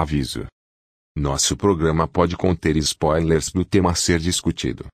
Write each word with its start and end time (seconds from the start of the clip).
Aviso: 0.00 0.46
Nosso 1.18 1.56
programa 1.56 2.06
pode 2.06 2.36
conter 2.36 2.76
spoilers 2.76 3.50
do 3.50 3.64
tema 3.64 3.90
a 3.90 3.94
ser 3.96 4.20
discutido. 4.20 4.86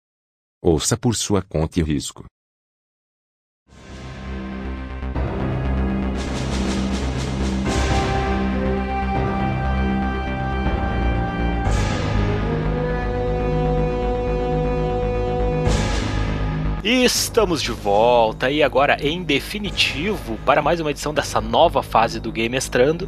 Ouça 0.65 0.97
por 0.97 1.15
sua 1.15 1.43
conta 1.43 1.79
e 1.79 1.83
risco. 1.83 2.25
Estamos 16.83 17.61
de 17.61 17.73
volta 17.73 18.51
e 18.51 18.63
agora 18.63 18.97
em 19.07 19.23
definitivo 19.23 20.39
para 20.47 20.63
mais 20.63 20.81
uma 20.81 20.91
edição 20.91 21.13
dessa 21.13 21.43
nova 21.43 21.83
fase 21.83 22.19
do 22.19 22.33
Game 22.33 22.49
Mestrando. 22.49 23.07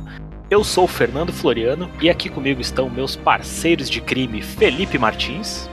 Eu 0.48 0.62
sou 0.62 0.84
o 0.84 0.88
Fernando 0.88 1.32
Floriano 1.32 1.90
e 2.00 2.08
aqui 2.08 2.28
comigo 2.28 2.60
estão 2.60 2.88
meus 2.88 3.16
parceiros 3.16 3.90
de 3.90 4.00
crime 4.00 4.42
Felipe 4.42 4.98
Martins, 4.98 5.68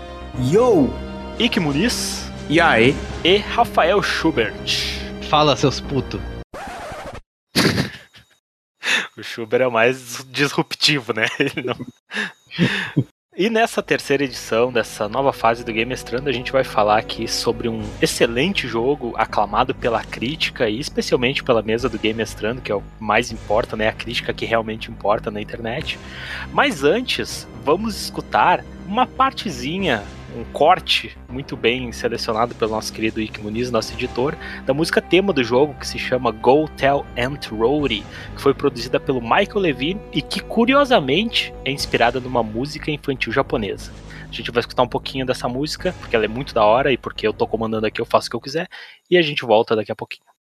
Yo! 0.52 0.90
Ike 1.38 1.60
Muniz 1.60 2.28
E 2.50 2.60
aí? 2.60 2.96
e 3.24 3.38
Rafael 3.38 4.02
Schubert. 4.02 4.54
Fala, 5.30 5.56
seus 5.56 5.80
putos. 5.80 6.20
O 9.16 9.22
Schubert 9.22 9.62
é 9.62 9.68
o 9.68 9.72
mais 9.72 10.26
disruptivo, 10.32 11.14
né? 11.14 11.28
Ele 11.40 11.62
não... 11.62 11.76
E 13.36 13.50
nessa 13.50 13.82
terceira 13.82 14.24
edição 14.24 14.72
dessa 14.72 15.10
nova 15.10 15.34
fase 15.34 15.66
do 15.66 15.74
Game 15.74 15.90
Mestrando, 15.90 16.30
a 16.30 16.32
gente 16.32 16.52
vai 16.52 16.64
falar 16.64 17.00
aqui 17.00 17.28
sobre 17.28 17.68
um 17.68 17.82
excelente 18.00 18.68
jogo 18.68 19.12
aclamado 19.18 19.74
pela 19.74 20.04
crítica 20.04 20.70
e 20.70 20.80
especialmente 20.80 21.44
pela 21.44 21.64
mesa 21.64 21.90
do 21.90 21.98
Game 21.98 22.16
Mestrando, 22.16 22.62
que 22.62 22.72
é 22.72 22.76
o 22.76 22.84
mais 23.00 23.32
importa, 23.32 23.76
né? 23.76 23.88
A 23.88 23.92
crítica 23.92 24.36
que 24.36 24.46
realmente 24.46 24.92
importa 24.92 25.32
na 25.32 25.42
internet. 25.42 25.98
Mas 26.52 26.84
antes, 26.84 27.48
vamos 27.66 28.00
escutar 28.00 28.64
uma 28.86 29.08
partezinha, 29.08 30.04
um 30.36 30.44
corte 30.46 31.18
muito 31.30 31.56
bem 31.56 31.92
selecionado 31.92 32.56
pelo 32.56 32.72
nosso 32.72 32.92
querido 32.92 33.22
Ike 33.22 33.42
Muniz, 33.42 33.70
nosso 33.70 33.94
editor, 33.94 34.36
da 34.66 34.74
música 34.74 35.02
tema 35.02 35.32
do 35.32 35.44
jogo, 35.44 35.76
que 35.76 35.88
se 35.88 36.00
chama 36.00 36.32
Go 36.32 36.68
Tell 36.70 37.06
Aunt 37.18 37.48
Rory, 37.48 38.04
que 38.36 38.42
foi 38.42 38.54
produzida 38.54 39.00
pelo 39.00 39.22
Michael 39.22 39.60
Levine 39.60 40.02
e 40.12 40.22
que, 40.22 40.40
curiosamente, 40.42 41.54
é 41.64 41.72
inspirada 41.72 42.20
numa 42.20 42.42
música 42.42 42.90
infantil 42.90 43.32
japonesa. 43.32 43.92
A 44.28 44.34
gente 44.34 44.50
vai 44.50 44.62
escutar 44.62 44.82
um 44.82 44.88
pouquinho 44.88 45.26
dessa 45.26 45.48
música, 45.48 45.94
porque 46.00 46.16
ela 46.16 46.26
é 46.26 46.28
muito 46.28 46.54
da 46.54 46.66
hora 46.66 46.92
e 46.92 46.98
porque 46.98 47.28
eu 47.28 47.34
tô 47.34 47.46
comandando 47.46 47.86
aqui, 47.86 48.02
eu 48.02 48.06
faço 48.06 48.28
o 48.28 48.30
que 48.32 48.36
eu 48.36 48.42
quiser, 48.42 48.68
e 49.10 49.18
a 49.18 49.22
gente 49.22 49.46
volta 49.46 49.76
daqui 49.76 49.92
a 49.92 49.96
pouquinho. 49.96 50.33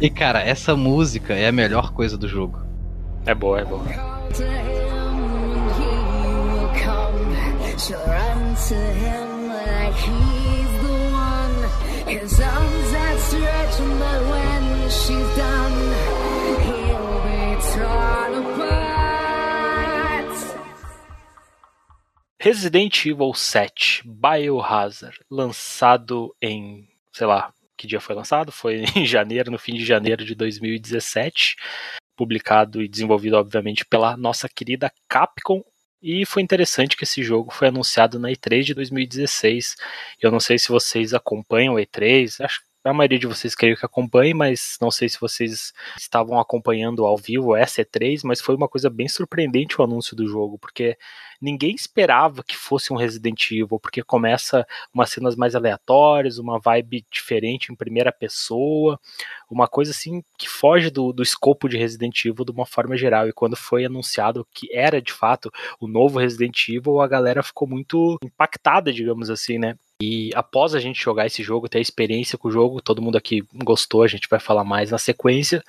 E 0.00 0.10
cara, 0.10 0.40
essa 0.40 0.76
música 0.76 1.34
é 1.34 1.48
a 1.48 1.52
melhor 1.52 1.92
coisa 1.92 2.18
do 2.18 2.28
jogo. 2.28 2.60
É 3.24 3.34
boa, 3.34 3.60
é 3.60 3.64
boa. 3.64 3.82
Resident 22.38 23.06
Evil 23.06 23.34
7 23.34 24.02
Biohazard, 24.06 25.18
lançado 25.28 26.32
em, 26.40 26.86
sei 27.12 27.26
lá, 27.26 27.52
que 27.76 27.86
dia 27.86 28.00
foi 28.00 28.14
lançado? 28.14 28.50
Foi 28.52 28.84
em 28.96 29.06
janeiro, 29.06 29.50
no 29.50 29.58
fim 29.58 29.74
de 29.74 29.84
janeiro 29.84 30.24
de 30.24 30.34
2017, 30.34 31.56
publicado 32.16 32.82
e 32.82 32.88
desenvolvido 32.88 33.36
obviamente 33.36 33.84
pela 33.84 34.16
nossa 34.16 34.48
querida 34.48 34.92
Capcom. 35.08 35.62
E 36.02 36.24
foi 36.26 36.42
interessante 36.42 36.96
que 36.96 37.04
esse 37.04 37.22
jogo 37.22 37.52
foi 37.52 37.68
anunciado 37.68 38.18
na 38.18 38.30
E3 38.30 38.62
de 38.62 38.74
2016. 38.74 39.76
Eu 40.20 40.30
não 40.30 40.38
sei 40.40 40.58
se 40.58 40.68
vocês 40.68 41.14
acompanham 41.14 41.74
o 41.74 41.78
E3, 41.78 42.44
acho 42.44 42.60
a 42.86 42.92
maioria 42.92 43.18
de 43.18 43.26
vocês 43.26 43.54
creio 43.54 43.76
que 43.76 43.84
acompanhe, 43.84 44.32
mas 44.32 44.76
não 44.80 44.90
sei 44.90 45.08
se 45.08 45.18
vocês 45.20 45.72
estavam 45.98 46.38
acompanhando 46.38 47.04
ao 47.04 47.16
vivo 47.16 47.56
essa 47.56 47.82
E3, 47.82 48.20
mas 48.24 48.40
foi 48.40 48.54
uma 48.54 48.68
coisa 48.68 48.88
bem 48.88 49.08
surpreendente 49.08 49.80
o 49.80 49.84
anúncio 49.84 50.16
do 50.16 50.26
jogo, 50.28 50.58
porque 50.58 50.96
ninguém 51.40 51.74
esperava 51.74 52.44
que 52.44 52.56
fosse 52.56 52.92
um 52.92 52.96
Resident 52.96 53.50
Evil, 53.50 53.80
porque 53.80 54.02
começa 54.02 54.66
umas 54.94 55.10
cenas 55.10 55.34
mais 55.34 55.54
aleatórias, 55.54 56.38
uma 56.38 56.58
vibe 56.60 57.04
diferente 57.10 57.72
em 57.72 57.76
primeira 57.76 58.12
pessoa, 58.12 58.98
uma 59.50 59.66
coisa 59.66 59.90
assim 59.90 60.22
que 60.38 60.48
foge 60.48 60.90
do, 60.90 61.12
do 61.12 61.22
escopo 61.22 61.68
de 61.68 61.76
Resident 61.76 62.24
Evil 62.24 62.44
de 62.44 62.52
uma 62.52 62.66
forma 62.66 62.96
geral. 62.96 63.28
E 63.28 63.32
quando 63.32 63.56
foi 63.56 63.84
anunciado 63.84 64.46
que 64.54 64.72
era 64.72 65.02
de 65.02 65.12
fato 65.12 65.50
o 65.80 65.88
novo 65.88 66.18
Resident 66.18 66.68
Evil, 66.68 67.00
a 67.00 67.08
galera 67.08 67.42
ficou 67.42 67.66
muito 67.68 68.16
impactada, 68.22 68.92
digamos 68.92 69.28
assim, 69.28 69.58
né? 69.58 69.76
E 70.00 70.30
após 70.34 70.74
a 70.74 70.78
gente 70.78 71.02
jogar 71.02 71.24
esse 71.24 71.42
jogo, 71.42 71.70
ter 71.70 71.78
a 71.78 71.80
experiência 71.80 72.36
com 72.36 72.48
o 72.48 72.50
jogo, 72.50 72.82
todo 72.82 73.00
mundo 73.00 73.16
aqui 73.16 73.42
gostou, 73.64 74.02
a 74.02 74.06
gente 74.06 74.28
vai 74.28 74.38
falar 74.38 74.62
mais 74.62 74.90
na 74.90 74.98
sequência. 74.98 75.62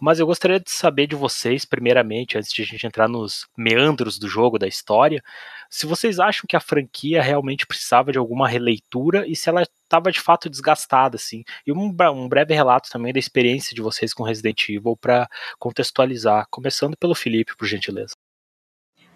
Mas 0.00 0.20
eu 0.20 0.26
gostaria 0.26 0.60
de 0.60 0.70
saber 0.70 1.08
de 1.08 1.16
vocês, 1.16 1.64
primeiramente, 1.64 2.38
antes 2.38 2.52
de 2.52 2.62
a 2.62 2.64
gente 2.64 2.86
entrar 2.86 3.08
nos 3.08 3.46
meandros 3.56 4.20
do 4.20 4.28
jogo, 4.28 4.56
da 4.56 4.68
história, 4.68 5.20
se 5.68 5.84
vocês 5.84 6.20
acham 6.20 6.44
que 6.46 6.54
a 6.54 6.60
franquia 6.60 7.20
realmente 7.20 7.66
precisava 7.66 8.12
de 8.12 8.18
alguma 8.18 8.46
releitura 8.46 9.26
e 9.26 9.34
se 9.34 9.48
ela 9.48 9.62
estava 9.62 10.12
de 10.12 10.20
fato 10.20 10.48
desgastada, 10.48 11.16
assim. 11.16 11.42
E 11.66 11.72
um, 11.72 11.92
um 12.14 12.28
breve 12.28 12.54
relato 12.54 12.88
também 12.88 13.12
da 13.12 13.18
experiência 13.18 13.74
de 13.74 13.82
vocês 13.82 14.14
com 14.14 14.22
Resident 14.22 14.68
Evil 14.68 14.96
para 14.96 15.28
contextualizar, 15.58 16.46
começando 16.50 16.96
pelo 16.96 17.14
Felipe, 17.16 17.56
por 17.56 17.66
gentileza. 17.66 18.14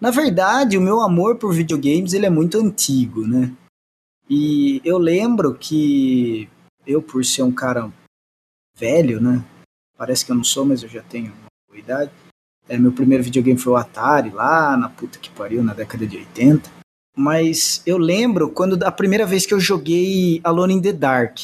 Na 0.01 0.11
verdade, 0.11 0.77
o 0.77 0.81
meu 0.81 0.99
amor 0.99 1.37
por 1.37 1.53
videogames 1.53 2.13
ele 2.13 2.25
é 2.25 2.29
muito 2.29 2.57
antigo, 2.57 3.25
né? 3.25 3.55
E 4.29 4.81
eu 4.83 4.97
lembro 4.97 5.53
que 5.53 6.49
eu, 6.85 7.01
por 7.01 7.23
ser 7.23 7.43
um 7.43 7.51
cara 7.51 7.91
velho, 8.77 9.21
né? 9.21 9.43
Parece 9.97 10.25
que 10.25 10.31
eu 10.31 10.35
não 10.35 10.43
sou, 10.43 10.65
mas 10.65 10.83
eu 10.83 10.89
já 10.89 11.01
tenho 11.01 11.31
uma 11.31 11.47
boa 11.69 11.79
idade. 11.79 12.11
É, 12.69 12.77
meu 12.77 12.91
primeiro 12.91 13.23
videogame 13.23 13.57
foi 13.57 13.73
o 13.73 13.77
Atari, 13.77 14.29
lá 14.29 14.75
na 14.75 14.89
puta 14.89 15.17
que 15.17 15.29
pariu, 15.29 15.63
na 15.63 15.73
década 15.73 16.05
de 16.05 16.17
80. 16.17 16.69
Mas 17.15 17.81
eu 17.85 17.97
lembro 17.97 18.49
quando 18.49 18.81
a 18.83 18.91
primeira 18.91 19.25
vez 19.25 19.45
que 19.45 19.53
eu 19.53 19.59
joguei 19.59 20.39
Alone 20.43 20.75
in 20.75 20.81
the 20.81 20.93
Dark, 20.93 21.39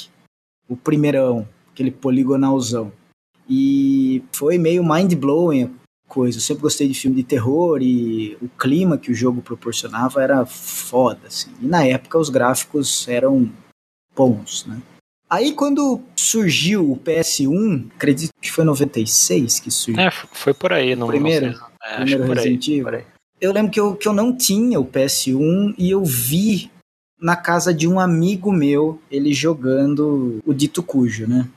o 0.68 0.76
primeirão, 0.76 1.48
aquele 1.72 1.90
poligonalzão. 1.90 2.92
E 3.50 4.24
foi 4.32 4.58
meio 4.58 4.84
mind-blowing 4.84 5.74
coisa. 6.14 6.38
Eu 6.38 6.42
sempre 6.42 6.62
gostei 6.62 6.88
de 6.88 6.94
filme 6.94 7.18
de 7.18 7.24
terror 7.24 7.82
e 7.82 8.38
o 8.40 8.48
clima 8.48 8.98
que 8.98 9.12
o 9.12 9.16
jogo 9.16 9.42
proporcionava 9.42 10.22
era 10.22 10.46
foda, 10.46 11.22
assim. 11.26 11.50
E 11.60 11.66
na 11.66 11.86
época 11.86 12.20
os 12.20 12.30
gráficos 12.30 13.08
eram 13.08 13.50
bons, 14.16 14.66
né? 14.68 14.80
Aí 15.28 15.54
quando 15.54 16.00
surgiu 16.16 16.92
o 16.92 16.98
PS1, 16.98 17.88
acredito 17.96 18.32
que 18.40 18.52
foi 18.52 18.64
96 18.64 19.60
que 19.60 19.72
surgiu. 19.72 20.04
É, 20.04 20.12
foi 20.12 20.54
por 20.54 20.72
aí, 20.72 20.96
não 20.96 21.08
Primeiro? 21.08 21.48
não. 21.48 21.68
É, 21.84 21.96
Primeiro 21.96 22.22
que 22.22 22.28
por 22.28 22.38
aí, 22.38 22.44
Resident 22.44 22.68
Evil? 22.68 22.84
por 22.84 22.96
aí. 22.96 23.06
Eu 23.42 23.52
lembro 23.52 23.72
que 23.72 23.80
eu, 23.80 23.96
que 23.96 24.08
eu 24.08 24.14
não 24.14 24.38
tinha 24.38 24.80
o 24.80 24.86
PS1 24.86 25.74
e 25.78 25.90
eu 25.90 26.06
vi 26.06 26.72
na 27.20 27.36
casa 27.36 27.74
de 27.74 27.88
um 27.88 28.00
amigo 28.00 28.52
meu 28.52 29.02
ele 29.10 29.34
jogando 29.34 30.40
o 30.46 30.54
Dito 30.54 30.84
Cujo, 30.84 31.26
né? 31.28 31.50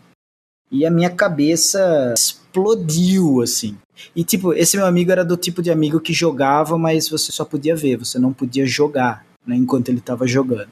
E 0.71 0.87
a 0.87 0.91
minha 0.91 1.11
cabeça 1.11 2.15
explodiu, 2.17 3.43
assim. 3.43 3.77
E, 4.15 4.23
tipo, 4.25 4.53
esse 4.53 4.77
meu 4.77 4.87
amigo 4.87 5.11
era 5.11 5.25
do 5.25 5.37
tipo 5.37 5.63
de 5.63 5.71
amigo 5.71 6.01
que 6.01 6.13
jogava, 6.13 6.77
mas 6.79 7.09
você 7.09 7.33
só 7.33 7.45
podia 7.45 7.75
ver, 7.75 7.97
você 7.97 8.19
não 8.19 8.33
podia 8.33 8.67
jogar, 8.67 9.25
né? 9.47 9.57
Enquanto 9.57 9.89
ele 9.89 10.01
tava 10.01 10.27
jogando. 10.27 10.69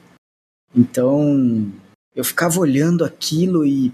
Então, 0.75 1.71
eu 2.15 2.23
ficava 2.23 2.59
olhando 2.59 3.03
aquilo 3.05 3.65
e 3.65 3.93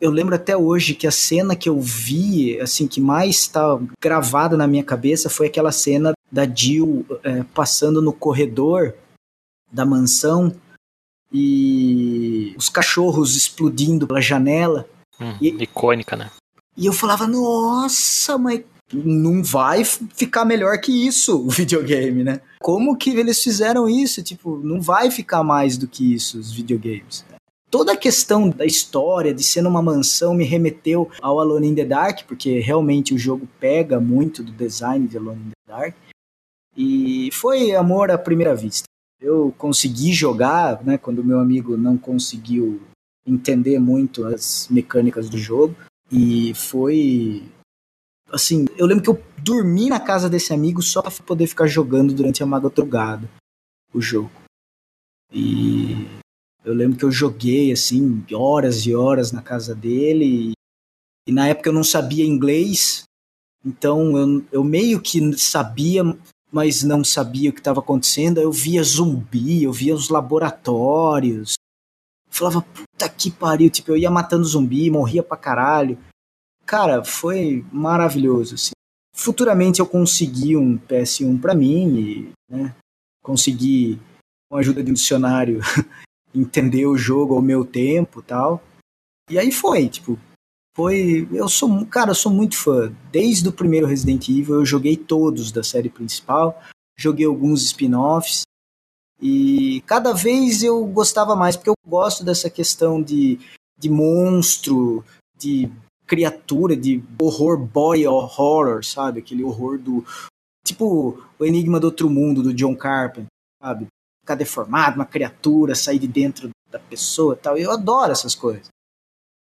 eu 0.00 0.10
lembro 0.10 0.34
até 0.34 0.56
hoje 0.56 0.94
que 0.94 1.06
a 1.06 1.10
cena 1.10 1.56
que 1.56 1.68
eu 1.68 1.80
vi, 1.80 2.60
assim, 2.60 2.86
que 2.86 3.00
mais 3.00 3.36
está 3.36 3.78
gravada 4.02 4.56
na 4.56 4.66
minha 4.66 4.84
cabeça 4.84 5.30
foi 5.30 5.46
aquela 5.46 5.72
cena 5.72 6.12
da 6.30 6.46
Jill 6.46 7.06
é, 7.22 7.42
passando 7.54 8.02
no 8.02 8.12
corredor 8.12 8.94
da 9.72 9.86
mansão 9.86 10.54
e 11.32 12.54
os 12.56 12.68
cachorros 12.68 13.36
explodindo 13.36 14.06
pela 14.06 14.20
janela. 14.20 14.88
Hum, 15.20 15.34
E- 15.40 15.62
Icônica, 15.62 16.14
né? 16.16 16.30
E 16.76 16.86
eu 16.86 16.92
falava, 16.92 17.26
nossa, 17.26 18.36
mas 18.36 18.62
não 18.92 19.42
vai 19.42 19.82
ficar 19.84 20.44
melhor 20.44 20.78
que 20.78 21.06
isso 21.06 21.44
o 21.46 21.50
videogame, 21.50 22.22
né? 22.22 22.40
Como 22.60 22.96
que 22.96 23.10
eles 23.10 23.42
fizeram 23.42 23.88
isso? 23.88 24.22
Tipo, 24.22 24.58
não 24.58 24.80
vai 24.80 25.10
ficar 25.10 25.42
mais 25.42 25.76
do 25.76 25.88
que 25.88 26.14
isso 26.14 26.38
os 26.38 26.52
videogames. 26.52 27.24
toda 27.70 27.92
a 27.92 27.96
questão 27.96 28.48
da 28.48 28.64
história, 28.64 29.34
de 29.34 29.42
ser 29.42 29.60
numa 29.60 29.82
mansão, 29.82 30.34
me 30.34 30.44
remeteu 30.44 31.10
ao 31.20 31.40
Alone 31.40 31.68
in 31.68 31.74
the 31.74 31.84
Dark, 31.84 32.20
porque 32.26 32.60
realmente 32.60 33.12
o 33.12 33.18
jogo 33.18 33.48
pega 33.60 34.00
muito 34.00 34.42
do 34.42 34.52
design 34.52 35.06
de 35.06 35.16
Alone 35.16 35.40
in 35.40 35.50
the 35.50 35.72
Dark. 35.72 35.94
E 36.76 37.30
foi 37.32 37.74
amor 37.74 38.10
à 38.10 38.18
primeira 38.18 38.54
vista. 38.54 38.84
Eu 39.20 39.52
consegui 39.58 40.12
jogar, 40.12 40.82
né, 40.84 40.96
quando 40.98 41.24
meu 41.24 41.40
amigo 41.40 41.76
não 41.76 41.96
conseguiu 41.96 42.80
entender 43.26 43.78
muito 43.78 44.24
as 44.26 44.68
mecânicas 44.70 45.28
do 45.28 45.38
jogo. 45.38 45.74
E 46.10 46.54
foi. 46.54 47.42
Assim, 48.30 48.66
eu 48.76 48.86
lembro 48.86 49.04
que 49.04 49.10
eu 49.10 49.22
dormi 49.38 49.88
na 49.88 50.00
casa 50.00 50.28
desse 50.28 50.52
amigo 50.52 50.82
só 50.82 51.00
pra 51.00 51.10
poder 51.10 51.46
ficar 51.46 51.66
jogando 51.66 52.12
durante 52.12 52.42
a 52.42 52.46
madrugada 52.46 53.28
o 53.92 54.00
jogo. 54.00 54.30
E 55.32 56.06
eu 56.64 56.74
lembro 56.74 56.98
que 56.98 57.04
eu 57.04 57.10
joguei, 57.10 57.72
assim, 57.72 58.24
horas 58.32 58.86
e 58.86 58.94
horas 58.94 59.32
na 59.32 59.42
casa 59.42 59.74
dele. 59.74 60.50
E, 60.50 60.52
e 61.28 61.32
na 61.32 61.48
época 61.48 61.68
eu 61.68 61.72
não 61.72 61.84
sabia 61.84 62.24
inglês, 62.24 63.04
então 63.64 64.16
eu, 64.16 64.44
eu 64.52 64.64
meio 64.64 65.00
que 65.00 65.36
sabia, 65.36 66.02
mas 66.52 66.84
não 66.84 67.02
sabia 67.02 67.50
o 67.50 67.52
que 67.52 67.60
estava 67.60 67.80
acontecendo. 67.80 68.40
Eu 68.40 68.52
via 68.52 68.82
zumbi, 68.82 69.64
eu 69.64 69.72
via 69.72 69.94
os 69.94 70.08
laboratórios. 70.08 71.54
Falava, 72.36 72.60
puta 72.60 73.08
que 73.08 73.30
pariu. 73.30 73.70
Tipo, 73.70 73.92
eu 73.92 73.96
ia 73.96 74.10
matando 74.10 74.44
zumbi, 74.44 74.90
morria 74.90 75.22
pra 75.22 75.36
caralho. 75.36 75.98
Cara, 76.66 77.04
foi 77.04 77.64
maravilhoso, 77.72 78.56
assim. 78.56 78.72
Futuramente 79.14 79.80
eu 79.80 79.86
consegui 79.86 80.56
um 80.56 80.78
PS1 80.78 81.40
para 81.40 81.54
mim 81.54 81.98
e, 81.98 82.32
né, 82.50 82.74
consegui, 83.22 83.98
com 84.50 84.56
a 84.56 84.60
ajuda 84.60 84.82
de 84.82 84.90
um 84.90 84.94
dicionário, 84.94 85.60
entender 86.34 86.84
o 86.86 86.98
jogo 86.98 87.34
ao 87.34 87.40
meu 87.40 87.64
tempo 87.64 88.20
tal. 88.20 88.62
E 89.30 89.38
aí 89.38 89.50
foi, 89.50 89.88
tipo, 89.88 90.18
foi. 90.76 91.26
Eu 91.32 91.48
sou, 91.48 91.86
cara, 91.86 92.10
eu 92.10 92.14
sou 92.14 92.30
muito 92.30 92.56
fã. 92.58 92.94
Desde 93.10 93.48
o 93.48 93.52
primeiro 93.52 93.86
Resident 93.86 94.28
Evil, 94.28 94.56
eu 94.56 94.66
joguei 94.66 94.96
todos 94.96 95.50
da 95.50 95.62
série 95.62 95.88
principal, 95.88 96.62
joguei 96.98 97.24
alguns 97.24 97.62
spin-offs. 97.62 98.42
E 99.20 99.82
cada 99.86 100.12
vez 100.12 100.62
eu 100.62 100.84
gostava 100.86 101.34
mais, 101.34 101.56
porque 101.56 101.70
eu 101.70 101.74
gosto 101.86 102.22
dessa 102.24 102.50
questão 102.50 103.02
de, 103.02 103.38
de 103.78 103.88
monstro, 103.88 105.04
de 105.38 105.70
criatura, 106.06 106.76
de 106.76 107.02
horror 107.20 107.58
boy 107.58 108.06
horror, 108.06 108.84
sabe? 108.84 109.20
Aquele 109.20 109.42
horror 109.42 109.78
do. 109.78 110.04
Tipo 110.64 111.22
o 111.38 111.44
Enigma 111.44 111.80
do 111.80 111.86
Outro 111.86 112.10
Mundo, 112.10 112.42
do 112.42 112.52
John 112.52 112.74
Carpenter, 112.76 113.26
sabe? 113.62 113.86
Ficar 114.22 114.34
deformado, 114.34 114.96
uma 114.96 115.06
criatura, 115.06 115.74
sair 115.74 115.98
de 115.98 116.08
dentro 116.08 116.50
da 116.70 116.78
pessoa 116.78 117.36
tal. 117.36 117.56
Eu 117.56 117.70
adoro 117.70 118.12
essas 118.12 118.34
coisas. 118.34 118.68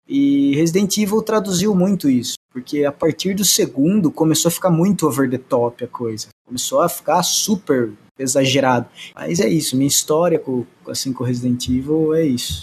E 0.08 0.56
Resident 0.56 0.98
Evil 0.98 1.22
traduziu 1.22 1.76
muito 1.76 2.10
isso, 2.10 2.36
porque 2.52 2.86
a 2.86 2.92
partir 2.92 3.34
do 3.34 3.44
segundo 3.44 4.12
começou 4.12 4.50
a 4.50 4.52
ficar 4.52 4.70
muito 4.70 5.08
over 5.08 5.30
the 5.30 5.38
top 5.38 5.84
a 5.84 5.88
coisa. 5.88 6.28
Começou 6.46 6.82
a 6.82 6.90
ficar 6.90 7.24
super 7.24 7.92
exagerado. 8.18 8.88
Mas 9.16 9.40
é 9.40 9.50
isso, 9.50 9.76
minha 9.76 9.88
história 9.88 10.38
com, 10.38 10.66
assim, 10.88 11.12
com 11.12 11.24
Resident 11.24 11.68
Evil 11.68 12.14
é 12.14 12.24
isso. 12.24 12.62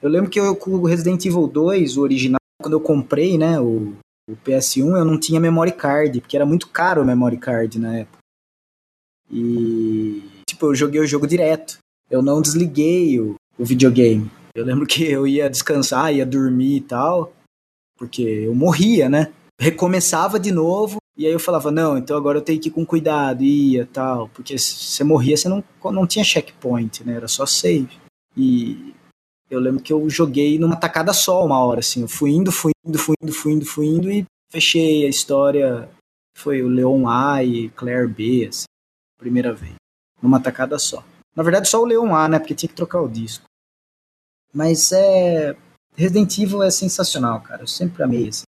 Eu 0.00 0.08
lembro 0.08 0.30
que 0.30 0.40
eu, 0.40 0.54
com 0.56 0.70
o 0.72 0.86
Resident 0.86 1.24
Evil 1.24 1.46
2, 1.46 1.96
o 1.96 2.02
original, 2.02 2.38
quando 2.60 2.74
eu 2.74 2.80
comprei, 2.80 3.36
né, 3.36 3.60
o, 3.60 3.94
o 4.28 4.36
PS1, 4.44 4.96
eu 4.96 5.04
não 5.04 5.18
tinha 5.18 5.40
memory 5.40 5.72
card, 5.72 6.20
porque 6.20 6.36
era 6.36 6.46
muito 6.46 6.68
caro 6.68 7.02
o 7.02 7.04
memory 7.04 7.36
card 7.36 7.78
na 7.78 7.98
época. 7.98 8.18
E, 9.30 10.22
tipo, 10.48 10.66
eu 10.66 10.74
joguei 10.74 11.00
o 11.00 11.06
jogo 11.06 11.26
direto. 11.26 11.78
Eu 12.10 12.22
não 12.22 12.40
desliguei 12.40 13.20
o, 13.20 13.34
o 13.58 13.64
videogame. 13.64 14.30
Eu 14.54 14.64
lembro 14.64 14.86
que 14.86 15.04
eu 15.04 15.26
ia 15.26 15.48
descansar, 15.48 16.14
ia 16.14 16.26
dormir 16.26 16.76
e 16.76 16.80
tal, 16.80 17.32
porque 17.96 18.22
eu 18.22 18.54
morria, 18.54 19.08
né? 19.08 19.32
Recomeçava 19.60 20.38
de 20.38 20.52
novo, 20.52 20.98
e 21.16 21.26
aí 21.26 21.32
eu 21.32 21.40
falava, 21.40 21.70
não, 21.70 21.98
então 21.98 22.16
agora 22.16 22.38
eu 22.38 22.42
tenho 22.42 22.60
que 22.60 22.68
ir 22.68 22.72
com 22.72 22.86
cuidado, 22.86 23.42
ia 23.42 23.86
tal, 23.86 24.28
porque 24.28 24.56
se 24.56 24.74
você 24.74 25.02
morria, 25.02 25.36
você 25.36 25.48
não, 25.48 25.64
não 25.84 26.06
tinha 26.06 26.24
checkpoint, 26.24 27.04
né? 27.04 27.14
Era 27.14 27.26
só 27.26 27.44
save. 27.44 27.98
E 28.36 28.94
eu 29.50 29.58
lembro 29.58 29.82
que 29.82 29.92
eu 29.92 30.08
joguei 30.08 30.58
numa 30.58 30.76
tacada 30.76 31.12
só 31.12 31.44
uma 31.44 31.58
hora, 31.58 31.80
assim. 31.80 32.02
Eu 32.02 32.08
fui 32.08 32.30
indo, 32.30 32.52
fui 32.52 32.70
indo, 32.86 32.98
fui 32.98 33.16
indo, 33.20 33.32
fui 33.32 33.52
indo, 33.52 33.64
fui 33.66 33.86
indo 33.86 34.10
e 34.12 34.24
fechei 34.50 35.06
a 35.06 35.08
história. 35.08 35.88
Foi 36.36 36.62
o 36.62 36.68
Leon 36.68 37.08
A 37.08 37.42
e 37.42 37.68
Claire 37.70 38.06
B, 38.06 38.46
assim, 38.48 38.66
primeira 39.18 39.52
vez. 39.52 39.74
Numa 40.22 40.38
tacada 40.38 40.78
só. 40.78 41.02
Na 41.34 41.42
verdade, 41.42 41.68
só 41.68 41.82
o 41.82 41.84
Leon 41.84 42.14
A, 42.14 42.28
né? 42.28 42.38
Porque 42.38 42.54
tinha 42.54 42.68
que 42.68 42.76
trocar 42.76 43.00
o 43.00 43.08
disco. 43.08 43.47
Mas 44.52 44.92
é. 44.92 45.54
Resident 45.96 46.38
Evil 46.38 46.62
é 46.62 46.70
sensacional, 46.70 47.40
cara. 47.40 47.62
Eu 47.62 47.66
sempre 47.66 48.02
amei 48.02 48.28
assim. 48.28 48.44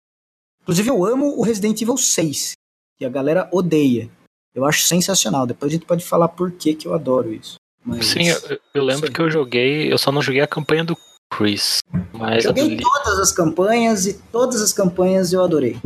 Inclusive, 0.62 0.88
eu 0.88 1.05
amo 1.05 1.38
o 1.38 1.43
Resident 1.43 1.81
Evil 1.81 1.96
6, 1.96 2.52
que 2.96 3.05
a 3.05 3.08
galera 3.11 3.49
odeia. 3.52 4.08
Eu 4.55 4.64
acho 4.64 4.87
sensacional. 4.87 5.46
Depois 5.46 5.70
a 5.70 5.75
gente 5.75 5.87
pode 5.87 6.05
falar 6.05 6.29
por 6.29 6.52
que, 6.52 6.75
que 6.75 6.87
eu 6.87 6.94
adoro 6.94 7.32
isso. 7.32 7.56
Mas... 7.85 8.06
Sim, 8.06 8.29
eu, 8.29 8.58
eu 8.73 8.85
lembro 8.85 9.12
que 9.12 9.20
eu 9.20 9.31
joguei, 9.31 9.93
eu 9.93 9.99
só 9.99 10.11
não 10.11 10.23
joguei 10.23 10.41
a 10.41 10.46
campanha 10.46 10.85
do 10.85 10.96
Chris. 11.31 11.81
Mas 12.12 12.44
joguei 12.44 12.76
todas 12.76 13.19
as 13.19 13.32
campanhas 13.32 14.06
e 14.06 14.14
todas 14.14 14.62
as 14.62 14.73
campanhas 14.73 15.32
eu 15.32 15.44
adorei. 15.44 15.76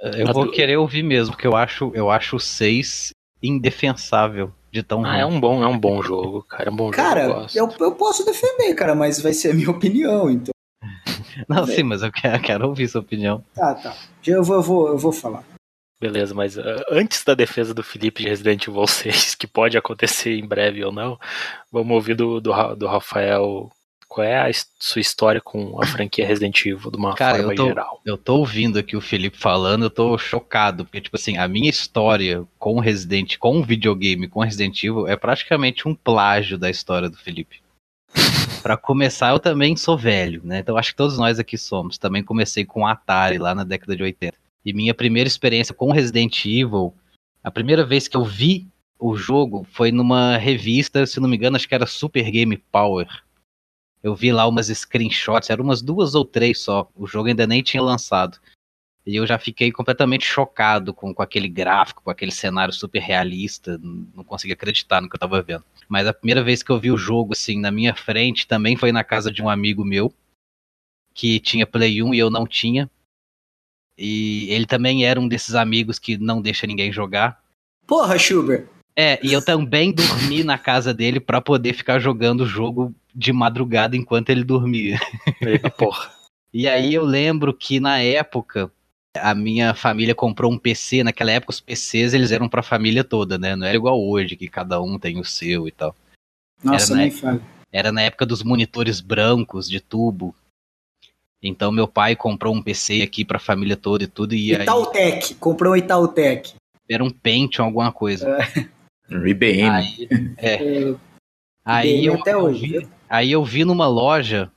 Eu 0.00 0.32
vou 0.32 0.50
querer 0.50 0.76
ouvir 0.76 1.02
mesmo, 1.02 1.34
porque 1.34 1.46
eu 1.46 1.56
acho, 1.56 1.90
eu 1.94 2.10
acho 2.10 2.36
o 2.36 2.40
6 2.40 3.10
indefensável 3.42 4.52
de 4.78 4.82
tão 4.82 5.04
ah, 5.04 5.18
é 5.18 5.26
um 5.26 5.40
bom, 5.40 5.62
é 5.62 5.66
um 5.66 5.78
bom 5.78 6.02
jogo, 6.02 6.42
cara. 6.42 6.68
É 6.68 6.72
um 6.72 6.76
bom 6.76 6.90
cara, 6.90 7.26
jogo. 7.26 7.46
Eu, 7.54 7.66
eu, 7.66 7.86
eu, 7.86 7.92
posso 7.92 8.24
defender, 8.24 8.74
cara, 8.74 8.94
mas 8.94 9.20
vai 9.20 9.32
ser 9.32 9.50
a 9.50 9.54
minha 9.54 9.70
opinião, 9.70 10.30
então. 10.30 10.52
Não, 11.48 11.66
sim, 11.66 11.82
mas 11.82 12.02
eu 12.02 12.12
quero, 12.12 12.42
quero, 12.42 12.68
ouvir 12.68 12.88
sua 12.88 13.00
opinião. 13.00 13.44
Tá, 13.54 13.74
tá. 13.74 13.96
Eu 14.26 14.42
vou, 14.42 14.56
eu 14.56 14.62
vou, 14.62 14.88
eu 14.88 14.98
vou 14.98 15.12
falar. 15.12 15.44
Beleza, 16.00 16.32
mas 16.32 16.56
uh, 16.56 16.62
antes 16.90 17.24
da 17.24 17.34
defesa 17.34 17.74
do 17.74 17.82
Felipe 17.82 18.22
de 18.22 18.28
Resident 18.28 18.66
Evil 18.68 18.86
6, 18.86 19.34
que 19.36 19.46
pode 19.46 19.76
acontecer 19.76 20.38
em 20.38 20.46
breve 20.46 20.84
ou 20.84 20.92
não, 20.92 21.18
vamos 21.72 21.92
ouvir 21.92 22.14
do, 22.14 22.40
do, 22.40 22.52
do 22.76 22.86
Rafael 22.86 23.70
qual 24.08 24.26
é 24.26 24.48
a 24.48 24.50
sua 24.80 25.00
história 25.00 25.40
com 25.40 25.80
a 25.80 25.86
franquia 25.86 26.26
Resident 26.26 26.64
Evil 26.64 26.90
de 26.90 26.96
uma 26.96 27.14
Cara, 27.14 27.36
forma 27.36 27.52
eu 27.52 27.56
tô, 27.56 27.66
geral? 27.66 28.00
Eu 28.04 28.16
tô 28.16 28.36
ouvindo 28.36 28.78
aqui 28.78 28.96
o 28.96 29.00
Felipe 29.00 29.36
falando, 29.36 29.84
eu 29.84 29.90
tô 29.90 30.16
chocado, 30.16 30.84
porque, 30.84 31.00
tipo 31.00 31.16
assim, 31.16 31.36
a 31.36 31.46
minha 31.46 31.68
história 31.68 32.44
com 32.58 32.80
Resident, 32.80 33.36
com 33.36 33.58
o 33.58 33.62
videogame, 33.62 34.26
com 34.26 34.40
Resident 34.40 34.82
Evil, 34.82 35.06
é 35.06 35.14
praticamente 35.14 35.86
um 35.86 35.94
plágio 35.94 36.56
da 36.56 36.70
história 36.70 37.10
do 37.10 37.18
Felipe. 37.18 37.60
Para 38.62 38.76
começar, 38.76 39.30
eu 39.30 39.38
também 39.38 39.76
sou 39.76 39.96
velho, 39.96 40.40
né? 40.42 40.60
Então 40.60 40.76
acho 40.76 40.90
que 40.90 40.96
todos 40.96 41.18
nós 41.18 41.38
aqui 41.38 41.58
somos. 41.58 41.98
Também 41.98 42.24
comecei 42.24 42.64
com 42.64 42.86
Atari 42.86 43.38
lá 43.38 43.54
na 43.54 43.62
década 43.62 43.94
de 43.94 44.02
80. 44.02 44.34
E 44.64 44.72
minha 44.72 44.94
primeira 44.94 45.28
experiência 45.28 45.74
com 45.74 45.92
Resident 45.92 46.44
Evil, 46.44 46.94
a 47.44 47.50
primeira 47.50 47.84
vez 47.84 48.08
que 48.08 48.16
eu 48.16 48.24
vi 48.24 48.66
o 48.98 49.14
jogo 49.14 49.64
foi 49.70 49.92
numa 49.92 50.36
revista, 50.36 51.06
se 51.06 51.20
não 51.20 51.28
me 51.28 51.36
engano, 51.36 51.56
acho 51.56 51.68
que 51.68 51.74
era 51.74 51.86
Super 51.86 52.28
Game 52.30 52.56
Power. 52.72 53.06
Eu 54.02 54.14
vi 54.14 54.32
lá 54.32 54.46
umas 54.46 54.68
screenshots, 54.68 55.50
eram 55.50 55.64
umas 55.64 55.82
duas 55.82 56.14
ou 56.14 56.24
três 56.24 56.60
só. 56.60 56.88
O 56.94 57.06
jogo 57.06 57.28
ainda 57.28 57.46
nem 57.46 57.62
tinha 57.62 57.82
lançado. 57.82 58.38
E 59.04 59.16
eu 59.16 59.26
já 59.26 59.38
fiquei 59.38 59.72
completamente 59.72 60.26
chocado 60.26 60.92
com, 60.92 61.14
com 61.14 61.22
aquele 61.22 61.48
gráfico, 61.48 62.02
com 62.02 62.10
aquele 62.10 62.30
cenário 62.30 62.74
super 62.74 63.00
realista. 63.00 63.78
Não 63.82 64.22
conseguia 64.22 64.54
acreditar 64.54 65.00
no 65.00 65.08
que 65.08 65.16
eu 65.16 65.20
tava 65.20 65.40
vendo. 65.42 65.64
Mas 65.88 66.06
a 66.06 66.12
primeira 66.12 66.42
vez 66.44 66.62
que 66.62 66.70
eu 66.70 66.78
vi 66.78 66.90
o 66.90 66.98
jogo, 66.98 67.32
assim, 67.32 67.58
na 67.58 67.70
minha 67.70 67.94
frente, 67.94 68.46
também 68.46 68.76
foi 68.76 68.92
na 68.92 69.02
casa 69.02 69.32
de 69.32 69.42
um 69.42 69.48
amigo 69.48 69.84
meu, 69.84 70.12
que 71.14 71.40
tinha 71.40 71.66
Play 71.66 72.02
1 72.02 72.14
e 72.14 72.18
eu 72.18 72.30
não 72.30 72.46
tinha. 72.46 72.90
E 73.96 74.46
ele 74.50 74.66
também 74.66 75.04
era 75.04 75.18
um 75.18 75.26
desses 75.26 75.54
amigos 75.54 75.98
que 75.98 76.18
não 76.18 76.40
deixa 76.42 76.66
ninguém 76.66 76.92
jogar. 76.92 77.42
Porra, 77.86 78.18
Schubert! 78.18 78.66
É, 78.94 79.18
e 79.24 79.32
eu 79.32 79.42
também 79.42 79.92
dormi 79.92 80.44
na 80.44 80.58
casa 80.58 80.92
dele 80.92 81.18
para 81.18 81.40
poder 81.40 81.72
ficar 81.72 81.98
jogando 81.98 82.42
o 82.42 82.46
jogo 82.46 82.94
de 83.18 83.32
madrugada 83.32 83.96
enquanto 83.96 84.30
ele 84.30 84.44
dormia. 84.44 84.96
Eita, 85.42 85.68
porra. 85.68 86.16
E 86.50 86.66
aí 86.66 86.94
eu 86.94 87.04
lembro 87.04 87.52
que 87.52 87.78
na 87.78 87.98
época 88.00 88.72
a 89.14 89.34
minha 89.34 89.74
família 89.74 90.14
comprou 90.14 90.50
um 90.50 90.58
PC. 90.58 91.04
Naquela 91.04 91.30
época 91.30 91.50
os 91.50 91.60
PCs 91.60 92.14
eles 92.14 92.32
eram 92.32 92.48
para 92.48 92.60
a 92.60 92.64
família 92.64 93.04
toda, 93.04 93.36
né? 93.36 93.54
Não 93.54 93.66
era 93.66 93.76
igual 93.76 94.02
hoje 94.02 94.34
que 94.34 94.48
cada 94.48 94.80
um 94.80 94.98
tem 94.98 95.20
o 95.20 95.24
seu 95.24 95.68
e 95.68 95.70
tal. 95.70 95.94
Nossa, 96.64 96.94
era 96.94 97.02
nem 97.02 97.10
na, 97.10 97.16
fala. 97.18 97.42
Era 97.70 97.92
na 97.92 98.00
época 98.00 98.24
dos 98.24 98.42
monitores 98.42 98.98
brancos 99.02 99.68
de 99.68 99.78
tubo. 99.78 100.34
Então 101.42 101.70
meu 101.70 101.86
pai 101.86 102.16
comprou 102.16 102.54
um 102.54 102.62
PC 102.62 103.02
aqui 103.02 103.26
para 103.26 103.36
a 103.36 103.40
família 103.40 103.76
toda 103.76 104.04
e 104.04 104.08
tudo 104.08 104.34
e 104.34 104.54
Itautec, 104.54 105.34
aí... 105.34 105.34
comprou 105.34 105.74
um 105.74 105.76
Itautec. 105.76 106.54
Era 106.88 107.04
um 107.04 107.10
Pentium 107.10 107.66
alguma 107.66 107.92
coisa. 107.92 108.26
É. 108.26 109.18
IBM. 109.28 109.68
Aí, 109.68 110.08
é. 110.38 110.94
É, 111.68 111.70
Aí 111.70 112.06
eu, 112.06 112.14
até 112.14 112.32
eu 112.32 112.38
hoje. 112.38 112.88
Aí 113.08 113.32
eu 113.32 113.44
vi 113.44 113.64
numa 113.64 113.86
loja 113.86 114.50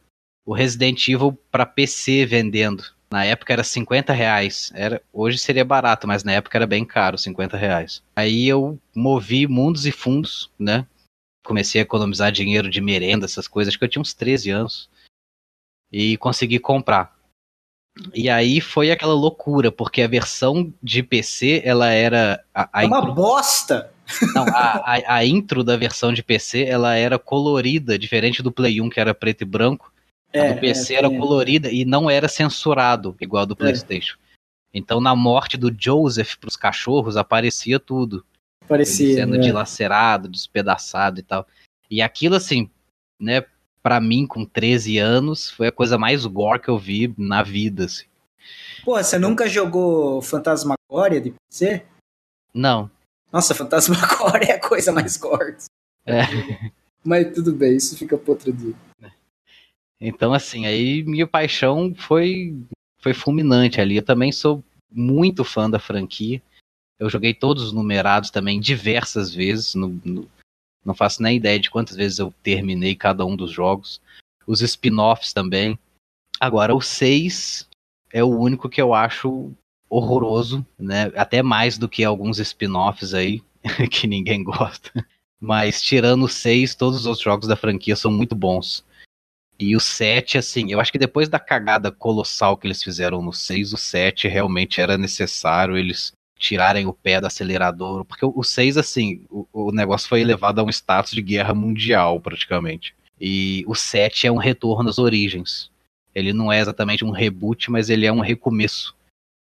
o 0.46 0.54
Resident 0.54 1.08
Evil 1.08 1.38
para 1.52 1.66
PC 1.66 2.26
vendendo. 2.26 2.84
Na 3.10 3.26
época 3.26 3.52
era 3.52 3.64
50 3.64 4.14
reais. 4.14 4.72
Era, 4.74 5.02
hoje 5.12 5.38
seria 5.38 5.66
barato, 5.66 6.08
mas 6.08 6.24
na 6.24 6.32
época 6.32 6.58
era 6.58 6.66
bem 6.66 6.86
caro, 6.86 7.18
50 7.18 7.58
reais. 7.58 8.02
Aí 8.16 8.48
eu 8.48 8.80
movi 8.96 9.46
mundos 9.48 9.86
e 9.86 9.92
fundos, 9.92 10.50
né? 10.58 10.88
Comecei 11.44 11.82
a 11.82 11.84
economizar 11.84 12.32
dinheiro 12.32 12.70
de 12.70 12.80
merenda, 12.80 13.26
essas 13.26 13.48
coisas. 13.48 13.72
Acho 13.72 13.80
que 13.80 13.84
eu 13.84 13.90
tinha 13.90 14.02
uns 14.02 14.14
13 14.14 14.50
anos. 14.52 14.90
e 15.92 16.16
consegui 16.18 16.58
comprar. 16.58 17.14
E 18.14 18.30
aí 18.30 18.62
foi 18.62 18.90
aquela 18.90 19.14
loucura, 19.14 19.70
porque 19.70 20.02
a 20.02 20.08
versão 20.08 20.74
de 20.82 21.04
PC, 21.04 21.62
ela 21.66 21.90
era. 21.90 22.42
A, 22.56 22.80
a 22.80 22.84
É 22.84 22.88
uma 22.88 23.02
bosta! 23.02 23.91
Não, 24.36 24.46
a, 24.48 24.96
a- 24.96 25.16
a 25.16 25.26
intro 25.26 25.64
da 25.64 25.76
versão 25.78 26.12
de 26.14 26.24
PC, 26.24 26.64
ela 26.66 26.96
era 26.96 27.18
colorida, 27.20 27.98
diferente 27.98 28.42
do 28.44 28.52
Play 28.52 28.82
1, 28.82 28.90
que 28.90 29.00
era 29.00 29.14
preto 29.14 29.42
e 29.42 29.46
branco. 29.46 29.92
a 30.34 30.54
do 30.54 30.60
PC 30.60 30.94
era 30.96 31.10
tem- 31.10 31.20
colorida 31.20 31.70
e 31.72 31.84
não 31.86 32.10
era 32.10 32.28
censurado, 32.28 33.16
igual 33.20 33.44
a 33.44 33.46
do 33.46 33.56
PlayStation. 33.56 34.18
Então, 34.74 35.02
na 35.02 35.16
morte 35.16 35.58
do 35.58 35.74
Joseph 35.78 36.36
pros 36.38 36.56
cachorros, 36.56 37.18
aparecia 37.18 37.80
tudo. 37.80 38.26
Ele 38.62 38.68
Parecia. 38.68 39.16
sendo 39.16 39.34
né? 39.34 39.40
dilacerado, 39.40 40.30
despedaçado 40.30 41.20
e 41.20 41.24
tal. 41.24 41.46
E 41.90 42.02
aquilo, 42.02 42.36
assim, 42.36 42.70
né, 43.20 43.44
pra 43.84 44.00
mim, 44.00 44.26
com 44.26 44.46
13 44.46 44.98
anos, 44.98 45.50
foi 45.50 45.68
a 45.68 45.72
coisa 45.74 45.98
mais 45.98 46.26
gore 46.26 46.60
que 46.62 46.70
eu 46.70 46.78
vi 46.78 47.14
na 47.18 47.44
vida, 47.44 47.86
assim. 47.86 48.06
Pô, 48.86 48.96
você 48.96 49.20
nunca 49.20 49.48
jogou 49.50 50.22
Fantasmagoria 50.22 51.20
de 51.22 51.34
PC? 51.52 51.84
Não. 52.54 52.90
Nossa, 53.32 53.56
Fantasmagoria 53.56 54.54
é 54.54 54.56
a 54.56 54.60
coisa 54.60 54.92
mais 54.92 55.18
gore. 55.18 55.58
É. 56.06 56.22
Mas 57.04 57.34
tudo 57.34 57.54
bem, 57.54 57.76
isso 57.78 57.98
fica 57.98 58.18
pra 58.18 58.32
outro 58.34 58.52
dia. 58.52 58.76
Então, 60.00 60.34
assim, 60.34 60.66
aí 60.66 61.04
minha 61.04 61.28
paixão 61.28 61.94
foi, 61.96 62.56
foi 63.00 63.14
fulminante 63.14 63.80
ali. 63.80 63.98
Eu 63.98 64.04
também 64.06 64.32
sou 64.32 64.64
muito 64.92 65.44
fã 65.44 65.70
da 65.70 65.80
franquia. 65.80 66.42
Eu 67.00 67.10
joguei 67.10 67.34
todos 67.34 67.64
os 67.64 67.72
numerados 67.74 68.30
também 68.30 68.60
diversas 68.60 69.34
vezes. 69.34 69.76
no- 69.76 70.00
no- 70.04 70.30
não 70.84 70.96
faço 70.96 71.22
nem 71.22 71.38
ideia 71.38 71.60
de 71.60 71.70
quantas 71.70 71.96
vezes 71.96 72.18
eu 72.18 72.34
terminei 72.42 72.96
cada 72.96 73.24
um 73.24 73.36
dos 73.36 73.52
jogos. 73.52 74.02
Os 74.48 74.62
spin-offs 74.62 75.32
também. 75.34 75.78
Agora, 76.40 76.74
o 76.76 76.82
6 76.82 77.68
é 78.12 78.24
o 78.24 78.28
único 78.36 78.68
que 78.68 78.82
eu 78.82 78.94
acho 78.96 79.52
horroroso, 79.92 80.66
né? 80.80 81.12
Até 81.18 81.44
mais 81.44 81.78
do 81.78 81.90
que 81.90 82.02
alguns 82.06 82.40
spin-offs 82.40 83.14
aí, 83.14 83.44
que 83.92 84.08
ninguém 84.08 84.42
gosta. 84.42 85.06
Mas 85.38 85.82
tirando 85.82 86.24
o 86.24 86.30
6, 86.30 86.76
todos 86.76 87.02
os 87.02 87.06
outros 87.06 87.24
jogos 87.24 87.48
da 87.48 87.58
franquia 87.58 87.96
são 87.96 88.10
muito 88.10 88.34
bons. 88.34 88.86
E 89.60 89.76
o 89.76 89.80
7, 89.80 90.38
assim, 90.38 90.72
eu 90.72 90.80
acho 90.80 90.92
que 90.92 90.98
depois 90.98 91.28
da 91.28 91.40
cagada 91.40 91.92
colossal 91.92 92.56
que 92.56 92.66
eles 92.66 92.82
fizeram 92.82 93.22
no 93.22 93.34
6, 93.34 93.74
o 93.74 93.78
7 93.78 94.30
realmente 94.30 94.80
era 94.80 94.98
necessário 94.98 95.78
eles 95.78 96.14
tirarem 96.40 96.88
o 96.88 96.94
pé 96.94 97.20
do 97.20 97.28
acelerador. 97.28 98.06
Porque 98.06 98.26
o 98.26 98.44
6, 98.44 98.78
assim, 98.78 99.26
o, 99.30 99.46
o 99.52 99.72
negócio 99.72 100.08
foi 100.08 100.22
elevado 100.22 100.62
a 100.62 100.64
um 100.64 100.70
status 100.70 101.12
de 101.12 101.22
guerra 101.22 101.54
mundial, 101.54 102.20
praticamente. 102.20 102.96
E 103.20 103.64
o 103.68 103.76
7 103.76 104.26
é 104.26 104.32
um 104.32 104.38
retorno 104.38 104.90
às 104.90 104.98
origens. 104.98 105.70
Ele 106.16 106.34
não 106.34 106.52
é 106.52 106.60
exatamente 106.60 107.04
um 107.04 107.12
reboot, 107.12 107.70
mas 107.70 107.90
ele 107.90 108.06
é 108.06 108.12
um 108.12 108.22
recomeço. 108.22 108.96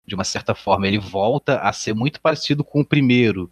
De 0.04 0.14
uma 0.14 0.24
certa 0.24 0.54
forma, 0.54 0.86
ele 0.86 0.98
volta 0.98 1.60
a 1.60 1.72
ser 1.72 1.94
muito 1.94 2.20
parecido 2.20 2.64
com 2.64 2.80
o 2.80 2.86
primeiro. 2.86 3.50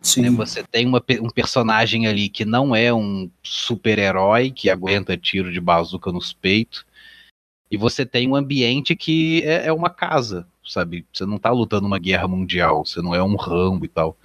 Sim. 0.00 0.22
né? 0.22 0.30
Você 0.30 0.62
tem 0.64 0.86
uma 0.86 1.02
um 1.20 1.30
personagem 1.30 2.06
ali 2.06 2.28
que 2.28 2.44
não 2.44 2.74
é 2.74 2.92
um 2.92 3.30
super-herói 3.42 4.50
que 4.50 4.68
aguenta 4.68 5.16
tiro 5.16 5.52
de 5.52 5.60
bazuca 5.60 6.10
nos 6.10 6.32
peitos. 6.32 6.84
E 7.70 7.76
você 7.76 8.04
tem 8.04 8.28
um 8.28 8.36
ambiente 8.36 8.94
que 8.94 9.42
é, 9.44 9.68
é 9.68 9.72
uma 9.72 9.88
casa, 9.88 10.46
sabe? 10.64 11.06
Você 11.12 11.24
não 11.24 11.38
tá 11.38 11.50
lutando 11.50 11.86
uma 11.86 11.98
guerra 11.98 12.28
mundial, 12.28 12.84
você 12.84 13.00
não 13.00 13.14
é 13.14 13.22
um 13.22 13.36
Rambo 13.36 13.84
e 13.84 13.88
tal. 13.88 14.16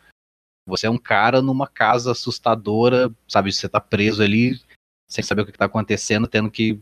Você 0.66 0.86
é 0.86 0.90
um 0.90 0.98
cara 0.98 1.42
numa 1.42 1.66
casa 1.66 2.12
assustadora, 2.12 3.10
sabe? 3.26 3.54
Você 3.54 3.70
tá 3.70 3.80
preso 3.80 4.22
ali 4.22 4.60
sem 5.08 5.24
saber 5.24 5.44
o 5.44 5.46
que 5.46 5.58
tá 5.58 5.66
acontecendo, 5.66 6.28
tendo 6.28 6.52
que, 6.52 6.78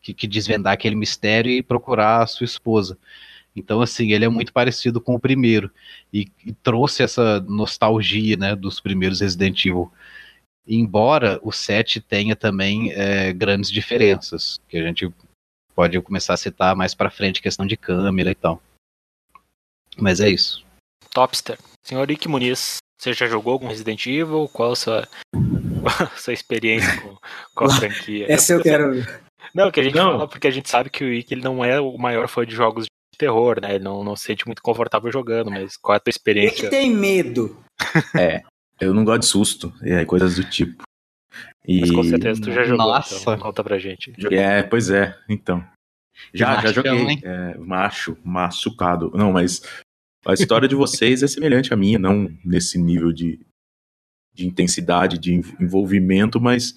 que, 0.00 0.14
que 0.14 0.26
desvendar 0.26 0.72
aquele 0.72 0.94
mistério 0.94 1.52
e 1.52 1.62
procurar 1.62 2.22
a 2.22 2.26
sua 2.26 2.46
esposa. 2.46 2.96
Então, 3.60 3.82
assim, 3.82 4.12
ele 4.12 4.24
é 4.24 4.28
muito 4.28 4.52
parecido 4.52 5.00
com 5.00 5.14
o 5.14 5.20
primeiro 5.20 5.70
e, 6.12 6.26
e 6.44 6.52
trouxe 6.52 7.02
essa 7.02 7.40
nostalgia, 7.40 8.36
né, 8.36 8.56
dos 8.56 8.80
primeiros 8.80 9.20
Resident 9.20 9.66
Evil. 9.66 9.92
Embora 10.66 11.38
o 11.42 11.52
7 11.52 12.00
tenha 12.00 12.34
também 12.34 12.90
é, 12.92 13.32
grandes 13.32 13.70
diferenças, 13.70 14.58
que 14.66 14.78
a 14.78 14.82
gente 14.82 15.12
pode 15.74 16.00
começar 16.00 16.34
a 16.34 16.38
citar 16.38 16.74
mais 16.74 16.94
pra 16.94 17.10
frente, 17.10 17.42
questão 17.42 17.66
de 17.66 17.76
câmera 17.76 18.30
e 18.30 18.34
tal. 18.34 18.62
Mas 19.98 20.20
é 20.20 20.30
isso. 20.30 20.64
Topster. 21.12 21.58
Senhor 21.84 22.08
Rick 22.08 22.28
Muniz, 22.28 22.78
você 22.98 23.12
já 23.12 23.26
jogou 23.26 23.52
algum 23.52 23.68
Resident 23.68 24.06
Evil? 24.06 24.48
Qual 24.52 24.72
a 24.72 24.76
sua, 24.76 25.08
a 26.00 26.06
sua 26.16 26.32
experiência 26.32 27.00
com, 27.00 27.16
com 27.54 27.64
a 27.64 27.70
franquia? 27.70 28.26
Essa 28.32 28.54
eu 28.54 28.62
quero 28.62 28.92
ver. 28.92 29.22
Não, 29.54 29.70
que 29.70 29.80
a 29.80 29.82
gente 29.82 29.96
Não. 29.96 30.12
fala 30.12 30.28
porque 30.28 30.46
a 30.46 30.50
gente 30.50 30.68
sabe 30.68 30.90
que 30.90 31.04
o 31.04 31.08
Rick 31.08 31.34
ele 31.34 31.42
não 31.42 31.64
é 31.64 31.80
o 31.80 31.96
maior 31.98 32.28
fã 32.28 32.46
de 32.46 32.54
jogos 32.54 32.84
de 32.84 32.90
terror, 33.20 33.60
né? 33.60 33.74
Ele 33.76 33.84
não, 33.84 34.02
não 34.02 34.16
se 34.16 34.24
sente 34.24 34.46
muito 34.46 34.62
confortável 34.62 35.10
jogando, 35.12 35.50
mas 35.50 35.76
qual 35.76 35.94
é 35.94 35.96
a 35.96 36.00
tua 36.00 36.10
Ele 36.10 36.16
experiência? 36.16 36.70
tem 36.70 36.90
medo. 36.94 37.56
É, 38.18 38.42
eu 38.80 38.92
não 38.94 39.04
gosto 39.04 39.20
de 39.20 39.26
susto, 39.26 39.72
é, 39.82 40.04
coisas 40.04 40.36
do 40.36 40.44
tipo. 40.44 40.82
E, 41.66 41.80
Mas 41.80 41.90
com 41.90 42.02
certeza 42.02 42.40
tu 42.40 42.50
já 42.50 42.64
jogou, 42.64 42.86
Nossa. 42.86 43.14
então 43.20 43.38
conta 43.38 43.62
pra 43.62 43.78
gente. 43.78 44.12
É, 44.32 44.62
pois 44.62 44.90
é, 44.90 45.16
então. 45.28 45.64
Já, 46.34 46.60
já 46.60 46.72
joguei. 46.72 47.18
É, 47.22 47.56
macho, 47.58 48.16
machucado. 48.24 49.10
Não, 49.14 49.32
mas 49.32 49.62
a 50.26 50.34
história 50.34 50.66
de 50.66 50.74
vocês 50.74 51.22
é 51.22 51.26
semelhante 51.28 51.72
à 51.72 51.76
minha, 51.76 51.98
não 51.98 52.28
nesse 52.44 52.78
nível 52.78 53.12
de, 53.12 53.38
de 54.34 54.46
intensidade, 54.46 55.18
de 55.18 55.34
env- 55.34 55.54
envolvimento, 55.60 56.40
mas 56.40 56.74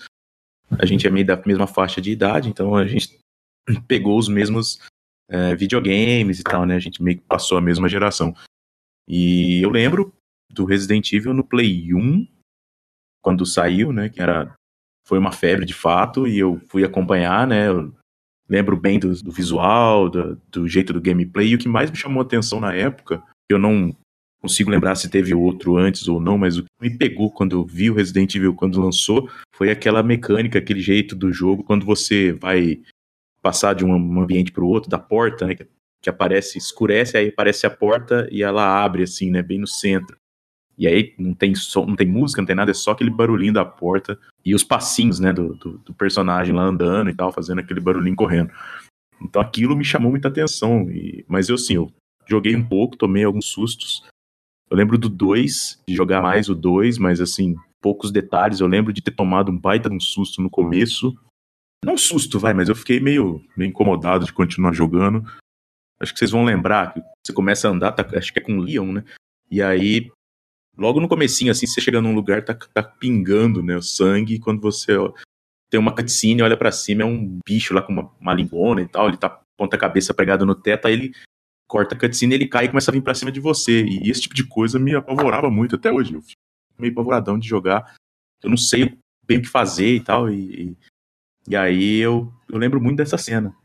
a 0.78 0.86
gente 0.86 1.08
é 1.08 1.10
meio 1.10 1.26
da 1.26 1.42
mesma 1.46 1.68
faixa 1.68 2.00
de 2.02 2.12
idade, 2.12 2.50
então 2.50 2.76
a 2.76 2.86
gente 2.86 3.18
pegou 3.88 4.18
os 4.18 4.28
mesmos 4.28 4.80
é, 5.30 5.56
videogames 5.56 6.40
e 6.40 6.44
tal, 6.44 6.66
né? 6.66 6.76
A 6.76 6.80
gente 6.80 7.02
meio 7.02 7.18
que 7.18 7.24
passou 7.24 7.58
a 7.58 7.62
mesma 7.62 7.88
geração. 7.88 8.36
E 9.08 9.62
eu 9.64 9.70
lembro 9.70 10.14
do 10.50 10.66
Resident 10.66 11.12
Evil 11.12 11.34
no 11.34 11.44
Play 11.44 11.94
1, 11.94 12.28
quando 13.22 13.46
saiu, 13.46 13.92
né? 13.92 14.10
Que 14.10 14.22
era. 14.22 14.54
Foi 15.06 15.20
uma 15.20 15.34
febre 15.34 15.66
de 15.66 15.74
fato, 15.74 16.26
e 16.26 16.40
eu 16.40 16.62
fui 16.70 16.86
acompanhar, 16.86 17.46
né? 17.46 17.68
Eu 17.68 17.94
lembro 18.48 18.78
bem 18.78 19.00
do, 19.00 19.14
do 19.22 19.32
visual, 19.32 20.10
do, 20.10 20.42
do 20.50 20.68
jeito 20.68 20.94
do 20.94 21.02
gameplay, 21.02 21.50
e 21.50 21.56
o 21.56 21.58
que 21.58 21.68
mais 21.68 21.92
me 21.92 21.98
chamou 21.98 22.22
a 22.22 22.26
atenção 22.26 22.60
na 22.60 22.74
época, 22.74 23.22
eu 23.50 23.60
não 23.60 23.94
consigo 24.44 24.70
lembrar 24.70 24.96
se 24.96 25.10
teve 25.10 25.34
outro 25.34 25.78
antes 25.78 26.08
ou 26.08 26.20
não, 26.20 26.38
mas 26.38 26.58
o 26.58 26.64
que 26.64 26.70
me 26.82 26.98
pegou 26.98 27.32
quando 27.32 27.58
eu 27.58 27.66
vi 27.66 27.90
o 27.90 27.94
Resident 27.94 28.36
Evil 28.36 28.54
quando 28.54 28.82
lançou 28.82 29.30
foi 29.56 29.72
aquela 29.72 30.04
mecânica, 30.04 30.60
aquele 30.60 30.82
jeito 30.82 31.16
do 31.16 31.32
jogo, 31.32 31.64
quando 31.64 31.86
você 31.86 32.34
vai 32.34 32.82
passar 33.44 33.76
de 33.76 33.86
um 33.86 34.22
ambiente 34.22 34.52
para 34.52 34.64
o 34.64 34.68
outro, 34.68 34.90
da 34.90 34.98
porta, 34.98 35.46
né? 35.46 35.54
Que, 35.54 35.68
que 36.02 36.10
aparece, 36.10 36.58
escurece, 36.58 37.18
aí 37.18 37.28
aparece 37.28 37.68
a 37.68 37.70
porta 37.70 38.28
e 38.32 38.42
ela 38.42 38.84
abre, 38.84 39.04
assim, 39.04 39.30
né? 39.30 39.44
Bem 39.44 39.60
no 39.60 39.68
centro. 39.68 40.18
E 40.78 40.88
aí 40.88 41.14
não 41.20 41.36
tem 41.36 41.54
som, 41.54 41.86
não 41.86 41.96
tem 41.96 42.08
música, 42.08 42.42
não 42.42 42.48
tem 42.48 42.56
nada, 42.56 42.72
é 42.72 42.74
só 42.74 42.92
aquele 42.92 43.12
barulhinho 43.12 43.54
da 43.54 43.64
porta 43.64 44.18
e 44.44 44.56
os 44.56 44.64
passinhos, 44.64 45.20
né, 45.20 45.32
do, 45.32 45.54
do, 45.54 45.78
do 45.78 45.94
personagem 45.94 46.56
lá 46.56 46.64
andando 46.64 47.12
e 47.12 47.16
tal, 47.16 47.32
fazendo 47.32 47.60
aquele 47.60 47.80
barulhinho 47.80 48.16
correndo. 48.16 48.52
Então 49.22 49.40
aquilo 49.40 49.76
me 49.76 49.86
chamou 49.86 50.10
muita 50.10 50.30
atenção. 50.30 50.90
E, 50.90 51.24
mas 51.28 51.48
eu, 51.50 51.56
assim, 51.56 51.76
eu 51.76 51.92
joguei 52.28 52.56
um 52.56 52.68
pouco, 52.68 52.98
tomei 52.98 53.24
alguns 53.24 53.46
sustos. 53.46 54.04
Eu 54.70 54.76
lembro 54.76 54.98
do 54.98 55.10
2, 55.10 55.84
de 55.88 55.96
jogar 55.96 56.22
mais 56.22 56.50
o 56.50 56.56
2, 56.56 56.98
mas 56.98 57.22
assim, 57.22 57.56
poucos 57.80 58.12
detalhes. 58.12 58.60
Eu 58.60 58.68
lembro 58.68 58.92
de 58.92 59.02
ter 59.02 59.12
tomado 59.12 59.52
um 59.52 59.58
baita 59.58 59.90
de 59.90 59.96
um 59.96 60.00
susto 60.00 60.42
no 60.42 60.50
começo. 60.50 61.16
Não 61.84 61.98
susto, 61.98 62.40
vai, 62.40 62.54
mas 62.54 62.70
eu 62.70 62.76
fiquei 62.76 63.00
meio, 63.00 63.44
meio 63.58 63.70
incomodado 63.70 64.26
de 64.26 64.34
continuar 64.34 64.74
jogando. 64.74 65.24
Acho 66.00 66.14
que 66.14 66.20
vocês 66.20 66.32
vão 66.32 66.44
lembrar 66.46 66.94
que 66.94 67.02
você 67.26 67.34
começa 67.34 67.68
a 67.68 67.72
andar, 67.72 67.92
tá- 67.92 68.18
acho 68.18 68.32
que 68.32 68.40
é 68.40 68.42
com 68.42 68.58
o 68.58 68.62
Leon, 68.62 68.94
né? 68.94 69.04
E 69.50 69.62
aí, 69.62 70.10
logo 70.78 71.00
no 71.00 71.08
comecinho, 71.08 71.52
assim, 71.52 71.68
você 71.68 71.82
chega 71.82 72.02
num 72.02 72.16
lugar, 72.16 72.44
tá, 72.44 72.54
tá 72.54 72.84
pingando, 72.84 73.62
né, 73.62 73.76
o 73.76 73.82
sangue, 73.82 74.36
e 74.36 74.40
quando 74.40 74.62
você 74.62 74.96
ó, 74.98 75.14
tem 75.70 75.80
uma 75.80 75.94
cutscene, 75.96 76.42
olha 76.42 76.58
pra 76.58 76.72
cima, 76.72 77.04
é 77.04 77.06
um 77.06 77.40
bicho 77.48 77.74
lá 77.74 77.82
com 77.82 77.94
uma, 77.94 78.12
uma 78.20 78.34
lingona 78.34 78.82
e 78.82 78.88
tal, 78.88 79.08
ele 79.08 79.18
tá 79.18 79.42
ponta 79.58 79.78
cabeça 79.78 80.14
pregado 80.14 80.46
no 80.46 80.56
teto, 80.56 80.88
aí 80.88 80.94
ele 80.94 81.14
corta 81.68 81.96
a 81.96 82.00
cutscene, 82.00 82.36
ele 82.36 82.48
cai 82.48 82.66
e 82.66 82.70
começa 82.70 82.92
a 82.92 82.94
vir 82.94 83.02
pra 83.02 83.14
cima 83.16 83.32
de 83.32 83.40
você, 83.40 83.84
e 83.84 84.10
esse 84.10 84.22
tipo 84.22 84.36
de 84.36 84.46
coisa 84.46 84.80
me 84.80 84.96
apavorava 84.96 85.50
muito, 85.50 85.76
até 85.76 85.92
hoje, 85.92 86.14
eu 86.14 86.22
fico 86.22 86.40
meio 86.78 86.94
apavoradão 86.94 87.38
de 87.38 87.48
jogar, 87.48 87.96
eu 88.42 88.50
não 88.50 88.58
sei 88.58 88.98
bem 89.26 89.38
o 89.38 89.42
que 89.42 89.48
fazer 89.48 89.96
e 89.96 90.00
tal, 90.00 90.30
e, 90.30 90.76
e, 91.48 91.56
aí 91.56 92.00
eu, 92.00 92.32
eu 92.50 92.58
lembro 92.58 92.82
muito 92.82 92.98
dessa 92.98 93.18
cena. 93.18 93.56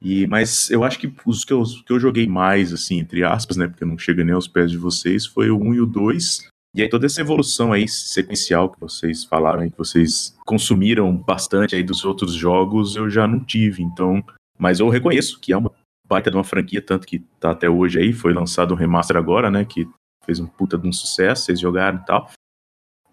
E, 0.00 0.26
mas 0.28 0.70
eu 0.70 0.84
acho 0.84 0.98
que 0.98 1.12
os 1.26 1.44
que 1.44 1.52
eu, 1.52 1.62
que 1.84 1.92
eu 1.92 1.98
joguei 1.98 2.26
mais, 2.26 2.72
assim, 2.72 3.00
entre 3.00 3.24
aspas, 3.24 3.56
né? 3.56 3.66
Porque 3.66 3.84
não 3.84 3.98
chega 3.98 4.22
nem 4.22 4.34
aos 4.34 4.46
pés 4.46 4.70
de 4.70 4.78
vocês, 4.78 5.26
foi 5.26 5.50
o 5.50 5.58
1 5.58 5.74
e 5.74 5.80
o 5.80 5.86
2. 5.86 6.48
E 6.74 6.82
aí 6.82 6.88
toda 6.88 7.06
essa 7.06 7.20
evolução 7.20 7.72
aí 7.72 7.88
sequencial 7.88 8.70
que 8.70 8.78
vocês 8.78 9.24
falaram 9.24 9.60
aí, 9.62 9.70
que 9.70 9.78
vocês 9.78 10.36
consumiram 10.46 11.16
bastante 11.16 11.74
aí 11.74 11.82
dos 11.82 12.04
outros 12.04 12.34
jogos, 12.34 12.94
eu 12.94 13.10
já 13.10 13.26
não 13.26 13.40
tive. 13.40 13.82
Então, 13.82 14.22
mas 14.56 14.78
eu 14.78 14.88
reconheço 14.88 15.40
que 15.40 15.52
é 15.52 15.56
uma 15.56 15.72
baita 16.06 16.30
de 16.30 16.36
uma 16.36 16.44
franquia, 16.44 16.80
tanto 16.80 17.06
que 17.06 17.18
tá 17.40 17.50
até 17.50 17.68
hoje 17.68 17.98
aí, 17.98 18.12
foi 18.12 18.32
lançado 18.32 18.72
um 18.72 18.76
remaster 18.76 19.16
agora, 19.16 19.50
né? 19.50 19.64
Que 19.64 19.88
fez 20.24 20.38
um 20.38 20.46
puta 20.46 20.78
de 20.78 20.86
um 20.86 20.92
sucesso, 20.92 21.44
vocês 21.44 21.58
jogaram 21.58 21.98
e 21.98 22.04
tal. 22.04 22.30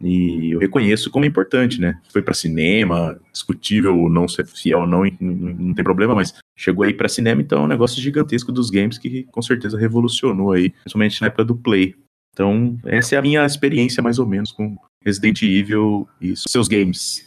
E 0.02 0.52
eu 0.52 0.60
reconheço 0.60 1.10
como 1.10 1.26
é 1.26 1.28
importante, 1.28 1.80
né? 1.80 2.00
Foi 2.10 2.22
para 2.22 2.34
cinema, 2.34 3.20
discutível 3.32 3.98
ou 3.98 4.10
não 4.10 4.28
ser 4.28 4.46
fiel 4.46 4.82
ou 4.82 4.88
não, 4.88 5.04
não, 5.20 5.74
tem 5.74 5.84
problema, 5.84 6.14
mas 6.14 6.34
chegou 6.56 6.84
aí 6.84 6.94
para 6.94 7.08
cinema, 7.08 7.42
então 7.42 7.60
é 7.60 7.62
um 7.62 7.68
negócio 7.68 8.02
gigantesco 8.02 8.52
dos 8.52 8.70
games 8.70 8.98
que 8.98 9.24
com 9.24 9.42
certeza 9.42 9.78
revolucionou 9.78 10.52
aí, 10.52 10.70
principalmente 10.70 11.22
na 11.22 11.28
época 11.28 11.46
do 11.46 11.56
Play. 11.56 11.96
Então, 12.34 12.78
essa 12.86 13.16
é 13.16 13.18
a 13.18 13.22
minha 13.22 13.46
experiência 13.46 14.04
mais 14.04 14.20
ou 14.20 14.26
menos 14.26 14.52
com 14.52 14.76
Resident 15.02 15.42
Evil 15.42 16.08
e 16.20 16.36
seus 16.36 16.68
games. 16.68 17.26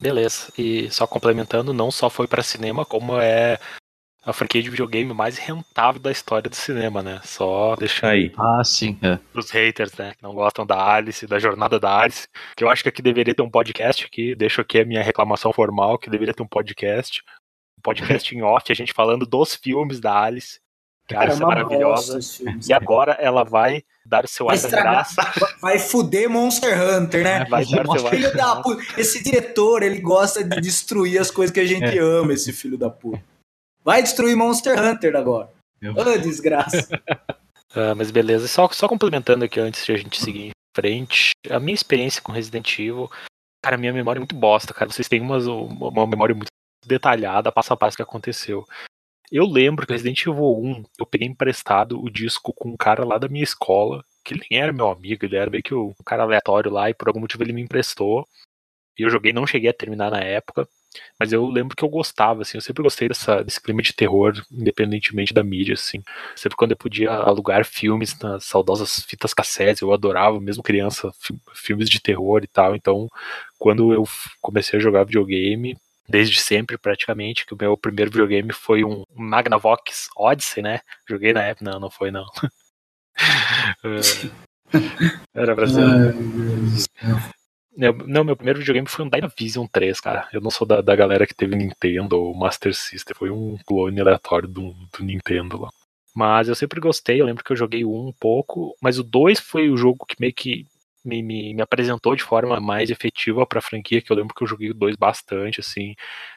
Beleza. 0.00 0.52
E 0.56 0.88
só 0.90 1.06
complementando, 1.06 1.72
não 1.72 1.90
só 1.90 2.08
foi 2.08 2.28
para 2.28 2.42
cinema, 2.42 2.84
como 2.84 3.18
é 3.18 3.58
a 4.24 4.32
franquia 4.32 4.62
de 4.62 4.70
videogame 4.70 5.12
mais 5.12 5.36
rentável 5.36 6.00
da 6.00 6.10
história 6.10 6.48
do 6.48 6.56
cinema, 6.56 7.02
né? 7.02 7.20
Só 7.24 7.76
deixar 7.76 8.08
Aí. 8.10 8.32
Ah, 8.38 8.62
sim. 8.64 8.98
É. 9.02 9.18
os 9.38 9.50
haters, 9.50 9.92
né, 9.94 10.12
que 10.16 10.22
não 10.22 10.34
gostam 10.34 10.64
da 10.66 10.76
Alice, 10.82 11.26
da 11.26 11.38
jornada 11.38 11.78
da 11.78 11.98
Alice, 12.00 12.26
que 12.56 12.64
eu 12.64 12.70
acho 12.70 12.82
que 12.82 12.88
aqui 12.88 13.02
deveria 13.02 13.34
ter 13.34 13.42
um 13.42 13.50
podcast 13.50 14.04
aqui, 14.04 14.34
deixo 14.34 14.60
aqui 14.60 14.80
a 14.80 14.84
minha 14.84 15.02
reclamação 15.02 15.52
formal, 15.52 15.98
que 15.98 16.08
deveria 16.10 16.32
ter 16.34 16.42
um 16.42 16.48
podcast, 16.48 17.22
um 17.78 17.82
podcast 17.82 18.34
em 18.34 18.42
off, 18.42 18.70
a 18.70 18.74
gente 18.74 18.92
falando 18.92 19.26
dos 19.26 19.54
filmes 19.54 20.00
da 20.00 20.18
Alice, 20.22 20.58
que 21.06 21.14
a 21.14 21.18
Cara, 21.18 21.28
é 21.28 21.32
Alice 21.32 21.42
é 21.42 21.46
maravilhosa, 21.46 22.12
bosta 22.14 22.18
esse 22.18 22.36
filme. 22.44 22.60
e 22.66 22.72
agora 22.72 23.12
ela 23.20 23.44
vai 23.44 23.82
dar 24.06 24.24
o 24.24 24.28
seu 24.28 24.46
Vai 24.46 24.56
ar 24.56 24.60
da 24.62 24.66
estragar. 24.68 24.92
graça, 24.94 25.32
Vai 25.60 25.78
fuder 25.78 26.30
Monster 26.30 26.78
Hunter, 26.82 27.22
né? 27.24 27.44
vai 27.44 27.62
dar 27.66 27.86
o 27.86 27.98
seu 27.98 28.08
Filho 28.08 28.34
da 28.34 28.56
puta. 28.56 28.82
Esse 28.98 29.22
diretor, 29.22 29.82
ele 29.82 30.00
gosta 30.00 30.42
de 30.42 30.58
destruir 30.62 31.18
as 31.20 31.30
coisas 31.30 31.52
que 31.52 31.60
a 31.60 31.66
gente 31.66 31.98
ama, 31.98 32.32
esse 32.32 32.52
filho 32.54 32.78
da 32.78 32.88
puta. 32.88 33.22
Vai 33.84 34.02
destruir 34.02 34.34
Monster 34.36 34.82
Hunter 34.82 35.14
agora. 35.14 35.50
Eu- 35.80 35.94
Ô, 35.94 36.18
desgraça. 36.18 36.88
Ah, 37.76 37.92
mas 37.92 38.12
beleza, 38.12 38.46
só, 38.46 38.68
só 38.68 38.86
complementando 38.86 39.44
aqui 39.44 39.58
antes 39.58 39.84
de 39.84 39.90
a 39.90 39.96
gente 39.96 40.22
seguir 40.22 40.44
em 40.46 40.50
frente, 40.76 41.32
a 41.50 41.58
minha 41.58 41.74
experiência 41.74 42.22
com 42.22 42.30
Resident 42.30 42.72
Evil, 42.78 43.10
cara, 43.60 43.76
minha 43.76 43.92
memória 43.92 44.18
é 44.18 44.20
muito 44.20 44.36
bosta, 44.36 44.72
cara. 44.72 44.92
Vocês 44.92 45.08
têm 45.08 45.20
umas, 45.20 45.44
uma, 45.48 45.88
uma 45.88 46.06
memória 46.06 46.36
muito 46.36 46.46
detalhada, 46.86 47.50
passo 47.50 47.72
a 47.72 47.76
passo 47.76 47.96
que 47.96 48.02
aconteceu. 48.04 48.64
Eu 49.28 49.44
lembro 49.44 49.84
que 49.88 49.92
Resident 49.92 50.20
Evil 50.24 50.56
1, 50.56 50.84
eu 51.00 51.04
peguei 51.04 51.26
emprestado 51.26 52.00
o 52.00 52.08
disco 52.08 52.52
com 52.54 52.68
um 52.68 52.76
cara 52.76 53.04
lá 53.04 53.18
da 53.18 53.26
minha 53.28 53.42
escola, 53.42 54.04
que 54.24 54.34
ele 54.34 54.46
nem 54.48 54.60
era 54.60 54.72
meu 54.72 54.88
amigo, 54.88 55.24
ele 55.24 55.34
era 55.34 55.50
meio 55.50 55.62
que 55.64 55.74
um 55.74 55.92
cara 56.06 56.22
aleatório 56.22 56.70
lá, 56.70 56.88
e 56.88 56.94
por 56.94 57.08
algum 57.08 57.18
motivo 57.18 57.42
ele 57.42 57.52
me 57.52 57.62
emprestou. 57.62 58.24
E 58.96 59.02
eu 59.02 59.10
joguei, 59.10 59.32
não 59.32 59.48
cheguei 59.48 59.70
a 59.70 59.74
terminar 59.74 60.12
na 60.12 60.20
época. 60.20 60.68
Mas 61.18 61.32
eu 61.32 61.46
lembro 61.46 61.76
que 61.76 61.84
eu 61.84 61.88
gostava, 61.88 62.42
assim, 62.42 62.56
eu 62.58 62.62
sempre 62.62 62.82
gostei 62.82 63.08
dessa, 63.08 63.42
desse 63.42 63.60
clima 63.60 63.82
de 63.82 63.92
terror, 63.92 64.32
independentemente 64.50 65.32
da 65.34 65.42
mídia, 65.42 65.74
assim. 65.74 66.02
Sempre 66.36 66.56
quando 66.56 66.72
eu 66.72 66.76
podia 66.76 67.10
alugar 67.10 67.64
filmes 67.64 68.18
nas 68.18 68.44
saudosas 68.44 69.04
fitas 69.04 69.34
cassetes, 69.34 69.82
eu 69.82 69.92
adorava, 69.92 70.40
mesmo 70.40 70.62
criança, 70.62 71.10
fi- 71.20 71.38
filmes 71.54 71.88
de 71.88 72.00
terror 72.00 72.42
e 72.42 72.48
tal. 72.48 72.74
Então, 72.76 73.08
quando 73.58 73.92
eu 73.92 74.04
comecei 74.40 74.78
a 74.78 74.82
jogar 74.82 75.04
videogame, 75.04 75.76
desde 76.08 76.40
sempre 76.40 76.76
praticamente, 76.76 77.46
que 77.46 77.54
o 77.54 77.58
meu 77.58 77.76
primeiro 77.76 78.10
videogame 78.10 78.52
foi 78.52 78.84
um 78.84 79.04
Magnavox 79.14 80.08
Odyssey, 80.16 80.62
né? 80.62 80.80
Joguei 81.08 81.32
na 81.32 81.42
época, 81.42 81.70
não, 81.70 81.80
não 81.80 81.90
foi 81.90 82.10
não. 82.10 82.24
É, 83.84 84.44
Era 85.34 85.54
pra 85.54 85.66
ser. 85.66 85.84
Não, 87.76 87.92
não, 87.92 88.24
meu 88.24 88.36
primeiro 88.36 88.60
videogame 88.60 88.88
foi 88.88 89.04
um 89.04 89.08
Dynavision 89.08 89.66
3, 89.66 90.00
cara. 90.00 90.28
Eu 90.32 90.40
não 90.40 90.50
sou 90.50 90.66
da, 90.66 90.80
da 90.80 90.94
galera 90.94 91.26
que 91.26 91.34
teve 91.34 91.56
Nintendo 91.56 92.20
ou 92.20 92.34
Master 92.34 92.74
System. 92.74 93.14
Foi 93.16 93.30
um 93.30 93.56
clone 93.66 94.00
aleatório 94.00 94.48
do, 94.48 94.72
do 94.72 95.04
Nintendo 95.04 95.62
lá. 95.62 95.70
Mas 96.14 96.48
eu 96.48 96.54
sempre 96.54 96.80
gostei, 96.80 97.20
eu 97.20 97.26
lembro 97.26 97.42
que 97.42 97.50
eu 97.50 97.56
joguei 97.56 97.84
o 97.84 97.92
1 97.92 98.08
um 98.08 98.12
pouco, 98.12 98.76
mas 98.80 98.98
o 99.00 99.02
2 99.02 99.40
foi 99.40 99.68
o 99.68 99.76
jogo 99.76 100.06
que 100.06 100.14
meio 100.20 100.32
que 100.32 100.64
me, 101.04 101.22
me, 101.22 101.52
me 101.52 101.60
apresentou 101.60 102.14
de 102.14 102.22
forma 102.22 102.60
mais 102.60 102.88
efetiva 102.88 103.44
pra 103.44 103.60
franquia, 103.60 104.00
que 104.00 104.12
eu 104.12 104.16
lembro 104.16 104.32
que 104.32 104.44
eu 104.44 104.46
joguei 104.46 104.70
o 104.70 104.74
2 104.74 104.94
bastante, 104.96 105.58
assim, 105.60 105.94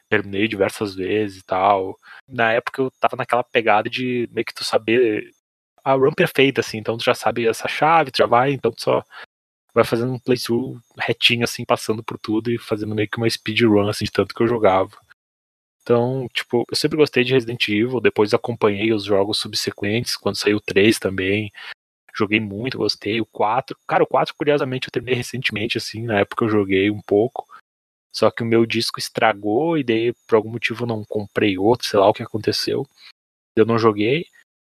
terminei 0.10 0.48
diversas 0.48 0.96
vezes 0.96 1.40
e 1.42 1.46
tal. 1.46 1.96
Na 2.28 2.52
época 2.54 2.82
eu 2.82 2.92
tava 3.00 3.16
naquela 3.16 3.44
pegada 3.44 3.88
de 3.88 4.28
meio 4.32 4.46
que 4.46 4.54
tu 4.54 4.64
saber 4.64 5.32
a 5.84 5.94
run 5.94 6.12
perfeita, 6.12 6.62
assim, 6.62 6.80
então 6.80 6.98
tu 6.98 7.04
já 7.04 7.14
sabe 7.14 7.48
essa 7.48 7.68
chave, 7.68 8.12
tu 8.12 8.18
já 8.18 8.26
vai, 8.26 8.52
então 8.54 8.72
tu 8.72 8.82
só 8.82 9.04
vai 9.78 9.84
fazendo 9.84 10.12
um 10.12 10.18
playthrough 10.18 10.82
retinho, 10.98 11.44
assim, 11.44 11.64
passando 11.64 12.04
por 12.04 12.18
tudo 12.18 12.52
e 12.52 12.58
fazendo 12.58 12.96
meio 12.96 13.08
que 13.08 13.18
uma 13.18 13.30
speedrun, 13.30 13.88
assim, 13.88 14.06
de 14.06 14.12
tanto 14.12 14.34
que 14.34 14.42
eu 14.42 14.48
jogava. 14.48 14.98
Então, 15.84 16.28
tipo, 16.34 16.66
eu 16.68 16.76
sempre 16.76 16.98
gostei 16.98 17.24
de 17.24 17.34
Resident 17.34 17.70
Evil, 17.70 18.02
depois 18.02 18.34
acompanhei 18.34 18.92
os 18.92 19.04
jogos 19.04 19.38
subsequentes, 19.38 20.18
quando 20.18 20.36
saiu 20.36 20.58
o 20.58 20.62
3 20.62 20.98
também. 20.98 21.52
Joguei 22.16 22.40
muito, 22.40 22.80
gostei. 22.80 23.22
O 23.22 23.26
4. 23.28 23.78
Cara, 23.88 24.04
o 24.04 24.08
4, 24.08 24.34
curiosamente, 24.36 24.88
eu 24.88 24.92
terminei 24.92 25.14
recentemente, 25.14 25.78
assim, 25.78 26.02
na 26.02 26.22
época 26.22 26.44
eu 26.46 26.50
joguei 26.50 26.90
um 26.90 27.02
pouco. 27.02 27.48
Só 28.12 28.32
que 28.32 28.42
o 28.42 28.48
meu 28.48 28.66
disco 28.66 28.98
estragou 28.98 29.78
e 29.78 29.84
daí, 29.84 30.12
por 30.28 30.38
algum 30.38 30.50
motivo, 30.50 30.86
eu 30.86 30.88
não 30.88 31.06
comprei 31.06 31.56
outro, 31.56 31.88
sei 31.88 32.00
lá 32.00 32.10
o 32.10 32.14
que 32.16 32.24
aconteceu. 32.24 32.88
Eu 33.56 33.64
não 33.64 33.78
joguei. 33.78 34.26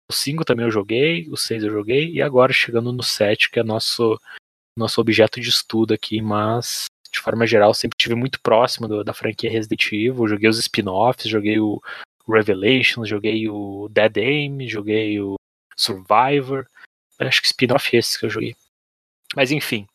O 0.10 0.14
5 0.14 0.44
também 0.44 0.66
eu 0.66 0.72
joguei, 0.72 1.30
o 1.30 1.38
6 1.38 1.64
eu 1.64 1.70
joguei, 1.70 2.12
e 2.12 2.24
agora 2.24 2.52
chegando 2.52 2.92
no 2.92 3.04
7, 3.04 3.52
que 3.52 3.60
é 3.60 3.64
nosso, 3.64 4.20
nosso 4.78 5.00
objeto 5.00 5.40
de 5.40 5.50
estudo 5.50 5.94
aqui, 5.94 6.22
mas 6.22 6.86
de 7.12 7.20
forma 7.20 7.48
geral, 7.48 7.74
sempre 7.74 7.98
tive 7.98 8.14
muito 8.14 8.42
próximo 8.42 8.88
do- 8.88 9.04
da 9.04 9.14
franquia 9.14 9.50
Resident 9.50 9.86
Evil. 9.92 10.28
Joguei 10.28 10.50
os 10.50 10.60
spin-offs, 10.60 11.30
joguei 11.30 11.60
o 11.60 11.82
Revelations, 12.28 13.08
joguei 13.08 13.48
o 13.50 13.88
Dead 13.90 14.18
Aim, 14.18 14.68
joguei 14.68 15.20
o 15.22 15.36
Survivor. 15.78 16.68
Acho 17.20 17.42
que 17.42 17.48
spin-off 17.48 17.96
esses 17.96 18.18
que 18.18 18.26
eu 18.26 18.30
joguei. 18.30 18.56
Mas 19.36 19.52
enfim. 19.52 19.88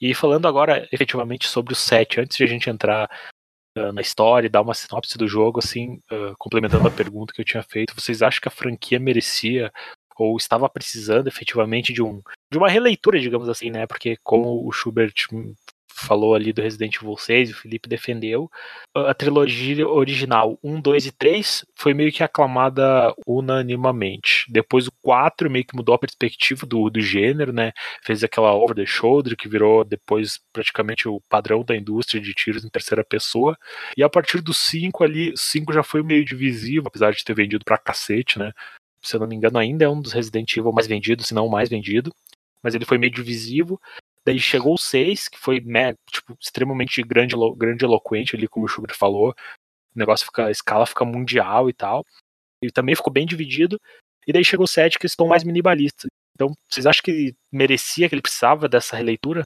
E 0.00 0.14
falando 0.14 0.46
agora 0.46 0.88
efetivamente 0.92 1.48
sobre 1.48 1.72
o 1.72 1.76
7, 1.76 2.20
antes 2.20 2.36
de 2.36 2.44
a 2.44 2.46
gente 2.46 2.70
entrar 2.70 3.10
ah, 3.76 3.92
na 3.92 4.00
história 4.00 4.46
e 4.46 4.50
dar 4.50 4.62
uma 4.62 4.74
sinopse 4.74 5.18
do 5.18 5.26
jogo, 5.28 5.58
assim, 5.58 6.00
ah, 6.10 6.34
complementando 6.38 6.86
a 6.86 6.90
pergunta 6.90 7.32
que 7.32 7.40
eu 7.40 7.44
tinha 7.44 7.62
feito, 7.62 7.94
vocês 7.94 8.22
acham 8.22 8.40
que 8.40 8.48
a 8.48 8.52
franquia 8.52 9.00
merecia 9.00 9.72
ou 10.18 10.36
estava 10.36 10.68
precisando 10.68 11.28
efetivamente 11.28 11.92
de 11.92 12.02
um 12.02 12.20
de 12.50 12.58
uma 12.58 12.68
releitura, 12.68 13.18
digamos 13.18 13.48
assim, 13.48 13.70
né? 13.70 13.86
Porque 13.86 14.16
como 14.22 14.66
o 14.66 14.72
Schubert 14.72 15.12
falou 15.98 16.34
ali 16.34 16.52
do 16.52 16.62
Resident 16.62 16.96
Evil 16.96 17.16
6, 17.16 17.50
o 17.50 17.54
Felipe 17.54 17.88
defendeu, 17.88 18.50
a 18.94 19.12
trilogia 19.12 19.86
original 19.86 20.58
1, 20.62 20.80
2 20.80 21.06
e 21.06 21.12
3 21.12 21.64
foi 21.76 21.92
meio 21.92 22.12
que 22.12 22.22
aclamada 22.22 23.12
unanimamente. 23.26 24.46
Depois 24.48 24.86
o 24.86 24.92
4 25.02 25.50
meio 25.50 25.64
que 25.64 25.76
mudou 25.76 25.94
a 25.94 25.98
perspectiva 25.98 26.66
do, 26.66 26.88
do 26.88 27.00
gênero, 27.00 27.52
né? 27.52 27.72
Fez 28.04 28.22
aquela 28.22 28.54
over 28.54 28.76
the 28.76 28.86
shoulder 28.86 29.36
que 29.36 29.48
virou 29.48 29.84
depois 29.84 30.38
praticamente 30.52 31.08
o 31.08 31.20
padrão 31.28 31.64
da 31.64 31.76
indústria 31.76 32.20
de 32.20 32.32
tiros 32.32 32.64
em 32.64 32.70
terceira 32.70 33.04
pessoa. 33.04 33.56
E 33.96 34.02
a 34.02 34.08
partir 34.08 34.40
do 34.40 34.54
5 34.54 35.02
ali, 35.02 35.32
o 35.32 35.36
5 35.36 35.72
já 35.72 35.82
foi 35.82 36.02
meio 36.02 36.24
divisivo, 36.24 36.88
apesar 36.88 37.12
de 37.12 37.24
ter 37.24 37.34
vendido 37.34 37.64
pra 37.64 37.78
cacete, 37.78 38.38
né? 38.38 38.52
Se 39.02 39.16
eu 39.16 39.20
não 39.20 39.26
me 39.26 39.36
engano, 39.36 39.58
ainda 39.58 39.84
é 39.84 39.88
um 39.88 40.00
dos 40.00 40.12
Resident 40.12 40.56
Evil 40.56 40.72
mais 40.72 40.86
vendidos, 40.86 41.26
se 41.26 41.34
não 41.34 41.46
o 41.46 41.50
mais 41.50 41.68
vendido. 41.68 42.12
Mas 42.62 42.74
ele 42.74 42.84
foi 42.84 42.98
meio 42.98 43.12
divisivo. 43.12 43.80
Daí 44.24 44.38
chegou 44.38 44.74
o 44.74 44.78
6, 44.78 45.28
que 45.28 45.38
foi 45.38 45.60
né, 45.60 45.94
tipo, 46.10 46.36
extremamente 46.40 47.02
grande, 47.02 47.34
grande 47.56 47.84
eloquente 47.84 48.36
ali, 48.36 48.48
como 48.48 48.66
o 48.66 48.68
Schubert 48.68 48.96
falou. 48.96 49.30
O 49.94 49.98
negócio 49.98 50.26
fica, 50.26 50.46
a 50.46 50.50
escala 50.50 50.86
fica 50.86 51.04
mundial 51.04 51.70
e 51.70 51.72
tal. 51.72 52.04
Ele 52.60 52.72
também 52.72 52.94
ficou 52.94 53.12
bem 53.12 53.26
dividido. 53.26 53.80
E 54.26 54.32
daí 54.32 54.44
chegou 54.44 54.64
o 54.64 54.68
7, 54.68 54.98
que 54.98 55.06
estão 55.06 55.26
mais 55.26 55.44
minimalistas. 55.44 56.10
Então, 56.34 56.52
vocês 56.68 56.86
acham 56.86 57.02
que 57.02 57.34
merecia, 57.50 58.08
que 58.08 58.14
ele 58.14 58.22
precisava 58.22 58.68
dessa 58.68 58.96
releitura? 58.96 59.44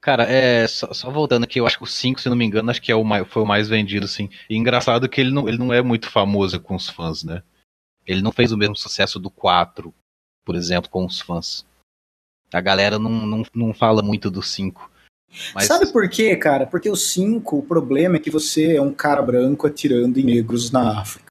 Cara, 0.00 0.24
é, 0.24 0.66
só, 0.66 0.92
só 0.92 1.10
voltando 1.10 1.44
aqui, 1.44 1.60
eu 1.60 1.66
acho 1.66 1.76
que 1.76 1.84
o 1.84 1.86
5, 1.86 2.20
se 2.20 2.28
não 2.28 2.34
me 2.34 2.44
engano, 2.44 2.70
acho 2.70 2.82
que 2.82 2.90
é 2.90 2.96
o 2.96 3.04
mais, 3.04 3.28
foi 3.28 3.42
o 3.42 3.46
mais 3.46 3.68
vendido, 3.68 4.06
assim. 4.06 4.28
E 4.50 4.56
engraçado 4.56 5.08
que 5.08 5.20
ele 5.20 5.30
não, 5.30 5.48
ele 5.48 5.58
não 5.58 5.72
é 5.72 5.80
muito 5.80 6.10
famoso 6.10 6.58
com 6.58 6.74
os 6.74 6.88
fãs, 6.88 7.22
né? 7.22 7.42
Ele 8.06 8.22
não 8.22 8.32
fez 8.32 8.52
o 8.52 8.56
mesmo 8.56 8.76
sucesso 8.76 9.18
do 9.18 9.30
4, 9.30 9.92
por 10.44 10.54
exemplo, 10.56 10.90
com 10.90 11.04
os 11.06 11.20
fãs. 11.20 11.64
A 12.52 12.60
galera 12.60 12.98
não, 12.98 13.10
não, 13.26 13.42
não 13.54 13.72
fala 13.74 14.02
muito 14.02 14.30
do 14.30 14.42
5. 14.42 14.90
Mas, 15.54 15.66
Sabe 15.66 15.90
por 15.90 16.08
quê, 16.10 16.36
cara? 16.36 16.66
Porque 16.66 16.90
o 16.90 16.96
5, 16.96 17.56
o 17.58 17.62
problema 17.62 18.16
é 18.16 18.18
que 18.18 18.30
você 18.30 18.76
é 18.76 18.82
um 18.82 18.92
cara 18.92 19.22
branco 19.22 19.66
atirando 19.66 20.18
em 20.20 20.24
negros 20.24 20.70
na 20.70 21.00
África. 21.00 21.26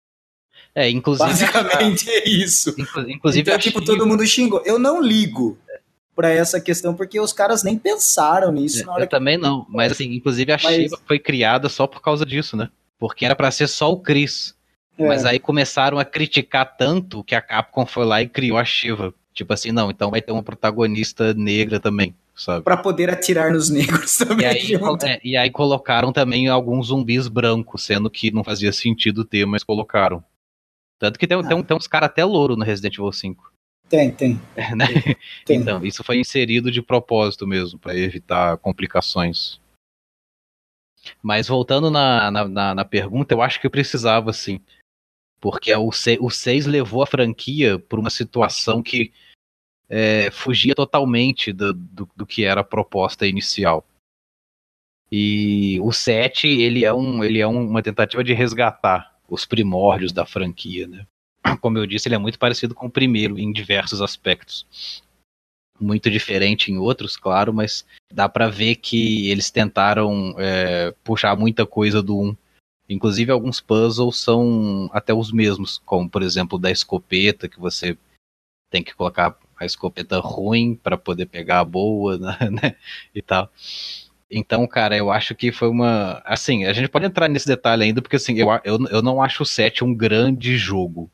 É, 0.73 0.89
inclusive. 0.89 1.29
Basicamente 1.29 2.10
é 2.10 2.23
isso. 2.29 2.69
inclu- 2.77 3.10
Inclusive, 3.10 3.41
então, 3.49 3.60
tipo, 3.60 3.84
todo 3.84 4.07
mundo 4.07 4.25
xingou. 4.25 4.63
Eu 4.65 4.79
não 4.79 5.01
ligo 5.01 5.57
pra 6.15 6.29
essa 6.29 6.60
questão, 6.60 6.95
porque 6.95 7.19
os 7.19 7.31
caras 7.34 7.62
nem 7.63 7.77
pensaram 7.77 8.51
nisso 8.51 8.86
na 8.86 8.93
hora 8.93 9.03
Eu 9.03 9.10
também 9.10 9.38
não, 9.38 9.65
mas 9.69 9.91
assim, 9.91 10.05
inclusive 10.13 10.51
a 10.51 10.60
Mas- 10.63 10.75
Shiva 10.75 10.99
foi 11.05 11.19
criada 11.19 11.69
só 11.69 11.86
por 11.86 12.01
causa 12.01 12.25
disso, 12.25 12.55
né? 12.57 12.69
Porque 12.97 13.25
era 13.25 13.36
pra 13.36 13.51
ser 13.51 13.67
só 13.67 13.91
o 13.91 13.99
Chris. 13.99 14.55
Que. 15.01 15.07
Mas 15.07 15.25
É. 15.25 15.29
aí 15.29 15.39
começaram 15.39 15.97
a 15.99 16.05
criticar 16.05 16.77
tanto 16.77 17.23
que 17.23 17.35
a 17.35 17.41
Capcom 17.41 17.85
foi 17.85 18.05
lá 18.05 18.21
e 18.21 18.27
criou 18.27 18.57
a 18.57 18.65
Shiva. 18.65 19.13
Tipo 19.33 19.53
assim, 19.53 19.71
não, 19.71 19.89
então 19.89 20.11
vai 20.11 20.21
ter 20.21 20.31
uma 20.33 20.43
protagonista 20.43 21.33
negra 21.33 21.79
também, 21.79 22.13
sabe? 22.35 22.63
Pra 22.65 22.75
poder 22.75 23.09
atirar 23.09 23.51
nos 23.51 23.69
negros 23.69 24.17
também. 24.19 24.45
E 24.45 24.45
aí, 24.45 24.73
é, 25.05 25.21
e 25.23 25.37
aí 25.37 25.49
colocaram 25.49 26.11
também 26.11 26.49
alguns 26.49 26.87
zumbis 26.87 27.27
brancos, 27.29 27.83
sendo 27.83 28.09
que 28.09 28.29
não 28.31 28.43
fazia 28.43 28.73
sentido 28.73 29.23
ter, 29.23 29.45
mas 29.45 29.63
colocaram. 29.63 30.21
Tanto 30.99 31.17
que 31.17 31.25
tem, 31.25 31.41
tem, 31.47 31.55
um- 31.57 31.63
tem 31.63 31.75
uns 31.77 31.87
caras 31.87 32.09
até 32.09 32.23
louro 32.25 32.55
no 32.57 32.65
Resident 32.65 32.95
Evil 32.95 33.11
5. 33.11 33.51
Tem, 33.89 34.11
tem. 34.11 34.39
né? 34.75 34.85
tem. 35.45 35.57
Então, 35.59 35.83
isso 35.85 36.03
foi 36.03 36.17
inserido 36.19 36.69
de 36.69 36.81
propósito 36.81 37.47
mesmo, 37.47 37.79
para 37.79 37.95
evitar 37.97 38.57
complicações. 38.57 39.59
Mas 41.21 41.47
voltando 41.47 41.89
na, 41.89 42.29
na, 42.29 42.47
na, 42.47 42.75
na 42.75 42.85
pergunta, 42.85 43.33
eu 43.33 43.41
acho 43.41 43.59
que 43.59 43.69
precisava 43.69 44.31
sim. 44.33 44.59
Porque 45.41 45.73
o 45.75 45.91
6 45.91 46.67
levou 46.67 47.01
a 47.01 47.08
franquia 47.08 47.80
por 47.80 47.97
uma 47.97 48.12
situação 48.12 48.84
que 48.84 49.12
é, 49.89 50.32
fugia 50.32 50.73
totalmente 50.75 51.51
do, 51.51 51.73
do, 51.73 52.10
do, 52.15 52.25
que 52.25 52.45
era 52.45 52.62
a 52.62 52.63
proposta 52.63 53.27
inicial. 53.27 53.86
E 55.12 55.80
o 55.82 55.91
7, 55.91 56.47
ele 56.47 56.86
é, 56.86 56.93
um, 56.93 57.23
ele 57.23 57.39
é 57.39 57.47
um, 57.47 57.67
uma 57.67 57.82
tentativa 57.82 58.23
de 58.23 58.34
resgatar 58.34 59.19
os 59.27 59.45
primórdios 59.45 60.13
da 60.13 60.25
franquia, 60.25 60.88
né? 60.88 61.06
Como 61.60 61.77
eu 61.77 61.86
disse, 61.86 62.08
ele 62.08 62.15
é 62.15 62.19
muito 62.19 62.39
parecido 62.39 62.75
com 62.75 62.86
o 62.86 62.91
primeiro 62.91 63.38
em 63.38 63.51
diversos 63.51 64.01
aspectos. 64.01 64.65
Muito 65.80 66.10
diferente 66.10 66.71
em 66.71 66.77
outros, 66.77 67.17
claro, 67.17 67.51
mas 67.51 67.84
dá 68.13 68.30
para 68.30 68.47
ver 68.47 68.75
que 68.75 69.30
eles 69.30 69.49
tentaram 69.49 70.36
é, 70.38 70.93
puxar 71.04 71.36
muita 71.36 71.65
coisa 71.65 72.01
do 72.01 72.17
1. 72.17 72.38
Inclusive, 72.91 73.32
alguns 73.32 73.62
puzzles 73.62 74.17
são 74.17 74.89
até 74.91 75.13
os 75.13 75.32
mesmos, 75.32 75.82
como 75.86 76.10
por 76.10 76.21
exemplo 76.21 76.60
da 76.60 76.69
escopeta, 76.69 77.47
que 77.47 77.60
você 77.60 77.97
tem 78.69 78.84
que 78.84 78.93
colocar 78.93 79.38
a 79.58 79.65
escopeta 79.65 80.19
ruim 80.19 80.75
para 80.75 80.97
poder 80.97 81.27
pegar 81.27 81.60
a 81.60 81.65
boa, 81.65 82.17
né? 82.51 82.75
E 83.15 83.21
tal. 83.21 83.49
Então, 84.30 84.67
cara, 84.67 84.95
eu 84.97 85.10
acho 85.10 85.34
que 85.36 85.51
foi 85.51 85.69
uma. 85.69 86.21
Assim, 86.25 86.65
a 86.65 86.73
gente 86.73 86.89
pode 86.89 87.06
entrar 87.06 87.30
nesse 87.30 87.47
detalhe 87.47 87.84
ainda, 87.84 88.01
porque 88.01 88.17
assim, 88.17 88.36
eu, 88.38 88.47
eu, 88.65 88.80
eu 88.88 89.01
não 89.01 89.21
acho 89.21 89.43
o 89.43 89.45
7 89.45 89.84
um 89.84 89.93
grande 89.93 90.58
jogo. 90.58 91.10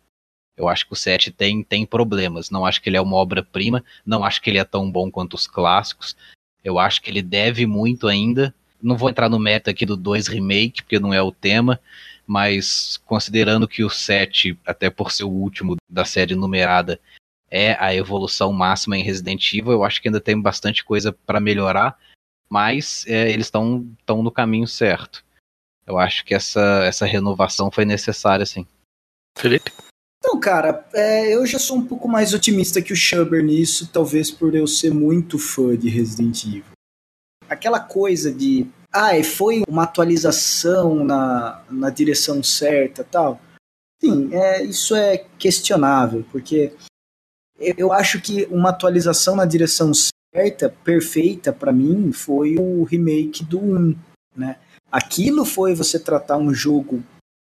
Eu 0.55 0.67
acho 0.67 0.87
que 0.87 0.93
o 0.93 0.95
7 0.95 1.31
tem, 1.31 1.63
tem 1.63 1.85
problemas. 1.85 2.49
Não 2.49 2.65
acho 2.65 2.81
que 2.81 2.89
ele 2.89 2.97
é 2.97 3.01
uma 3.01 3.17
obra-prima. 3.17 3.83
Não 4.03 4.23
acho 4.23 4.41
que 4.41 4.49
ele 4.49 4.57
é 4.57 4.63
tão 4.63 4.91
bom 4.91 5.11
quanto 5.11 5.35
os 5.35 5.45
clássicos. 5.45 6.15
Eu 6.63 6.79
acho 6.79 7.01
que 7.03 7.11
ele 7.11 7.21
deve 7.21 7.67
muito 7.67 8.07
ainda. 8.07 8.53
Não 8.81 8.97
vou 8.97 9.09
entrar 9.09 9.29
no 9.29 9.39
meta 9.39 9.71
aqui 9.71 9.85
do 9.85 9.97
2 9.97 10.27
Remake, 10.27 10.83
porque 10.83 10.99
não 10.99 11.13
é 11.13 11.21
o 11.21 11.31
tema. 11.31 11.79
Mas 12.25 12.97
considerando 13.05 13.67
que 13.67 13.83
o 13.83 13.89
7, 13.89 14.57
até 14.65 14.89
por 14.89 15.11
ser 15.11 15.23
o 15.23 15.29
último 15.29 15.75
da 15.89 16.03
série 16.03 16.35
numerada, 16.35 16.99
é 17.49 17.77
a 17.79 17.95
evolução 17.95 18.51
máxima 18.51 18.97
em 18.97 19.03
Resident 19.03 19.53
Evil, 19.53 19.71
eu 19.71 19.83
acho 19.83 20.01
que 20.01 20.09
ainda 20.09 20.19
tem 20.19 20.39
bastante 20.39 20.83
coisa 20.83 21.13
para 21.25 21.39
melhorar 21.39 21.97
mas 22.49 23.05
é, 23.07 23.29
eles 23.29 23.47
estão 23.47 23.85
no 24.07 24.31
caminho 24.31 24.67
certo. 24.67 25.23
Eu 25.85 25.97
acho 25.97 26.25
que 26.25 26.33
essa, 26.33 26.83
essa 26.85 27.05
renovação 27.05 27.71
foi 27.71 27.85
necessária, 27.85 28.45
sim. 28.45 28.65
Felipe? 29.37 29.71
Então, 30.19 30.39
cara, 30.39 30.85
é, 30.93 31.33
eu 31.33 31.45
já 31.45 31.59
sou 31.59 31.77
um 31.77 31.85
pouco 31.85 32.07
mais 32.07 32.33
otimista 32.33 32.81
que 32.81 32.91
o 32.91 32.95
Schuber 32.95 33.43
nisso, 33.43 33.89
talvez 33.91 34.31
por 34.31 34.55
eu 34.55 34.67
ser 34.67 34.91
muito 34.91 35.37
fã 35.37 35.77
de 35.77 35.89
Resident 35.89 36.43
Evil. 36.43 36.76
Aquela 37.49 37.79
coisa 37.79 38.31
de, 38.31 38.67
ah, 38.91 39.11
foi 39.23 39.63
uma 39.67 39.83
atualização 39.83 41.03
na, 41.03 41.63
na 41.69 41.89
direção 41.89 42.41
certa 42.43 43.03
tal. 43.03 43.39
Sim, 44.01 44.29
é, 44.31 44.63
isso 44.63 44.95
é 44.95 45.25
questionável, 45.39 46.25
porque 46.31 46.71
eu 47.59 47.91
acho 47.91 48.21
que 48.21 48.45
uma 48.51 48.69
atualização 48.69 49.35
na 49.35 49.45
direção 49.45 49.91
certa, 50.33 50.69
perfeita 50.83 51.51
para 51.51 51.71
mim, 51.71 52.11
foi 52.11 52.57
o 52.59 52.83
remake 52.83 53.43
do 53.43 53.59
1, 53.59 53.95
né? 54.35 54.57
Aquilo 54.91 55.43
foi 55.43 55.73
você 55.73 55.99
tratar 55.99 56.37
um 56.37 56.53
jogo 56.53 57.03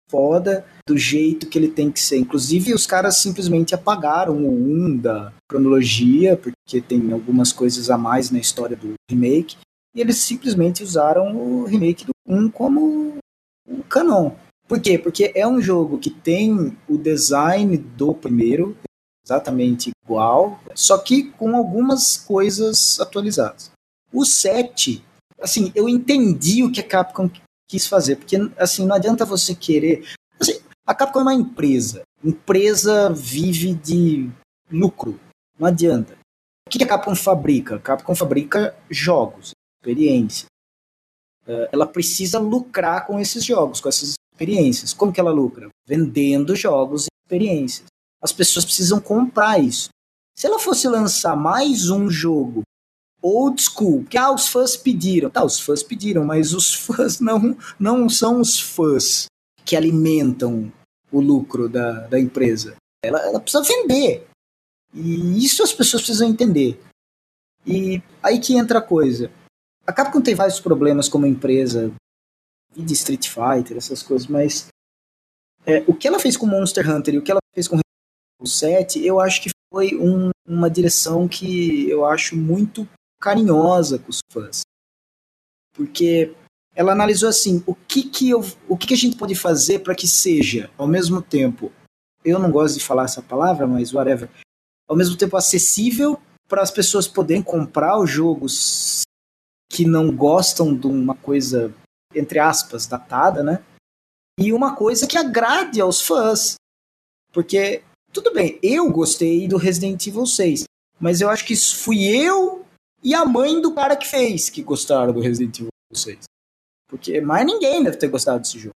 foda 0.10 0.65
do 0.88 0.97
jeito 0.97 1.47
que 1.47 1.58
ele 1.58 1.67
tem 1.67 1.91
que 1.91 1.99
ser. 1.99 2.17
Inclusive, 2.17 2.73
os 2.73 2.88
caras 2.88 3.17
simplesmente 3.17 3.75
apagaram 3.75 4.38
o 4.38 4.49
1 4.49 4.97
da 4.97 5.32
cronologia, 5.47 6.36
porque 6.36 6.82
tem 6.82 7.12
algumas 7.12 7.52
coisas 7.52 7.89
a 7.89 7.97
mais 7.97 8.32
na 8.32 8.39
história 8.39 8.75
do 8.75 8.93
remake, 9.10 9.58
e 9.93 10.02
eles 10.02 10.17
simplesmente 10.17 10.84
usaram 10.84 11.36
o 11.36 11.65
remake 11.65 12.06
do 12.06 12.12
1 12.28 12.49
como 12.49 13.17
o 13.67 13.84
canon. 13.84 14.32
Por 14.67 14.80
quê? 14.80 14.99
Porque 14.99 15.32
é 15.36 15.47
um 15.47 15.60
jogo 15.60 15.97
que 15.97 16.12
tem 16.12 16.78
o 16.88 16.97
design 16.97 17.75
do 17.78 18.13
primeiro, 18.13 18.78
exatamente 19.25 19.91
igual, 20.04 20.60
só 20.75 20.97
que 20.97 21.23
com 21.32 21.56
algumas 21.56 22.17
coisas 22.17 22.99
atualizadas. 22.99 23.71
O 24.13 24.25
7, 24.25 25.04
assim, 25.41 25.71
eu 25.75 25.89
entendi 25.89 26.63
o 26.63 26.71
que 26.71 26.82
a 26.82 26.88
Capcom 26.88 27.30
quis 27.67 27.88
fazer, 27.88 28.15
porque 28.15 28.38
assim, 28.58 28.86
não 28.86 28.95
adianta 28.95 29.25
você 29.25 29.56
querer. 29.56 30.08
Assim, 30.39 30.60
a 30.86 30.93
Capcom 30.93 31.19
é 31.19 31.23
uma 31.23 31.34
empresa. 31.34 32.02
Empresa 32.23 33.12
vive 33.12 33.73
de 33.73 34.30
lucro. 34.71 35.19
Não 35.58 35.67
adianta. 35.67 36.17
O 36.67 36.69
que 36.69 36.84
a 36.84 36.88
Capcom 36.88 37.15
fabrica? 37.15 37.75
A 37.75 37.80
Capcom 37.80 38.15
fabrica 38.15 38.75
jogos, 38.89 39.52
experiências. 39.79 40.45
Eh, 41.47 41.69
ela 41.71 41.87
precisa 41.87 42.39
lucrar 42.39 43.07
com 43.07 43.19
esses 43.19 43.43
jogos, 43.43 43.81
com 43.81 43.89
essas 43.89 44.15
experiências. 44.33 44.93
Como 44.93 45.11
que 45.11 45.19
ela 45.19 45.31
lucra? 45.31 45.69
Vendendo 45.87 46.55
jogos 46.55 47.05
e 47.05 47.07
experiências. 47.25 47.87
As 48.21 48.31
pessoas 48.31 48.65
precisam 48.65 48.99
comprar 48.99 49.59
isso. 49.59 49.89
Se 50.37 50.47
ela 50.47 50.59
fosse 50.59 50.87
lançar 50.87 51.35
mais 51.35 51.89
um 51.89 52.09
jogo 52.09 52.63
old 53.21 53.61
school, 53.61 54.05
que 54.05 54.17
ah, 54.17 54.31
os 54.31 54.47
fãs 54.47 54.77
pediram. 54.77 55.29
Tá, 55.29 55.43
os 55.43 55.59
fãs 55.59 55.83
pediram, 55.83 56.23
mas 56.23 56.53
os 56.53 56.73
fãs 56.85 57.19
não, 57.19 57.57
não 57.79 58.09
são 58.09 58.41
os 58.41 58.59
fãs 58.59 59.25
que 59.65 59.75
alimentam 59.75 60.71
o 61.11 61.19
lucro 61.19 61.67
da, 61.67 62.07
da 62.07 62.19
empresa. 62.19 62.75
Ela, 63.03 63.19
ela 63.19 63.39
precisa 63.39 63.63
vender. 63.63 64.27
E 64.93 65.43
isso 65.43 65.63
as 65.63 65.73
pessoas 65.73 66.03
precisam 66.03 66.27
entender. 66.27 66.79
E 67.65 68.01
aí 68.23 68.39
que 68.39 68.55
entra 68.55 68.79
a 68.79 68.81
coisa. 68.81 69.31
A 69.89 69.91
Capcom 69.91 70.21
tem 70.21 70.36
vários 70.36 70.60
problemas 70.60 71.10
como 71.10 71.25
empresa, 71.25 71.91
de 72.75 72.93
Street 72.93 73.28
Fighter, 73.28 73.75
essas 73.75 74.04
coisas, 74.04 74.28
mas 74.28 74.67
é, 75.65 75.84
o 75.88 75.95
que 75.95 76.08
ela 76.08 76.19
fez 76.19 76.38
com 76.38 76.45
Monster 76.45 76.88
Hunter 76.88 77.15
e 77.15 77.17
o 77.17 77.23
que 77.23 77.32
ela 77.32 77.39
fez 77.56 77.67
com 77.67 77.80
o 78.39 78.45
7, 78.47 79.04
eu 79.04 79.19
acho 79.19 79.41
que 79.41 79.49
foi 79.73 79.95
um, 79.95 80.30
uma 80.47 80.69
direção 80.69 81.28
que 81.28 81.89
eu 81.89 82.06
acho 82.06 82.38
muito 82.38 82.88
carinhosa 83.19 83.97
com 83.97 84.12
os 84.12 84.19
fãs. 84.32 84.62
Porque 85.73 86.36
ela 86.75 86.91
analisou 86.91 87.28
assim, 87.28 87.63
o 87.65 87.73
que 87.73 88.04
que, 88.04 88.30
eu, 88.30 88.45
o 88.67 88.78
que, 88.78 88.86
que 88.86 88.93
a 88.93 88.97
gente 88.97 89.17
pode 89.17 89.34
fazer 89.34 89.80
para 89.80 89.95
que 89.95 90.08
seja, 90.08 90.69
ao 90.78 90.86
mesmo 90.86 91.19
tempo, 91.19 91.71
eu 92.23 92.38
não 92.38 92.52
gosto 92.52 92.78
de 92.78 92.86
falar 92.86 93.06
essa 93.06 93.23
palavra, 93.23 93.65
mas 93.65 93.91
whatever, 93.91 94.30
ao 94.88 94.95
mesmo 94.95 95.17
tempo 95.17 95.36
acessível 95.36 96.21
para 96.47 96.62
as 96.62 96.69
pessoas 96.69 97.08
poderem 97.08 97.41
comprar 97.41 97.99
os 97.99 98.08
jogos 98.08 99.02
que 99.69 99.86
não 99.86 100.13
gostam 100.15 100.75
de 100.75 100.88
uma 100.88 101.15
coisa, 101.15 101.73
entre 102.13 102.39
aspas, 102.39 102.88
datada, 102.88 103.43
né? 103.43 103.63
E 104.39 104.51
uma 104.51 104.75
coisa 104.75 105.05
que 105.05 105.17
agrade 105.17 105.79
aos 105.79 106.01
fãs. 106.01 106.55
Porque 107.32 107.84
tudo 108.12 108.34
bem, 108.34 108.58
eu 108.63 108.91
gostei 108.91 109.47
do 109.47 109.58
Resident 109.58 110.05
Evil 110.08 110.25
6, 110.25 110.63
mas 110.99 111.21
eu 111.21 111.29
acho 111.29 111.45
que 111.45 111.55
fui 111.55 112.08
eu 112.08 112.65
e 113.03 113.13
a 113.13 113.23
mãe 113.25 113.62
do 113.62 113.73
cara 113.73 113.95
que 113.95 114.08
fez 114.08 114.49
que 114.49 114.63
gostaram 114.63 115.13
do 115.13 115.21
Resident 115.21 115.60
Evil 115.60 115.69
6. 115.93 116.23
Porque 116.88 117.21
mais 117.21 117.45
ninguém 117.45 117.84
deve 117.84 117.97
ter 117.97 118.08
gostado 118.08 118.39
desse 118.39 118.58
jogo. 118.58 118.73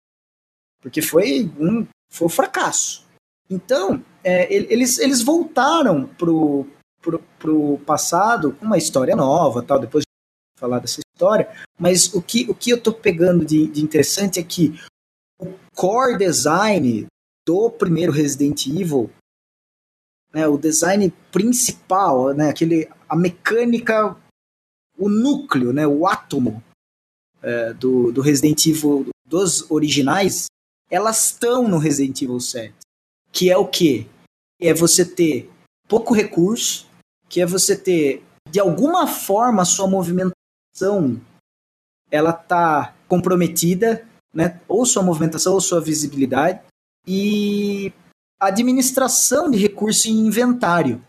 Porque 0.81 1.01
foi 1.01 1.49
um, 1.57 1.87
foi 2.11 2.27
um 2.27 2.29
fracasso. 2.29 3.05
Então, 3.49 4.03
é, 4.23 4.53
eles, 4.53 4.97
eles 4.97 5.21
voltaram 5.21 6.07
pro, 6.07 6.67
pro, 7.01 7.19
pro 7.39 7.77
passado 7.79 8.53
com 8.53 8.65
uma 8.65 8.77
história 8.77 9.15
nova, 9.15 9.63
tal, 9.63 9.79
depois 9.79 10.03
de 10.03 10.10
falar 10.61 10.79
dessa 10.79 10.99
história, 10.99 11.49
mas 11.77 12.13
o 12.13 12.21
que, 12.21 12.49
o 12.49 12.55
que 12.55 12.69
eu 12.69 12.79
tô 12.79 12.93
pegando 12.93 13.43
de, 13.43 13.67
de 13.67 13.81
interessante 13.81 14.39
é 14.39 14.43
que 14.43 14.79
o 15.39 15.53
core 15.75 16.17
design 16.17 17.07
do 17.45 17.69
primeiro 17.71 18.11
Resident 18.11 18.67
Evil 18.67 19.09
né, 20.33 20.47
o 20.47 20.57
design 20.57 21.11
principal, 21.31 22.33
né, 22.33 22.49
aquele, 22.49 22.89
a 23.07 23.15
mecânica, 23.15 24.15
o 24.97 25.09
núcleo, 25.09 25.73
né, 25.73 25.85
o 25.85 26.07
átomo 26.07 26.63
é, 27.41 27.73
do, 27.73 28.11
do 28.11 28.21
Resident 28.21 28.65
Evil 28.65 29.07
dos 29.25 29.69
originais, 29.69 30.45
elas 30.89 31.25
estão 31.25 31.67
no 31.67 31.77
Resident 31.77 32.21
Evil 32.21 32.39
7. 32.39 32.73
Que 33.31 33.49
é 33.49 33.57
o 33.57 33.67
quê? 33.67 34.07
É 34.59 34.73
você 34.73 35.05
ter 35.05 35.49
pouco 35.87 36.13
recurso, 36.13 36.87
que 37.29 37.41
é 37.41 37.45
você 37.45 37.75
ter, 37.75 38.23
de 38.49 38.59
alguma 38.59 39.07
forma, 39.07 39.61
a 39.61 39.65
sua 39.65 39.87
movimentação 39.87 40.40
ela 42.09 42.33
tá 42.33 42.95
comprometida, 43.07 44.07
né? 44.33 44.59
Ou 44.67 44.85
sua 44.85 45.03
movimentação 45.03 45.53
ou 45.53 45.61
sua 45.61 45.81
visibilidade. 45.81 46.61
E 47.07 47.91
administração 48.39 49.49
de 49.49 49.57
recurso 49.57 50.07
em 50.07 50.27
inventário 50.27 51.03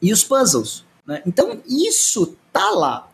e 0.00 0.12
os 0.12 0.24
puzzles. 0.24 0.84
Né? 1.06 1.22
Então 1.26 1.60
isso 1.66 2.36
tá 2.52 2.70
lá, 2.70 3.10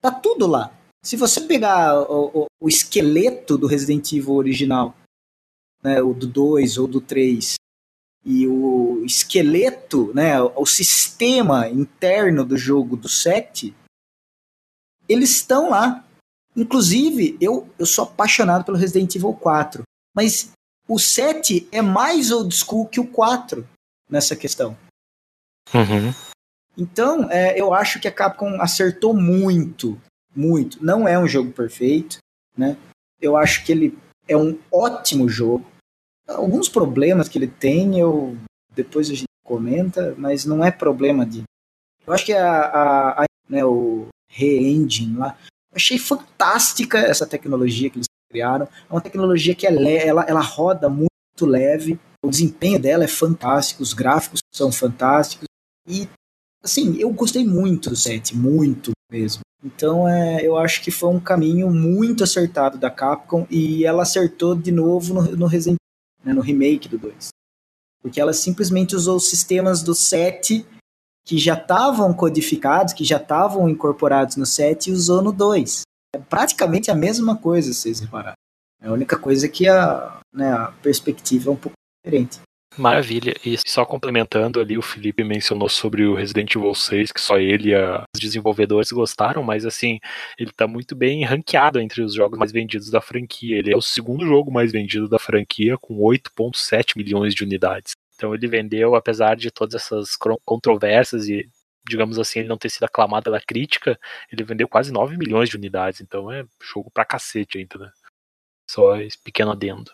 tá 0.00 0.10
tudo 0.10 0.46
lá. 0.46 0.72
Se 1.02 1.16
você 1.16 1.42
pegar 1.42 2.00
o, 2.10 2.42
o, 2.42 2.46
o 2.60 2.68
esqueleto 2.68 3.58
do 3.58 3.66
Resident 3.66 4.12
Evil 4.12 4.34
original, 4.34 4.96
né, 5.82 6.00
o 6.02 6.14
do 6.14 6.26
2 6.26 6.78
ou 6.78 6.88
do 6.88 7.00
3, 7.00 7.56
e 8.24 8.48
o 8.48 9.04
esqueleto, 9.04 10.10
né, 10.14 10.40
o 10.40 10.64
sistema 10.64 11.68
interno 11.68 12.42
do 12.42 12.56
jogo 12.56 12.96
do 12.96 13.08
7, 13.08 13.74
eles 15.08 15.30
estão 15.30 15.70
lá. 15.70 16.04
Inclusive, 16.56 17.36
eu, 17.40 17.68
eu 17.78 17.86
sou 17.86 18.04
apaixonado 18.04 18.64
pelo 18.64 18.76
Resident 18.76 19.14
Evil 19.14 19.32
4, 19.32 19.82
mas 20.14 20.52
o 20.88 20.98
7 20.98 21.68
é 21.72 21.82
mais 21.82 22.30
old 22.30 22.54
school 22.54 22.86
que 22.86 23.00
o 23.00 23.06
4 23.06 23.66
nessa 24.08 24.36
questão. 24.36 24.76
Uhum. 25.72 26.12
Então, 26.76 27.30
é, 27.30 27.58
eu 27.60 27.72
acho 27.72 28.00
que 28.00 28.08
a 28.08 28.12
Capcom 28.12 28.60
acertou 28.60 29.14
muito, 29.14 30.00
muito. 30.34 30.84
Não 30.84 31.08
é 31.08 31.18
um 31.18 31.26
jogo 31.26 31.52
perfeito, 31.52 32.18
né? 32.56 32.76
Eu 33.20 33.36
acho 33.36 33.64
que 33.64 33.72
ele 33.72 33.98
é 34.28 34.36
um 34.36 34.58
ótimo 34.70 35.28
jogo. 35.28 35.64
Alguns 36.28 36.68
problemas 36.68 37.28
que 37.28 37.38
ele 37.38 37.48
tem, 37.48 37.98
eu 37.98 38.36
depois 38.74 39.08
a 39.08 39.14
gente 39.14 39.28
comenta, 39.44 40.14
mas 40.18 40.44
não 40.44 40.64
é 40.64 40.70
problema 40.70 41.24
de. 41.24 41.42
Eu 42.06 42.12
acho 42.12 42.24
que 42.24 42.32
a, 42.32 42.60
a, 42.60 43.22
a 43.22 43.24
né, 43.48 43.64
o 43.64 44.08
Re-Engine 44.34 45.16
lá, 45.16 45.38
achei 45.72 45.98
fantástica 45.98 46.98
essa 46.98 47.26
tecnologia 47.26 47.88
que 47.88 47.98
eles 47.98 48.06
criaram. 48.30 48.66
É 48.66 48.92
uma 48.92 49.00
tecnologia 49.00 49.54
que 49.54 49.66
é 49.66 50.06
ela, 50.06 50.24
ela 50.24 50.40
roda 50.40 50.88
muito 50.88 51.10
leve, 51.42 51.98
o 52.24 52.30
desempenho 52.30 52.80
dela 52.80 53.04
é 53.04 53.08
fantástico, 53.08 53.82
os 53.82 53.92
gráficos 53.92 54.40
são 54.52 54.72
fantásticos 54.72 55.46
e 55.88 56.08
assim, 56.62 56.96
eu 56.98 57.10
gostei 57.10 57.44
muito 57.44 57.90
do 57.90 57.96
set, 57.96 58.34
muito 58.34 58.92
mesmo. 59.10 59.42
Então, 59.62 60.08
é, 60.08 60.46
eu 60.46 60.56
acho 60.56 60.82
que 60.82 60.90
foi 60.90 61.10
um 61.10 61.20
caminho 61.20 61.70
muito 61.70 62.24
acertado 62.24 62.76
da 62.78 62.90
Capcom 62.90 63.46
e 63.50 63.84
ela 63.84 64.02
acertou 64.02 64.54
de 64.54 64.70
novo 64.70 65.14
no, 65.14 65.36
no 65.36 65.46
Resident 65.46 65.78
né, 66.24 66.32
no 66.32 66.40
remake 66.40 66.88
do 66.88 66.98
2. 66.98 67.28
Porque 68.02 68.20
ela 68.20 68.32
simplesmente 68.32 68.96
usou 68.96 69.16
os 69.16 69.28
sistemas 69.28 69.82
do 69.82 69.94
7 69.94 70.66
que 71.24 71.38
já 71.38 71.54
estavam 71.54 72.12
codificados, 72.12 72.92
que 72.92 73.04
já 73.04 73.16
estavam 73.16 73.68
incorporados 73.68 74.36
no 74.36 74.44
7 74.44 74.90
e 74.90 74.92
usou 74.92 75.22
no 75.22 75.32
2. 75.32 75.82
É 76.14 76.18
praticamente 76.18 76.90
a 76.90 76.94
mesma 76.94 77.36
coisa, 77.36 77.72
vocês 77.72 78.00
repararem. 78.00 78.36
É 78.82 78.88
a 78.88 78.92
única 78.92 79.18
coisa 79.18 79.48
que 79.48 79.66
a, 79.66 80.20
né, 80.32 80.52
a 80.52 80.72
perspectiva 80.82 81.50
é 81.50 81.52
um 81.52 81.56
pouco 81.56 81.76
diferente. 82.04 82.40
Maravilha. 82.76 83.34
E 83.44 83.56
só 83.66 83.84
complementando 83.84 84.60
ali, 84.60 84.76
o 84.76 84.82
Felipe 84.82 85.22
mencionou 85.22 85.68
sobre 85.68 86.04
o 86.04 86.14
Resident 86.14 86.54
Evil 86.54 86.74
6, 86.74 87.12
que 87.12 87.20
só 87.20 87.38
ele 87.38 87.72
e 87.72 87.76
os 87.76 88.20
desenvolvedores 88.20 88.90
gostaram, 88.90 89.42
mas 89.42 89.64
assim, 89.64 90.00
ele 90.38 90.50
tá 90.50 90.66
muito 90.66 90.94
bem 90.94 91.24
ranqueado 91.24 91.80
entre 91.80 92.02
os 92.02 92.14
jogos 92.14 92.38
mais 92.38 92.52
vendidos 92.52 92.90
da 92.90 93.00
franquia. 93.00 93.58
Ele 93.58 93.72
é 93.72 93.76
o 93.76 93.82
segundo 93.82 94.26
jogo 94.26 94.52
mais 94.52 94.72
vendido 94.72 95.08
da 95.08 95.18
franquia, 95.18 95.78
com 95.78 95.98
8,7 95.98 96.96
milhões 96.96 97.34
de 97.34 97.44
unidades. 97.44 97.92
Então 98.24 98.34
ele 98.34 98.48
vendeu, 98.48 98.94
apesar 98.94 99.36
de 99.36 99.50
todas 99.50 99.74
essas 99.74 100.16
controvérsias 100.46 101.28
e, 101.28 101.46
digamos 101.86 102.18
assim, 102.18 102.38
ele 102.38 102.48
não 102.48 102.56
ter 102.56 102.70
sido 102.70 102.84
aclamado 102.84 103.24
pela 103.24 103.38
crítica, 103.38 104.00
ele 104.32 104.42
vendeu 104.42 104.66
quase 104.66 104.90
9 104.90 105.18
milhões 105.18 105.50
de 105.50 105.56
unidades. 105.58 106.00
Então 106.00 106.32
é 106.32 106.46
jogo 106.58 106.90
pra 106.90 107.04
cacete 107.04 107.58
ainda, 107.58 107.78
né? 107.78 107.92
Só 108.70 108.96
esse 108.96 109.22
pequeno 109.22 109.52
adendo. 109.52 109.92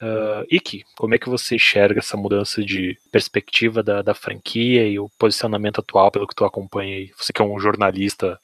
Uh, 0.00 0.46
Iki, 0.48 0.84
como 0.96 1.12
é 1.12 1.18
que 1.18 1.28
você 1.28 1.56
enxerga 1.56 1.98
essa 1.98 2.16
mudança 2.16 2.64
de 2.64 2.96
perspectiva 3.10 3.82
da, 3.82 4.00
da 4.00 4.14
franquia 4.14 4.86
e 4.86 4.96
o 5.00 5.10
posicionamento 5.18 5.80
atual 5.80 6.08
pelo 6.12 6.28
que 6.28 6.36
tu 6.36 6.44
acompanha 6.44 6.94
aí? 6.98 7.12
Você 7.18 7.32
que 7.32 7.42
é 7.42 7.44
um 7.44 7.58
jornalista 7.58 8.40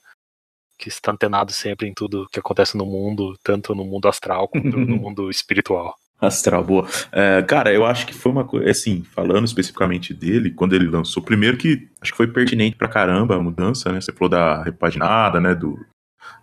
que 0.76 0.88
está 0.88 1.12
antenado 1.12 1.52
sempre 1.52 1.86
em 1.86 1.94
tudo 1.94 2.28
que 2.32 2.40
acontece 2.40 2.76
no 2.76 2.84
mundo, 2.84 3.38
tanto 3.44 3.72
no 3.72 3.84
mundo 3.84 4.08
astral 4.08 4.48
quanto 4.48 4.66
no 4.76 4.96
mundo 4.96 5.30
espiritual. 5.30 5.96
Astral, 6.18 6.64
boa. 6.64 6.88
É, 7.12 7.42
cara, 7.42 7.72
eu 7.72 7.84
acho 7.84 8.06
que 8.06 8.14
foi 8.14 8.32
uma 8.32 8.44
coisa, 8.44 8.70
assim, 8.70 9.02
falando 9.02 9.44
especificamente 9.44 10.14
dele, 10.14 10.50
quando 10.50 10.74
ele 10.74 10.88
lançou, 10.88 11.22
primeiro 11.22 11.58
que 11.58 11.88
acho 12.00 12.12
que 12.12 12.16
foi 12.16 12.26
pertinente 12.26 12.74
pra 12.74 12.88
caramba 12.88 13.36
a 13.36 13.42
mudança, 13.42 13.92
né? 13.92 14.00
Você 14.00 14.12
falou 14.12 14.30
da 14.30 14.62
repaginada, 14.62 15.40
né? 15.40 15.54
Do 15.54 15.78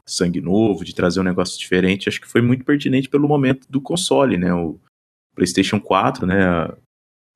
sangue 0.08 0.42
novo, 0.42 0.86
de 0.86 0.94
trazer 0.94 1.20
um 1.20 1.24
negócio 1.24 1.60
diferente. 1.60 2.08
Acho 2.08 2.22
que 2.22 2.28
foi 2.28 2.42
muito 2.42 2.64
pertinente 2.64 3.10
pelo 3.10 3.28
momento 3.28 3.68
do 3.70 3.82
console, 3.82 4.38
né? 4.38 4.54
O 4.54 4.80
PlayStation 5.36 5.80
4, 5.80 6.28
né? 6.28 6.70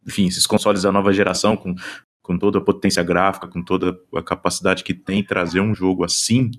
Enfim, 0.05 0.27
esses 0.27 0.45
consoles 0.45 0.83
da 0.83 0.91
nova 0.91 1.11
geração, 1.11 1.57
com, 1.57 1.73
com 2.21 2.37
toda 2.37 2.59
a 2.59 2.63
potência 2.63 3.01
gráfica, 3.01 3.47
com 3.47 3.63
toda 3.63 3.99
a 4.15 4.21
capacidade 4.21 4.83
que 4.83 4.93
tem 4.93 5.23
trazer 5.23 5.59
um 5.59 5.73
jogo 5.73 6.03
assim, 6.03 6.51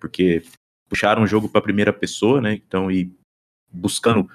porque 0.00 0.42
puxaram 0.88 1.24
o 1.24 1.26
jogo 1.26 1.48
pra 1.48 1.60
primeira 1.60 1.92
pessoa, 1.92 2.40
né? 2.40 2.54
Então, 2.54 2.88
e 2.88 3.12
buscando 3.72 4.28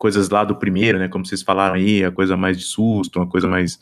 coisas 0.00 0.30
lá 0.30 0.44
do 0.44 0.56
primeiro, 0.56 0.98
né? 0.98 1.08
Como 1.08 1.26
vocês 1.26 1.42
falaram 1.42 1.74
aí, 1.74 2.02
a 2.02 2.10
coisa 2.10 2.34
mais 2.34 2.58
de 2.58 2.64
susto, 2.64 3.18
uma 3.18 3.28
coisa 3.28 3.46
mais, 3.46 3.78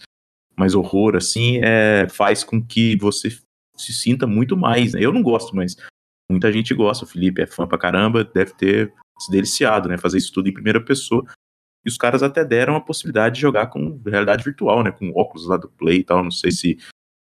mais 0.57 0.75
horror, 0.75 1.15
assim, 1.15 1.61
é, 1.63 2.09
faz 2.09 2.43
com 2.43 2.61
que 2.61 2.97
você 2.97 3.31
se 3.77 3.93
sinta 3.93 4.27
muito 4.27 4.57
mais. 4.57 4.95
Né? 4.95 5.01
Eu 5.01 5.13
não 5.13 5.23
gosto, 5.23 5.55
mas 5.55 5.77
muita 6.29 6.53
gente 6.53 6.75
gosta. 6.75 7.05
O 7.05 7.09
Felipe 7.09 7.41
é 7.41 7.47
fã 7.47 7.69
pra 7.69 7.79
caramba, 7.79 8.25
deve 8.25 8.53
ter 8.55 8.93
se 9.21 9.31
deliciado, 9.31 9.89
né? 9.89 9.97
Fazer 9.97 10.19
isso 10.19 10.33
tudo 10.33 10.49
em 10.49 10.53
primeira 10.53 10.85
pessoa. 10.85 11.25
E 11.87 11.89
os 11.89 11.97
caras 11.97 12.21
até 12.21 12.45
deram 12.45 12.75
a 12.75 12.81
possibilidade 12.81 13.37
de 13.37 13.41
jogar 13.41 13.69
com 13.69 14.01
realidade 14.05 14.43
virtual, 14.43 14.83
né? 14.83 14.91
Com 14.91 15.13
óculos 15.15 15.47
lá 15.47 15.57
do 15.57 15.69
Play 15.69 15.99
e 15.99 16.05
tal. 16.05 16.25
Não 16.25 16.33
sei 16.33 16.51
se 16.51 16.79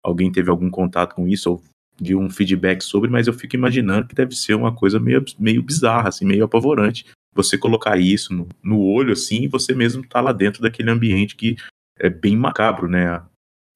alguém 0.04 0.30
teve 0.30 0.50
algum 0.50 0.70
contato 0.70 1.16
com 1.16 1.26
isso 1.26 1.50
ou 1.50 1.64
deu 1.98 2.20
um 2.20 2.30
feedback 2.30 2.82
sobre, 2.82 3.10
mas 3.10 3.28
eu 3.28 3.34
fico 3.34 3.56
imaginando 3.56 4.08
que 4.08 4.16
deve 4.16 4.36
ser 4.36 4.56
uma 4.56 4.76
coisa 4.76 5.00
meio, 5.00 5.24
meio 5.40 5.64
bizarra, 5.64 6.10
assim, 6.10 6.26
meio 6.26 6.44
apavorante 6.44 7.06
você 7.34 7.58
colocar 7.58 7.98
isso 7.98 8.34
no, 8.34 8.48
no 8.62 8.80
olho 8.80 9.14
assim 9.14 9.44
e 9.44 9.48
você 9.48 9.74
mesmo 9.74 10.08
tá 10.08 10.22
lá 10.22 10.32
dentro 10.32 10.62
daquele 10.62 10.90
ambiente 10.90 11.36
que 11.36 11.56
é 12.00 12.10
bem 12.10 12.36
macabro, 12.36 12.88
né? 12.88 13.08
A, 13.08 13.26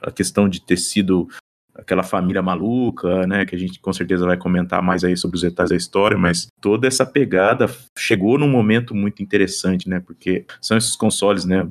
a 0.02 0.12
questão 0.12 0.48
de 0.48 0.62
ter 0.62 0.78
sido 0.78 1.28
aquela 1.74 2.04
família 2.04 2.42
maluca, 2.42 3.26
né? 3.28 3.46
Que 3.46 3.56
a 3.56 3.60
gente 3.60 3.80
com 3.80 3.94
certeza 3.94 4.26
vai 4.26 4.38
comentar 4.38 4.82
mais 4.82 5.04
aí 5.04 5.16
sobre 5.16 5.36
os 5.36 5.42
detalhes 5.42 5.70
da 5.70 5.78
história, 5.78 6.18
mas 6.18 6.48
toda 6.62 6.88
essa 6.88 7.06
pegada 7.06 7.68
chegou 7.98 8.38
num 8.38 8.50
momento 8.50 8.96
muito 8.96 9.22
interessante, 9.22 9.88
né? 9.88 10.00
Porque 10.00 10.46
são 10.62 10.78
esses 10.78 10.96
consoles, 10.96 11.46
né? 11.46 11.70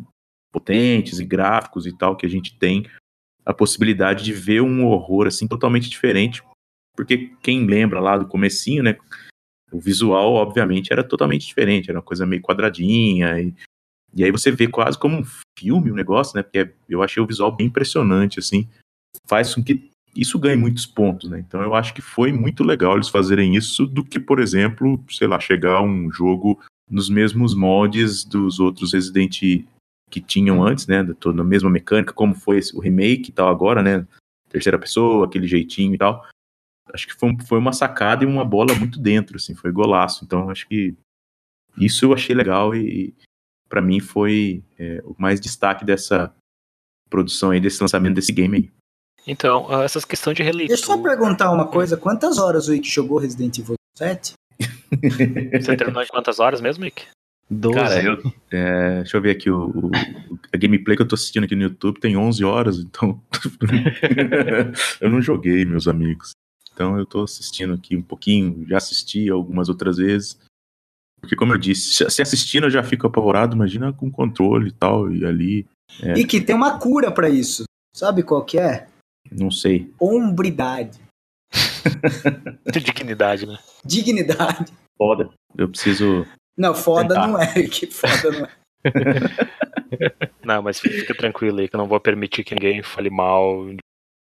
Potentes 0.53 1.19
e 1.19 1.25
gráficos 1.25 1.87
e 1.87 1.97
tal 1.97 2.17
que 2.17 2.27
a 2.27 2.31
gente 2.31 2.57
tem 2.59 2.87
a 3.45 3.53
possibilidade 3.53 4.25
de 4.25 4.33
ver 4.33 4.61
um 4.61 4.87
horror 4.87 5.27
assim 5.27 5.47
totalmente 5.47 5.89
diferente, 5.89 6.43
porque 6.97 7.31
quem 7.43 7.67
lembra 7.67 8.01
lá 8.01 8.17
do 8.17 8.27
comecinho, 8.27 8.83
né? 8.83 8.97
O 9.71 9.81
visual, 9.81 10.35
obviamente, 10.35 10.93
era 10.93 11.03
totalmente 11.03 11.47
diferente, 11.47 11.91
era 11.91 11.99
uma 11.99 12.05
coisa 12.05 12.25
meio 12.25 12.43
quadradinha. 12.43 13.41
E, 13.41 13.55
e 14.15 14.25
aí 14.25 14.31
você 14.31 14.51
vê 14.51 14.69
quase 14.69 14.99
como 14.99 15.19
um 15.19 15.25
filme 15.59 15.91
o 15.91 15.95
negócio, 15.95 16.37
né? 16.37 16.43
Porque 16.43 16.73
eu 16.89 17.03
achei 17.03 17.23
o 17.23 17.27
visual 17.27 17.55
bem 17.55 17.67
impressionante, 17.67 18.39
assim. 18.39 18.69
Faz 19.27 19.55
com 19.55 19.63
que 19.63 19.91
isso 20.15 20.39
ganhe 20.39 20.57
muitos 20.57 20.87
pontos, 20.87 21.29
né? 21.29 21.41
Então 21.47 21.61
eu 21.63 21.75
acho 21.75 21.93
que 21.93 22.01
foi 22.01 22.33
muito 22.33 22.63
legal 22.63 22.95
eles 22.95 23.09
fazerem 23.09 23.57
isso 23.57 23.87
do 23.87 24.05
que, 24.05 24.21
por 24.21 24.39
exemplo, 24.39 25.03
sei 25.11 25.27
lá, 25.27 25.39
chegar 25.41 25.83
um 25.83 26.11
jogo 26.11 26.61
nos 26.89 27.11
mesmos 27.11 27.55
moldes 27.55 28.25
dos 28.25 28.61
outros 28.61 28.93
Resident 28.93 29.41
que 30.09 30.21
tinham 30.21 30.63
antes, 30.63 30.87
né? 30.87 31.05
Toda 31.19 31.43
a 31.43 31.45
mesma 31.45 31.69
mecânica, 31.69 32.13
como 32.13 32.35
foi 32.35 32.59
esse, 32.59 32.75
o 32.77 32.81
remake 32.81 33.31
e 33.31 33.33
tal 33.33 33.49
agora, 33.49 33.83
né? 33.83 34.07
Terceira 34.49 34.79
pessoa, 34.79 35.27
aquele 35.27 35.49
jeitinho 35.49 35.95
e 35.95 35.99
tal 35.99 36.25
acho 36.93 37.07
que 37.07 37.15
foi, 37.15 37.37
foi 37.47 37.59
uma 37.59 37.73
sacada 37.73 38.25
e 38.25 38.27
uma 38.27 38.45
bola 38.45 38.75
muito 38.75 38.99
dentro, 38.99 39.37
assim, 39.37 39.55
foi 39.55 39.71
golaço. 39.73 40.25
Então, 40.25 40.51
acho 40.51 40.67
que 40.69 40.95
isso 41.79 42.05
eu 42.05 42.13
achei 42.15 42.35
legal 42.35 42.75
e, 42.75 43.15
para 43.69 43.83
mim 43.83 44.01
foi 44.01 44.63
é, 44.79 45.03
o 45.05 45.15
mais 45.19 45.41
destaque 45.41 45.85
dessa 45.85 46.33
produção 47.11 47.51
aí, 47.51 47.61
desse 47.61 47.81
lançamento 47.83 48.15
desse 48.15 48.33
game 48.33 48.57
aí. 48.57 48.71
Então, 49.27 49.67
ah, 49.69 49.83
essas 49.83 50.05
questões 50.05 50.37
de 50.37 50.43
releitura. 50.43 50.77
Deixa 50.77 50.85
eu 50.93 50.97
só 50.97 51.03
perguntar 51.03 51.51
uma 51.51 51.67
coisa: 51.67 51.97
quantas 51.97 52.39
horas 52.39 52.69
o 52.69 52.75
Ike 52.75 52.89
jogou 52.89 53.19
Resident 53.19 53.59
Evil 53.59 53.75
7? 53.99 54.35
Você 55.61 55.77
terminou 55.77 56.03
em 56.03 56.07
quantas 56.07 56.39
horas 56.39 56.61
mesmo, 56.61 56.85
Nick? 56.85 57.05
12. 57.51 57.75
Cara, 57.77 58.03
eu, 58.03 58.33
é, 58.51 58.97
deixa 59.03 59.17
eu 59.17 59.21
ver 59.23 59.31
aqui, 59.31 59.51
o, 59.51 59.67
o- 59.69 59.91
a 60.53 60.57
gameplay 60.57 60.97
que 60.97 61.03
eu 61.03 61.09
tô 61.09 61.15
assistindo 61.15 61.45
aqui 61.45 61.55
no 61.55 61.63
YouTube 61.63 62.01
tem 62.01 62.17
11 62.17 62.45
horas, 62.45 62.79
então 62.79 63.21
eu 65.01 65.11
não 65.11 65.21
joguei, 65.21 65.65
meus 65.65 65.87
amigos. 65.87 66.31
Então 66.77 66.99
eu 66.99 67.07
tô 67.07 67.23
assistindo 67.25 67.73
aqui 67.73 67.97
um 67.97 68.03
pouquinho, 68.03 68.67
já 68.69 68.77
assisti 68.77 69.31
algumas 69.31 69.71
outras 69.71 69.97
vezes. 69.97 70.39
Porque 71.19 71.35
como 71.35 71.55
eu 71.55 71.59
disse, 71.59 72.05
se- 72.11 72.21
assistindo 72.21 72.65
eu 72.67 72.71
já 72.71 72.83
fico 72.83 73.07
apavorado, 73.07 73.57
imagina 73.57 73.95
com 73.95 74.11
controle 74.11 74.69
e 74.69 74.73
tal, 74.73 75.11
e 75.11 75.25
ali, 75.25 75.67
É. 76.03 76.13
E 76.19 76.27
que 76.27 76.39
tem 76.43 76.55
uma 76.55 76.79
cura 76.79 77.11
pra 77.11 77.31
isso. 77.31 77.65
Sabe 77.97 78.23
qual 78.23 78.45
que 78.45 78.59
é? 78.59 78.89
não 79.33 79.51
sei. 79.51 79.91
Hombridade. 79.99 81.01
De 82.71 82.81
dignidade, 82.81 83.47
né? 83.47 83.59
Dignidade. 83.83 84.71
Foda. 84.99 85.31
Eu 85.57 85.69
preciso. 85.71 86.27
Não, 86.59 86.75
foda 86.75 87.15
Tentar. 87.15 87.27
não 87.27 87.41
é. 87.41 87.55
Que 87.69 87.87
foda 87.87 88.31
não 88.33 88.45
é. 88.47 88.51
Não, 90.45 90.63
mas 90.63 90.79
fica 90.79 91.15
tranquilo 91.15 91.59
aí 91.61 91.69
que 91.69 91.75
eu 91.75 91.79
não 91.79 91.89
vou 91.89 91.99
permitir 91.99 92.45
que 92.45 92.55
ninguém 92.55 92.83
fale 92.83 93.09
mal 93.11 93.67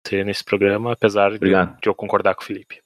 você 0.10 0.24
nesse 0.24 0.44
programa, 0.44 0.94
apesar 0.94 1.30
de, 1.30 1.38
Obrigado. 1.38 1.80
de 1.82 1.90
eu 1.90 1.96
concordar 1.96 2.36
com 2.36 2.42
o 2.42 2.46
Felipe. 2.46 2.82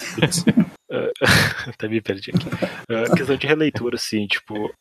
Até 1.68 1.88
me 1.88 2.00
perdi 2.00 2.30
aqui. 2.30 2.46
Ah, 2.88 3.14
questão 3.14 3.36
de 3.36 3.46
releitura, 3.46 3.96
assim, 3.96 4.26
tipo. 4.26 4.72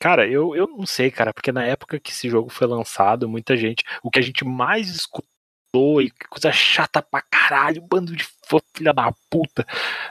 Cara, 0.00 0.26
eu, 0.26 0.56
eu 0.56 0.66
não 0.66 0.84
sei, 0.84 1.10
cara, 1.10 1.32
porque 1.32 1.52
na 1.52 1.64
época 1.64 2.00
que 2.00 2.10
esse 2.10 2.28
jogo 2.28 2.50
foi 2.50 2.66
lançado, 2.66 3.28
muita 3.28 3.56
gente. 3.56 3.84
O 4.02 4.10
que 4.10 4.18
a 4.18 4.22
gente 4.22 4.44
mais 4.44 4.88
escutou 4.88 6.02
e 6.02 6.10
que 6.10 6.26
coisa 6.28 6.50
chata 6.50 7.00
pra 7.00 7.22
caralho, 7.22 7.80
bando 7.82 8.16
de 8.16 8.24
fã, 8.24 8.58
filha 8.76 8.92
da 8.92 9.12
puta. 9.30 9.64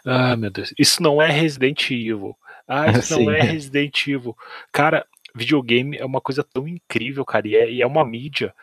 Ah, 0.06 0.38
meu 0.38 0.50
Deus. 0.50 0.74
Isso 0.80 1.04
não 1.04 1.22
é 1.22 1.30
Resident 1.30 1.92
Evil. 1.92 2.38
Ah, 2.66 2.90
isso 2.92 3.16
Sim. 3.16 3.26
não 3.26 3.34
é 3.34 3.42
Resident 3.42 4.08
Evil. 4.08 4.38
Cara, 4.72 5.06
videogame 5.36 5.98
é 5.98 6.06
uma 6.06 6.22
coisa 6.22 6.44
tão 6.44 6.68
incrível, 6.68 7.26
cara, 7.26 7.48
e 7.48 7.56
é, 7.56 7.70
e 7.70 7.82
é 7.82 7.88
uma 7.88 8.06
mídia 8.06 8.54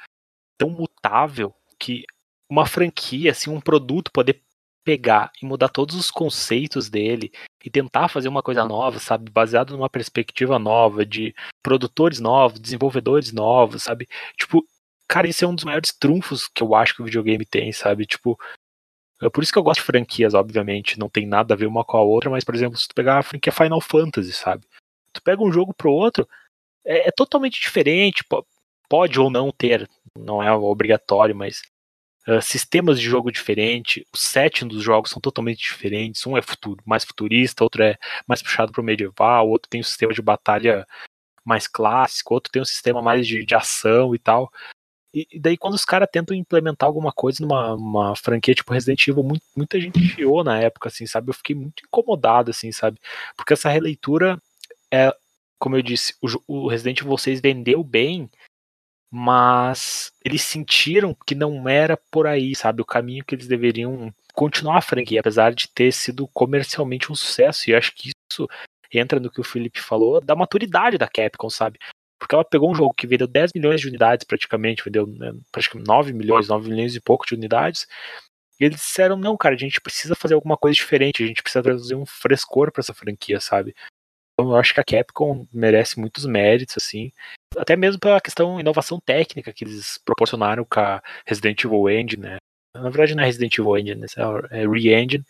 tão 0.57 0.71
mutável 0.71 1.55
que 1.79 2.05
uma 2.49 2.67
franquia, 2.67 3.31
assim, 3.31 3.51
um 3.51 3.61
produto 3.61 4.11
poder 4.13 4.43
pegar 4.85 5.31
e 5.43 5.45
mudar 5.45 5.69
todos 5.69 5.95
os 5.95 6.11
conceitos 6.11 6.89
dele 6.89 7.31
e 7.63 7.69
tentar 7.69 8.09
fazer 8.09 8.29
uma 8.29 8.43
coisa 8.43 8.65
nova, 8.65 8.99
sabe, 8.99 9.31
baseado 9.31 9.77
numa 9.77 9.91
perspectiva 9.91 10.59
nova 10.59 11.05
de 11.05 11.35
produtores 11.63 12.21
novos, 12.21 12.59
desenvolvedores 12.59 13.31
novos, 13.33 13.83
sabe? 13.83 14.09
Tipo, 14.39 14.67
cara, 15.07 15.29
isso 15.29 15.45
é 15.45 15.49
um 15.49 15.55
dos 15.55 15.65
maiores 15.65 15.93
trunfos 15.93 16.49
que 16.49 16.63
eu 16.63 16.75
acho 16.75 16.95
que 16.95 17.03
o 17.03 17.05
videogame 17.05 17.45
tem, 17.45 17.71
sabe? 17.71 18.07
Tipo, 18.07 18.39
é 19.21 19.29
por 19.29 19.43
isso 19.43 19.53
que 19.53 19.59
eu 19.59 19.63
gosto 19.63 19.81
de 19.81 19.87
franquias, 19.87 20.33
obviamente, 20.33 20.99
não 20.99 21.09
tem 21.11 21.27
nada 21.27 21.53
a 21.53 21.57
ver 21.57 21.67
uma 21.67 21.85
com 21.85 21.99
a 21.99 22.03
outra, 22.03 22.31
mas 22.31 22.45
por 22.45 22.55
exemplo, 22.55 22.79
se 22.79 22.89
tu 22.89 22.95
pegar 22.95 23.19
a 23.19 23.23
franquia 23.23 23.53
Final 23.53 23.81
Fantasy, 23.81 24.33
sabe? 24.33 24.65
Tu 25.13 25.21
pega 25.23 25.43
um 25.43 25.53
jogo 25.53 25.75
pro 25.75 25.93
outro, 25.93 26.27
é, 26.85 27.09
é 27.09 27.11
totalmente 27.13 27.61
diferente, 27.61 28.25
po- 28.25 28.47
pode 28.89 29.21
ou 29.21 29.29
não 29.29 29.51
ter, 29.51 29.87
não 30.17 30.43
é 30.43 30.51
obrigatório, 30.53 31.35
mas 31.37 31.61
uh, 32.29 32.43
sistemas 32.43 33.01
de 33.01 33.07
jogo 33.07 33.33
diferentes, 33.33 34.05
o 34.13 34.17
setting 34.17 34.69
dos 34.69 34.83
jogos 34.83 35.11
são 35.11 35.21
totalmente 35.21 35.59
diferentes, 35.59 36.27
um 36.27 36.37
é 36.37 36.43
futuro, 36.43 36.83
mais 36.87 37.05
futurista, 37.05 37.65
outro 37.65 37.83
é 37.83 37.97
mais 38.27 38.43
puxado 38.43 38.73
pro 38.73 38.83
medieval, 38.83 39.49
outro 39.49 39.69
tem 39.69 39.81
um 39.81 39.85
sistema 39.85 40.13
de 40.13 40.23
batalha 40.23 40.87
mais 41.45 41.67
clássico, 41.67 42.35
outro 42.35 42.53
tem 42.53 42.63
um 42.63 42.65
sistema 42.65 43.01
mais 43.03 43.27
de, 43.27 43.45
de 43.45 43.55
ação 43.55 44.15
e 44.15 44.19
tal. 44.19 44.53
E, 45.15 45.27
e 45.33 45.41
daí 45.41 45.57
quando 45.57 45.75
os 45.75 45.85
caras 45.85 46.09
tentam 46.13 46.37
implementar 46.37 46.87
alguma 46.87 47.13
coisa 47.13 47.43
numa 47.43 47.75
uma 47.75 48.15
franquia 48.17 48.55
tipo 48.55 48.73
Resident 48.73 49.09
Evil, 49.09 49.23
muito- 49.25 49.45
muita 49.57 49.81
gente 49.81 49.99
chiou 50.01 50.45
na 50.45 50.61
época, 50.61 50.89
assim, 50.89 51.07
sabe? 51.07 51.31
Eu 51.31 51.35
fiquei 51.35 51.57
muito 51.57 51.83
incomodado, 51.87 52.51
assim, 52.51 52.71
sabe? 52.73 53.01
Porque 53.37 53.55
essa 53.55 53.71
releitura 53.71 54.41
é, 54.93 55.13
como 55.59 55.77
eu 55.77 55.83
disse, 55.83 56.15
o, 56.23 56.65
o 56.65 56.69
Resident 56.69 57.01
Evil 57.01 57.19
6 57.19 57.41
vendeu 57.41 57.83
bem, 57.83 58.31
mas 59.11 60.13
eles 60.25 60.43
sentiram 60.43 61.17
que 61.27 61.35
não 61.35 61.69
era 61.69 61.97
por 61.97 62.27
aí, 62.27 62.55
sabe? 62.55 62.83
O 62.83 62.87
caminho 62.87 63.25
que 63.25 63.35
eles 63.35 63.47
deveriam 63.47 64.13
continuar 64.35 64.79
a 64.79 64.83
franquia, 64.83 65.21
apesar 65.21 65.53
de 65.53 65.69
ter 65.69 65.93
sido 65.93 66.29
comercialmente 66.29 67.11
um 67.11 67.15
sucesso. 67.15 67.71
E 67.71 67.75
acho 67.75 67.95
que 67.95 68.11
isso 68.31 68.49
entra 68.93 69.19
no 69.19 69.31
que 69.31 69.41
o 69.41 69.45
Felipe 69.45 69.81
falou, 69.81 70.21
da 70.21 70.37
maturidade 70.37 70.99
da 70.99 71.09
Capcom, 71.09 71.51
sabe? 71.51 71.79
Porque 72.19 72.35
ela 72.35 72.45
pegou 72.45 72.71
um 72.71 72.75
jogo 72.75 72.95
que 72.95 73.07
vendeu 73.07 73.27
10 73.27 73.53
milhões 73.55 73.81
de 73.81 73.89
unidades 73.89 74.25
praticamente, 74.25 74.85
vendeu 74.85 75.07
né, 75.07 75.33
praticamente 75.53 75.89
9 75.89 76.13
milhões, 76.13 76.49
9 76.49 76.69
milhões 76.69 76.95
e 76.95 77.01
pouco 77.01 77.27
de 77.27 77.35
unidades. 77.35 77.87
E 78.61 78.65
eles 78.65 78.81
disseram, 78.81 79.17
não, 79.17 79.37
cara, 79.37 79.55
a 79.55 79.59
gente 79.59 79.81
precisa 79.81 80.15
fazer 80.17 80.35
alguma 80.35 80.57
coisa 80.57 80.75
diferente, 80.75 81.23
a 81.23 81.27
gente 81.27 81.43
precisa 81.43 81.63
trazer 81.63 81.95
um 81.95 82.05
frescor 82.05 82.73
para 82.73 82.81
essa 82.81 82.93
franquia, 82.93 83.41
sabe? 83.41 83.75
Então 84.35 84.51
eu 84.51 84.57
acho 84.57 84.75
que 84.75 84.81
a 84.81 84.85
Capcom 84.85 85.47
merece 85.53 85.99
muitos 85.99 86.25
méritos, 86.27 86.77
assim. 86.77 87.13
Até 87.57 87.77
mesmo 87.77 87.99
pela 87.99 88.21
questão 88.21 88.61
inovação 88.61 89.01
técnica 89.01 89.53
que 89.53 89.65
eles 89.65 89.99
proporcionaram 90.05 90.65
com 90.65 90.81
a 90.81 91.03
Resident 91.27 91.65
Evil 91.65 91.89
Engine, 91.89 92.23
né? 92.23 92.37
Na 92.75 92.91
verdade 92.91 93.15
não 93.15 93.23
é 93.23 93.27
Resident 93.27 93.57
Evil 93.59 93.77
Engine, 93.77 94.01
né? 94.01 94.07
é 94.51 94.67
Re-Engine. 94.67 95.25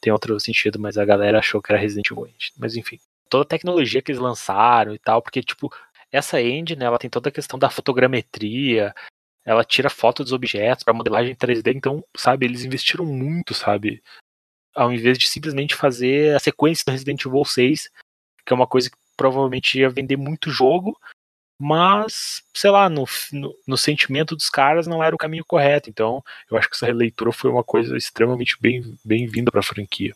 Tem 0.00 0.12
outro 0.12 0.38
sentido, 0.40 0.78
mas 0.78 0.98
a 0.98 1.04
galera 1.04 1.38
achou 1.38 1.62
que 1.62 1.72
era 1.72 1.80
Resident 1.80 2.10
Evil 2.10 2.26
Engine. 2.26 2.52
Mas 2.58 2.76
enfim, 2.76 2.98
toda 3.32 3.44
a 3.44 3.48
tecnologia 3.48 4.02
que 4.02 4.12
eles 4.12 4.20
lançaram 4.20 4.94
e 4.94 4.98
tal, 4.98 5.22
porque, 5.22 5.42
tipo, 5.42 5.72
essa 6.12 6.40
engine, 6.42 6.84
ela 6.84 6.98
tem 6.98 7.08
toda 7.08 7.30
a 7.30 7.32
questão 7.32 7.58
da 7.58 7.70
fotogrametria, 7.70 8.94
ela 9.44 9.64
tira 9.64 9.88
foto 9.88 10.22
dos 10.22 10.32
objetos 10.32 10.84
para 10.84 10.92
modelagem 10.92 11.34
3D, 11.34 11.74
então, 11.74 12.04
sabe, 12.14 12.44
eles 12.44 12.64
investiram 12.64 13.06
muito, 13.06 13.54
sabe? 13.54 14.02
Ao 14.74 14.92
invés 14.92 15.18
de 15.18 15.28
simplesmente 15.28 15.74
fazer 15.74 16.36
a 16.36 16.38
sequência 16.38 16.84
do 16.84 16.92
Resident 16.92 17.24
Evil 17.24 17.44
6, 17.44 17.90
que 18.44 18.52
é 18.52 18.54
uma 18.54 18.66
coisa 18.66 18.90
que 18.90 18.96
provavelmente 19.16 19.78
ia 19.78 19.88
vender 19.88 20.16
muito 20.18 20.50
jogo, 20.50 20.98
mas, 21.64 22.42
sei 22.52 22.72
lá, 22.72 22.88
no, 22.88 23.04
no, 23.32 23.54
no, 23.68 23.76
sentimento 23.76 24.34
dos 24.34 24.50
caras 24.50 24.88
não 24.88 25.00
era 25.00 25.14
o 25.14 25.18
caminho 25.18 25.44
correto. 25.44 25.88
Então, 25.88 26.20
eu 26.50 26.56
acho 26.56 26.68
que 26.68 26.74
essa 26.74 26.86
releitura 26.86 27.30
foi 27.30 27.52
uma 27.52 27.62
coisa 27.62 27.96
extremamente 27.96 28.56
bem-vinda 28.60 28.98
bem 29.04 29.44
para 29.44 29.60
a 29.60 29.62
franquia. 29.62 30.12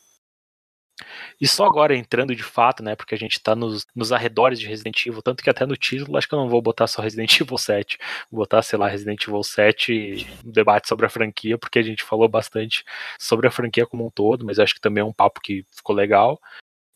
E 1.41 1.47
só 1.47 1.67
agora 1.67 1.97
entrando 1.97 2.35
de 2.35 2.43
fato, 2.43 2.83
né, 2.83 2.97
porque 2.97 3.15
a 3.15 3.19
gente 3.19 3.41
tá 3.41 3.55
nos, 3.55 3.87
nos 3.95 4.11
arredores 4.11 4.59
de 4.59 4.67
Resident 4.67 5.07
Evil, 5.07 5.23
tanto 5.23 5.41
que 5.45 5.49
até 5.49 5.65
no 5.65 5.77
título 5.77 6.17
acho 6.17 6.27
que 6.29 6.35
eu 6.35 6.39
não 6.41 6.49
vou 6.49 6.61
botar 6.61 6.89
só 6.89 7.01
Resident 7.01 7.31
Evil 7.41 7.59
7, 7.59 7.97
vou 8.29 8.41
botar, 8.41 8.61
sei 8.63 8.77
lá, 8.77 8.89
Resident 8.89 9.23
Evil 9.23 9.45
7 9.45 10.27
um 10.45 10.51
debate 10.51 10.89
sobre 10.89 11.07
a 11.07 11.09
franquia, 11.09 11.57
porque 11.57 11.79
a 11.79 11.83
gente 11.83 12.03
falou 12.03 12.29
bastante 12.29 12.83
sobre 13.21 13.47
a 13.47 13.53
franquia 13.53 13.87
como 13.87 14.05
um 14.05 14.11
todo, 14.11 14.45
mas 14.45 14.59
acho 14.59 14.75
que 14.75 14.81
também 14.81 15.03
é 15.03 15.05
um 15.05 15.13
papo 15.13 15.41
que 15.41 15.65
ficou 15.71 15.95
legal. 15.95 16.41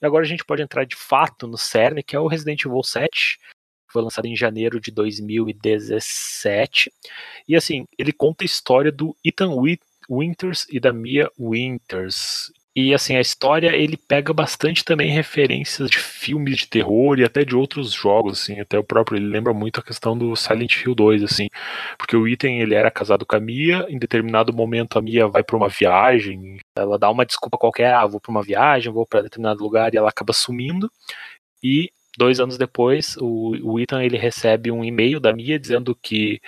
E 0.02 0.06
agora 0.06 0.24
a 0.24 0.28
gente 0.28 0.44
pode 0.44 0.60
entrar 0.60 0.84
de 0.84 0.96
fato 0.96 1.46
no 1.46 1.56
cerne, 1.56 2.02
que 2.02 2.16
é 2.16 2.18
o 2.18 2.26
Resident 2.26 2.64
Evil 2.64 2.82
7, 2.82 3.38
foi 3.92 4.03
lançado 4.03 4.26
em 4.26 4.37
janeiro 4.37 4.81
de 4.81 4.90
2017. 4.90 6.92
E 7.48 7.57
assim, 7.57 7.87
ele 7.98 8.12
conta 8.12 8.44
a 8.44 8.46
história 8.46 8.92
do 8.92 9.16
Ethan 9.24 9.50
Winters 10.09 10.66
e 10.70 10.81
da 10.81 10.92
Mia 10.92 11.31
Winters. 11.38 12.53
E 12.74 12.94
assim, 12.94 13.16
a 13.16 13.20
história 13.20 13.74
ele 13.74 13.96
pega 13.96 14.33
bastante 14.33 14.85
também 14.85 15.11
referências 15.11 15.90
de 15.90 15.98
filmes 15.98 16.59
de 16.59 16.68
terror 16.68 17.18
e 17.18 17.24
até 17.24 17.44
de 17.44 17.57
outros 17.57 17.92
jogos, 17.92 18.40
assim, 18.40 18.61
até 18.61 18.79
o 18.79 18.85
próprio, 18.85 19.18
ele 19.18 19.26
lembra 19.26 19.53
muito 19.53 19.81
a 19.81 19.83
questão 19.83 20.16
do 20.16 20.37
Silent 20.37 20.76
Hill 20.76 20.94
2, 20.94 21.24
assim, 21.24 21.48
porque 21.98 22.16
o 22.16 22.29
Ethan 22.29 22.53
ele 22.53 22.76
era 22.76 22.88
casado 22.88 23.26
com 23.26 23.35
a 23.35 23.40
Mia, 23.40 23.87
em 23.88 23.98
determinado 23.98 24.53
momento 24.53 24.98
a 24.98 25.03
Mia 25.03 25.26
vai 25.26 25.42
para 25.42 25.57
uma 25.57 25.68
viagem, 25.68 26.59
ela 26.76 26.96
dá 26.96 27.11
uma 27.11 27.26
desculpa 27.26 27.59
qualquer, 27.59 27.92
ah, 27.92 28.07
vou 28.07 28.20
para 28.20 28.31
uma 28.31 28.42
viagem, 28.42 28.92
vou 28.92 29.05
para 29.05 29.22
determinado 29.22 29.64
lugar 29.64 29.92
e 29.92 29.96
ela 29.96 30.09
acaba 30.09 30.33
sumindo. 30.33 30.88
E 31.62 31.90
dois 32.16 32.40
anos 32.40 32.59
depois, 32.59 33.16
o, 33.18 33.51
o 33.62 33.81
Ethan 33.81 34.03
ele 34.03 34.18
recebe 34.18 34.70
um 34.70 34.85
e-mail 34.85 35.20
da 35.20 35.33
Mia 35.33 35.59
dizendo 35.59 35.94
que 35.94 36.40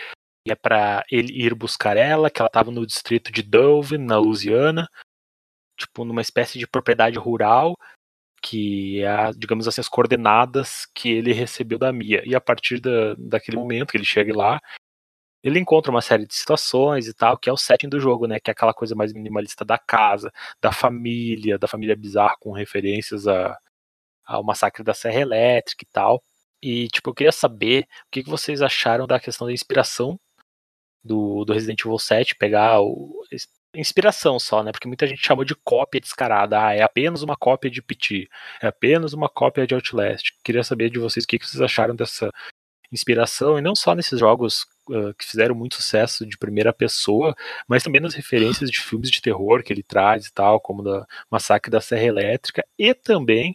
é 0.49 0.55
para 0.55 1.05
ele 1.11 1.33
ir 1.33 1.55
buscar 1.55 1.97
ela, 1.97 2.31
que 2.31 2.41
ela 2.41 2.49
estava 2.49 2.71
no 2.71 2.87
distrito 2.87 3.31
de 3.31 3.43
Dove, 3.43 3.97
na 3.97 4.19
Louisiana, 4.19 4.89
tipo 5.77 6.05
numa 6.05 6.21
espécie 6.21 6.59
de 6.59 6.67
propriedade 6.67 7.19
rural, 7.19 7.77
que 8.43 9.03
é, 9.05 9.33
digamos 9.37 9.69
assim, 9.69 9.81
as 9.81 9.89
coordenadas 9.89 10.87
que 10.95 11.11
ele 11.11 11.33
recebeu 11.33 11.79
da 11.79 11.93
Mia. 11.93 12.23
E 12.27 12.35
a 12.35 12.41
partir 12.41 12.81
da, 12.81 13.15
daquele 13.17 13.57
momento 13.57 13.93
que 13.93 13.97
ele 13.97 14.05
chega 14.05 14.37
lá, 14.37 14.61
ele 15.43 15.59
encontra 15.59 15.91
uma 15.91 16.03
série 16.03 16.27
de 16.27 16.35
situações 16.35 17.09
e 17.09 17.15
tal, 17.15 17.37
que 17.39 17.49
é 17.51 17.53
o 17.53 17.57
setting 17.57 17.89
do 17.89 18.01
jogo, 18.01 18.27
né? 18.27 18.39
Que 18.41 18.51
é 18.51 18.53
aquela 18.53 18.75
coisa 18.75 18.95
mais 18.95 19.13
minimalista 19.13 19.65
da 19.65 19.79
casa, 19.79 20.33
da 20.61 20.73
família, 20.73 21.59
da 21.59 21.69
família 21.69 21.97
bizarra, 21.97 22.37
com 22.41 22.53
referências 22.53 23.27
a, 23.27 23.57
ao 24.37 24.45
massacre 24.45 24.83
da 24.85 24.95
Serra 24.95 25.21
Elétrica 25.21 25.85
e 25.85 25.93
tal. 25.93 26.23
E, 26.63 26.89
tipo, 26.89 27.11
eu 27.11 27.15
queria 27.15 27.33
saber 27.33 27.85
o 28.07 28.11
que 28.11 28.23
vocês 28.23 28.63
acharam 28.63 29.07
da 29.07 29.19
questão 29.21 29.47
da 29.47 29.53
inspiração 29.53 30.19
do, 31.05 31.45
do 31.45 31.53
Resident 31.53 31.81
Evil 31.81 31.99
7, 31.99 32.37
pegar 32.37 32.81
o, 32.81 33.25
inspiração 33.75 34.39
só, 34.39 34.63
né? 34.63 34.73
Porque 34.73 34.87
muita 34.87 35.07
gente 35.07 35.27
chamou 35.27 35.45
de 35.45 35.55
cópia 35.55 36.01
descarada. 36.01 36.67
Ah, 36.67 36.75
é 36.75 36.83
apenas 36.83 37.23
uma 37.23 37.37
cópia 37.37 37.71
de 37.71 37.83
PT, 37.83 38.29
é 38.61 38.67
apenas 38.67 39.13
uma 39.13 39.29
cópia 39.29 39.67
de 39.67 39.75
Outlast. 39.75 40.33
Queria 40.45 40.63
saber 40.63 40.91
de 40.91 40.99
vocês 40.99 41.25
o 41.25 41.29
que 41.29 41.39
vocês 41.39 41.61
acharam 41.61 41.95
dessa 41.97 42.31
inspiração, 42.93 43.59
e 43.59 43.63
não 43.63 43.75
só 43.75 43.95
nesses 43.95 44.21
jogos 44.21 44.67
uh, 44.91 45.15
que 45.15 45.25
fizeram 45.25 45.55
muito 45.55 45.77
sucesso 45.77 46.27
de 46.27 46.37
primeira 46.37 46.75
pessoa, 46.75 47.35
mas 47.67 47.83
também 47.83 48.03
nas 48.03 48.15
referências 48.15 48.71
de 48.71 48.81
filmes 48.81 49.11
de 49.11 49.23
terror 49.23 49.63
que 49.63 49.73
ele 49.73 49.83
traz 49.83 50.27
e 50.27 50.33
tal, 50.33 50.61
como 50.61 50.83
da 50.83 51.07
Massacre 51.31 51.71
da 51.71 51.81
Serra 51.81 52.05
Elétrica, 52.05 52.63
e 52.79 52.93
também 52.93 53.55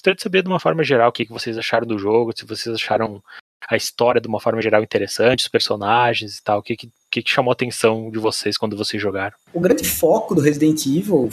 gostaria 0.00 0.16
de 0.16 0.22
saber 0.22 0.42
de 0.42 0.48
uma 0.48 0.58
forma 0.58 0.82
geral 0.82 1.10
o 1.10 1.12
que 1.12 1.26
vocês 1.26 1.58
acharam 1.58 1.86
do 1.86 1.98
jogo, 1.98 2.32
se 2.34 2.46
vocês 2.46 2.74
acharam 2.74 3.22
a 3.68 3.76
história 3.76 4.20
de 4.20 4.26
uma 4.26 4.40
forma 4.40 4.62
geral 4.62 4.82
interessante, 4.82 5.40
os 5.40 5.48
personagens 5.48 6.38
e 6.38 6.42
tal, 6.42 6.60
o 6.60 6.62
que, 6.62 6.74
que, 6.74 6.90
que 7.10 7.22
chamou 7.26 7.50
a 7.50 7.52
atenção 7.52 8.10
de 8.10 8.18
vocês 8.18 8.56
quando 8.56 8.76
vocês 8.76 9.00
jogaram? 9.00 9.36
O 9.52 9.60
grande 9.60 9.84
foco 9.84 10.34
do 10.34 10.40
Resident 10.40 10.86
Evil, 10.86 11.28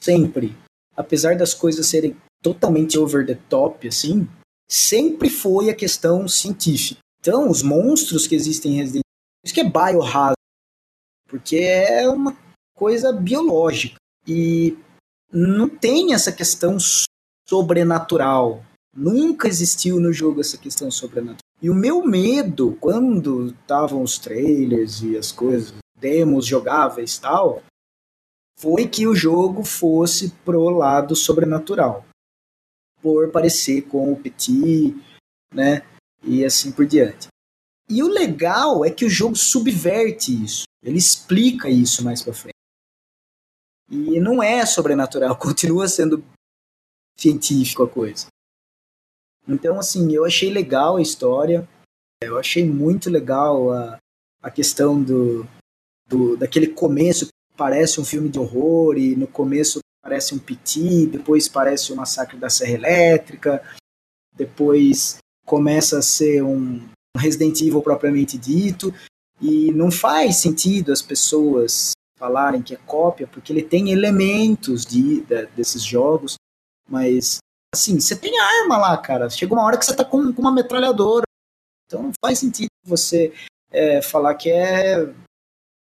sempre, 0.00 0.56
apesar 0.96 1.36
das 1.36 1.52
coisas 1.52 1.86
serem 1.86 2.16
totalmente 2.40 2.96
over 2.96 3.26
the 3.26 3.36
top, 3.48 3.88
assim, 3.88 4.28
sempre 4.70 5.28
foi 5.28 5.68
a 5.68 5.74
questão 5.74 6.28
científica. 6.28 7.00
Então, 7.20 7.50
os 7.50 7.62
monstros 7.62 8.26
que 8.26 8.36
existem 8.36 8.72
em 8.72 8.76
Resident 8.76 9.02
Evil, 9.02 9.44
isso 9.44 9.54
que 9.54 9.60
é 9.60 9.64
biohazard, 9.64 10.36
porque 11.28 11.56
é 11.56 12.08
uma 12.08 12.36
coisa 12.76 13.12
biológica. 13.12 13.96
E 14.26 14.76
não 15.32 15.68
tem 15.68 16.14
essa 16.14 16.30
questão 16.30 16.78
sobrenatural. 17.52 18.64
Nunca 18.96 19.46
existiu 19.46 20.00
no 20.00 20.10
jogo 20.10 20.40
essa 20.40 20.56
questão 20.56 20.90
sobrenatural. 20.90 21.42
E 21.60 21.68
o 21.68 21.74
meu 21.74 22.02
medo, 22.02 22.78
quando 22.80 23.48
estavam 23.48 24.02
os 24.02 24.18
trailers 24.18 25.02
e 25.02 25.18
as 25.18 25.30
coisas, 25.30 25.74
demos 25.94 26.46
jogáveis 26.46 27.18
tal, 27.18 27.62
foi 28.58 28.88
que 28.88 29.06
o 29.06 29.14
jogo 29.14 29.64
fosse 29.64 30.30
pro 30.46 30.70
lado 30.70 31.14
sobrenatural. 31.14 32.06
Por 33.02 33.30
parecer 33.30 33.82
com 33.82 34.10
o 34.10 34.16
Petit, 34.16 34.96
né? 35.52 35.82
E 36.24 36.46
assim 36.46 36.72
por 36.72 36.86
diante. 36.86 37.28
E 37.86 38.02
o 38.02 38.08
legal 38.08 38.82
é 38.82 38.90
que 38.90 39.04
o 39.04 39.10
jogo 39.10 39.36
subverte 39.36 40.42
isso. 40.42 40.62
Ele 40.82 40.96
explica 40.96 41.68
isso 41.68 42.02
mais 42.02 42.22
pra 42.22 42.32
frente. 42.32 42.52
E 43.90 44.18
não 44.20 44.42
é 44.42 44.64
sobrenatural, 44.64 45.36
continua 45.36 45.86
sendo 45.86 46.24
científico 47.16 47.82
a 47.82 47.88
coisa. 47.88 48.26
Então, 49.46 49.78
assim, 49.78 50.12
eu 50.12 50.24
achei 50.24 50.50
legal 50.50 50.96
a 50.96 51.02
história. 51.02 51.68
Eu 52.22 52.38
achei 52.38 52.64
muito 52.64 53.10
legal 53.10 53.72
a, 53.72 53.98
a 54.42 54.50
questão 54.50 55.02
do, 55.02 55.46
do 56.08 56.36
daquele 56.36 56.68
começo 56.68 57.26
que 57.26 57.32
parece 57.56 58.00
um 58.00 58.04
filme 58.04 58.28
de 58.28 58.38
horror 58.38 58.96
e 58.96 59.16
no 59.16 59.26
começo 59.26 59.80
parece 60.02 60.34
um 60.34 60.38
PT, 60.38 61.06
depois 61.06 61.48
parece 61.48 61.92
o 61.92 61.96
massacre 61.96 62.36
da 62.36 62.50
Serra 62.50 62.72
Elétrica, 62.72 63.62
depois 64.36 65.18
começa 65.46 65.98
a 65.98 66.02
ser 66.02 66.42
um 66.42 66.88
Resident 67.16 67.60
Evil 67.60 67.82
propriamente 67.82 68.36
dito 68.36 68.92
e 69.40 69.72
não 69.72 69.90
faz 69.90 70.36
sentido 70.36 70.92
as 70.92 71.02
pessoas 71.02 71.92
falarem 72.18 72.62
que 72.62 72.74
é 72.74 72.78
cópia 72.78 73.26
porque 73.26 73.52
ele 73.52 73.62
tem 73.62 73.90
elementos 73.90 74.84
de, 74.84 75.20
de 75.22 75.46
desses 75.46 75.82
jogos, 75.82 76.34
mas 76.88 77.38
assim, 77.74 77.98
você 77.98 78.14
tem 78.14 78.38
arma 78.38 78.76
lá, 78.76 78.98
cara. 78.98 79.30
Chega 79.30 79.54
uma 79.54 79.64
hora 79.64 79.78
que 79.78 79.84
você 79.84 79.94
tá 79.94 80.04
com, 80.04 80.32
com 80.32 80.42
uma 80.42 80.52
metralhadora. 80.52 81.24
Então 81.86 82.02
não 82.02 82.12
faz 82.24 82.38
sentido 82.38 82.70
você 82.84 83.32
é, 83.70 84.02
falar 84.02 84.34
que 84.34 84.50
é 84.50 85.12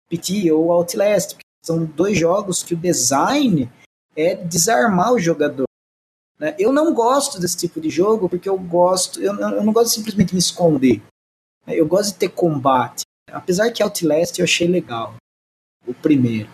PT 0.09 0.53
ou 0.53 0.73
Outlast. 0.73 1.37
São 1.65 1.85
dois 1.85 2.19
jogos 2.19 2.63
que 2.63 2.75
o 2.75 2.77
design 2.77 3.71
é 4.17 4.35
desarmar 4.35 5.13
o 5.13 5.19
jogador. 5.19 5.67
Né? 6.39 6.55
Eu 6.59 6.73
não 6.73 6.95
gosto 6.95 7.39
desse 7.39 7.57
tipo 7.57 7.81
de 7.81 7.91
jogo 7.91 8.29
porque 8.29 8.49
eu 8.49 8.59
gosto, 8.59 9.21
eu, 9.21 9.39
eu 9.39 9.63
não 9.63 9.73
gosto 9.73 9.89
de 9.89 9.95
simplesmente 9.95 10.33
me 10.33 10.39
esconder. 10.39 11.03
Eu 11.67 11.87
gosto 11.87 12.13
de 12.13 12.19
ter 12.19 12.31
combate. 12.31 13.03
Apesar 13.31 13.71
que 13.71 13.83
Outlast 13.83 14.39
eu 14.39 14.45
achei 14.45 14.67
legal. 14.67 15.15
O 15.87 15.95
primeiro. 15.95 16.51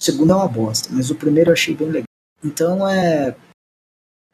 O 0.00 0.02
segundo 0.02 0.32
é 0.32 0.36
uma 0.36 0.48
bosta, 0.48 0.88
mas 0.92 1.10
o 1.10 1.14
primeiro 1.14 1.50
eu 1.50 1.54
achei 1.54 1.74
bem 1.74 1.88
legal. 1.88 2.07
Então 2.42 2.88
é. 2.88 3.36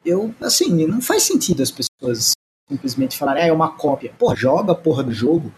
Eu, 0.03 0.33
assim, 0.39 0.85
não 0.85 1.01
faz 1.01 1.23
sentido 1.23 1.63
as 1.63 1.71
pessoas 1.71 2.33
simplesmente 2.69 3.17
falarem, 3.17 3.43
ah, 3.43 3.47
é 3.47 3.51
uma 3.51 3.75
cópia. 3.75 4.13
Pô, 4.17 4.35
joga 4.35 4.71
a 4.71 4.75
porra 4.75 5.03
do 5.03 5.11
jogo, 5.11 5.51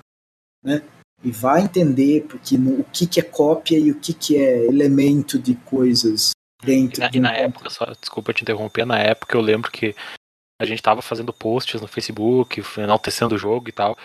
né? 0.63 0.81
E 1.23 1.31
vai 1.31 1.63
entender 1.63 2.25
porque 2.27 2.57
no, 2.57 2.81
o 2.81 2.83
que, 2.85 3.07
que 3.07 3.19
é 3.19 3.23
cópia 3.23 3.77
e 3.77 3.91
o 3.91 3.99
que, 3.99 4.13
que 4.13 4.37
é 4.37 4.65
elemento 4.65 5.39
de 5.39 5.55
coisas 5.55 6.31
dentro. 6.63 6.99
E 6.99 7.03
na, 7.03 7.09
de 7.09 7.17
e 7.17 7.19
um 7.19 7.23
na 7.23 7.33
época, 7.33 7.69
só, 7.69 7.85
desculpa 7.85 8.33
te 8.33 8.43
interromper, 8.43 8.85
na 8.85 8.99
época 8.99 9.35
eu 9.35 9.41
lembro 9.41 9.71
que 9.71 9.95
a 10.59 10.65
gente 10.65 10.81
tava 10.81 11.01
fazendo 11.01 11.33
posts 11.33 11.81
no 11.81 11.87
Facebook, 11.87 12.63
enaltecendo 12.77 13.35
o 13.35 13.37
jogo 13.37 13.69
e 13.69 13.71
tal. 13.71 13.97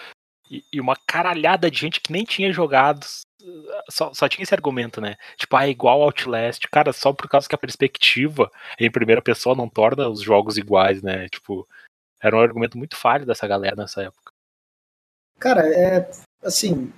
E, 0.51 0.65
e 0.73 0.81
uma 0.81 0.97
caralhada 0.97 1.71
de 1.71 1.79
gente 1.79 2.01
que 2.01 2.13
nem 2.13 2.25
tinha 2.25 2.53
jogado. 2.53 3.07
Só, 3.91 4.13
só 4.15 4.29
tinha 4.29 4.43
esse 4.43 4.55
argumento, 4.55 5.01
né? 5.01 5.17
Tipo, 5.37 5.57
ah, 5.57 5.67
é 5.67 5.71
igual 5.71 6.03
Outlast. 6.03 6.63
Cara, 6.71 6.93
só 6.93 7.13
por 7.13 7.29
causa 7.29 7.49
que 7.49 7.55
a 7.55 7.59
perspectiva 7.59 8.51
em 8.79 8.91
primeira 8.91 9.23
pessoa 9.23 9.55
não 9.55 9.69
torna 9.69 10.09
os 10.09 10.21
jogos 10.21 10.57
iguais, 10.57 11.03
né? 11.03 11.29
Tipo, 11.29 11.67
era 12.21 12.37
um 12.37 12.41
argumento 12.41 12.79
muito 12.79 12.97
falho 12.97 13.27
dessa 13.27 13.47
galera 13.47 13.77
nessa 13.77 14.03
época. 14.03 14.33
Cara, 15.39 15.63
é 15.69 16.09
assim. 16.43 16.93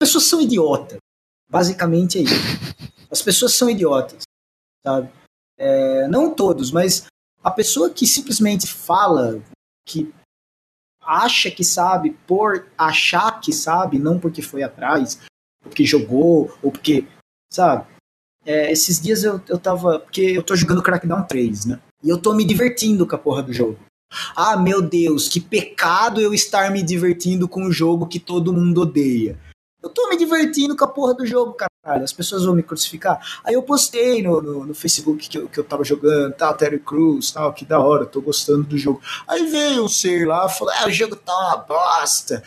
As 0.00 0.08
pessoas 0.08 0.24
são 0.24 0.40
idiotas. 0.40 0.98
Basicamente 1.48 2.18
é 2.18 2.22
isso. 2.22 2.34
As 3.10 3.22
pessoas 3.22 3.54
são 3.54 3.70
idiotas, 3.70 4.22
sabe? 4.84 5.08
É, 5.56 6.08
não 6.08 6.34
todos, 6.34 6.72
mas 6.72 7.06
a 7.42 7.50
pessoa 7.50 7.88
que 7.88 8.04
simplesmente 8.04 8.66
fala 8.66 9.40
que 9.86 10.12
acha 11.00 11.50
que 11.50 11.64
sabe 11.64 12.10
por 12.26 12.66
achar 12.76 13.40
que 13.40 13.52
sabe, 13.52 13.98
não 13.98 14.18
porque 14.18 14.42
foi 14.42 14.64
atrás, 14.64 15.20
porque 15.66 15.84
jogou, 15.84 16.56
ou 16.62 16.70
porque, 16.70 17.04
sabe? 17.52 17.86
É, 18.44 18.70
esses 18.70 19.00
dias 19.00 19.24
eu, 19.24 19.40
eu 19.48 19.58
tava. 19.58 19.98
Porque 19.98 20.20
eu 20.22 20.42
tô 20.42 20.54
jogando 20.54 20.82
Crackdown 20.82 21.24
3, 21.24 21.66
né? 21.66 21.80
E 22.02 22.08
eu 22.08 22.18
tô 22.18 22.32
me 22.32 22.44
divertindo 22.44 23.06
com 23.06 23.16
a 23.16 23.18
porra 23.18 23.42
do 23.42 23.52
jogo. 23.52 23.78
Ah, 24.36 24.56
meu 24.56 24.80
Deus, 24.80 25.28
que 25.28 25.40
pecado 25.40 26.20
eu 26.20 26.32
estar 26.32 26.70
me 26.70 26.82
divertindo 26.82 27.48
com 27.48 27.64
um 27.64 27.72
jogo 27.72 28.06
que 28.06 28.20
todo 28.20 28.52
mundo 28.52 28.82
odeia. 28.82 29.36
Eu 29.82 29.90
tô 29.90 30.08
me 30.08 30.16
divertindo 30.16 30.76
com 30.76 30.84
a 30.84 30.88
porra 30.88 31.14
do 31.14 31.26
jogo, 31.26 31.54
caralho. 31.54 32.04
As 32.04 32.12
pessoas 32.12 32.44
vão 32.44 32.54
me 32.54 32.62
crucificar. 32.62 33.20
Aí 33.44 33.54
eu 33.54 33.62
postei 33.62 34.22
no, 34.22 34.40
no, 34.40 34.66
no 34.66 34.74
Facebook 34.74 35.28
que 35.28 35.38
eu, 35.38 35.48
que 35.48 35.58
eu 35.58 35.64
tava 35.64 35.84
jogando, 35.84 36.34
tal, 36.34 36.54
Terry 36.54 36.78
Crews, 36.78 37.32
tal, 37.32 37.52
que 37.52 37.64
da 37.64 37.78
hora, 37.78 38.06
tô 38.06 38.20
gostando 38.20 38.64
do 38.64 38.78
jogo. 38.78 39.00
Aí 39.26 39.46
veio 39.46 39.84
um 39.84 39.88
ser 39.88 40.26
lá, 40.26 40.48
falou: 40.48 40.72
ah, 40.76 40.86
o 40.86 40.90
jogo 40.90 41.16
tá 41.16 41.32
uma 41.32 41.56
bosta. 41.56 42.42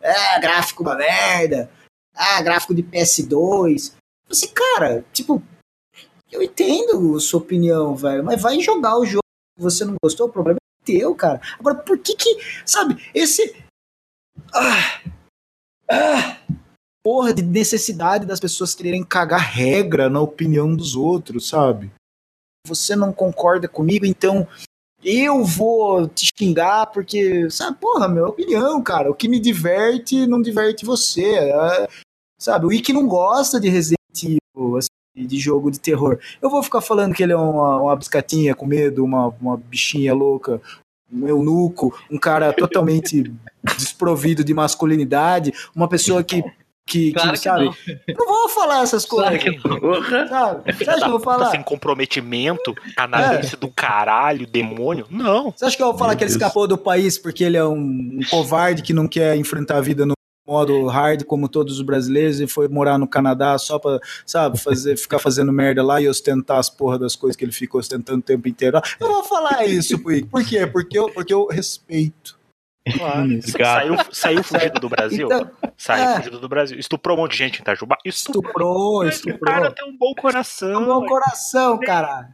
É, 0.00 0.40
gráfico 0.40 0.82
uma 0.82 0.94
merda. 0.94 1.70
Ah, 2.18 2.42
gráfico 2.42 2.74
de 2.74 2.82
PS2. 2.82 3.28
Eu 3.30 4.34
falei 4.34 4.42
assim, 4.42 4.48
cara, 4.48 5.04
tipo, 5.12 5.40
eu 6.32 6.42
entendo 6.42 7.18
sua 7.20 7.40
opinião, 7.40 7.94
velho, 7.94 8.24
mas 8.24 8.42
vai 8.42 8.58
jogar 8.60 8.98
o 8.98 9.06
jogo 9.06 9.22
que 9.56 9.62
você 9.62 9.84
não 9.84 9.94
gostou, 10.02 10.26
o 10.26 10.32
problema 10.32 10.58
é 10.58 10.84
teu, 10.84 11.14
cara. 11.14 11.40
Agora, 11.58 11.76
por 11.76 11.98
que 11.98 12.16
que, 12.16 12.38
sabe, 12.66 13.08
esse. 13.14 13.56
Ah, 14.52 15.00
ah, 15.88 16.40
porra 17.04 17.32
de 17.32 17.42
necessidade 17.42 18.26
das 18.26 18.40
pessoas 18.40 18.74
quererem 18.74 19.04
cagar 19.04 19.40
regra 19.40 20.10
na 20.10 20.20
opinião 20.20 20.74
dos 20.74 20.96
outros, 20.96 21.48
sabe? 21.48 21.90
Você 22.66 22.96
não 22.96 23.12
concorda 23.12 23.68
comigo, 23.68 24.04
então 24.04 24.46
eu 25.02 25.44
vou 25.44 26.08
te 26.08 26.30
xingar 26.36 26.86
porque, 26.86 27.48
sabe, 27.50 27.78
porra, 27.78 28.08
minha 28.08 28.26
opinião, 28.26 28.82
cara. 28.82 29.10
O 29.10 29.14
que 29.14 29.28
me 29.28 29.38
diverte 29.40 30.26
não 30.26 30.42
diverte 30.42 30.84
você. 30.84 31.52
É, 32.38 32.42
sabe, 32.42 32.66
o 32.66 32.72
Ike 32.72 32.92
não 32.92 33.06
gosta 33.06 33.60
de 33.60 33.68
Resident 33.68 33.98
Evil, 34.22 34.76
assim, 34.76 34.88
de 35.16 35.38
jogo 35.38 35.70
de 35.70 35.80
terror. 35.80 36.18
Eu 36.40 36.48
vou 36.50 36.62
ficar 36.62 36.80
falando 36.80 37.14
que 37.14 37.22
ele 37.22 37.32
é 37.32 37.36
uma, 37.36 37.76
uma 37.82 37.96
biscatinha 37.96 38.54
com 38.54 38.66
medo, 38.66 39.04
uma, 39.04 39.28
uma 39.40 39.56
bichinha 39.56 40.14
louca, 40.14 40.60
um 41.12 41.26
eunuco, 41.26 41.98
um 42.10 42.18
cara 42.18 42.52
totalmente 42.54 43.32
desprovido 43.76 44.44
de 44.44 44.54
masculinidade, 44.54 45.52
uma 45.74 45.88
pessoa 45.88 46.22
que 46.22 46.42
que, 46.90 47.12
Claro 47.12 47.32
que, 47.32 47.36
que 47.36 47.42
sabe? 47.44 47.64
não. 47.66 48.16
Não 48.18 48.26
vou 48.26 48.48
falar 48.48 48.82
essas 48.82 49.04
coisas. 49.04 49.28
Claro 49.42 49.60
que. 49.60 50.28
Sabe? 50.30 50.72
Você 50.72 50.88
acha 50.88 50.98
que 51.00 51.04
eu 51.04 51.10
vou 51.10 51.18
Tá 51.20 51.24
falar? 51.24 51.50
sem 51.50 51.62
comprometimento, 51.62 52.74
canalice 52.96 53.56
do 53.58 53.68
caralho, 53.68 54.46
demônio. 54.46 55.06
Não. 55.10 55.50
Você 55.54 55.66
acha 55.66 55.76
que 55.76 55.82
eu 55.82 55.88
vou 55.88 55.98
falar 55.98 56.12
Meu 56.12 56.18
que 56.18 56.24
ele 56.24 56.30
Deus. 56.30 56.40
escapou 56.40 56.66
do 56.66 56.78
país 56.78 57.18
porque 57.18 57.44
ele 57.44 57.58
é 57.58 57.64
um, 57.66 57.74
um 57.76 58.20
covarde 58.30 58.82
que 58.82 58.94
não 58.94 59.06
quer 59.06 59.36
enfrentar 59.36 59.76
a 59.76 59.80
vida 59.82 60.06
no 60.06 60.14
modo 60.48 60.86
hard 60.86 61.24
como 61.24 61.48
todos 61.48 61.74
os 61.74 61.82
brasileiros 61.82 62.40
e 62.40 62.46
foi 62.46 62.66
morar 62.68 62.96
no 62.98 63.06
Canadá 63.06 63.58
só 63.58 63.78
pra, 63.78 64.00
sabe, 64.24 64.58
fazer, 64.58 64.96
ficar 64.96 65.18
fazendo 65.18 65.52
merda 65.52 65.82
lá 65.82 66.00
e 66.00 66.08
ostentar 66.08 66.58
as 66.58 66.70
porra 66.70 66.98
das 66.98 67.14
coisas 67.14 67.36
que 67.36 67.44
ele 67.44 67.52
fica 67.52 67.76
ostentando 67.76 68.20
o 68.20 68.22
tempo 68.22 68.48
inteiro? 68.48 68.80
Eu 68.98 69.06
vou 69.06 69.24
falar 69.24 69.66
isso, 69.66 69.98
Puig. 69.98 70.26
Por 70.26 70.44
quê? 70.44 70.66
Porque 70.66 70.98
eu, 70.98 71.10
porque 71.10 71.34
eu 71.34 71.46
respeito. 71.46 72.38
Claro. 72.96 73.28
Saiu, 73.42 73.96
saiu 74.10 74.42
fugido 74.42 74.80
do 74.80 74.88
Brasil? 74.88 75.26
Então, 75.26 75.50
Saiu 75.76 76.04
é. 76.04 76.16
fugido 76.16 76.40
do 76.40 76.48
Brasil. 76.48 76.78
Estuprou 76.78 77.16
um 77.16 77.20
monte 77.20 77.32
de 77.32 77.38
gente 77.38 77.58
em 77.58 77.60
Itajubá? 77.60 77.98
estuprou, 78.04 79.00
O 79.00 79.04
estuprou. 79.04 79.38
cara 79.40 79.70
tem 79.70 79.86
um 79.86 79.96
bom 79.96 80.14
coração. 80.14 80.82
Um 80.82 80.86
bom 80.86 81.06
coração, 81.06 81.78
caralho. 81.78 82.28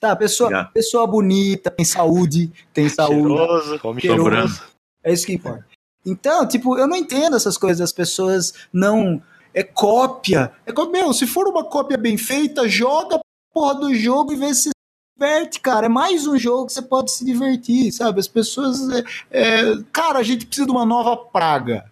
Tá, 0.00 0.14
pessoa, 0.16 0.64
pessoa 0.72 1.06
bonita, 1.06 1.70
tem 1.70 1.84
saúde, 1.84 2.52
tem 2.72 2.88
saúde. 2.88 3.20
Cheiroso. 3.20 3.80
cheiroso. 4.00 4.62
É 5.02 5.12
isso 5.12 5.26
que 5.26 5.32
importa. 5.34 5.66
Então, 6.04 6.46
tipo, 6.46 6.78
eu 6.78 6.86
não 6.86 6.96
entendo 6.96 7.36
essas 7.36 7.58
coisas 7.58 7.78
das 7.78 7.92
pessoas 7.92 8.54
não. 8.72 9.22
É 9.54 9.62
cópia. 9.62 10.52
É 10.64 10.72
cópia. 10.72 11.02
Meu, 11.02 11.12
se 11.12 11.26
for 11.26 11.48
uma 11.48 11.64
cópia 11.64 11.96
bem 11.96 12.16
feita, 12.16 12.68
joga 12.68 13.16
a 13.16 13.20
porra 13.52 13.74
do 13.74 13.94
jogo 13.94 14.32
e 14.32 14.36
vê 14.36 14.54
se 14.54 14.70
se 14.70 14.70
diverte, 15.18 15.60
cara. 15.60 15.86
É 15.86 15.88
mais 15.88 16.26
um 16.26 16.38
jogo 16.38 16.66
que 16.66 16.72
você 16.72 16.82
pode 16.82 17.10
se 17.10 17.24
divertir, 17.24 17.90
sabe? 17.92 18.20
As 18.20 18.28
pessoas. 18.28 18.88
é, 18.90 19.04
é, 19.30 19.62
Cara, 19.92 20.20
a 20.20 20.22
gente 20.22 20.46
precisa 20.46 20.66
de 20.66 20.72
uma 20.72 20.86
nova 20.86 21.16
praga. 21.16 21.90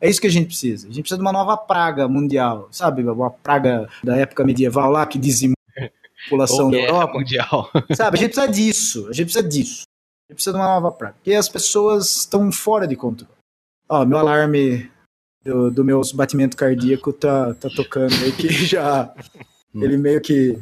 É 0.00 0.10
isso 0.10 0.20
que 0.20 0.26
a 0.26 0.30
gente 0.30 0.48
precisa. 0.48 0.86
A 0.88 0.90
gente 0.90 1.02
precisa 1.02 1.16
de 1.16 1.22
uma 1.22 1.32
nova 1.32 1.56
praga 1.56 2.06
mundial, 2.08 2.68
sabe? 2.70 3.02
Uma 3.02 3.30
praga 3.30 3.88
da 4.02 4.16
época 4.16 4.44
medieval 4.44 4.90
lá 4.90 5.06
que 5.06 5.18
dizimou 5.18 5.56
a 5.78 5.88
população 6.24 6.70
da 6.70 6.78
Europa. 6.78 7.18
mundial. 7.18 7.70
Sabe, 7.96 8.18
a 8.18 8.20
gente 8.20 8.32
precisa 8.32 8.48
disso. 8.52 9.06
A 9.08 9.12
gente 9.12 9.26
precisa 9.26 9.48
disso. 9.48 9.82
A 10.28 10.32
gente 10.32 10.36
precisa 10.36 10.52
de 10.52 10.58
uma 10.58 10.68
nova 10.68 10.90
praga. 10.90 11.14
Porque 11.14 11.34
as 11.34 11.48
pessoas 11.48 12.16
estão 12.16 12.50
fora 12.52 12.86
de 12.86 12.96
controle. 12.96 13.35
Ó, 13.88 14.04
meu 14.04 14.18
alarme 14.18 14.90
do, 15.44 15.70
do 15.70 15.84
meu 15.84 16.00
batimento 16.14 16.56
cardíaco 16.56 17.12
tá, 17.12 17.54
tá 17.54 17.68
tocando 17.70 18.14
aí 18.14 18.32
que 18.32 18.48
já. 18.66 19.14
Ele 19.74 19.96
meio 19.96 20.20
que 20.20 20.58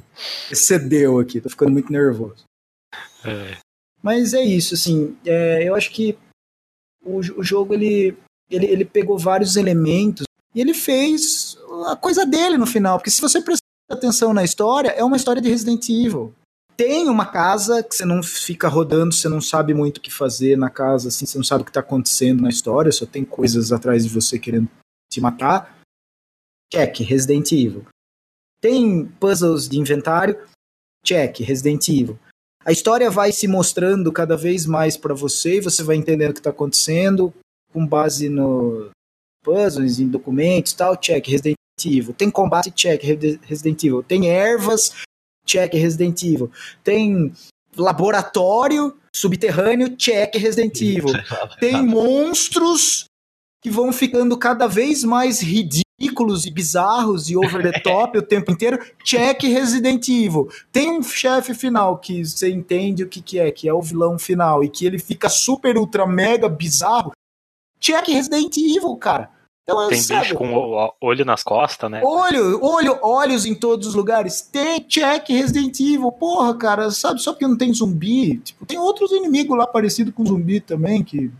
excedeu 0.50 1.20
aqui. 1.20 1.40
Tô 1.40 1.48
ficando 1.48 1.70
muito 1.70 1.92
nervoso. 1.92 2.44
É. 3.24 3.56
Mas 4.02 4.34
é 4.34 4.42
isso, 4.42 4.74
assim. 4.74 5.16
é, 5.24 5.66
eu 5.66 5.74
acho 5.74 5.90
que 5.90 6.18
o, 7.02 7.18
o 7.18 7.42
jogo 7.42 7.74
ele, 7.74 8.16
ele, 8.50 8.66
ele 8.66 8.84
pegou 8.84 9.16
vários 9.18 9.56
elementos 9.56 10.26
e 10.54 10.60
ele 10.60 10.74
fez 10.74 11.56
a 11.86 11.96
coisa 11.96 12.26
dele 12.26 12.58
no 12.58 12.66
final. 12.66 12.98
Porque 12.98 13.10
se 13.10 13.20
você 13.20 13.40
prestar 13.40 13.64
atenção 13.90 14.34
na 14.34 14.44
história, 14.44 14.88
é 14.90 15.04
uma 15.04 15.16
história 15.16 15.40
de 15.40 15.48
Resident 15.48 15.88
Evil. 15.88 16.34
Tem 16.76 17.08
uma 17.08 17.26
casa 17.26 17.82
que 17.82 17.94
você 17.94 18.04
não 18.04 18.22
fica 18.22 18.68
rodando, 18.68 19.14
você 19.14 19.28
não 19.28 19.40
sabe 19.40 19.72
muito 19.72 19.98
o 19.98 20.00
que 20.00 20.10
fazer 20.10 20.58
na 20.58 20.68
casa, 20.68 21.08
assim, 21.08 21.24
você 21.24 21.38
não 21.38 21.44
sabe 21.44 21.62
o 21.62 21.64
que 21.64 21.72
tá 21.72 21.80
acontecendo 21.80 22.42
na 22.42 22.48
história, 22.48 22.90
só 22.90 23.06
tem 23.06 23.24
coisas 23.24 23.70
atrás 23.70 24.04
de 24.04 24.10
você 24.12 24.38
querendo 24.38 24.68
te 25.10 25.20
matar. 25.20 25.78
Check, 26.72 27.00
Resident 27.00 27.52
Evil. 27.52 27.86
Tem 28.60 29.06
puzzles 29.20 29.68
de 29.68 29.78
inventário? 29.78 30.36
Check, 31.04 31.40
Resident 31.40 31.86
Evil. 31.88 32.18
A 32.64 32.72
história 32.72 33.10
vai 33.10 33.30
se 33.30 33.46
mostrando 33.46 34.10
cada 34.10 34.36
vez 34.36 34.66
mais 34.66 34.96
para 34.96 35.14
você 35.14 35.58
e 35.58 35.60
você 35.60 35.82
vai 35.82 35.96
entendendo 35.96 36.30
o 36.30 36.34
que 36.34 36.42
tá 36.42 36.50
acontecendo 36.50 37.32
com 37.72 37.86
base 37.86 38.28
no 38.28 38.90
puzzles, 39.44 40.00
em 40.00 40.08
documentos, 40.08 40.72
tal, 40.72 40.96
check, 40.96 41.24
Resident 41.26 41.56
Evil. 41.84 42.14
Tem 42.14 42.30
combate, 42.30 42.70
check, 42.70 43.02
Re- 43.02 43.38
Resident 43.42 43.84
Evil. 43.84 44.02
Tem 44.02 44.28
ervas, 44.28 44.92
check, 45.44 45.72
Resident 45.72 46.22
Evil. 46.22 46.50
Tem 46.82 47.32
laboratório 47.76 48.96
subterrâneo, 49.12 49.96
check, 49.96 50.34
Resident 50.36 50.80
Evil. 50.80 51.12
Tem 51.60 51.84
monstros 51.84 53.04
que 53.62 53.70
vão 53.70 53.92
ficando 53.92 54.36
cada 54.36 54.66
vez 54.66 55.02
mais 55.04 55.40
ridículos 55.40 56.44
e 56.44 56.50
bizarros 56.50 57.30
e 57.30 57.36
over 57.36 57.62
the 57.62 57.80
top 57.80 58.18
o 58.18 58.22
tempo 58.22 58.50
inteiro. 58.50 58.78
Check 59.04 59.42
Resident 59.42 60.06
Evil. 60.08 60.48
Tem 60.70 60.90
um 60.90 61.02
chefe 61.02 61.54
final 61.54 61.98
que 61.98 62.24
você 62.24 62.50
entende 62.50 63.04
o 63.04 63.08
que, 63.08 63.22
que 63.22 63.38
é, 63.38 63.50
que 63.50 63.68
é 63.68 63.72
o 63.72 63.80
vilão 63.80 64.18
final, 64.18 64.62
e 64.62 64.68
que 64.68 64.84
ele 64.84 64.98
fica 64.98 65.28
super, 65.28 65.78
ultra, 65.78 66.06
mega 66.06 66.48
bizarro. 66.48 67.12
Check 67.80 68.08
Resident 68.08 68.56
Evil, 68.56 68.96
cara. 68.96 69.30
Então, 69.64 69.88
Tem 69.88 69.98
sabe, 69.98 70.20
bicho 70.20 70.34
com 70.34 70.92
olho 71.00 71.24
nas 71.24 71.42
costas, 71.42 71.90
né? 71.90 72.02
Olho, 72.04 72.62
olho, 72.62 72.98
olhos 73.02 73.46
em 73.46 73.54
todos 73.54 73.88
os 73.88 73.94
lugares. 73.94 74.42
Tem 74.42 74.78
check 74.80 75.30
Resident 75.30 75.80
Evil. 75.80 76.12
Porra, 76.12 76.54
cara, 76.54 76.90
sabe? 76.90 77.22
Só 77.22 77.32
porque 77.32 77.46
não 77.46 77.56
tem 77.56 77.72
zumbi. 77.72 78.36
Tipo, 78.38 78.66
tem 78.66 78.78
outros 78.78 79.10
inimigos 79.10 79.56
lá 79.56 79.66
parecidos 79.66 80.12
com 80.14 80.26
zumbi 80.26 80.60
também, 80.60 81.02
que 81.02 81.30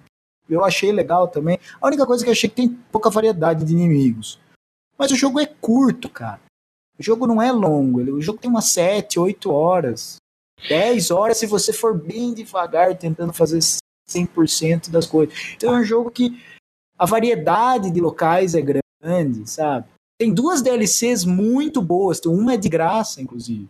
eu 0.48 0.64
achei 0.64 0.90
legal 0.90 1.28
também. 1.28 1.58
A 1.78 1.86
única 1.86 2.06
coisa 2.06 2.24
que 2.24 2.30
eu 2.30 2.32
achei 2.32 2.48
que 2.48 2.56
tem 2.56 2.68
pouca 2.90 3.10
variedade 3.10 3.62
de 3.62 3.74
inimigos. 3.74 4.40
Mas 4.96 5.10
o 5.10 5.16
jogo 5.16 5.38
é 5.38 5.44
curto, 5.44 6.08
cara. 6.08 6.40
O 6.98 7.02
jogo 7.02 7.26
não 7.26 7.42
é 7.42 7.52
longo. 7.52 8.00
O 8.00 8.22
jogo 8.22 8.38
tem 8.38 8.50
umas 8.50 8.66
7, 8.66 9.18
8 9.18 9.52
horas. 9.52 10.16
10 10.66 11.10
horas 11.10 11.36
se 11.36 11.46
você 11.46 11.74
for 11.74 11.92
bem 11.92 12.32
devagar 12.32 12.96
tentando 12.96 13.34
fazer 13.34 13.58
100% 14.08 14.90
das 14.90 15.04
coisas. 15.04 15.34
Então 15.56 15.76
é 15.76 15.80
um 15.80 15.84
jogo 15.84 16.10
que 16.10 16.40
a 16.98 17.06
variedade 17.06 17.90
de 17.90 18.00
locais 18.00 18.54
é 18.54 18.62
grande, 18.62 19.48
sabe? 19.48 19.86
Tem 20.18 20.32
duas 20.32 20.62
DLCs 20.62 21.24
muito 21.24 21.82
boas. 21.82 22.20
Uma 22.24 22.54
é 22.54 22.56
de 22.56 22.68
graça, 22.68 23.20
inclusive. 23.20 23.68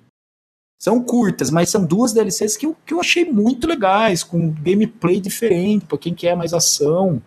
São 0.81 1.03
curtas, 1.03 1.51
mas 1.51 1.71
são 1.71 1.85
duas 1.85 2.13
DLCs 2.13 2.57
que 2.57 2.67
eu, 2.67 2.77
que 2.85 2.93
eu 2.93 3.01
achei 3.01 3.25
muito 3.25 3.67
legais, 3.67 4.23
com 4.23 4.53
gameplay 4.53 5.19
diferente, 5.19 5.87
pra 5.87 5.97
quem 5.97 6.15
quer 6.15 6.37
mais 6.37 6.53
ação. 6.53 7.23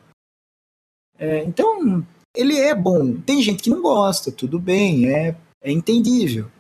É, 1.18 1.44
então, 1.44 2.06
ele 2.36 2.56
é 2.56 2.76
bom. 2.76 3.16
Tem 3.20 3.42
gente 3.42 3.64
que 3.64 3.70
não 3.70 3.82
gosta, 3.82 4.32
tudo 4.32 4.60
bem, 4.60 5.10
é, 5.10 5.36
é 5.64 5.72
entendível. 5.72 6.52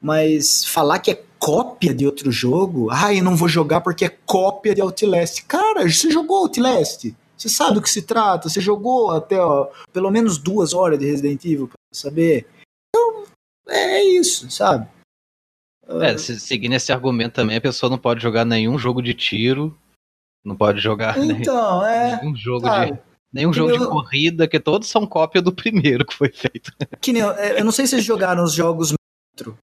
Mas 0.00 0.66
falar 0.66 0.98
que 0.98 1.10
é 1.10 1.24
cópia 1.38 1.94
de 1.94 2.04
outro 2.04 2.30
jogo, 2.30 2.88
ah, 2.90 3.14
eu 3.14 3.24
não 3.24 3.36
vou 3.36 3.48
jogar 3.48 3.80
porque 3.80 4.04
é 4.04 4.16
cópia 4.26 4.74
de 4.74 4.82
Outlast. 4.82 5.42
Cara, 5.46 5.88
você 5.88 6.10
jogou 6.10 6.38
Outlast? 6.38 7.06
Você 7.36 7.48
sabe 7.48 7.74
do 7.74 7.82
que 7.82 7.90
se 7.90 8.02
trata? 8.02 8.48
Você 8.48 8.60
jogou 8.60 9.10
até 9.10 9.38
ó, 9.40 9.68
pelo 9.92 10.10
menos 10.10 10.38
duas 10.38 10.72
horas 10.72 10.98
de 10.98 11.06
Resident 11.06 11.44
Evil 11.44 11.68
pra 11.68 11.76
saber? 11.92 12.46
Então, 12.88 13.24
é 13.68 14.02
isso, 14.04 14.50
sabe? 14.50 14.88
É, 16.00 16.16
se- 16.16 16.40
seguindo 16.40 16.74
esse 16.74 16.92
argumento 16.92 17.34
também, 17.34 17.56
a 17.56 17.60
pessoa 17.60 17.90
não 17.90 17.98
pode 17.98 18.22
jogar 18.22 18.44
nenhum 18.44 18.78
jogo 18.78 19.02
de 19.02 19.12
tiro, 19.14 19.76
não 20.44 20.56
pode 20.56 20.80
jogar 20.80 21.18
nenhum, 21.18 21.38
Então, 21.40 21.84
é. 21.84 22.20
nenhum 22.22 22.36
jogo 22.36 22.66
sabe? 22.66 22.92
de 22.92 22.98
nenhum 23.32 23.52
jogo 23.52 23.72
de 23.76 23.82
eu- 23.82 23.90
corrida, 23.90 24.48
que 24.48 24.58
todos 24.60 24.88
são 24.88 25.06
cópia 25.06 25.42
do 25.42 25.52
primeiro 25.52 26.06
que 26.06 26.14
foi 26.14 26.30
feito. 26.30 26.72
Que 27.02 27.12
nem, 27.12 27.20
eu- 27.22 27.32
é, 27.32 27.60
eu 27.60 27.64
não 27.64 27.72
sei 27.72 27.84
se 27.86 27.90
vocês 27.90 28.04
jogaram 28.04 28.44
os 28.44 28.52
jogos 28.54 28.92
Metro. 29.36 29.58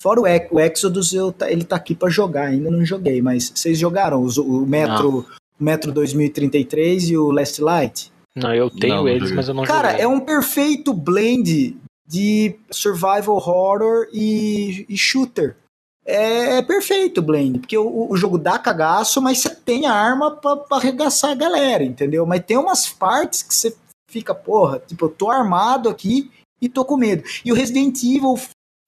Fora 0.00 0.20
o, 0.20 0.24
o 0.24 0.60
Exodus, 0.60 1.12
eu, 1.14 1.32
ele 1.42 1.64
tá 1.64 1.76
aqui 1.76 1.94
pra 1.94 2.10
jogar, 2.10 2.48
ainda 2.48 2.70
não 2.70 2.84
joguei, 2.84 3.22
mas 3.22 3.50
vocês 3.54 3.78
jogaram 3.78 4.20
os- 4.22 4.36
o 4.36 4.66
Metro, 4.66 5.20
o 5.20 5.26
Metro 5.58 5.92
2033 5.92 7.10
e 7.10 7.16
o 7.16 7.30
Last 7.30 7.60
Light? 7.60 8.12
Não, 8.34 8.54
eu 8.54 8.70
tenho 8.70 8.96
Não, 8.96 9.08
eles, 9.08 9.30
mas 9.30 9.48
eu 9.48 9.54
não 9.54 9.64
Cara, 9.64 9.90
joguei. 9.90 10.04
é 10.04 10.08
um 10.08 10.20
perfeito 10.20 10.92
blend 10.94 11.76
de 12.06 12.54
survival 12.70 13.36
horror 13.36 14.08
e, 14.12 14.86
e 14.88 14.96
shooter. 14.96 15.56
É, 16.04 16.58
é 16.58 16.62
perfeito 16.62 17.18
o 17.18 17.22
blend, 17.22 17.60
porque 17.60 17.78
o, 17.78 18.10
o 18.10 18.16
jogo 18.16 18.36
dá 18.38 18.58
cagaço, 18.58 19.20
mas 19.22 19.38
você 19.38 19.50
tem 19.50 19.86
a 19.86 19.92
arma 19.92 20.32
pra, 20.32 20.56
pra 20.56 20.78
arregaçar 20.78 21.30
a 21.30 21.34
galera, 21.34 21.84
entendeu? 21.84 22.26
Mas 22.26 22.44
tem 22.44 22.56
umas 22.56 22.88
partes 22.88 23.42
que 23.42 23.54
você 23.54 23.76
fica, 24.10 24.34
porra, 24.34 24.82
tipo, 24.86 25.04
eu 25.04 25.08
tô 25.10 25.30
armado 25.30 25.88
aqui 25.88 26.30
e 26.60 26.68
tô 26.68 26.84
com 26.84 26.96
medo. 26.96 27.22
E 27.44 27.52
o 27.52 27.54
Resident 27.54 28.02
Evil 28.02 28.34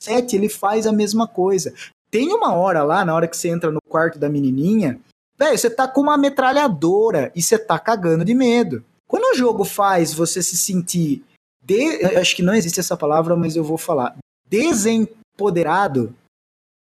7, 0.03 0.35
ele 0.37 0.49
faz 0.49 0.87
a 0.87 0.93
mesma 0.93 1.29
coisa. 1.29 1.73
Tem 2.11 2.33
uma 2.33 2.53
hora 2.55 2.83
lá, 2.83 3.05
na 3.05 3.15
hora 3.15 3.29
que 3.29 3.37
você 3.37 3.49
entra 3.49 3.71
no 3.71 3.81
quarto 3.89 4.19
da 4.19 4.29
menininha, 4.29 4.99
velho, 5.37 5.59
você 5.59 5.68
tá 5.70 5.87
com 5.89 6.01
uma 6.01 6.16
metralhadora 6.16 7.32
e 7.35 7.43
você 7.43 7.59
tá 7.59 7.78
cagando 7.78 8.24
de 8.24 8.35
medo. 8.35 8.85
Quando 9.07 9.32
o 9.32 9.37
jogo 9.37 9.64
faz 9.64 10.12
você 10.12 10.43
se 10.43 10.57
sentir, 10.57 11.24
de, 11.62 12.05
acho 12.18 12.35
que 12.37 12.43
não 12.43 12.55
existe 12.55 12.80
essa 12.80 12.97
palavra, 12.97 13.37
mas 13.37 13.57
eu 13.57 13.64
vou 13.64 13.78
falar, 13.78 14.16
desempoderado, 14.49 16.14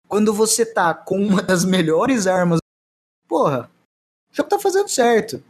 quando 0.07 0.33
você 0.33 0.65
tá 0.65 0.93
com 0.93 1.17
uma 1.17 1.41
das 1.41 1.63
melhores 1.65 2.27
armas, 2.27 2.59
porra, 3.27 3.69
o 4.31 4.35
jogo 4.35 4.49
tá 4.49 4.59
fazendo 4.59 4.89
certo. 4.89 5.43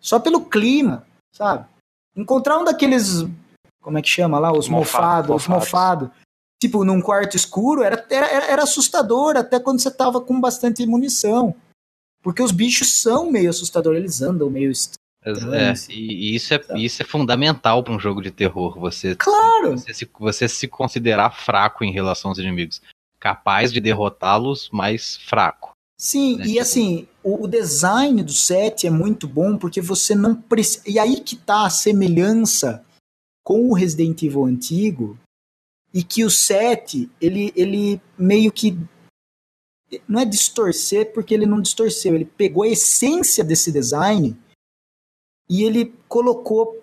Só 0.00 0.18
pelo 0.20 0.44
clima, 0.44 1.06
sabe? 1.32 1.66
Encontrar 2.16 2.58
um 2.58 2.64
daqueles, 2.64 3.22
como 3.80 3.98
é 3.98 4.02
que 4.02 4.08
chama 4.08 4.38
lá, 4.38 4.52
os 4.52 4.68
Mofa- 4.68 4.98
mofados, 4.98 5.36
os 5.36 5.48
mofados. 5.48 6.08
mofados, 6.08 6.10
tipo 6.60 6.84
num 6.84 7.00
quarto 7.00 7.36
escuro, 7.36 7.82
era, 7.82 8.06
era, 8.10 8.26
era 8.44 8.62
assustador 8.62 9.36
até 9.36 9.58
quando 9.58 9.80
você 9.80 9.90
tava 9.90 10.20
com 10.20 10.40
bastante 10.40 10.84
munição. 10.86 11.54
Porque 12.24 12.42
os 12.42 12.50
bichos 12.50 13.00
são 13.00 13.30
meio 13.30 13.50
assustadores, 13.50 14.00
eles 14.00 14.22
andam 14.22 14.50
meio 14.50 14.72
É, 15.24 15.74
e, 15.90 16.34
isso 16.34 16.54
é 16.54 16.60
isso 16.76 17.02
é 17.02 17.04
fundamental 17.04 17.84
para 17.84 17.92
um 17.94 18.00
jogo 18.00 18.20
de 18.20 18.30
terror, 18.30 18.80
você 18.80 19.14
Claro! 19.14 19.78
você 19.78 19.94
se, 19.94 20.10
você 20.18 20.48
se 20.48 20.66
considerar 20.66 21.30
fraco 21.30 21.84
em 21.84 21.92
relação 21.92 22.30
aos 22.30 22.38
inimigos, 22.38 22.80
capaz 23.20 23.70
de 23.70 23.80
derrotá-los, 23.80 24.68
mas 24.72 25.18
fraco. 25.18 25.72
Sim, 25.96 26.38
né? 26.38 26.44
e 26.44 26.48
Tipo- 26.48 26.60
assim, 26.62 27.08
o, 27.22 27.44
o 27.44 27.46
design 27.46 28.22
do 28.22 28.32
set 28.32 28.86
é 28.86 28.90
muito 28.90 29.28
bom 29.28 29.56
porque 29.56 29.80
você 29.80 30.14
não 30.14 30.34
precisa. 30.34 30.82
E 30.86 30.98
aí 30.98 31.20
que 31.20 31.36
tá 31.36 31.66
a 31.66 31.70
semelhança 31.70 32.84
com 33.44 33.68
o 33.68 33.74
Resident 33.74 34.22
Evil 34.22 34.46
antigo, 34.46 35.18
e 35.94 36.02
que 36.02 36.24
o 36.24 36.30
set, 36.30 37.08
ele, 37.20 37.52
ele 37.54 38.00
meio 38.18 38.50
que. 38.50 38.76
Não 40.08 40.20
é 40.20 40.24
distorcer, 40.24 41.12
porque 41.12 41.34
ele 41.34 41.46
não 41.46 41.60
distorceu, 41.60 42.14
ele 42.14 42.24
pegou 42.24 42.62
a 42.62 42.68
essência 42.68 43.44
desse 43.44 43.70
design 43.72 44.36
e 45.48 45.62
ele 45.62 45.94
colocou 46.08 46.82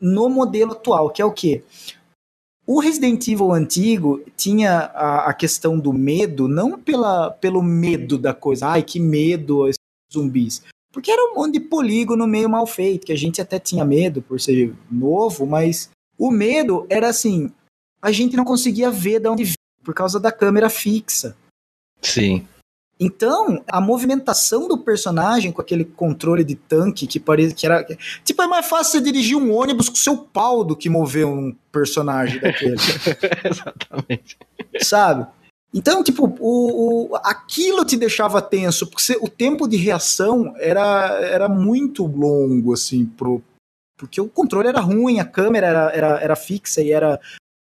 no 0.00 0.28
modelo 0.28 0.72
atual, 0.72 1.10
que 1.10 1.22
é 1.22 1.24
o 1.24 1.32
quê? 1.32 1.62
O 2.66 2.80
Resident 2.80 3.26
Evil 3.28 3.52
antigo 3.52 4.22
tinha 4.36 4.78
a, 4.94 5.30
a 5.30 5.34
questão 5.34 5.78
do 5.78 5.92
medo, 5.92 6.48
não 6.48 6.78
pela, 6.78 7.30
pelo 7.30 7.62
medo 7.62 8.16
da 8.16 8.32
coisa, 8.32 8.68
ai 8.68 8.82
que 8.82 9.00
medo 9.00 9.66
esses 9.66 9.78
zumbis, 10.12 10.62
porque 10.92 11.10
era 11.10 11.30
um 11.30 11.34
monte 11.34 11.54
de 11.54 11.60
polígono 11.60 12.26
meio 12.26 12.48
mal 12.48 12.66
feito, 12.66 13.06
que 13.06 13.12
a 13.12 13.16
gente 13.16 13.40
até 13.40 13.58
tinha 13.58 13.84
medo 13.84 14.22
por 14.22 14.40
ser 14.40 14.74
novo, 14.90 15.46
mas 15.46 15.90
o 16.18 16.30
medo 16.30 16.86
era 16.88 17.08
assim, 17.08 17.50
a 18.00 18.12
gente 18.12 18.36
não 18.36 18.44
conseguia 18.44 18.90
ver 18.90 19.20
de 19.20 19.28
onde 19.28 19.54
por 19.82 19.94
causa 19.94 20.20
da 20.20 20.30
câmera 20.30 20.70
fixa. 20.70 21.36
Sim. 22.02 22.46
Então, 23.00 23.64
a 23.66 23.80
movimentação 23.80 24.68
do 24.68 24.78
personagem 24.78 25.50
com 25.50 25.60
aquele 25.60 25.84
controle 25.84 26.44
de 26.44 26.54
tanque 26.54 27.06
que 27.06 27.18
parecia 27.18 27.54
que 27.54 27.66
era. 27.66 27.84
Tipo, 28.24 28.42
é 28.42 28.46
mais 28.46 28.66
fácil 28.66 28.92
você 28.92 29.00
dirigir 29.00 29.36
um 29.36 29.52
ônibus 29.52 29.88
com 29.88 29.96
seu 29.96 30.16
pau 30.18 30.62
do 30.62 30.76
que 30.76 30.88
mover 30.88 31.26
um 31.26 31.52
personagem 31.72 32.38
daquele. 32.40 32.76
Exatamente. 33.44 34.36
sabe? 34.80 35.26
Então, 35.74 36.04
tipo, 36.04 36.26
o, 36.38 37.12
o- 37.12 37.16
aquilo 37.24 37.84
te 37.84 37.96
deixava 37.96 38.42
tenso, 38.42 38.86
porque 38.86 39.02
você- 39.02 39.18
o 39.20 39.28
tempo 39.28 39.66
de 39.66 39.76
reação 39.76 40.54
era, 40.58 41.18
era 41.22 41.48
muito 41.48 42.04
longo, 42.06 42.72
assim, 42.74 43.06
pro, 43.06 43.42
porque 43.96 44.20
o 44.20 44.28
controle 44.28 44.68
era 44.68 44.80
ruim, 44.80 45.18
a 45.18 45.24
câmera 45.24 45.66
era, 45.66 45.90
era, 45.92 46.20
era 46.20 46.36
fixa 46.36 46.82
e 46.82 46.92
era, 46.92 47.18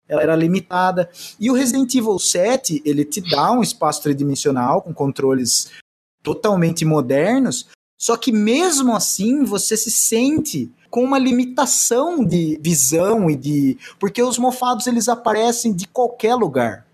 ela 0.08 0.22
era 0.22 0.34
limitada. 0.34 1.10
E 1.38 1.50
o 1.50 1.54
Resident 1.54 1.94
Evil 1.94 2.18
7, 2.18 2.82
ele 2.84 3.04
te 3.04 3.20
dá 3.20 3.52
um 3.52 3.62
espaço 3.62 4.02
tridimensional 4.02 4.82
com 4.82 4.94
controles 4.94 5.70
totalmente 6.22 6.84
modernos, 6.84 7.68
só 7.98 8.16
que 8.16 8.32
mesmo 8.32 8.94
assim 8.94 9.44
você 9.44 9.76
se 9.76 9.90
sente 9.90 10.70
com 10.90 11.02
uma 11.04 11.18
limitação 11.18 12.24
de 12.24 12.58
visão 12.62 13.30
e 13.30 13.36
de 13.36 13.78
porque 13.98 14.22
os 14.22 14.38
mofados 14.38 14.86
eles 14.86 15.08
aparecem 15.08 15.72
de 15.72 15.86
qualquer 15.86 16.34
lugar. 16.34 16.86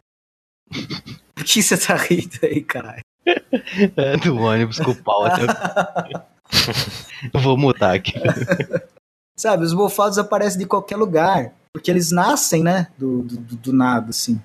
Por 1.34 1.44
que 1.44 1.62
você 1.62 1.76
tá 1.76 1.94
rindo 1.96 2.38
aí, 2.42 2.62
caralho? 2.62 3.02
É, 3.96 4.16
do 4.18 4.36
ônibus 4.36 4.78
com 4.78 4.90
o 4.90 5.02
pau 5.02 5.24
até. 5.24 5.46
Vou 7.32 7.56
mutar 7.56 7.94
aqui. 7.94 8.12
Sabe, 9.36 9.64
os 9.64 9.72
mofados 9.72 10.18
aparecem 10.18 10.58
de 10.58 10.66
qualquer 10.66 10.96
lugar. 10.96 11.52
Porque 11.74 11.90
eles 11.90 12.12
nascem, 12.12 12.62
né? 12.62 12.86
Do, 12.96 13.22
do, 13.22 13.36
do- 13.56 13.72
nada, 13.72 14.10
assim. 14.10 14.40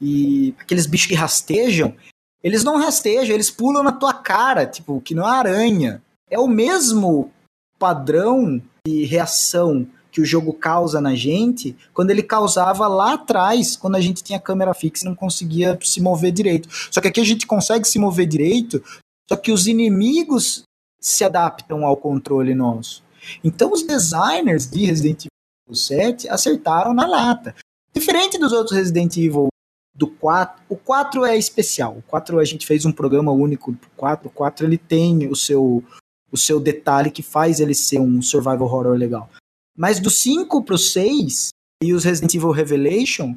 E 0.00 0.54
aqueles 0.58 0.86
bichos 0.86 1.06
que 1.06 1.14
rastejam, 1.14 1.94
eles 2.42 2.64
não 2.64 2.76
rastejam, 2.78 3.34
eles 3.34 3.50
pulam 3.50 3.82
na 3.82 3.92
tua 3.92 4.12
cara, 4.12 4.66
tipo, 4.66 5.00
que 5.00 5.14
não 5.14 5.26
é 5.26 5.30
aranha. 5.30 6.02
É 6.28 6.38
o 6.38 6.48
mesmo 6.48 7.30
padrão 7.78 8.60
de 8.86 9.04
reação 9.04 9.86
que 10.10 10.20
o 10.20 10.24
jogo 10.24 10.52
causa 10.52 11.00
na 11.00 11.14
gente 11.14 11.76
quando 11.92 12.10
ele 12.10 12.22
causava 12.22 12.88
lá 12.88 13.14
atrás, 13.14 13.76
quando 13.76 13.96
a 13.96 14.00
gente 14.00 14.22
tinha 14.22 14.40
câmera 14.40 14.74
fixa 14.74 15.04
e 15.04 15.08
não 15.08 15.14
conseguia 15.14 15.78
se 15.82 16.00
mover 16.00 16.32
direito. 16.32 16.68
Só 16.90 17.00
que 17.00 17.08
aqui 17.08 17.20
a 17.20 17.24
gente 17.24 17.46
consegue 17.46 17.86
se 17.86 17.98
mover 17.98 18.26
direito, 18.26 18.82
só 19.28 19.36
que 19.36 19.52
os 19.52 19.66
inimigos 19.66 20.62
se 21.00 21.22
adaptam 21.24 21.84
ao 21.84 21.96
controle 21.96 22.54
nosso. 22.54 23.02
Então 23.44 23.72
os 23.72 23.82
designers 23.82 24.68
de 24.68 24.86
Resident 24.86 25.20
Evil 25.26 25.28
7 25.74 26.28
acertaram 26.28 26.94
na 26.94 27.06
lata. 27.06 27.54
Diferente 27.92 28.38
dos 28.38 28.52
outros 28.52 28.76
Resident 28.76 29.16
Evil 29.16 29.48
do 29.94 30.06
4, 30.06 30.62
o 30.68 30.76
4 30.76 31.24
é 31.24 31.36
especial. 31.36 31.98
O 31.98 32.02
4 32.02 32.38
a 32.38 32.44
gente 32.44 32.66
fez 32.66 32.84
um 32.84 32.92
programa 32.92 33.32
único 33.32 33.74
pro 33.74 33.90
4, 33.96 34.28
o 34.28 34.30
4 34.30 34.66
ele 34.66 34.78
tem 34.78 35.28
o 35.28 35.34
seu 35.34 35.82
o 36.30 36.36
seu 36.36 36.60
detalhe 36.60 37.10
que 37.10 37.22
faz 37.22 37.58
ele 37.58 37.74
ser 37.74 37.98
um 37.98 38.20
survival 38.20 38.62
horror 38.62 38.88
legal. 38.88 39.30
Mas 39.76 39.98
do 39.98 40.10
5 40.10 40.62
pro 40.62 40.76
6 40.76 41.48
e 41.82 41.94
os 41.94 42.04
Resident 42.04 42.34
Evil 42.34 42.50
Revelation 42.50 43.34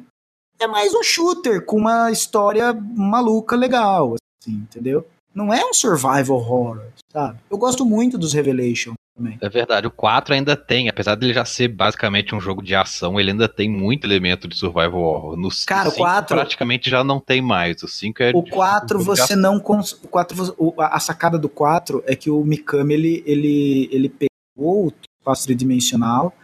é 0.58 0.66
mais 0.66 0.94
um 0.94 1.02
shooter 1.02 1.64
com 1.64 1.78
uma 1.78 2.10
história 2.10 2.72
maluca 2.72 3.56
legal, 3.56 4.14
assim, 4.40 4.56
entendeu? 4.56 5.06
Não 5.34 5.52
é 5.52 5.64
um 5.64 5.72
survival 5.72 6.36
horror, 6.36 6.82
sabe? 7.10 7.40
Eu 7.50 7.56
gosto 7.56 7.84
muito 7.84 8.18
dos 8.18 8.32
Revelation 8.32 8.92
também. 9.14 9.38
É 9.40 9.48
verdade, 9.48 9.86
o 9.86 9.90
4 9.90 10.34
ainda 10.34 10.56
tem, 10.56 10.88
apesar 10.88 11.14
dele 11.14 11.34
já 11.34 11.44
ser 11.44 11.68
basicamente 11.68 12.34
um 12.34 12.40
jogo 12.40 12.62
de 12.62 12.74
ação, 12.74 13.18
ele 13.20 13.30
ainda 13.30 13.48
tem 13.48 13.68
muito 13.70 14.06
elemento 14.06 14.48
de 14.48 14.56
survival 14.56 15.00
horror. 15.02 15.36
No 15.36 15.48
Cara, 15.66 15.88
o 15.88 15.92
5 15.92 16.02
4 16.02 16.36
praticamente 16.36 16.88
já 16.90 17.04
não 17.04 17.20
tem 17.20 17.40
mais. 17.42 17.82
O 17.82 17.88
5 17.88 18.22
é 18.22 18.30
O 18.34 18.42
de- 18.42 18.50
4 18.50 18.98
um 18.98 19.00
jogo 19.02 19.14
de 19.14 19.20
você 19.26 19.36
não 19.36 19.60
cons... 19.60 19.92
o 20.02 20.08
4 20.08 20.36
vo- 20.36 20.54
o- 20.58 20.80
a 20.80 20.96
a 20.96 21.00
sacada 21.00 21.38
do 21.38 21.48
4 21.48 22.02
é 22.06 22.14
que 22.16 22.30
o 22.30 22.42
Mikami 22.44 22.94
ele 22.94 23.22
ele 23.26 23.88
ele 23.92 24.08
pegou 24.08 24.86
o 24.88 24.92
espaço 25.20 25.44
tridimensional 25.46 26.34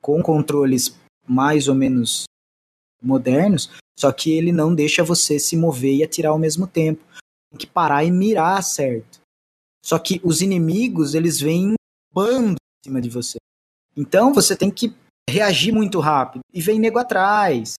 com 0.00 0.22
controles 0.22 0.96
mais 1.26 1.66
ou 1.68 1.74
menos 1.74 2.24
modernos, 3.02 3.70
só 3.98 4.12
que 4.12 4.30
ele 4.30 4.52
não 4.52 4.74
deixa 4.74 5.02
você 5.04 5.38
se 5.38 5.56
mover 5.56 5.94
e 5.94 6.04
atirar 6.04 6.30
ao 6.32 6.38
mesmo 6.38 6.66
tempo. 6.66 7.02
Tem 7.50 7.58
que 7.58 7.66
parar 7.66 8.04
e 8.04 8.10
mirar 8.10 8.62
certo. 8.62 9.20
Só 9.84 9.98
que 9.98 10.20
os 10.24 10.40
inimigos, 10.42 11.14
eles 11.14 11.40
vêm 11.40 11.74
em 12.16 12.24
bando 12.24 12.52
em 12.52 12.88
cima 12.88 13.00
de 13.00 13.10
você. 13.10 13.36
Então 13.96 14.32
você 14.32 14.54
tem 14.56 14.70
que 14.70 14.94
reagir 15.28 15.72
muito 15.72 15.98
rápido 16.00 16.42
e 16.52 16.60
vem 16.60 16.78
nego 16.78 16.98
atrás 16.98 17.74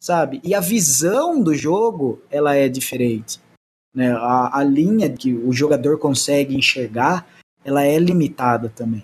sabe? 0.00 0.40
E 0.44 0.54
a 0.54 0.60
visão 0.60 1.42
do 1.42 1.54
jogo, 1.54 2.20
ela 2.30 2.54
é 2.54 2.68
diferente. 2.68 3.40
Né? 3.94 4.12
A, 4.12 4.58
a 4.58 4.62
linha 4.62 5.10
que 5.10 5.32
o 5.32 5.52
jogador 5.52 5.98
consegue 5.98 6.54
enxergar, 6.54 7.26
ela 7.64 7.82
é 7.82 7.98
limitada 7.98 8.68
também. 8.68 9.02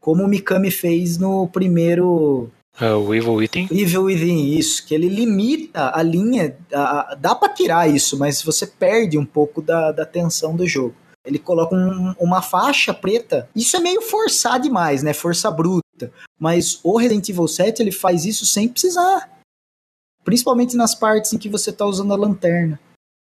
Como 0.00 0.22
o 0.22 0.28
Mikami 0.28 0.70
fez 0.70 1.18
no 1.18 1.46
primeiro 1.48 2.48
É, 2.80 2.94
o 2.94 3.12
Evil 3.12 3.34
Within. 3.34 3.68
Evil 3.70 4.04
Within, 4.04 4.56
isso, 4.56 4.86
que 4.86 4.94
ele 4.94 5.08
limita 5.08 5.90
a 5.94 6.02
linha, 6.02 6.56
a- 6.72 7.12
a- 7.12 7.14
dá 7.16 7.34
pra 7.34 7.52
tirar 7.52 7.90
isso, 7.90 8.16
mas 8.18 8.40
você 8.40 8.66
perde 8.66 9.18
um 9.18 9.26
pouco 9.26 9.60
da, 9.60 9.92
da 9.92 10.06
tensão 10.06 10.56
do 10.56 10.66
jogo. 10.66 10.94
Ele 11.30 11.38
coloca 11.38 11.74
um- 11.76 12.12
uma 12.18 12.42
faixa 12.42 12.92
preta, 12.92 13.48
isso 13.54 13.76
é 13.76 13.80
meio 13.80 14.02
forçar 14.02 14.58
demais, 14.58 15.00
né, 15.02 15.12
força 15.14 15.48
bruta, 15.48 16.12
mas 16.38 16.80
o 16.82 16.98
Resident 16.98 17.28
Evil 17.28 17.46
7 17.46 17.80
ele 17.80 17.92
faz 17.92 18.24
isso 18.24 18.44
sem 18.44 18.68
precisar. 18.68 19.30
Principalmente 20.24 20.76
nas 20.76 20.94
partes 20.94 21.32
em 21.32 21.38
que 21.38 21.48
você 21.48 21.72
tá 21.72 21.86
usando 21.86 22.12
a 22.12 22.16
lanterna. 22.16 22.78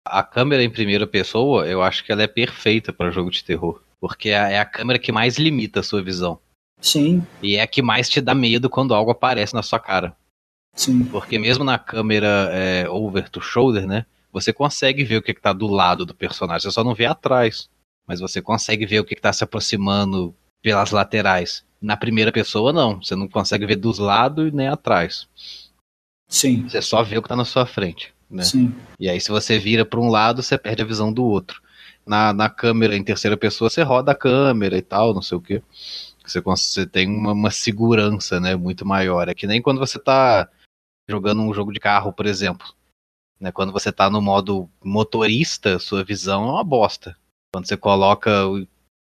A 0.06 0.22
câmera 0.22 0.62
em 0.62 0.68
primeira 0.70 1.06
pessoa, 1.06 1.66
eu 1.66 1.80
acho 1.82 2.04
que 2.04 2.10
ela 2.12 2.22
é 2.22 2.26
perfeita 2.26 2.92
para 2.92 3.10
jogo 3.12 3.30
de 3.30 3.42
terror. 3.44 3.80
Porque 4.00 4.28
é 4.30 4.52
é 4.54 4.58
a 4.58 4.64
câmera 4.66 4.98
que 4.98 5.10
mais 5.12 5.38
limita 5.38 5.80
a 5.80 5.82
sua 5.82 6.02
visão. 6.02 6.38
Sim, 6.80 7.24
E 7.42 7.56
é 7.56 7.62
a 7.62 7.66
que 7.66 7.80
mais 7.80 8.08
te 8.10 8.20
dá 8.20 8.34
medo 8.34 8.68
quando 8.68 8.92
algo 8.92 9.10
aparece 9.12 9.54
na 9.54 9.62
sua 9.62 9.78
cara. 9.78 10.14
sim. 10.76 11.04
Porque 11.04 11.38
mesmo 11.38 11.64
na 11.64 11.78
câmera 11.78 12.50
é, 12.52 12.86
over 12.90 13.28
to 13.30 13.40
shoulder, 13.40 13.86
né? 13.86 14.04
Você 14.32 14.52
consegue 14.52 15.04
ver 15.04 15.18
o 15.18 15.22
que, 15.22 15.32
que 15.32 15.40
tá 15.40 15.52
do 15.52 15.68
lado 15.68 16.04
do 16.04 16.12
personagem. 16.14 16.62
Você 16.68 16.74
só 16.74 16.82
não 16.84 16.92
vê 16.94 17.06
atrás. 17.06 17.70
Mas 18.06 18.20
você 18.20 18.42
consegue 18.42 18.86
ver 18.86 19.00
o 19.00 19.04
que, 19.04 19.14
que 19.14 19.20
tá 19.20 19.32
se 19.32 19.44
aproximando 19.44 20.34
pelas 20.62 20.90
laterais. 20.90 21.64
Na 21.80 21.96
primeira 21.96 22.32
pessoa, 22.32 22.72
não. 22.72 23.02
Você 23.02 23.14
não 23.14 23.28
consegue 23.28 23.66
ver 23.66 23.76
dos 23.76 23.98
lados 23.98 24.52
nem 24.52 24.68
atrás. 24.68 25.28
Sim, 26.28 26.68
Você 26.68 26.80
só 26.82 27.02
vê 27.02 27.18
o 27.18 27.22
que 27.22 27.28
tá 27.28 27.36
na 27.36 27.44
sua 27.44 27.66
frente. 27.66 28.12
Né? 28.30 28.42
sim. 28.42 28.74
E 28.98 29.08
aí, 29.08 29.20
se 29.20 29.30
você 29.30 29.58
vira 29.58 29.84
para 29.84 30.00
um 30.00 30.08
lado, 30.08 30.42
você 30.42 30.58
perde 30.58 30.82
a 30.82 30.86
visão 30.86 31.12
do 31.12 31.24
outro. 31.24 31.62
Na, 32.06 32.32
na 32.32 32.50
câmera 32.50 32.96
em 32.96 33.04
terceira 33.04 33.36
pessoa, 33.36 33.70
você 33.70 33.82
roda 33.82 34.12
a 34.12 34.14
câmera 34.14 34.76
e 34.76 34.82
tal, 34.82 35.14
não 35.14 35.22
sei 35.22 35.38
o 35.38 35.40
quê. 35.40 35.62
Você, 36.24 36.40
você 36.40 36.86
tem 36.86 37.06
uma, 37.08 37.32
uma 37.32 37.50
segurança 37.50 38.40
né, 38.40 38.56
muito 38.56 38.84
maior. 38.84 39.28
É 39.28 39.34
que 39.34 39.46
nem 39.46 39.60
quando 39.60 39.78
você 39.78 39.98
tá 39.98 40.48
jogando 41.08 41.42
um 41.42 41.52
jogo 41.52 41.72
de 41.72 41.78
carro, 41.78 42.12
por 42.12 42.26
exemplo. 42.26 42.66
Né, 43.38 43.52
quando 43.52 43.72
você 43.72 43.92
tá 43.92 44.08
no 44.08 44.22
modo 44.22 44.68
motorista, 44.82 45.78
sua 45.78 46.02
visão 46.02 46.44
é 46.48 46.52
uma 46.52 46.64
bosta. 46.64 47.16
Quando 47.54 47.68
você 47.68 47.76
coloca 47.76 48.30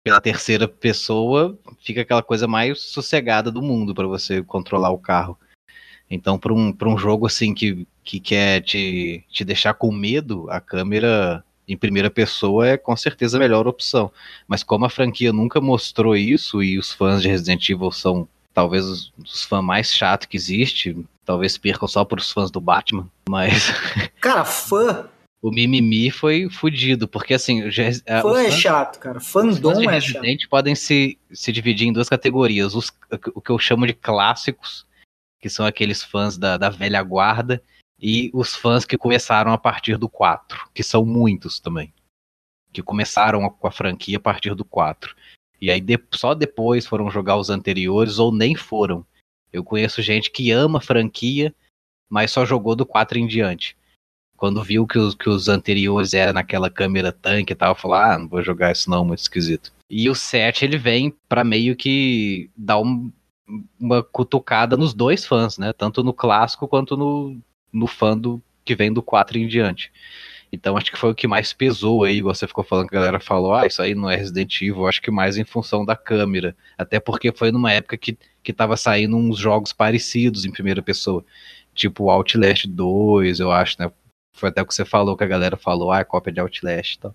pela 0.04 0.20
terceira 0.20 0.68
pessoa, 0.68 1.58
fica 1.82 2.02
aquela 2.02 2.22
coisa 2.22 2.46
mais 2.46 2.78
sossegada 2.78 3.50
do 3.50 3.62
mundo 3.62 3.94
para 3.94 4.06
você 4.06 4.42
controlar 4.42 4.90
o 4.90 4.98
carro. 4.98 5.38
Então, 6.10 6.38
para 6.38 6.52
um, 6.52 6.76
um 6.82 6.98
jogo 6.98 7.26
assim 7.26 7.54
que, 7.54 7.88
que 8.02 8.20
quer 8.20 8.60
te, 8.60 9.24
te 9.30 9.46
deixar 9.46 9.72
com 9.72 9.90
medo, 9.90 10.46
a 10.50 10.60
câmera 10.60 11.42
em 11.66 11.74
primeira 11.74 12.10
pessoa 12.10 12.68
é 12.68 12.76
com 12.76 12.94
certeza 12.94 13.38
a 13.38 13.40
melhor 13.40 13.66
opção. 13.66 14.12
Mas 14.46 14.62
como 14.62 14.84
a 14.84 14.90
franquia 14.90 15.32
nunca 15.32 15.58
mostrou 15.58 16.14
isso 16.14 16.62
e 16.62 16.78
os 16.78 16.92
fãs 16.92 17.22
de 17.22 17.28
Resident 17.28 17.66
Evil 17.70 17.90
são 17.90 18.28
talvez 18.52 18.84
os, 18.84 19.42
fãs 19.48 19.64
mais 19.64 19.90
chatos 19.90 20.26
que 20.26 20.36
existe, 20.36 20.94
talvez 21.24 21.56
percam 21.56 21.88
só 21.88 22.04
para 22.04 22.20
os 22.20 22.30
fãs 22.30 22.50
do 22.50 22.60
Batman, 22.60 23.08
mas 23.26 23.72
Cara, 24.20 24.44
fã, 24.44 25.08
o 25.46 25.50
mimimi 25.50 26.10
foi 26.10 26.48
fudido, 26.48 27.06
porque 27.06 27.34
assim, 27.34 27.70
já- 27.70 27.92
fã 28.22 28.40
é 28.40 28.44
fãs- 28.50 28.54
chato, 28.54 28.98
cara. 28.98 29.20
Fandom 29.20 29.72
é 29.90 30.00
chato. 30.00 30.14
Resident 30.22 30.48
podem 30.48 30.74
se, 30.74 31.18
se 31.30 31.52
dividir 31.52 31.86
em 31.86 31.92
duas 31.92 32.08
categorias. 32.08 32.74
Os, 32.74 32.90
o 33.34 33.40
que 33.42 33.50
eu 33.50 33.58
chamo 33.58 33.86
de 33.86 33.92
clássicos, 33.92 34.86
que 35.40 35.50
são 35.50 35.66
aqueles 35.66 36.02
fãs 36.02 36.38
da, 36.38 36.56
da 36.56 36.70
velha 36.70 37.02
guarda, 37.02 37.62
e 38.00 38.30
os 38.32 38.54
fãs 38.56 38.84
que 38.86 38.96
começaram 38.96 39.52
a 39.52 39.58
partir 39.58 39.98
do 39.98 40.08
4, 40.08 40.68
que 40.72 40.82
são 40.82 41.04
muitos 41.04 41.60
também. 41.60 41.92
Que 42.72 42.82
começaram 42.82 43.44
a- 43.44 43.50
com 43.50 43.66
a 43.66 43.70
franquia 43.70 44.16
a 44.16 44.20
partir 44.20 44.54
do 44.54 44.64
4. 44.64 45.14
E 45.60 45.70
aí 45.70 45.80
de- 45.80 46.02
só 46.14 46.34
depois 46.34 46.86
foram 46.86 47.10
jogar 47.10 47.36
os 47.36 47.50
anteriores 47.50 48.18
ou 48.18 48.32
nem 48.32 48.54
foram. 48.54 49.06
Eu 49.52 49.62
conheço 49.62 50.00
gente 50.00 50.30
que 50.30 50.50
ama 50.50 50.78
a 50.78 50.82
franquia, 50.82 51.54
mas 52.08 52.30
só 52.30 52.46
jogou 52.46 52.74
do 52.74 52.86
4 52.86 53.18
em 53.18 53.26
diante. 53.26 53.76
Quando 54.36 54.62
viu 54.62 54.86
que 54.86 54.98
os, 54.98 55.14
que 55.14 55.28
os 55.28 55.48
anteriores 55.48 56.12
eram 56.12 56.32
naquela 56.34 56.68
câmera 56.68 57.12
tanque 57.12 57.52
e 57.52 57.56
tal, 57.56 57.74
falou: 57.74 57.96
ah, 57.96 58.18
não 58.18 58.28
vou 58.28 58.42
jogar 58.42 58.72
isso 58.72 58.90
não, 58.90 59.04
muito 59.04 59.20
esquisito. 59.20 59.72
E 59.88 60.08
o 60.10 60.14
7 60.14 60.64
ele 60.64 60.76
vem 60.76 61.14
pra 61.28 61.44
meio 61.44 61.76
que 61.76 62.50
dar 62.56 62.78
um- 62.80 63.10
uma 63.78 64.02
cutucada 64.02 64.76
nos 64.76 64.94
dois 64.94 65.24
fãs, 65.26 65.58
né? 65.58 65.72
Tanto 65.72 66.02
no 66.02 66.12
clássico 66.12 66.66
quanto 66.66 66.96
no, 66.96 67.36
no 67.72 67.86
fã 67.86 68.16
do, 68.16 68.42
que 68.64 68.74
vem 68.74 68.92
do 68.92 69.02
4 69.02 69.38
em 69.38 69.46
diante. 69.46 69.92
Então 70.52 70.76
acho 70.76 70.90
que 70.90 70.98
foi 70.98 71.10
o 71.10 71.14
que 71.14 71.26
mais 71.26 71.52
pesou 71.52 72.04
aí, 72.04 72.22
você 72.22 72.46
ficou 72.46 72.62
falando 72.64 72.88
que 72.88 72.96
a 72.96 73.00
galera 73.00 73.18
falou, 73.20 73.54
ah, 73.54 73.66
isso 73.66 73.82
aí 73.82 73.94
não 73.94 74.08
é 74.08 74.14
Resident 74.16 74.62
Evil, 74.62 74.86
acho 74.86 75.02
que 75.02 75.10
mais 75.10 75.36
em 75.36 75.44
função 75.44 75.84
da 75.84 75.96
câmera. 75.96 76.56
Até 76.78 77.00
porque 77.00 77.32
foi 77.32 77.50
numa 77.50 77.72
época 77.72 77.96
que, 77.96 78.16
que 78.42 78.52
tava 78.52 78.76
saindo 78.76 79.16
uns 79.16 79.36
jogos 79.38 79.72
parecidos 79.72 80.44
em 80.44 80.52
primeira 80.52 80.80
pessoa. 80.80 81.24
Tipo 81.74 82.08
Outlast 82.08 82.66
2, 82.66 83.40
eu 83.40 83.50
acho, 83.50 83.76
né? 83.80 83.90
Foi 84.34 84.48
até 84.48 84.60
o 84.60 84.66
que 84.66 84.74
você 84.74 84.84
falou, 84.84 85.16
que 85.16 85.24
a 85.24 85.28
galera 85.28 85.56
falou, 85.56 85.92
ah, 85.92 86.00
é 86.00 86.04
cópia 86.04 86.32
de 86.32 86.40
Outlast 86.40 86.94
e 86.94 86.98
tal. 86.98 87.14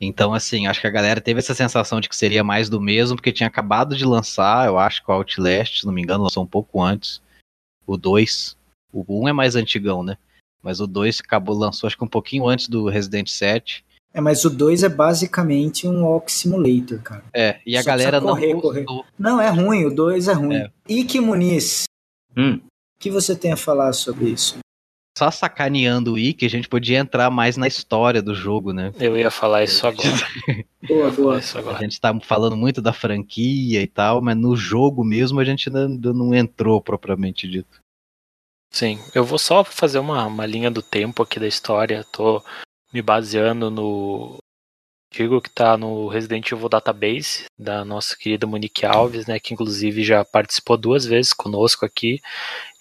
Então, 0.00 0.32
assim, 0.32 0.66
acho 0.66 0.80
que 0.80 0.86
a 0.86 0.90
galera 0.90 1.20
teve 1.20 1.40
essa 1.40 1.54
sensação 1.54 2.00
de 2.00 2.08
que 2.08 2.16
seria 2.16 2.44
mais 2.44 2.68
do 2.68 2.80
mesmo, 2.80 3.16
porque 3.16 3.32
tinha 3.32 3.46
acabado 3.46 3.96
de 3.96 4.04
lançar, 4.04 4.66
eu 4.66 4.78
acho 4.78 5.04
que 5.04 5.10
o 5.10 5.14
Outlast, 5.14 5.80
se 5.80 5.86
não 5.86 5.92
me 5.92 6.02
engano, 6.02 6.24
lançou 6.24 6.42
um 6.42 6.46
pouco 6.46 6.82
antes. 6.82 7.20
O 7.86 7.96
2. 7.96 8.56
O 8.92 9.04
1 9.24 9.28
é 9.28 9.32
mais 9.32 9.56
antigão, 9.56 10.02
né? 10.02 10.16
Mas 10.62 10.80
o 10.80 10.86
2 10.86 11.20
acabou, 11.20 11.56
lançou 11.56 11.86
acho 11.86 11.96
que 11.96 12.04
um 12.04 12.08
pouquinho 12.08 12.46
antes 12.46 12.68
do 12.68 12.88
Resident 12.88 13.28
7. 13.28 13.84
É, 14.12 14.20
mas 14.20 14.44
o 14.44 14.50
2 14.50 14.82
é 14.82 14.88
basicamente 14.88 15.86
um 15.86 16.02
Walk 16.04 16.30
Simulator, 16.32 17.00
cara. 17.02 17.24
É, 17.32 17.60
e 17.64 17.76
a 17.76 17.82
Só 17.82 17.90
galera 17.90 18.20
só 18.20 18.26
não 18.26 18.34
correr, 18.34 18.54
gostou. 18.54 19.04
Não, 19.18 19.40
é 19.40 19.48
ruim, 19.48 19.84
o 19.84 19.94
2 19.94 20.28
é 20.28 20.32
ruim. 20.32 20.56
É. 20.56 20.70
Ike 20.88 21.20
Muniz, 21.20 21.84
Hum. 22.36 22.56
o 22.56 22.60
que 22.98 23.10
você 23.10 23.36
tem 23.36 23.52
a 23.52 23.56
falar 23.56 23.92
sobre 23.92 24.30
isso? 24.30 24.58
Só 25.16 25.30
sacaneando 25.30 26.12
o 26.12 26.14
Wiki, 26.14 26.46
a 26.46 26.50
gente 26.50 26.68
podia 26.68 26.98
entrar 26.98 27.30
mais 27.30 27.56
na 27.56 27.66
história 27.66 28.22
do 28.22 28.34
jogo, 28.34 28.72
né? 28.72 28.92
Eu 28.98 29.16
ia 29.18 29.30
falar 29.30 29.64
isso 29.64 29.86
agora. 29.86 30.08
Boa, 30.88 31.06
Ia 31.08 31.12
falar 31.12 31.26
boa. 31.26 31.38
isso 31.38 31.58
A 31.58 31.60
agora. 31.60 31.78
gente 31.78 32.00
tá 32.00 32.18
falando 32.20 32.56
muito 32.56 32.80
da 32.80 32.92
franquia 32.92 33.82
e 33.82 33.86
tal, 33.86 34.22
mas 34.22 34.34
no 34.36 34.56
jogo 34.56 35.04
mesmo 35.04 35.38
a 35.38 35.44
gente 35.44 35.68
ainda 35.68 36.12
não 36.12 36.34
entrou 36.34 36.80
propriamente 36.80 37.46
dito. 37.48 37.80
Sim, 38.72 38.98
eu 39.14 39.24
vou 39.24 39.38
só 39.38 39.62
fazer 39.62 39.98
uma, 39.98 40.24
uma 40.26 40.46
linha 40.46 40.70
do 40.70 40.80
tempo 40.82 41.22
aqui 41.22 41.38
da 41.38 41.46
história. 41.46 42.02
Tô 42.10 42.42
me 42.94 43.02
baseando 43.02 43.70
no 43.70 44.38
artigo 45.12 45.40
que 45.40 45.50
tá 45.50 45.76
no 45.76 46.08
Resident 46.08 46.50
Evil 46.50 46.68
Database, 46.68 47.44
da 47.58 47.84
nossa 47.84 48.16
querida 48.16 48.46
Monique 48.46 48.86
Alves, 48.86 49.26
né, 49.26 49.38
que 49.40 49.52
inclusive 49.52 50.02
já 50.04 50.24
participou 50.24 50.76
duas 50.76 51.04
vezes 51.04 51.32
conosco 51.32 51.84
aqui 51.84 52.20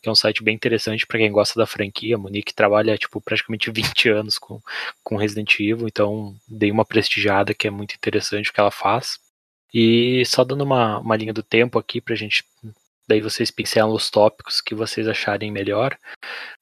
que 0.00 0.08
é 0.08 0.12
um 0.12 0.14
site 0.14 0.44
bem 0.44 0.54
interessante 0.54 1.04
para 1.04 1.18
quem 1.18 1.32
gosta 1.32 1.58
da 1.58 1.66
franquia. 1.66 2.14
A 2.14 2.18
Monique 2.18 2.54
trabalha 2.54 2.96
tipo 2.96 3.20
praticamente 3.20 3.72
20 3.72 4.08
anos 4.10 4.38
com, 4.38 4.60
com 5.02 5.16
Resident 5.16 5.52
Evil, 5.58 5.88
então 5.88 6.36
dei 6.46 6.70
uma 6.70 6.84
prestigiada 6.84 7.52
que 7.52 7.66
é 7.66 7.70
muito 7.70 7.96
interessante 7.96 8.50
o 8.50 8.52
que 8.52 8.60
ela 8.60 8.70
faz. 8.70 9.18
E 9.72 10.24
só 10.24 10.44
dando 10.44 10.64
uma, 10.64 10.98
uma 10.98 11.16
linha 11.16 11.32
do 11.32 11.42
tempo 11.42 11.78
aqui 11.78 12.00
pra 12.00 12.14
gente. 12.14 12.44
Daí 13.08 13.20
vocês 13.20 13.50
pincelam 13.50 13.94
os 13.94 14.10
tópicos 14.10 14.60
que 14.60 14.74
vocês 14.74 15.08
acharem 15.08 15.50
melhor. 15.50 15.96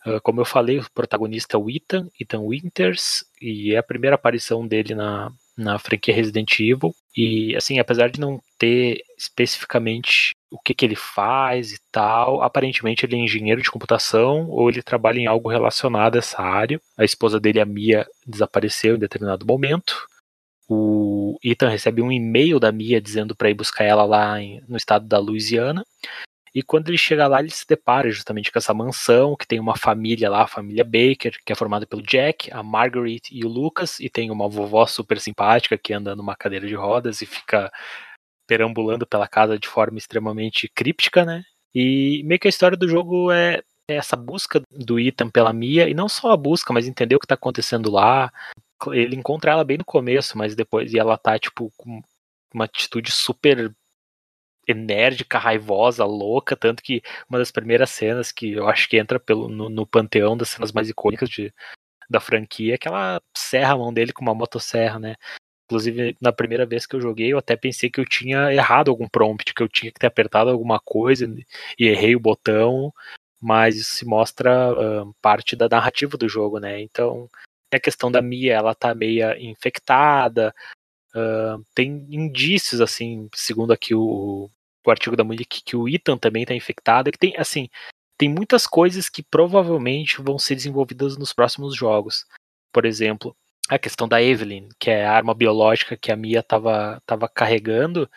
Uh, 0.06 0.20
como 0.22 0.40
eu 0.40 0.44
falei, 0.44 0.78
o 0.78 0.90
protagonista 0.92 1.56
é 1.56 1.60
o 1.60 1.68
Ethan, 1.68 2.08
Ethan 2.20 2.46
Winters, 2.46 3.24
e 3.40 3.74
é 3.74 3.78
a 3.78 3.82
primeira 3.82 4.14
aparição 4.14 4.66
dele 4.66 4.94
na, 4.94 5.32
na 5.56 5.78
franquia 5.78 6.14
Resident 6.14 6.60
Evil. 6.60 6.94
E 7.16 7.56
assim, 7.56 7.78
apesar 7.78 8.10
de 8.10 8.20
não 8.20 8.40
ter 8.58 9.02
especificamente 9.18 10.34
o 10.50 10.58
que, 10.58 10.74
que 10.74 10.84
ele 10.84 10.94
faz 10.94 11.72
e 11.72 11.78
tal, 11.90 12.42
aparentemente 12.42 13.04
ele 13.04 13.16
é 13.16 13.18
engenheiro 13.18 13.62
de 13.62 13.70
computação 13.70 14.48
ou 14.48 14.68
ele 14.68 14.82
trabalha 14.82 15.18
em 15.18 15.26
algo 15.26 15.48
relacionado 15.48 16.16
a 16.16 16.18
essa 16.18 16.40
área. 16.40 16.80
A 16.96 17.04
esposa 17.04 17.40
dele, 17.40 17.60
a 17.60 17.64
Mia, 17.64 18.06
desapareceu 18.26 18.94
em 18.94 18.98
determinado 18.98 19.46
momento. 19.46 20.06
O 20.68 21.15
Ethan 21.42 21.68
recebe 21.68 22.02
um 22.02 22.12
e-mail 22.12 22.58
da 22.60 22.70
Mia 22.70 23.00
dizendo 23.00 23.34
para 23.34 23.50
ir 23.50 23.54
buscar 23.54 23.84
ela 23.84 24.04
lá 24.04 24.40
em- 24.40 24.62
no 24.68 24.76
estado 24.76 25.06
da 25.06 25.18
Louisiana. 25.18 25.84
E 26.54 26.62
quando 26.62 26.88
ele 26.88 26.96
chega 26.96 27.26
lá, 27.26 27.40
ele 27.40 27.50
se 27.50 27.66
depara 27.68 28.10
justamente 28.10 28.50
com 28.50 28.58
essa 28.58 28.72
mansão, 28.72 29.36
que 29.36 29.46
tem 29.46 29.60
uma 29.60 29.76
família 29.76 30.30
lá, 30.30 30.44
a 30.44 30.46
família 30.46 30.84
Baker, 30.84 31.38
que 31.44 31.52
é 31.52 31.54
formada 31.54 31.86
pelo 31.86 32.00
Jack, 32.02 32.50
a 32.50 32.62
Margaret 32.62 33.20
e 33.30 33.44
o 33.44 33.48
Lucas, 33.48 34.00
e 34.00 34.08
tem 34.08 34.30
uma 34.30 34.48
vovó 34.48 34.86
super 34.86 35.20
simpática 35.20 35.76
que 35.76 35.92
anda 35.92 36.16
numa 36.16 36.34
cadeira 36.34 36.66
de 36.66 36.74
rodas 36.74 37.20
e 37.20 37.26
fica 37.26 37.70
perambulando 38.48 39.06
pela 39.06 39.28
casa 39.28 39.58
de 39.58 39.68
forma 39.68 39.98
extremamente 39.98 40.68
críptica, 40.74 41.24
né? 41.24 41.42
E 41.74 42.22
meio 42.24 42.40
que 42.40 42.48
a 42.48 42.50
história 42.50 42.76
do 42.76 42.88
jogo 42.88 43.30
é 43.30 43.62
é 43.88 43.94
essa 43.94 44.16
busca 44.16 44.60
do 44.68 44.98
Ethan 44.98 45.30
pela 45.30 45.52
Mia, 45.52 45.88
e 45.88 45.94
não 45.94 46.08
só 46.08 46.32
a 46.32 46.36
busca, 46.36 46.72
mas 46.72 46.88
entender 46.88 47.14
o 47.14 47.20
que 47.20 47.26
tá 47.26 47.34
acontecendo 47.36 47.88
lá. 47.88 48.32
Ele 48.92 49.16
encontra 49.16 49.52
ela 49.52 49.64
bem 49.64 49.78
no 49.78 49.84
começo, 49.84 50.36
mas 50.36 50.54
depois 50.54 50.92
e 50.92 50.98
ela 50.98 51.16
tá, 51.16 51.38
tipo, 51.38 51.72
com 51.76 52.00
uma 52.52 52.64
atitude 52.64 53.10
super 53.10 53.74
enérgica, 54.66 55.38
raivosa, 55.38 56.04
louca, 56.04 56.56
tanto 56.56 56.82
que 56.82 57.02
uma 57.28 57.38
das 57.38 57.50
primeiras 57.50 57.90
cenas 57.90 58.32
que 58.32 58.52
eu 58.52 58.68
acho 58.68 58.88
que 58.88 58.98
entra 58.98 59.20
pelo, 59.20 59.48
no, 59.48 59.68
no 59.68 59.86
panteão 59.86 60.36
das 60.36 60.48
cenas 60.48 60.72
mais 60.72 60.88
icônicas 60.88 61.28
de, 61.28 61.54
da 62.10 62.20
franquia 62.20 62.74
é 62.74 62.78
que 62.78 62.88
ela 62.88 63.20
serra 63.36 63.74
a 63.74 63.78
mão 63.78 63.92
dele 63.92 64.12
com 64.12 64.22
uma 64.22 64.34
motosserra, 64.34 64.98
né? 64.98 65.16
Inclusive, 65.66 66.16
na 66.20 66.32
primeira 66.32 66.64
vez 66.64 66.86
que 66.86 66.94
eu 66.96 67.00
joguei, 67.00 67.32
eu 67.32 67.38
até 67.38 67.56
pensei 67.56 67.90
que 67.90 68.00
eu 68.00 68.04
tinha 68.04 68.52
errado 68.52 68.90
algum 68.90 69.08
prompt, 69.08 69.52
que 69.52 69.62
eu 69.62 69.68
tinha 69.68 69.90
que 69.92 69.98
ter 69.98 70.06
apertado 70.06 70.50
alguma 70.50 70.80
coisa 70.80 71.26
e 71.78 71.86
errei 71.86 72.14
o 72.14 72.20
botão, 72.20 72.92
mas 73.40 73.76
isso 73.76 73.96
se 73.96 74.04
mostra 74.06 74.50
ah, 74.70 75.04
parte 75.20 75.56
da 75.56 75.68
narrativa 75.68 76.16
do 76.16 76.28
jogo, 76.28 76.60
né? 76.60 76.80
Então, 76.80 77.28
a 77.72 77.80
questão 77.80 78.10
da 78.10 78.22
Mia, 78.22 78.54
ela 78.54 78.74
tá 78.74 78.94
meia 78.94 79.36
infectada, 79.40 80.54
ah, 81.16 81.58
tem 81.74 82.06
indícios, 82.10 82.80
assim, 82.80 83.28
segundo 83.34 83.72
aqui 83.72 83.94
o, 83.94 84.50
o 84.86 84.90
artigo 84.90 85.16
da 85.16 85.24
Monique, 85.24 85.62
que 85.64 85.74
o 85.74 85.88
Ethan 85.88 86.18
também 86.18 86.44
tá 86.44 86.54
infectado, 86.54 87.10
que 87.10 87.18
tem, 87.18 87.34
assim, 87.38 87.68
tem 88.18 88.28
muitas 88.28 88.66
coisas 88.66 89.08
que 89.08 89.22
provavelmente 89.22 90.20
vão 90.22 90.38
ser 90.38 90.54
desenvolvidas 90.56 91.16
nos 91.16 91.32
próximos 91.32 91.74
jogos. 91.74 92.26
Por 92.72 92.84
exemplo, 92.84 93.36
a 93.68 93.78
questão 93.78 94.06
da 94.08 94.22
Evelyn, 94.22 94.68
que 94.78 94.90
é 94.90 95.06
a 95.06 95.12
arma 95.12 95.34
biológica 95.34 95.96
que 95.96 96.12
a 96.12 96.16
Mia 96.16 96.42
tava, 96.42 97.02
tava 97.06 97.28
carregando, 97.28 98.10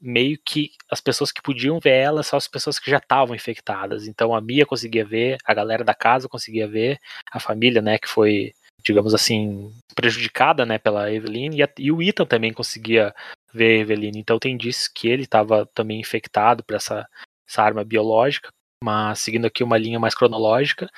meio 0.00 0.38
que 0.44 0.72
as 0.90 1.00
pessoas 1.00 1.32
que 1.32 1.42
podiam 1.42 1.78
ver 1.80 1.90
ela 1.90 2.22
são 2.22 2.36
as 2.36 2.48
pessoas 2.48 2.78
que 2.78 2.90
já 2.90 2.98
estavam 2.98 3.34
infectadas. 3.34 4.06
Então 4.06 4.34
a 4.34 4.40
Mia 4.40 4.66
conseguia 4.66 5.04
ver, 5.04 5.38
a 5.44 5.54
galera 5.54 5.84
da 5.84 5.94
casa 5.94 6.28
conseguia 6.28 6.68
ver, 6.68 6.98
a 7.30 7.40
família, 7.40 7.82
né, 7.82 7.98
que 7.98 8.08
foi, 8.08 8.52
digamos 8.84 9.14
assim, 9.14 9.72
prejudicada, 9.94 10.64
né, 10.66 10.78
pela 10.78 11.12
Evelyn, 11.12 11.54
e, 11.54 11.62
a- 11.62 11.68
e 11.78 11.90
o 11.92 12.02
Ethan 12.02 12.24
também 12.26 12.52
conseguia 12.52 13.14
ver 13.52 13.78
a 13.78 13.80
Evelyn. 13.80 14.12
Então 14.16 14.38
tem 14.38 14.54
indícios 14.54 14.88
que 14.88 15.08
ele 15.08 15.24
estava 15.24 15.66
também 15.74 16.00
infectado 16.00 16.62
por 16.64 16.76
essa, 16.76 17.06
essa 17.48 17.62
arma 17.62 17.84
biológica. 17.84 18.48
Mas 18.82 19.20
seguindo 19.20 19.46
aqui 19.46 19.62
uma 19.62 19.76
linha 19.76 20.00
mais 20.00 20.14
cronológica, 20.14 20.88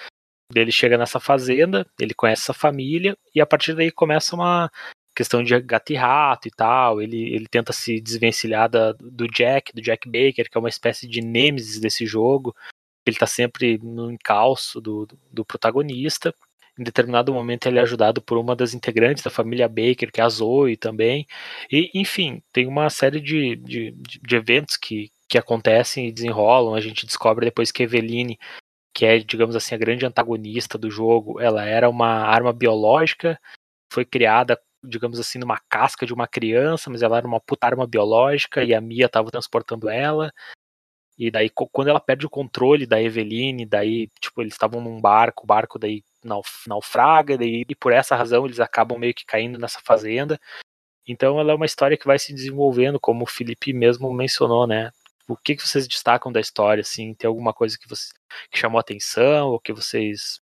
ele 0.55 0.71
chega 0.71 0.99
nessa 0.99 1.19
fazenda, 1.19 1.87
ele 1.99 2.15
conhece 2.15 2.43
essa 2.43 2.53
família, 2.55 3.17
e 3.35 3.41
a 3.41 3.47
partir 3.47 3.75
daí 3.75 3.91
começa 3.91 4.35
uma 4.37 4.71
questão 5.17 5.43
de 5.43 5.59
gato 5.61 5.93
e 5.93 5.97
rato 5.97 6.49
e 6.49 6.51
tal. 6.51 7.01
Ele, 7.03 7.35
ele 7.35 7.47
tenta 7.51 7.73
se 7.73 8.01
desvencilhar 8.01 8.69
da- 8.69 8.93
do 8.93 9.27
Jack, 9.29 9.73
do 9.75 9.83
Jack 9.83 10.09
Baker, 10.09 10.49
que 10.51 10.57
é 10.57 10.61
uma 10.61 10.69
espécie 10.69 11.09
de 11.09 11.21
nêmesis 11.21 11.81
desse 11.81 12.07
jogo. 12.07 12.55
Ele 13.07 13.17
tá 13.17 13.27
sempre 13.27 13.79
no 13.79 14.11
encalço 14.13 14.81
do, 14.81 15.07
do, 15.07 15.19
do 15.31 15.45
protagonista. 15.45 16.35
Em 16.79 16.83
determinado 16.83 17.33
momento 17.35 17.67
ele 17.67 17.79
é 17.79 17.83
ajudado 17.83 18.23
por 18.23 18.39
uma 18.39 18.57
das 18.57 18.75
integrantes 18.75 19.23
da 19.23 19.31
família 19.31 19.69
Baker, 19.69 20.11
que 20.11 20.21
é 20.21 20.25
a 20.25 20.29
Zoe 20.29 20.77
também. 20.77 21.27
E, 21.71 21.91
enfim, 21.95 22.43
tem 22.53 22.67
uma 22.67 22.89
série 22.91 23.21
de, 23.21 23.57
de, 23.57 23.93
de 23.93 24.37
eventos 24.37 24.77
que, 24.77 25.11
que 25.29 25.37
acontecem 25.37 26.09
e 26.09 26.13
desenrolam. 26.13 26.75
A 26.75 26.81
gente 26.81 27.07
descobre 27.07 27.45
depois 27.45 27.71
que 27.71 27.83
Eveline 27.83 28.39
que 28.95 29.07
é, 29.07 29.19
digamos 29.19 29.57
assim, 29.57 29.75
a 29.75 29.79
grande 29.79 30.05
antagonista 30.07 30.77
do 30.79 30.91
jogo, 30.91 31.41
ela 31.41 31.65
era 31.65 31.89
uma 31.89 32.09
arma 32.27 32.53
biológica, 32.53 33.41
foi 33.93 34.05
criada, 34.05 34.61
digamos 34.85 35.19
assim, 35.19 35.39
numa 35.39 35.59
casca 35.69 36.07
de 36.07 36.13
uma 36.13 36.27
criança, 36.29 36.91
mas 36.91 37.03
ela 37.03 37.17
era 37.17 37.27
uma 37.27 37.41
puta 37.41 37.67
arma 37.67 37.87
biológica 37.87 38.63
e 38.65 38.75
a 38.75 38.81
Mia 38.81 39.07
estava 39.07 39.31
transportando 39.31 39.89
ela. 39.89 40.33
E 41.19 41.31
daí, 41.31 41.51
quando 41.51 41.89
ela 41.89 42.01
perde 42.01 42.27
o 42.27 42.31
controle 42.31 42.87
da 42.87 43.01
Eveline, 43.01 43.67
daí, 43.67 44.09
tipo, 44.21 44.43
eles 44.43 44.55
estavam 44.55 44.81
num 44.81 45.01
barco, 45.01 45.45
o 45.45 45.47
barco 45.47 45.79
daí 45.79 46.03
nauf- 46.25 46.67
naufraga, 46.69 47.37
daí, 47.39 47.65
e 47.69 47.75
por 47.75 47.93
essa 47.93 48.15
razão 48.17 48.45
eles 48.47 48.61
acabam 48.61 48.99
meio 48.99 49.15
que 49.15 49.25
caindo 49.27 49.59
nessa 49.59 49.81
fazenda. 49.85 50.39
Então 51.07 51.39
ela 51.41 51.53
é 51.53 51.55
uma 51.55 51.67
história 51.67 51.97
que 51.97 52.07
vai 52.07 52.19
se 52.19 52.33
desenvolvendo, 52.33 53.01
como 53.01 53.25
o 53.25 53.27
Felipe 53.29 53.73
mesmo 53.73 54.13
mencionou, 54.13 54.67
né? 54.67 54.91
O 55.29 55.37
que, 55.37 55.57
que 55.57 55.67
vocês 55.67 55.87
destacam 55.89 56.31
da 56.33 56.41
história, 56.41 56.81
assim? 56.83 57.15
Tem 57.15 57.27
alguma 57.29 57.53
coisa 57.53 57.77
que, 57.79 57.89
você, 57.89 58.13
que 58.51 58.59
chamou 58.59 58.79
atenção 58.79 59.49
ou 59.49 59.61
que 59.61 59.73
vocês 59.73 60.41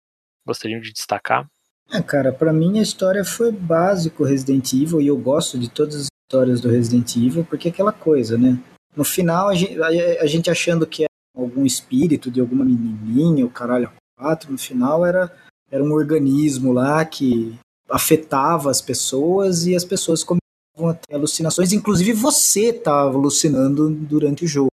gostariam 0.46 0.80
de 0.80 0.92
destacar? 0.92 1.48
É, 1.92 2.00
cara, 2.02 2.32
pra 2.32 2.52
mim 2.52 2.78
a 2.78 2.82
história 2.82 3.24
foi 3.24 3.52
básico 3.52 4.24
Resident 4.24 4.72
Evil 4.72 5.00
e 5.00 5.06
eu 5.06 5.16
gosto 5.16 5.58
de 5.58 5.68
todas 5.68 5.94
as 5.96 6.08
histórias 6.26 6.60
do 6.60 6.70
Resident 6.70 7.16
Evil 7.16 7.44
porque 7.44 7.68
é 7.68 7.70
aquela 7.70 7.92
coisa, 7.92 8.36
né? 8.38 8.58
No 8.96 9.04
final 9.04 9.48
a 9.48 9.54
gente, 9.54 9.80
a- 9.82 10.22
a 10.22 10.26
gente 10.26 10.50
achando 10.50 10.86
que 10.86 11.02
era 11.02 11.10
algum 11.36 11.64
espírito 11.66 12.30
de 12.30 12.40
alguma 12.40 12.64
menininha, 12.64 13.44
o 13.44 13.50
caralho 13.50 13.90
quatro, 14.16 14.50
no 14.52 14.58
final 14.58 15.04
era, 15.04 15.34
era 15.74 15.82
um 15.82 15.92
organismo 15.92 16.72
lá 16.72 17.04
que 17.04 17.58
afetava 17.90 18.70
as 18.70 18.80
pessoas 18.80 19.66
e 19.66 19.74
as 19.74 19.84
pessoas 19.84 20.22
começavam 20.22 20.90
a 20.90 20.94
ter 20.94 21.16
alucinações, 21.16 21.72
inclusive 21.72 22.12
você 22.12 22.72
tava 22.72 23.16
alucinando 23.18 23.90
durante 23.90 24.44
o 24.44 24.48
jogo 24.48 24.68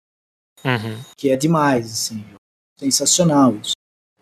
Uhum. 0.65 0.99
que 1.19 1.29
é 1.29 1.37
demais, 1.37 1.93
assim. 1.93 2.25
Sensacional 2.79 3.55
isso. 3.57 3.75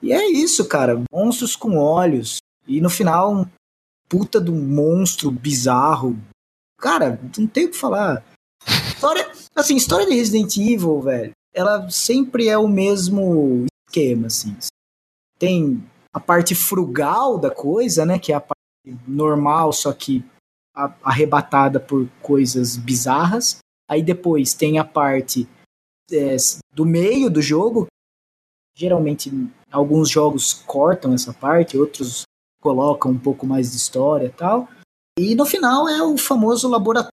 E 0.03 0.13
é 0.13 0.29
isso, 0.29 0.67
cara. 0.67 1.01
Monstros 1.13 1.55
com 1.55 1.79
olhos. 1.79 2.39
E 2.67 2.81
no 2.81 2.91
final, 2.91 3.33
um 3.33 3.47
puta 4.09 4.41
de 4.41 4.51
um 4.51 4.61
monstro 4.61 5.31
bizarro. 5.31 6.19
Cara, 6.79 7.21
não 7.39 7.47
tem 7.47 7.67
o 7.67 7.71
que 7.71 7.77
falar. 7.77 8.23
História, 8.89 9.31
assim, 9.55 9.77
história 9.77 10.07
de 10.07 10.15
Resident 10.15 10.57
Evil, 10.57 11.01
velho, 11.01 11.33
ela 11.55 11.89
sempre 11.89 12.49
é 12.49 12.59
o 12.59 12.69
mesmo 12.69 13.65
esquema, 13.89 14.27
assim. 14.27 14.57
Tem 15.39 15.83
a 16.15 16.21
parte 16.21 16.55
frugal 16.55 17.37
da 17.37 17.51
coisa, 17.51 18.07
né? 18.07 18.19
Que 18.21 18.33
é 18.33 18.37
a 18.37 18.41
parte 18.41 18.55
normal, 19.07 19.73
só 19.73 19.93
que 19.93 20.25
arrebatada 21.03 21.81
por 21.81 22.09
coisas 22.23 22.77
bizarras. 22.77 23.59
Aí 23.89 24.03
depois 24.03 24.55
tem 24.55 24.79
a 24.79 24.85
parte 24.85 25.49
é, 26.11 26.37
do 26.73 26.87
meio 26.87 27.29
do 27.29 27.43
jogo. 27.43 27.87
Geralmente, 28.77 29.31
alguns 29.71 30.09
jogos 30.09 30.53
cortam 30.53 31.13
essa 31.13 31.33
parte, 31.33 31.77
outros 31.77 32.23
colocam 32.61 33.13
um 33.13 33.19
pouco 33.19 33.47
mais 33.47 33.73
de 33.73 33.77
história 33.77 34.27
e 34.27 34.31
tal. 34.31 34.69
E 35.19 35.35
no 35.35 35.45
final 35.45 35.89
é 35.89 36.03
o 36.03 36.17
famoso 36.17 36.69
laboratório. 36.69 37.13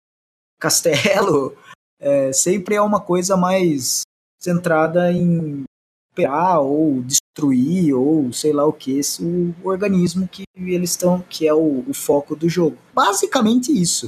Castelo 0.59 1.55
é, 1.99 2.31
sempre 2.33 2.75
é 2.75 2.81
uma 2.81 2.99
coisa 2.99 3.37
mais 3.37 4.01
centrada 4.41 5.11
em 5.11 5.63
operar 6.11 6.61
ou 6.61 7.01
destruir 7.35 7.93
ou 7.93 8.31
sei 8.31 8.53
lá 8.53 8.65
o 8.65 8.71
que 8.71 9.01
o 9.21 9.67
organismo 9.67 10.27
que 10.27 10.43
eles 10.55 10.91
estão 10.91 11.21
que 11.21 11.45
é 11.45 11.53
o, 11.53 11.83
o, 11.87 11.93
foco 11.93 12.35
do 12.35 12.47
jogo. 12.47 12.77
Basicamente 12.93 13.71
isso 13.71 14.07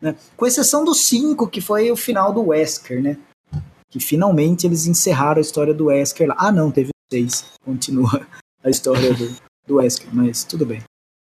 né? 0.00 0.14
com 0.36 0.46
exceção 0.46 0.84
do 0.84 0.94
5 0.94 1.48
que 1.48 1.60
foi 1.60 1.90
o 1.90 1.96
final 1.96 2.32
do 2.32 2.48
Wesker 2.48 3.02
né? 3.02 3.18
Que 3.90 3.98
finalmente 3.98 4.66
eles 4.66 4.86
encerraram 4.86 5.38
a 5.38 5.40
história 5.40 5.72
do 5.72 5.86
Wesker 5.86 6.28
lá. 6.28 6.36
Ah 6.38 6.52
não 6.52 6.70
teve 6.70 6.90
seis. 7.10 7.46
Continua 7.64 8.26
a 8.62 8.68
história 8.68 9.14
do, 9.14 9.34
do 9.66 9.76
Wesker 9.76 10.08
mas 10.12 10.44
tudo 10.44 10.66
bem. 10.66 10.82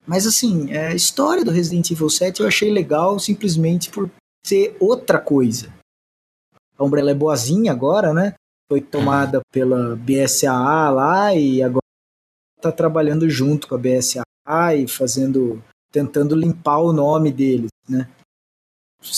Mas 0.07 0.25
assim 0.25 0.71
a 0.71 0.95
história 0.95 1.43
do 1.43 1.51
Resident 1.51 1.91
Evil 1.91 2.09
7 2.09 2.39
eu 2.39 2.47
achei 2.47 2.71
legal 2.71 3.19
simplesmente 3.19 3.89
por 3.89 4.09
ser 4.45 4.75
outra 4.79 5.19
coisa. 5.19 5.73
A 6.77 6.83
Umbrella 6.83 7.11
é 7.11 7.15
boazinha 7.15 7.71
agora 7.71 8.13
né 8.13 8.36
foi 8.68 8.82
tomada 8.82 9.41
pela 9.51 9.95
BSAA 9.95 10.89
lá 10.89 11.36
e 11.36 11.61
agora 11.61 11.84
está 12.57 12.72
trabalhando 12.72 13.30
junto 13.30 13.68
com 13.68 13.76
a 13.76 13.78
BSAA 13.78 14.76
e 14.76 14.88
fazendo, 14.88 15.63
tentando 15.91 16.36
limpar 16.36 16.80
o 16.80 16.91
nome 16.91 17.32
deles, 17.32 17.70
né? 17.88 18.07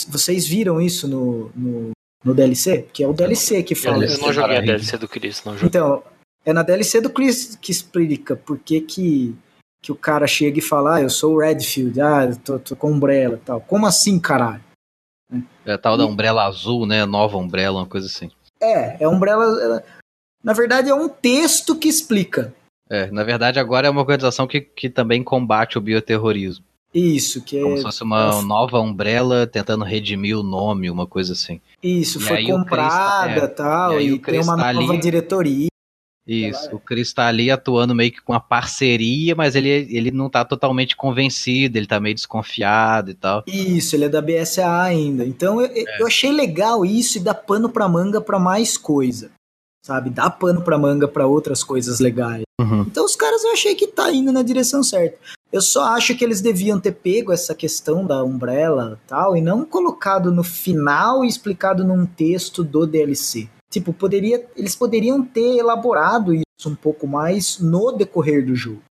Vocês 0.10 0.45
viram 0.45 0.82
isso 0.82 1.08
no, 1.08 1.50
no, 1.56 1.91
no 2.24 2.34
DLC? 2.34 2.82
Que 2.91 3.04
é 3.04 3.08
o 3.08 3.14
DLC 3.14 3.64
que 3.64 3.74
fala. 3.74 4.04
Eu 4.04 4.18
não 4.20 4.34
joguei 4.34 4.58
a 4.58 4.62
DLC 4.62 4.98
do 4.98 5.08
Chris, 5.08 5.43
não 5.45 5.54
joguei. 5.54 5.68
Então, 5.68 6.04
é 6.45 6.52
na 6.52 6.62
DLC 6.62 7.00
do 7.00 7.10
Chris 7.10 7.56
que 7.56 7.72
explica 7.72 8.36
por 8.36 8.60
que 8.60 8.82
que, 8.82 9.36
que 9.82 9.91
o 9.91 9.95
cara 9.95 10.28
chega 10.28 10.60
e 10.60 10.62
fala, 10.62 10.95
ah, 10.95 11.02
eu 11.02 11.10
sou 11.10 11.36
o 11.36 11.39
Redfield, 11.39 12.02
ah, 12.02 12.36
tô, 12.43 12.60
tô 12.60 12.76
com 12.76 12.91
Umbrella 12.91 13.36
e 13.36 13.45
tal. 13.45 13.62
Como 13.62 13.86
assim, 13.86 14.20
caralho? 14.20 14.64
É 15.66 15.78
tal 15.78 15.98
da 15.98 16.06
Umbrella 16.06 16.45
azul, 16.45 16.86
né? 16.86 17.06
Nova 17.06 17.38
Umbrella, 17.38 17.80
uma 17.80 17.86
coisa 17.86 18.08
assim. 18.08 18.32
É, 18.62 19.03
é 19.03 19.08
Umbrella. 19.08 19.84
Na 20.43 20.53
verdade, 20.53 20.89
é 20.89 20.93
um 20.95 21.10
texto 21.10 21.76
que 21.76 21.88
explica. 21.88 22.53
É, 22.89 23.12
na 23.12 23.24
verdade, 23.24 23.60
agora 23.60 23.88
é 23.88 23.89
uma 23.89 24.01
organização 24.01 24.47
que, 24.47 24.62
que 24.62 24.89
também 24.89 25.24
combate 25.24 25.78
o 25.78 25.82
bioterrorismo. 25.82 26.64
Isso, 26.93 27.41
que 27.43 27.62
Como 27.62 27.74
é. 27.74 27.78
se 27.78 27.84
fosse 27.84 28.01
uma 28.01 28.41
nova 28.41 28.80
Umbrella 28.80 29.45
tentando 29.45 29.84
redimir 29.84 30.38
o 30.39 30.43
nome, 30.43 30.89
uma 30.89 31.05
coisa 31.05 31.34
assim. 31.34 31.60
Isso, 31.84 32.18
E 32.20 32.22
foi 32.22 32.43
o 32.45 32.47
comprada 32.47 33.24
Chris 33.24 33.36
tá- 33.39 33.45
é, 33.45 33.47
tal, 33.47 34.01
e 34.01 34.14
e, 34.14 34.20
tem 34.20 34.39
uma 34.39 34.58
tá 34.58 34.74
nova 34.74 34.97
diretoria. 34.97 35.68
Isso, 36.28 36.75
o 36.75 36.80
Chris 36.80 37.13
tá 37.13 37.28
ali 37.28 37.49
atuando 37.49 37.95
meio 37.95 38.11
que 38.11 38.21
com 38.21 38.34
uma 38.34 38.39
parceria, 38.39 39.34
mas 39.34 39.55
ele, 39.55 39.69
ele 39.69 40.11
não 40.11 40.30
tá 40.30 40.43
totalmente 40.43 40.95
convencido, 40.95 41.78
ele 41.78 41.88
tá 41.88 41.99
meio 41.99 42.15
desconfiado 42.15 43.11
e 43.11 43.13
tal. 43.13 43.43
Isso, 43.47 43.95
ele 43.95 44.05
é 44.05 44.09
da 44.09 44.21
BSA 44.21 44.82
ainda. 44.82 45.25
Então 45.25 45.61
eu, 45.61 45.86
eu 45.99 46.07
achei 46.07 46.32
legal 46.32 46.86
isso 46.86 47.17
e 47.17 47.21
dá 47.21 47.34
pano 47.34 47.69
pra 47.69 47.88
manga 47.88 48.19
pra 48.19 48.38
mais 48.38 48.78
coisa. 48.78 49.32
Sabe? 49.86 50.09
Dá 50.09 50.30
pano 50.30 50.61
pra 50.61 50.78
manga 50.78 51.07
pra 51.07 51.25
outras 51.25 51.63
coisas 51.63 52.01
legais. 52.01 52.43
Então 52.59 53.05
os 53.05 53.15
caras 53.15 53.43
eu 53.43 53.53
achei 53.53 53.75
que 53.75 53.88
tá 53.88 54.11
indo 54.11 54.32
na 54.34 54.41
direção 54.41 54.84
certa. 54.84 55.17
Eu 55.51 55.61
só 55.61 55.86
acho 55.93 56.13
que 56.15 56.25
eles 56.25 56.41
deviam 56.41 56.80
ter 56.80 56.91
pego 56.91 57.32
essa 57.32 57.55
questão 57.55 58.05
da 58.05 58.21
Umbrella 58.21 58.99
e 59.01 59.07
tal 59.07 59.38
e 59.38 59.41
não 59.41 59.63
colocado 59.63 60.30
no 60.32 60.43
final 60.43 61.23
e 61.23 61.28
explicado 61.28 61.86
num 61.86 62.05
texto 62.05 62.63
do 62.63 62.86
DLC. 62.86 63.47
Tipo, 63.78 63.93
poderia, 63.93 64.43
eles 64.55 64.75
poderiam 64.75 65.23
ter 65.23 65.59
elaborado 65.59 66.34
isso 66.34 66.67
um 66.67 66.73
pouco 66.73 67.05
mais 67.05 67.59
no 67.59 67.91
decorrer 67.91 68.43
do 68.43 68.55
jogo. 68.55 68.82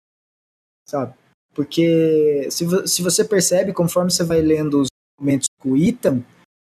Sabe? 0.89 1.13
Porque 1.53 2.47
se, 2.53 2.65
se 2.87 3.03
você 3.03 3.25
percebe, 3.25 3.73
conforme 3.73 4.13
você 4.13 4.23
vai 4.23 4.41
lendo 4.41 4.83
os 4.83 4.87
documentos 5.19 5.49
com 5.61 5.71
o 5.71 5.77
Ethan, 5.77 6.23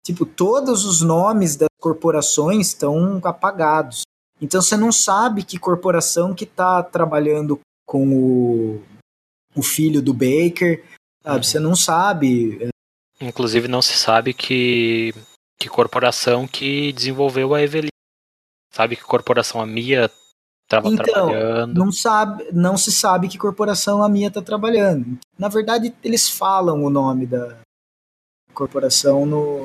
tipo, 0.05 0.27
todos 0.27 0.85
os 0.85 1.01
nomes 1.01 1.55
das 1.55 1.69
corporações 1.81 2.67
estão 2.67 3.19
apagados. 3.23 4.03
Então 4.39 4.61
você 4.61 4.77
não 4.77 4.91
sabe 4.91 5.43
que 5.43 5.57
corporação 5.57 6.35
que 6.35 6.45
tá 6.45 6.83
trabalhando 6.83 7.59
com 7.87 8.15
o, 8.15 8.83
o 9.55 9.63
filho 9.63 10.03
do 10.03 10.13
Baker, 10.13 10.85
sabe? 11.23 11.47
Você 11.47 11.59
não 11.59 11.75
sabe. 11.75 12.69
Inclusive 13.19 13.67
não 13.67 13.81
se 13.81 13.97
sabe 13.97 14.35
que, 14.35 15.15
que 15.57 15.67
corporação 15.67 16.47
que 16.47 16.93
desenvolveu 16.93 17.55
a 17.55 17.61
Evelyn. 17.63 17.89
Sabe 18.73 18.95
que 18.95 19.03
corporação 19.03 19.61
a 19.61 19.65
Mia 19.67 20.09
estava 20.65 20.87
Então, 20.89 21.03
trabalhando. 21.05 21.73
Não 21.75 21.91
sabe, 21.91 22.45
não 22.51 22.75
se 22.75 22.91
sabe 22.91 23.27
que 23.27 23.37
corporação 23.37 24.01
a 24.01 24.09
minha 24.09 24.31
tá 24.31 24.41
trabalhando. 24.41 25.19
Na 25.37 25.47
verdade, 25.47 25.93
eles 26.03 26.27
falam 26.29 26.83
o 26.83 26.89
nome 26.89 27.27
da 27.27 27.57
corporação 28.53 29.25
no. 29.25 29.63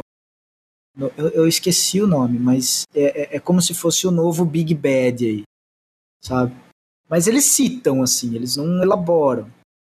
no- 0.96 1.11
eu, 1.16 1.28
eu 1.30 1.48
esqueci 1.48 2.00
o 2.02 2.06
nome, 2.06 2.38
mas 2.38 2.82
é, 2.94 3.22
é- 3.34 3.36
é 3.36 3.40
como 3.40 3.62
se 3.62 3.72
fosse 3.74 4.06
o 4.06 4.11
novo 4.11 4.44
Big 4.44 4.74
Bad 4.74 5.24
aí, 5.26 5.42
sabe? 6.22 6.54
Mas 7.09 7.26
eles 7.26 7.44
citam 7.46 8.02
assim, 8.02 8.34
eles 8.34 8.56
não 8.56 8.82
elaboram. 8.82 9.50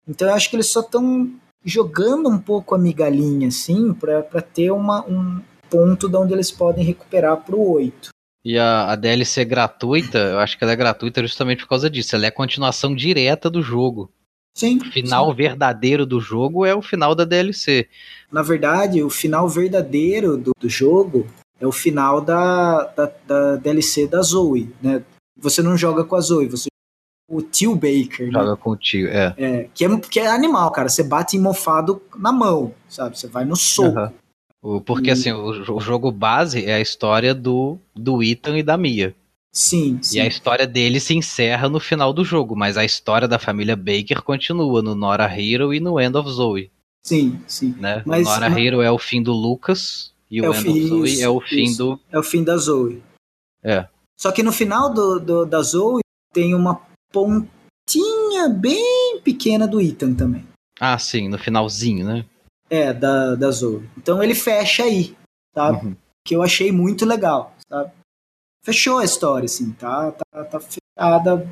Então 0.08 0.26
eu 0.28 0.34
acho 0.34 0.48
que 0.48 0.56
eles 0.56 0.68
só 0.68 0.80
estão 0.80 1.30
jogando 1.64 2.28
um 2.30 2.38
pouco 2.38 2.74
a 2.74 2.78
migalhinha 2.78 3.48
assim 3.48 3.92
pra 3.92 4.22
ter 4.40 4.70
uma, 4.70 5.04
um 5.06 5.42
ponto 5.68 6.08
de 6.08 6.16
onde 6.16 6.32
eles 6.32 6.50
podem 6.50 6.82
recuperar 6.84 7.44
pro 7.44 7.60
8. 7.60 8.08
E 8.44 8.58
a, 8.58 8.92
a 8.92 8.96
DLC 8.96 9.44
gratuita, 9.44 10.18
eu 10.18 10.38
acho 10.38 10.58
que 10.58 10.64
ela 10.64 10.72
é 10.72 10.76
gratuita 10.76 11.22
justamente 11.22 11.60
por 11.60 11.68
causa 11.68 11.88
disso. 11.88 12.16
Ela 12.16 12.26
é 12.26 12.28
a 12.28 12.32
continuação 12.32 12.94
direta 12.94 13.48
do 13.48 13.62
jogo. 13.62 14.10
Sim. 14.54 14.78
O 14.78 14.92
final 14.92 15.32
verdadeiro 15.34 16.04
do 16.04 16.20
jogo 16.20 16.66
é 16.66 16.74
o 16.74 16.82
final 16.82 17.14
da 17.14 17.24
DLC. 17.24 17.88
Na 18.30 18.42
verdade, 18.42 19.02
o 19.02 19.08
final 19.08 19.48
verdadeiro 19.48 20.36
do, 20.36 20.52
do 20.58 20.68
jogo 20.68 21.26
é 21.60 21.66
o 21.66 21.72
final 21.72 22.20
da, 22.20 22.84
da, 22.84 23.12
da 23.26 23.56
DLC 23.56 24.06
da 24.06 24.20
Zoe, 24.20 24.74
né? 24.82 25.02
Você 25.38 25.62
não 25.62 25.76
joga 25.76 26.04
com 26.04 26.16
a 26.16 26.20
Zoe, 26.20 26.46
você 26.46 26.68
joga 26.68 27.28
com 27.28 27.36
o 27.36 27.42
tio 27.42 27.74
Baker, 27.74 28.26
né? 28.26 28.32
Joga 28.32 28.56
contigo, 28.56 29.08
é. 29.08 29.34
É, 29.38 29.68
que, 29.72 29.84
é, 29.84 30.00
que 30.00 30.20
é 30.20 30.26
animal, 30.26 30.70
cara. 30.70 30.88
Você 30.88 31.02
bate 31.02 31.38
mofado 31.38 32.02
na 32.16 32.32
mão, 32.32 32.74
sabe? 32.88 33.18
Você 33.18 33.28
vai 33.28 33.44
no 33.44 33.56
soco. 33.56 33.98
Aham. 33.98 34.12
Porque 34.86 35.08
E- 35.08 35.12
assim, 35.12 35.32
o, 35.32 35.74
o 35.74 35.80
jogo 35.80 36.10
base 36.12 36.64
é 36.64 36.74
a 36.74 36.80
história 36.80 37.34
do, 37.34 37.78
do 37.94 38.22
Ethan 38.22 38.58
e 38.58 38.62
da 38.62 38.76
Mia. 38.76 39.14
Sim, 39.52 39.98
sim. 40.00 40.16
E 40.16 40.20
a 40.20 40.26
história 40.26 40.66
dele 40.66 40.98
se 41.00 41.14
encerra 41.14 41.68
no 41.68 41.78
final 41.80 42.12
do 42.12 42.24
jogo, 42.24 42.56
mas 42.56 42.76
a 42.78 42.84
história 42.84 43.26
da 43.28 43.38
família 43.38 43.76
Baker 43.76 44.22
continua 44.22 44.80
no 44.80 44.94
Nora 44.94 45.24
Hero 45.26 45.74
e 45.74 45.80
no 45.80 46.00
End 46.00 46.16
of 46.16 46.30
Zoe, 46.30 46.70
Sim, 47.04 47.38
sim. 47.46 47.74
né? 47.78 48.02
Mas- 48.06 48.26
o 48.26 48.30
Nora 48.30 48.48
mas- 48.48 48.58
Hero 48.58 48.80
é 48.80 48.90
o 48.90 48.98
fim 48.98 49.22
do 49.22 49.32
Lucas 49.32 50.12
e 50.30 50.40
o 50.40 50.44
É 50.46 50.48
o 50.50 50.54
End 50.54 50.68
of 50.70 50.88
Zoe 50.88 51.10
isso, 51.10 51.22
é 51.22 51.28
o 51.28 51.40
fim 51.40 51.62
isso. 51.64 51.76
do... 51.84 52.00
É 52.10 52.18
o 52.18 52.22
fim 52.22 52.42
da 52.44 52.56
Zoe. 52.56 53.02
É. 53.62 53.86
Só 54.18 54.30
que 54.32 54.42
no 54.42 54.52
final 54.52 54.92
do, 54.94 55.18
do- 55.18 55.44
da 55.44 55.60
Zoe 55.60 56.00
tem 56.32 56.54
uma 56.54 56.80
pontinha 57.12 58.48
bem 58.48 59.20
pequena 59.22 59.66
do 59.66 59.80
Ethan 59.80 60.14
também. 60.14 60.46
Ah, 60.80 60.98
sim, 60.98 61.28
no 61.28 61.38
finalzinho, 61.38 62.06
né? 62.06 62.24
É, 62.72 62.90
da, 62.92 63.34
da 63.34 63.50
Zoe. 63.50 63.86
Então 63.98 64.22
ele 64.22 64.34
fecha 64.34 64.84
aí, 64.84 65.14
sabe? 65.54 65.86
Uhum. 65.88 65.96
Que 66.26 66.34
eu 66.34 66.42
achei 66.42 66.72
muito 66.72 67.04
legal, 67.04 67.54
sabe? 67.68 67.92
Fechou 68.64 68.98
a 68.98 69.04
história, 69.04 69.44
assim, 69.44 69.72
tá, 69.72 70.12
tá, 70.12 70.44
tá 70.44 70.58
fechada, 70.60 71.46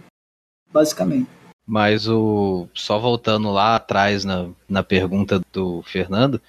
basicamente. 0.73 1.29
Mas 1.67 2.09
o. 2.09 2.67
Só 2.73 2.99
voltando 2.99 3.51
lá 3.51 3.77
atrás 3.77 4.25
na, 4.25 4.49
na 4.69 4.83
pergunta 4.83 5.41
do 5.53 5.83
Fernando, 5.83 6.41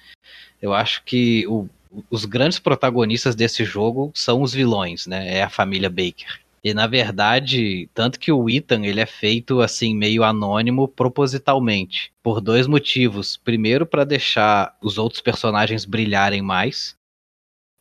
eu 0.60 0.72
acho 0.72 1.04
que 1.04 1.46
o- 1.46 1.68
os 2.10 2.24
grandes 2.24 2.58
protagonistas 2.58 3.34
desse 3.34 3.64
jogo 3.64 4.10
são 4.14 4.40
os 4.40 4.52
vilões, 4.54 5.06
né? 5.06 5.36
É 5.36 5.42
a 5.42 5.50
família 5.50 5.90
Baker. 5.90 6.40
E 6.64 6.72
na 6.74 6.86
verdade, 6.86 7.88
tanto 7.92 8.18
que 8.20 8.30
o 8.32 8.48
Ethan 8.48 8.84
ele 8.84 9.00
é 9.00 9.06
feito 9.06 9.60
assim 9.60 9.94
meio 9.96 10.22
anônimo 10.22 10.86
propositalmente, 10.88 12.12
por 12.22 12.40
dois 12.40 12.66
motivos. 12.68 13.36
Primeiro, 13.36 13.84
para 13.84 14.04
deixar 14.04 14.76
os 14.80 14.96
outros 14.98 15.20
personagens 15.20 15.84
brilharem 15.84 16.40
mais. 16.40 16.96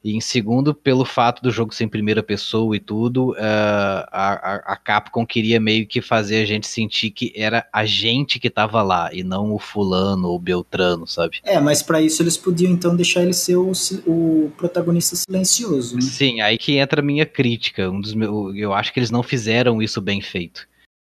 E 0.03 0.15
em 0.15 0.21
segundo, 0.21 0.73
pelo 0.73 1.05
fato 1.05 1.43
do 1.43 1.51
jogo 1.51 1.75
ser 1.75 1.83
em 1.83 1.87
primeira 1.87 2.23
pessoa 2.23 2.75
e 2.75 2.79
tudo, 2.79 3.35
eh, 3.37 4.05
a, 4.11 4.73
a, 4.73 4.75
Capcom 4.75 5.23
queria 5.27 5.59
meio 5.59 5.85
que 5.85 6.01
fazer 6.01 6.41
a 6.41 6.45
gente 6.45 6.65
sentir 6.65 7.11
que 7.11 7.31
era 7.35 7.67
a 7.71 7.85
gente 7.85 8.39
que 8.39 8.49
tava 8.49 8.81
lá, 8.81 9.13
e 9.13 9.23
não 9.23 9.53
o 9.53 9.59
fulano 9.59 10.29
ou 10.29 10.37
o 10.37 10.39
Beltrano, 10.39 11.05
sabe? 11.05 11.39
É, 11.43 11.59
mas 11.59 11.83
pra 11.83 12.01
isso 12.01 12.23
eles 12.23 12.35
podiam 12.35 12.71
então 12.71 12.95
deixar 12.95 13.21
ele 13.21 13.33
ser 13.33 13.57
o, 13.57 13.71
o 14.07 14.51
protagonista 14.57 15.15
silencioso, 15.15 15.95
né? 15.95 16.01
Sim, 16.01 16.41
aí 16.41 16.57
que 16.57 16.77
entra 16.77 16.99
a 16.99 17.05
minha 17.05 17.25
crítica. 17.25 17.87
Um 17.87 18.01
dos 18.01 18.15
meus, 18.15 18.55
eu 18.55 18.73
acho 18.73 18.91
que 18.91 18.97
eles 18.99 19.11
não 19.11 19.21
fizeram 19.21 19.83
isso 19.83 20.01
bem 20.01 20.19
feito. 20.19 20.67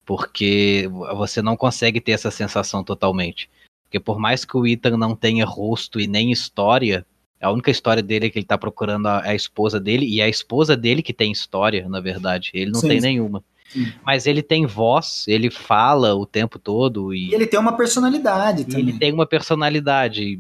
Porque 0.05 0.89
você 1.15 1.41
não 1.41 1.55
consegue 1.55 2.01
ter 2.01 2.11
essa 2.11 2.29
sensação 2.29 2.83
totalmente. 2.83 3.49
Porque 3.85 3.97
por 3.97 4.19
mais 4.19 4.43
que 4.43 4.57
o 4.57 4.67
Ethan 4.67 4.97
não 4.97 5.15
tenha 5.15 5.45
rosto 5.45 6.01
e 6.01 6.07
nem 6.07 6.33
história, 6.33 7.05
A 7.43 7.51
única 7.51 7.69
história 7.69 8.01
dele 8.01 8.27
é 8.27 8.29
que 8.29 8.39
ele 8.39 8.45
tá 8.45 8.57
procurando 8.57 9.07
a, 9.07 9.21
a 9.23 9.35
esposa 9.35 9.79
dele, 9.79 10.05
e 10.07 10.21
é 10.21 10.23
a 10.23 10.29
esposa 10.29 10.75
dele 10.77 11.01
que 11.03 11.13
tem 11.13 11.31
história, 11.31 11.87
na 11.89 11.99
verdade. 11.99 12.51
Ele 12.53 12.71
não 12.71 12.79
Sim, 12.79 12.87
tem 12.87 13.01
sim. 13.01 13.07
nenhuma. 13.07 13.43
Sim. 13.69 13.91
Mas 14.05 14.27
ele 14.27 14.41
tem 14.43 14.65
voz, 14.65 15.25
ele 15.27 15.49
fala 15.49 16.15
o 16.15 16.25
tempo 16.25 16.59
todo 16.59 17.13
e, 17.13 17.29
E 17.29 17.33
ele 17.33 17.47
tem 17.47 17.59
uma 17.59 17.75
personalidade 17.75 18.65
também. 18.65 18.81
ele 18.81 18.99
tem 18.99 19.11
uma 19.11 19.25
personalidade, 19.25 20.39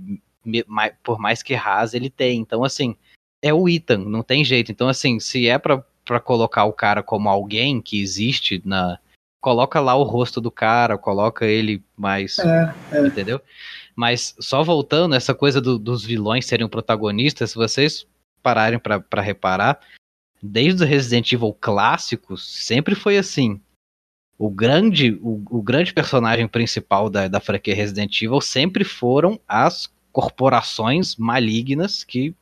por 1.03 1.19
mais 1.19 1.41
que 1.41 1.53
rasa, 1.53 1.97
ele 1.97 2.09
tem. 2.09 2.39
Então, 2.39 2.63
assim, 2.63 2.95
é 3.41 3.53
o 3.53 3.67
Ethan, 3.67 3.97
não 3.97 4.21
tem 4.23 4.43
jeito. 4.43 4.71
Então, 4.71 4.87
assim, 4.87 5.19
se 5.19 5.47
é 5.47 5.57
pra, 5.57 5.83
pra 6.05 6.19
colocar 6.19 6.65
o 6.65 6.73
cara 6.73 7.01
como 7.03 7.27
alguém 7.29 7.81
que 7.81 8.01
existe 8.01 8.61
na. 8.63 8.97
Coloca 9.41 9.81
lá 9.81 9.93
o 9.93 10.03
rosto 10.03 10.39
do 10.39 10.49
cara, 10.49 10.97
coloca 10.97 11.45
ele 11.45 11.83
mais. 11.97 12.37
É, 12.39 12.73
Entendeu? 13.05 13.41
Mas 13.95 14.35
só 14.39 14.63
voltando, 14.63 15.15
essa 15.15 15.33
coisa 15.35 15.61
do- 15.61 15.77
dos 15.77 16.03
vilões 16.03 16.45
serem 16.45 16.65
o 16.65 16.69
protagonista, 16.69 17.45
se 17.45 17.55
vocês 17.55 18.05
pararem 18.41 18.79
pra 18.79 19.21
reparar, 19.21 19.79
desde 20.41 20.83
o 20.83 20.87
Resident 20.87 21.31
Evil 21.31 21.53
clássicos, 21.53 22.43
sempre 22.65 22.95
foi 22.95 23.17
assim. 23.17 23.61
O 24.37 24.49
grande, 24.49 25.17
o, 25.21 25.41
o 25.49 25.61
grande 25.61 25.93
personagem 25.93 26.47
principal 26.47 27.09
da, 27.09 27.27
da 27.27 27.39
franquia 27.39 27.75
Resident 27.75 28.21
Evil 28.21 28.41
sempre 28.41 28.83
foram 28.83 29.39
as 29.47 29.93
corporações 30.11 31.15
malignas 31.15 32.03
que, 32.03 32.35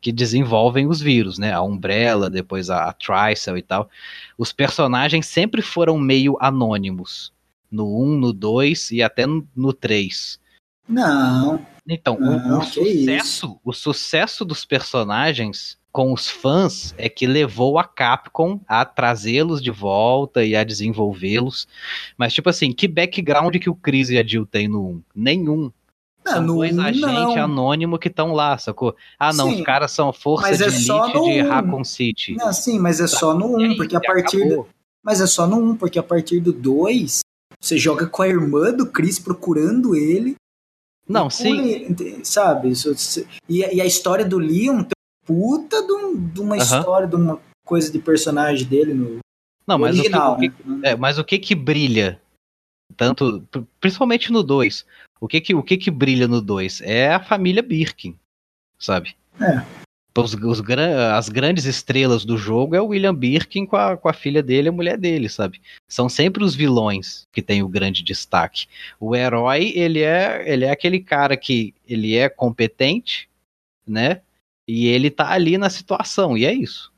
que 0.00 0.12
desenvolvem 0.12 0.86
os 0.86 1.00
vírus, 1.00 1.38
né? 1.38 1.52
A 1.52 1.62
Umbrella, 1.62 2.28
depois 2.28 2.68
a, 2.68 2.90
a 2.90 2.96
e 3.56 3.62
tal. 3.62 3.88
Os 4.36 4.52
personagens 4.52 5.26
sempre 5.26 5.62
foram 5.62 5.96
meio 5.98 6.36
anônimos. 6.40 7.32
No 7.70 8.02
1, 8.02 8.16
no 8.18 8.32
2 8.32 8.90
e 8.90 9.02
até 9.02 9.24
no 9.26 9.72
3. 9.72 10.39
Não, 10.90 11.64
Então, 11.88 12.14
o- 12.16 12.20
Não, 12.20 12.58
o, 12.58 12.60
que 12.70 12.84
sucesso, 12.96 13.60
o 13.64 13.72
sucesso 13.72 14.44
dos 14.44 14.64
personagens 14.64 15.78
com 15.92 16.12
os 16.12 16.28
fãs 16.28 16.94
é 16.96 17.08
que 17.08 17.26
levou 17.26 17.78
a 17.78 17.84
Capcom 17.84 18.60
a 18.68 18.84
trazê-los 18.84 19.60
de 19.62 19.70
volta 19.72 20.44
e 20.44 20.54
a 20.54 20.62
desenvolvê-los. 20.62 21.66
Mas, 22.16 22.32
tipo 22.32 22.48
assim, 22.48 22.72
que 22.72 22.86
background 22.86 23.56
que 23.56 23.68
o 23.70 23.74
Chris 23.74 24.08
e 24.10 24.18
a 24.18 24.22
Jill 24.24 24.46
têm 24.46 24.68
no 24.68 24.86
1? 24.86 25.02
Nenhum. 25.16 25.72
não, 26.24 26.32
São 26.32 26.42
no 26.42 26.54
dois 26.56 26.76
um, 26.78 26.80
agentes 26.82 27.00
não. 27.00 27.38
anônimos 27.44 27.98
que 27.98 28.06
estão 28.08 28.32
lá, 28.34 28.56
sacou? 28.58 28.94
Ah, 29.18 29.32
não, 29.32 29.50
Sim, 29.50 29.56
os 29.60 29.66
caras 29.66 29.90
são 29.90 30.12
força 30.12 30.48
mas 30.48 30.58
de 30.58 30.64
é 30.64 30.66
elite 30.68 30.88
no 30.88 31.12
de 31.24 31.42
um. 31.42 31.48
Raccoon 31.48 31.84
City. 31.84 32.34
Não, 32.36 32.52
sim, 32.52 32.78
mas 32.78 33.00
é 33.00 33.06
só 33.08 33.34
no 33.34 33.60
E 33.60 33.66
1, 33.66 33.70
aí, 33.70 33.76
porque 33.76 33.96
a 33.96 34.00
partir 34.00 34.48
do. 34.48 34.66
Mas 35.02 35.20
é 35.20 35.26
só 35.26 35.46
no 35.46 35.56
1, 35.72 35.76
porque 35.76 35.98
a 35.98 36.02
partir 36.04 36.38
do 36.40 36.52
2, 36.52 37.20
você 37.60 37.76
joga 37.78 38.06
com 38.06 38.22
a 38.22 38.28
irmã 38.28 38.70
do 38.72 38.86
Chris 38.86 39.18
procurando 39.18 39.96
ele. 39.96 40.36
Não, 41.10 41.26
E 41.26 41.30
sim. 41.30 41.56
pula 41.56 41.66
ele, 41.68 42.24
Sabe? 42.24 42.72
E, 43.48 43.64
a- 43.64 43.72
e 43.74 43.80
a 43.80 43.86
história 43.86 44.24
do 44.24 44.38
Leon 44.38 44.82
tem 44.84 44.90
puta 45.26 45.82
de, 45.82 45.92
um- 45.92 46.28
de 46.28 46.40
uma 46.40 46.56
Aham. 46.56 46.62
história, 46.62 47.06
de 47.08 47.16
uma 47.16 47.40
coisa 47.66 47.90
de 47.90 47.98
personagem 47.98 48.66
dele 48.66 48.94
no, 48.94 49.18
Não, 49.66 49.76
no 49.76 49.84
mas 49.84 49.98
original, 49.98 50.34
o 50.34 50.38
que, 50.38 50.48
né? 50.64 50.80
É, 50.90 50.96
mas 50.96 51.18
o 51.18 51.24
que 51.24 51.38
que 51.38 51.54
brilha? 51.54 52.20
Tanto, 52.96 53.42
pr- 53.50 53.60
principalmente 53.80 54.32
no 54.32 54.42
2. 54.42 54.84
O 55.20 55.28
que 55.28 55.40
que, 55.40 55.54
o 55.54 55.62
que 55.62 55.76
que 55.76 55.90
brilha 55.90 56.26
no 56.26 56.40
2? 56.40 56.80
É 56.82 57.12
a 57.12 57.20
família 57.22 57.62
Birkin, 57.62 58.16
sabe? 58.78 59.14
É. 59.40 59.79
Os, 60.16 60.34
os 60.34 60.62
as 61.14 61.28
grandes 61.28 61.64
estrelas 61.64 62.24
do 62.24 62.36
jogo 62.36 62.74
é 62.74 62.80
o 62.80 62.88
William 62.88 63.14
Birkin 63.14 63.64
com 63.64 63.76
a, 63.76 63.96
com 63.96 64.08
a 64.08 64.12
filha 64.12 64.42
dele 64.42 64.68
e 64.68 64.70
a 64.70 64.72
mulher 64.72 64.98
dele, 64.98 65.28
sabe? 65.28 65.60
São 65.88 66.08
sempre 66.08 66.42
os 66.42 66.54
vilões 66.54 67.28
que 67.32 67.40
têm 67.40 67.62
o 67.62 67.68
grande 67.68 68.02
destaque. 68.02 68.66
O 68.98 69.14
herói, 69.14 69.72
ele 69.74 70.00
é, 70.00 70.52
ele 70.52 70.64
é 70.64 70.70
aquele 70.70 71.00
cara 71.00 71.36
que 71.36 71.72
ele 71.86 72.16
é 72.16 72.28
competente, 72.28 73.28
né? 73.86 74.20
E 74.66 74.88
ele 74.88 75.10
tá 75.10 75.30
ali 75.30 75.56
na 75.56 75.70
situação, 75.70 76.36
e 76.36 76.44
é 76.44 76.52
isso. 76.52 76.92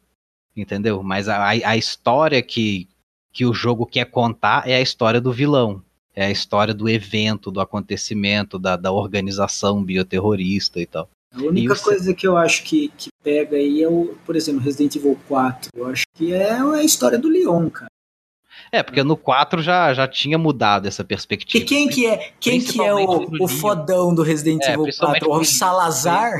Entendeu? 0.56 1.02
Mas 1.02 1.28
a, 1.28 1.48
a 1.48 1.76
história 1.76 2.42
que, 2.42 2.88
que 3.32 3.44
o 3.44 3.54
jogo 3.54 3.86
quer 3.86 4.06
contar 4.06 4.68
é 4.68 4.76
a 4.76 4.80
história 4.80 5.20
do 5.20 5.32
vilão. 5.32 5.82
É 6.14 6.26
a 6.26 6.30
história 6.30 6.74
do 6.74 6.88
evento, 6.88 7.50
do 7.50 7.60
acontecimento, 7.60 8.58
da, 8.58 8.76
da 8.76 8.92
organização 8.92 9.82
bioterrorista 9.82 10.80
e 10.80 10.86
tal. 10.86 11.08
A 11.35 11.39
única 11.43 11.72
E 11.74 11.76
o- 11.76 11.80
coisa 11.83 12.14
que 12.14 12.26
eu 12.26 12.37
acho 12.37 12.62
que, 12.64 12.89
que 12.97 13.09
pega 13.22 13.57
aí 13.57 13.83
é 13.83 13.89
o, 13.89 14.14
por 14.26 14.37
exemplo, 14.37 14.61
Resident 14.61 14.97
Evil 14.97 15.18
4. 15.28 15.70
Eu 15.74 15.87
acho 15.87 16.05
que 16.14 16.33
é 16.33 16.53
a 16.53 16.83
história 16.83 17.18
do 17.18 17.28
Leon, 17.28 17.70
cara. 17.70 17.91
É, 18.70 18.83
porque 18.83 19.03
no 19.03 19.16
4 19.16 19.61
já, 19.62 19.93
já 19.93 20.07
tinha 20.09 20.39
mudado 20.39 20.87
essa 20.87 21.03
E 21.03 21.05
perspectiva. 21.05 21.64
quem 21.64 21.89
que 21.89 22.07
é, 22.07 22.33
quem 22.41 22.61
que 22.61 22.80
é 22.83 22.93
o, 22.95 23.26
o 23.43 23.49
fodão 23.49 24.14
do 24.14 24.22
Resident 24.22 24.62
É, 24.62 24.72
Evil 24.72 24.85
principalmente 24.85 25.20
4? 25.20 25.28
pro 25.28 25.35
O 25.35 25.37
Leon. 25.41 25.45
Salazar? 25.45 26.33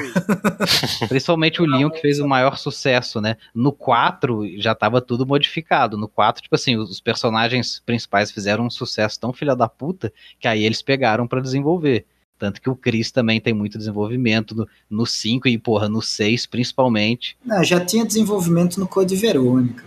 Principalmente 1.09 1.61
o 1.63 1.67
Leon 1.67 1.91
que 1.91 2.01
fez 2.01 2.21
o 2.21 2.29
maior 2.29 2.57
sucesso, 2.59 3.21
né? 3.21 3.37
No 3.55 3.73
4 3.73 4.47
já 4.59 4.75
tava 4.75 5.01
tudo 5.01 5.27
modificado. 5.27 5.97
No 5.99 6.09
4, 6.09 6.43
tipo 6.43 6.55
assim, 6.55 6.77
os 6.77 7.01
personagens 7.01 7.83
principais 7.85 8.31
fizeram 8.31 8.67
um 8.67 8.71
sucesso 8.71 9.19
tão 9.21 9.33
filha 9.33 9.55
da 9.57 9.69
puta 9.69 10.13
que 10.39 10.49
aí 10.49 10.65
eles 10.65 10.81
pegaram 10.83 11.27
pra 11.27 11.41
desenvolver. 11.41 12.07
Tanto 12.39 12.61
que 12.61 12.69
o 12.69 12.75
Chris 12.77 13.11
também 13.13 13.41
tem 13.41 13.53
muito 13.55 13.79
desenvolvimento 13.79 14.55
no, 14.55 14.69
no 14.91 15.07
5 15.07 15.47
e, 15.49 15.57
porra, 15.59 15.89
no 15.89 16.03
6 16.03 16.47
principalmente. 16.47 17.37
Não, 17.45 17.63
já 17.63 17.85
tinha 17.85 18.05
desenvolvimento 18.05 18.79
no 18.81 18.89
Code 18.89 19.15
Verônica. 19.15 19.85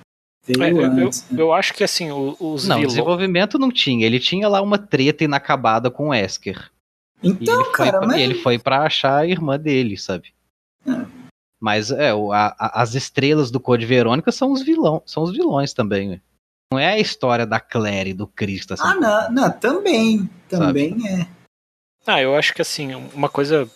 É, 0.47 0.71
eu, 0.71 0.85
antes. 0.85 1.25
né? 1.29 1.41
eu 1.41 1.51
acho 1.51 1.73
que 1.73 1.83
assim, 1.83 2.11
o- 2.11 2.35
os 2.39 2.67
não, 2.67 2.75
vilões. 2.77 2.93
desenvolvimento 2.93 3.57
não 3.57 3.71
tinha. 3.71 4.05
Ele 4.05 4.19
tinha 4.19 4.47
lá 4.47 4.61
uma 4.61 4.77
treta 4.77 5.23
inacabada 5.23 5.89
com 5.89 6.09
o 6.09 6.13
Esker. 6.13 6.71
E 7.23 7.29
Então, 7.29 7.55
ele 7.55 7.63
foi, 7.65 7.73
cara, 7.73 7.97
pra, 7.99 8.07
mas... 8.07 8.17
e 8.17 8.21
ele 8.21 8.35
foi 8.35 8.59
pra 8.59 8.83
achar 8.83 9.17
a 9.17 9.25
irmã 9.27 9.57
dele, 9.59 9.97
sabe? 9.97 10.31
É. 10.87 11.05
Mas 11.59 11.89
é, 11.89 12.13
o- 12.13 12.31
a- 12.31 12.55
a- 12.59 12.81
as 12.81 12.93
estrelas 12.93 13.49
do 13.49 13.59
Code 13.59 13.85
Verônica 13.87 14.31
são 14.31 14.51
os 14.51 14.61
vilões, 14.61 15.01
são 15.07 15.23
os 15.23 15.31
vilões 15.31 15.73
também. 15.73 16.09
né? 16.09 16.21
Não 16.71 16.77
é 16.79 16.89
a 16.93 16.99
história 16.99 17.45
da 17.45 17.59
Claire 17.59 18.11
e 18.11 18.13
do 18.13 18.27
Chris, 18.27 18.65
tá 18.65 18.75
Ah, 18.75 18.77
sendo- 18.77 19.01
não, 19.01 19.31
não, 19.31 19.51
também. 19.51 20.29
Também 20.47 20.95
é. 21.07 21.27
Ah, 22.05 22.21
eu 22.21 22.35
acho 22.35 22.53
que 22.53 22.61
assim, 22.61 22.93
uma 22.93 23.29
coisa, 23.29 23.69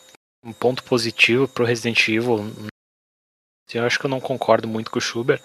um 0.44 0.54
ponto 0.54 0.84
positivo 0.84 1.48
pro 1.48 1.66
Resident 1.66 2.08
Evil, 2.08 2.38
assim, 3.68 3.78
eu 3.80 3.86
acho 3.86 4.00
que 4.00 4.06
eu 4.06 4.10
não 4.10 4.20
concordo 4.20 4.68
muito 4.68 4.92
com 4.92 5.00
o 5.00 5.02
Schubert, 5.02 5.42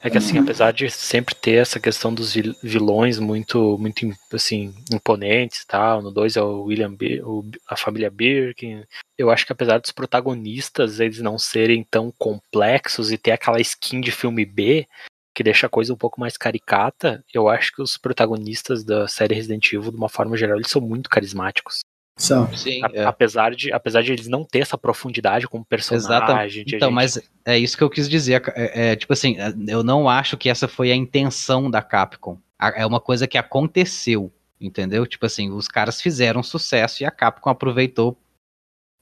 é 0.00 0.10
que 0.10 0.18
assim, 0.18 0.36
Uhum. 0.36 0.42
apesar 0.42 0.72
de 0.72 0.90
sempre 0.90 1.34
ter 1.34 1.52
essa 1.62 1.78
questão 1.80 2.12
dos 2.12 2.34
vil- 2.34 2.54
vilões 2.62 3.18
muito, 3.18 3.78
muito 3.78 4.10
assim, 4.32 4.74
imponentes 4.92 5.62
e 5.62 5.66
tal, 5.66 6.02
no 6.02 6.10
2 6.10 6.36
é 6.36 6.42
o 6.42 6.64
William 6.64 6.92
Bir, 6.92 7.26
o- 7.26 7.48
a 7.68 7.76
família 7.76 8.10
Birkin, 8.10 8.84
eu 9.16 9.30
acho 9.30 9.46
que 9.46 9.52
apesar 9.52 9.78
dos 9.78 9.92
protagonistas 9.92 10.98
eles 11.00 11.20
não 11.20 11.38
serem 11.38 11.84
tão 11.84 12.12
complexos 12.18 13.12
e 13.12 13.16
ter 13.16 13.30
aquela 13.30 13.60
skin 13.60 14.00
de 14.00 14.10
filme 14.10 14.44
B, 14.44 14.86
que 15.34 15.42
deixa 15.42 15.66
a 15.66 15.70
coisa 15.70 15.92
um 15.92 15.96
pouco 15.96 16.20
mais 16.20 16.36
caricata, 16.36 17.24
eu 17.32 17.48
acho 17.48 17.72
que 17.72 17.80
os 17.82 17.96
protagonistas 17.96 18.84
da 18.84 19.08
série 19.08 19.34
Resident 19.34 19.72
Evil, 19.72 19.90
de 19.90 19.96
uma 19.96 20.08
forma 20.08 20.36
geral, 20.36 20.56
eles 20.56 20.70
são 20.70 20.82
muito 20.82 21.08
carismáticos. 21.08 21.80
Só. 22.16 22.46
Sim, 22.54 22.80
A- 22.84 22.90
é. 22.92 23.04
Apesar, 23.04 23.54
de, 23.54 23.72
apesar 23.72 24.02
de 24.02 24.12
eles 24.12 24.28
não 24.28 24.44
ter 24.44 24.60
essa 24.60 24.78
profundidade 24.78 25.48
como 25.48 25.64
personagem. 25.64 26.64
Então, 26.66 26.88
gente- 26.88 26.94
mas 26.94 27.20
é 27.44 27.58
isso 27.58 27.76
que 27.76 27.82
eu 27.82 27.90
quis 27.90 28.08
dizer. 28.08 28.42
É, 28.54 28.90
é, 28.92 28.96
tipo 28.96 29.12
assim, 29.12 29.36
é, 29.38 29.52
eu 29.68 29.82
não 29.82 30.08
acho 30.08 30.36
que 30.36 30.48
essa 30.48 30.68
foi 30.68 30.92
a 30.92 30.96
intenção 30.96 31.70
da 31.70 31.82
Capcom. 31.82 32.38
A- 32.58 32.72
É 32.82 32.86
uma 32.86 33.00
coisa 33.00 33.26
que 33.26 33.36
aconteceu, 33.36 34.32
entendeu? 34.60 35.06
Tipo 35.06 35.26
assim, 35.26 35.50
os 35.50 35.66
caras 35.66 36.00
fizeram 36.00 36.42
sucesso 36.42 37.02
e 37.02 37.06
a 37.06 37.10
Capcom 37.10 37.50
aproveitou 37.50 38.16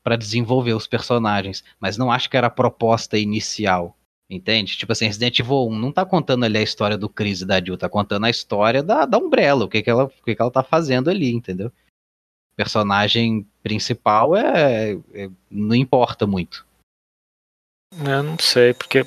pra 0.03 0.17
desenvolver 0.17 0.73
os 0.73 0.87
personagens. 0.87 1.63
Mas 1.79 1.97
não 1.99 2.11
acho 2.11 2.29
que 2.31 2.37
era 2.37 2.47
a 2.47 2.51
proposta 2.51 3.19
inicial. 3.19 3.97
Entende? 4.31 4.79
Tipo 4.79 4.93
assim, 4.93 5.05
Resident 5.05 5.39
Evil 5.39 5.69
1 5.69 5.79
não 5.79 5.93
tá 5.93 6.07
contando 6.07 6.45
ali 6.45 6.57
a 6.57 6.63
história 6.63 6.97
do 6.97 7.07
Chris 7.07 7.43
e 7.43 7.45
da 7.47 7.63
Jill, 7.63 7.77
tá 7.77 7.87
contando 7.87 8.25
a 8.25 8.31
história 8.31 8.83
da, 8.83 9.05
da 9.05 9.19
Umbrella, 9.19 9.67
o 9.67 9.69
que, 9.69 9.83
que, 9.83 9.91
ela, 9.91 10.05
o 10.05 10.09
que, 10.25 10.35
que 10.35 10.41
ela 10.41 10.51
tá 10.51 10.63
fazendo 10.63 11.11
ali, 11.11 11.31
entendeu? 11.35 11.71
Personagem 12.63 13.45
principal 13.61 14.37
é, 14.37 14.93
é- 15.15 15.29
não 15.51 15.75
importa 15.75 16.27
muito. 16.29 16.65
Eu 18.07 18.23
não 18.23 18.39
sei, 18.39 18.73
porque. 18.73 19.05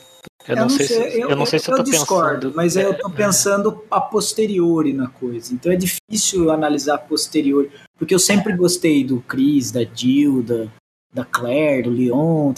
Eu, 0.48 0.56
não, 0.58 0.70
sei, 0.70 0.86
se, 0.86 1.20
eu, 1.22 1.36
não 1.36 1.46
sei 1.46 1.58
se 1.58 1.72
eu, 1.72 1.78
tô 1.78 1.84
discordo, 1.84 2.52
pensando. 2.52 2.56
mas 2.56 2.76
eu 2.76 2.96
tô 2.98 3.10
pensando 3.10 3.84
a 3.90 4.00
posteriori 4.02 4.94
na 4.94 5.08
coisa. 5.08 5.54
Então 5.54 5.72
é 5.72 5.76
difícil 5.76 6.52
analisar 6.52 6.96
a 6.96 7.00
posteriori, 7.00 7.72
porque 7.98 8.14
eu 8.14 8.20
sempre 8.20 8.56
gostei 8.56 9.04
do 9.04 9.22
Chris, 9.22 9.72
da 9.72 9.84
Jill, 9.84 10.44
da, 10.44 10.68
da 11.12 11.26
Claire, 11.26 11.84
do 11.84 11.90
Leon, 11.90 12.54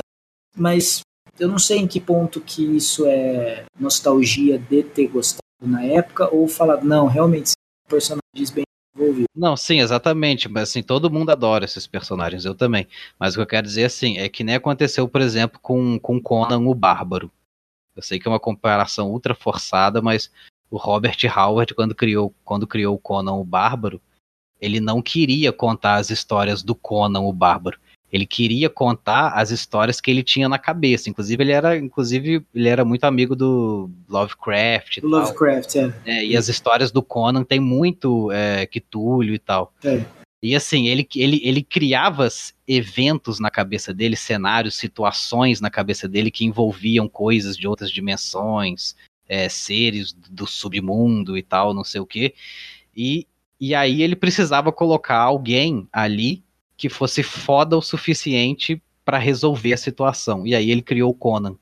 mas 0.56 1.02
eu 1.40 1.48
não 1.48 1.60
sei 1.60 1.78
em 1.78 1.88
que 1.88 2.02
ponto 2.02 2.42
que 2.42 2.64
isso 2.76 3.06
é 3.06 3.64
nostalgia 3.80 4.58
de 4.58 4.84
ter 4.84 5.08
gostado 5.08 5.42
na 5.62 5.84
época 5.84 6.34
ou 6.34 6.48
falar, 6.48 6.84
não, 6.84 7.08
realmente 7.08 7.52
personagens 7.88 8.50
bem. 8.52 8.67
Não, 9.36 9.56
sim, 9.56 9.80
exatamente. 9.80 10.50
Mas 10.50 10.70
assim, 10.70 10.82
todo 10.82 11.12
mundo 11.12 11.30
adora 11.30 11.66
esses 11.66 11.86
personagens, 11.86 12.46
eu 12.46 12.56
também. 12.56 12.88
Mas 13.20 13.34
o 13.34 13.38
que 13.38 13.42
eu 13.42 13.48
quero 13.48 13.68
dizer 13.68 13.86
assim, 13.86 14.18
é 14.18 14.28
que 14.28 14.44
nem 14.44 14.56
aconteceu, 14.56 15.08
por 15.08 15.22
exemplo, 15.22 15.60
com, 15.62 16.00
com 16.00 16.22
Conan 16.22 16.60
o 16.60 16.74
Bárbaro. 16.74 17.32
Eu 17.96 18.04
sei 18.04 18.20
que 18.20 18.28
é 18.28 18.32
uma 18.32 18.40
comparação 18.40 19.12
ultra 19.12 19.34
forçada, 19.34 20.02
mas 20.02 20.32
o 20.70 20.78
Robert 20.78 21.18
Howard, 21.36 21.74
quando 21.74 21.96
criou, 21.96 22.34
quando 22.44 22.68
criou 22.68 22.98
Conan 22.98 23.34
o 23.34 23.44
Bárbaro, 23.44 24.02
ele 24.60 24.80
não 24.80 25.02
queria 25.02 25.54
contar 25.54 25.96
as 25.96 26.10
histórias 26.10 26.64
do 26.64 26.76
Conan 26.76 27.22
o 27.22 27.34
Bárbaro. 27.34 27.80
Ele 28.12 28.26
queria 28.26 28.70
contar 28.70 29.30
as 29.34 29.52
histórias 29.52 30.00
que 30.00 30.10
ele 30.10 30.24
tinha 30.24 30.48
na 30.48 30.58
cabeça. 30.58 31.10
Inclusive, 31.10 31.44
ele 31.44 31.52
era, 31.52 31.78
inclusive, 31.78 32.46
ele 32.56 32.70
era 32.70 32.86
muito 32.86 33.04
amigo 33.04 33.36
do 33.36 33.90
Lovecraft 34.08 34.98
e 34.98 35.02
Do 35.02 35.10
tal. 35.10 35.20
Lovecraft, 35.20 35.76
é. 35.76 35.94
É, 36.06 36.26
e 36.26 36.38
as 36.38 36.48
histórias 36.48 36.92
do 36.92 37.04
Conan 37.04 37.44
tem 37.44 37.60
muito 37.60 38.32
é, 38.32 38.66
Cthulhu 38.66 39.34
e 39.34 39.40
tal. 39.40 39.74
É. 39.84 40.06
E 40.42 40.56
assim, 40.56 40.88
ele, 40.88 41.08
ele, 41.16 41.42
ele 41.44 41.64
criava 41.64 42.28
eventos 42.68 43.40
na 43.40 43.50
cabeça 43.50 43.94
dele, 43.94 44.16
cenários, 44.16 44.76
situações 44.76 45.60
na 45.60 45.70
cabeça 45.70 46.08
dele 46.08 46.30
que 46.30 46.46
envolviam 46.46 47.10
coisas 47.10 47.58
de 47.58 47.68
outras 47.68 47.92
dimensões, 47.92 48.96
é, 49.28 49.50
seres 49.50 50.14
do 50.14 50.46
submundo 50.46 51.38
e 51.38 51.44
tal, 51.44 51.74
não 51.74 51.84
sei 51.84 52.00
o 52.00 52.06
quê. 52.06 52.34
E, 52.96 53.28
e 53.60 53.74
aí 53.74 54.02
ele 54.02 54.16
precisava 54.16 54.72
colocar 54.72 55.18
alguém 55.18 55.88
ali 55.92 56.44
que 56.78 56.90
fosse 56.90 57.24
foda 57.24 57.76
o 57.76 57.82
suficiente 57.82 58.82
para 59.04 59.18
resolver 59.18 59.74
a 59.74 59.78
situação. 59.78 60.46
E 60.46 60.54
aí 60.54 60.70
ele 60.70 60.82
criou 60.82 61.10
o 61.10 61.16
Conan. 61.16 61.56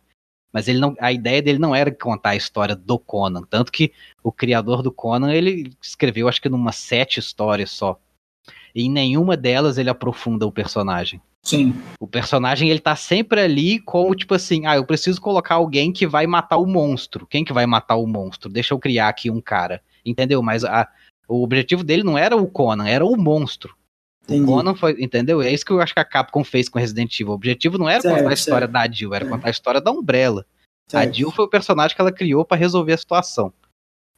Mas 0.51 0.68
ele 0.68 0.80
não, 0.80 0.95
a 0.99 1.11
ideia 1.11 1.41
dele 1.41 1.59
não 1.59 1.76
era 1.76 1.91
contar 1.91 2.30
a 2.30 2.36
história 2.36 2.76
do 2.76 2.97
Conan, 2.97 3.41
tanto 3.43 3.72
que 3.72 3.91
o 4.24 4.32
criador 4.32 4.82
do 4.82 4.91
Conan 4.91 5.34
ele 5.34 5.74
escreveu 5.82 6.30
acho 6.30 6.41
que 6.41 6.47
numa 6.47 6.72
sete 6.72 7.20
histórias 7.20 7.72
só. 7.72 7.99
E 8.74 8.86
em 8.86 8.89
nenhuma 8.89 9.36
delas 9.36 9.78
ele 9.78 9.89
aprofunda 9.89 10.47
o 10.47 10.51
personagem. 10.51 11.22
Sim. 11.43 11.76
O 11.99 12.07
personagem 12.07 12.70
ele 12.70 12.80
tá 12.80 12.95
sempre 12.95 13.41
ali 13.41 13.80
como 13.80 14.16
tipo 14.16 14.34
assim, 14.34 14.66
ah, 14.66 14.78
eu 14.78 14.86
preciso 14.86 15.22
colocar 15.22 15.55
alguém 15.55 15.91
que 15.91 16.07
vai 16.07 16.26
matar 16.26 16.57
o 16.57 16.66
monstro. 16.66 17.28
Quem 17.28 17.43
que 17.43 17.53
vai 17.53 17.66
matar 17.66 17.97
o 17.97 18.07
monstro? 18.07 18.49
Deixa 18.49 18.74
eu 18.74 18.80
criar 18.80 19.09
aqui 19.09 19.30
um 19.30 19.41
cara, 19.41 19.82
entendeu? 20.05 20.41
Mas 20.41 20.63
a, 20.63 20.89
o 21.28 21.43
objetivo 21.43 21.84
dele 21.84 22.03
não 22.03 22.18
era 22.18 22.36
o 22.36 22.47
Conan, 22.47 22.88
era 22.88 23.05
o 23.05 23.16
monstro. 23.16 23.76
Entendi. 24.26 24.43
O 24.43 24.45
Conan 24.45 24.76
foi, 24.76 24.95
entendeu? 24.99 25.41
É 25.41 25.51
isso 25.51 25.65
que 25.65 25.71
eu 25.71 25.80
acho 25.80 25.93
que 25.93 25.99
a 25.99 26.05
Capcom 26.05 26.43
fez 26.43 26.67
com 26.67 26.80
Resident 26.80 27.13
Evil. 27.19 27.32
O 27.32 27.36
objetivo 27.36 27.78
não 27.78 27.88
era 27.88 28.01
Certo, 28.01 28.17
contar 28.17 28.30
a 28.30 28.34
história 28.34 28.67
certo. 28.67 28.71
da 28.71 28.91
Jill, 28.91 29.13
era 29.13 29.23
Certo. 29.26 29.36
contar 29.36 29.47
a 29.47 29.51
história 29.51 29.82
da 29.82 29.91
Umbrella. 29.91 30.45
A 30.88 30.91
Certo. 30.91 31.13
Jill 31.15 31.32
foi 31.32 31.45
o 31.45 31.49
personagem 31.49 31.95
que 31.95 32.01
ela 32.01 32.11
criou 32.11 32.43
pra 32.43 32.57
resolver 32.57 32.93
a 32.93 32.97
situação. 32.97 33.53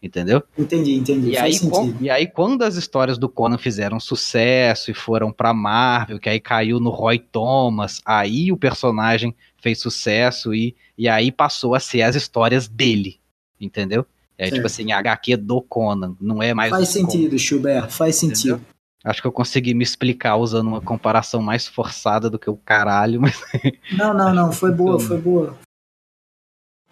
Entendeu? 0.02 0.44
Entendi, 0.58 0.94
entendi. 0.94 1.32
E 1.32 1.38
aí, 1.38 1.54
sentido. 1.54 1.72
quan- 1.72 1.94
e 2.00 2.08
aí, 2.10 2.28
quando 2.28 2.62
as 2.62 2.76
histórias 2.76 3.18
do 3.18 3.28
Conan 3.28 3.58
fizeram 3.58 4.00
sucesso 4.00 4.92
e 4.92 4.94
foram 4.94 5.32
pra 5.32 5.56
Marvel, 5.56 6.20
que 6.20 6.30
aí 6.30 6.40
caiu 6.40 6.80
no 6.80 6.92
Roy 6.92 7.18
Thomas, 7.18 8.00
aí 8.06 8.52
o 8.52 8.58
personagem 8.58 9.36
fez 9.60 9.80
sucesso 9.80 10.54
e, 10.54 10.76
e 10.96 11.10
aí 11.10 11.32
passou 11.32 11.74
a 11.74 11.80
ser 11.80 12.04
as 12.04 12.16
histórias 12.16 12.68
dele. 12.68 13.20
Entendeu? 13.60 14.06
É 14.38 14.44
Certo. 14.46 14.56
tipo 14.56 14.68
assim, 14.68 14.92
a 14.92 15.00
HQ 15.00 15.36
do 15.36 15.64
Conan, 15.64 16.16
não 16.22 16.44
é 16.44 16.54
mais. 16.54 16.70
Faz 16.70 16.94
do 16.94 16.94
Conan. 17.02 17.10
sentido, 17.12 17.40
Schubert. 17.40 17.90
Faz 17.90 18.16
sentido. 18.18 18.62
Acho 19.04 19.22
que 19.22 19.28
eu 19.28 19.32
consegui 19.32 19.74
me 19.74 19.84
explicar 19.84 20.36
usando 20.38 20.68
uma 20.68 20.82
comparação 20.82 21.42
mais 21.42 21.68
forçada 21.68 22.30
do 22.30 22.40
que 22.40 22.50
o 22.50 22.58
caralho, 22.58 23.22
mas 23.22 23.40
Não, 23.98 24.14
não, 24.14 24.34
não. 24.34 24.52
Foi 24.52 24.72
boa, 24.72 25.00
foi 25.00 25.20
boa. 25.20 25.58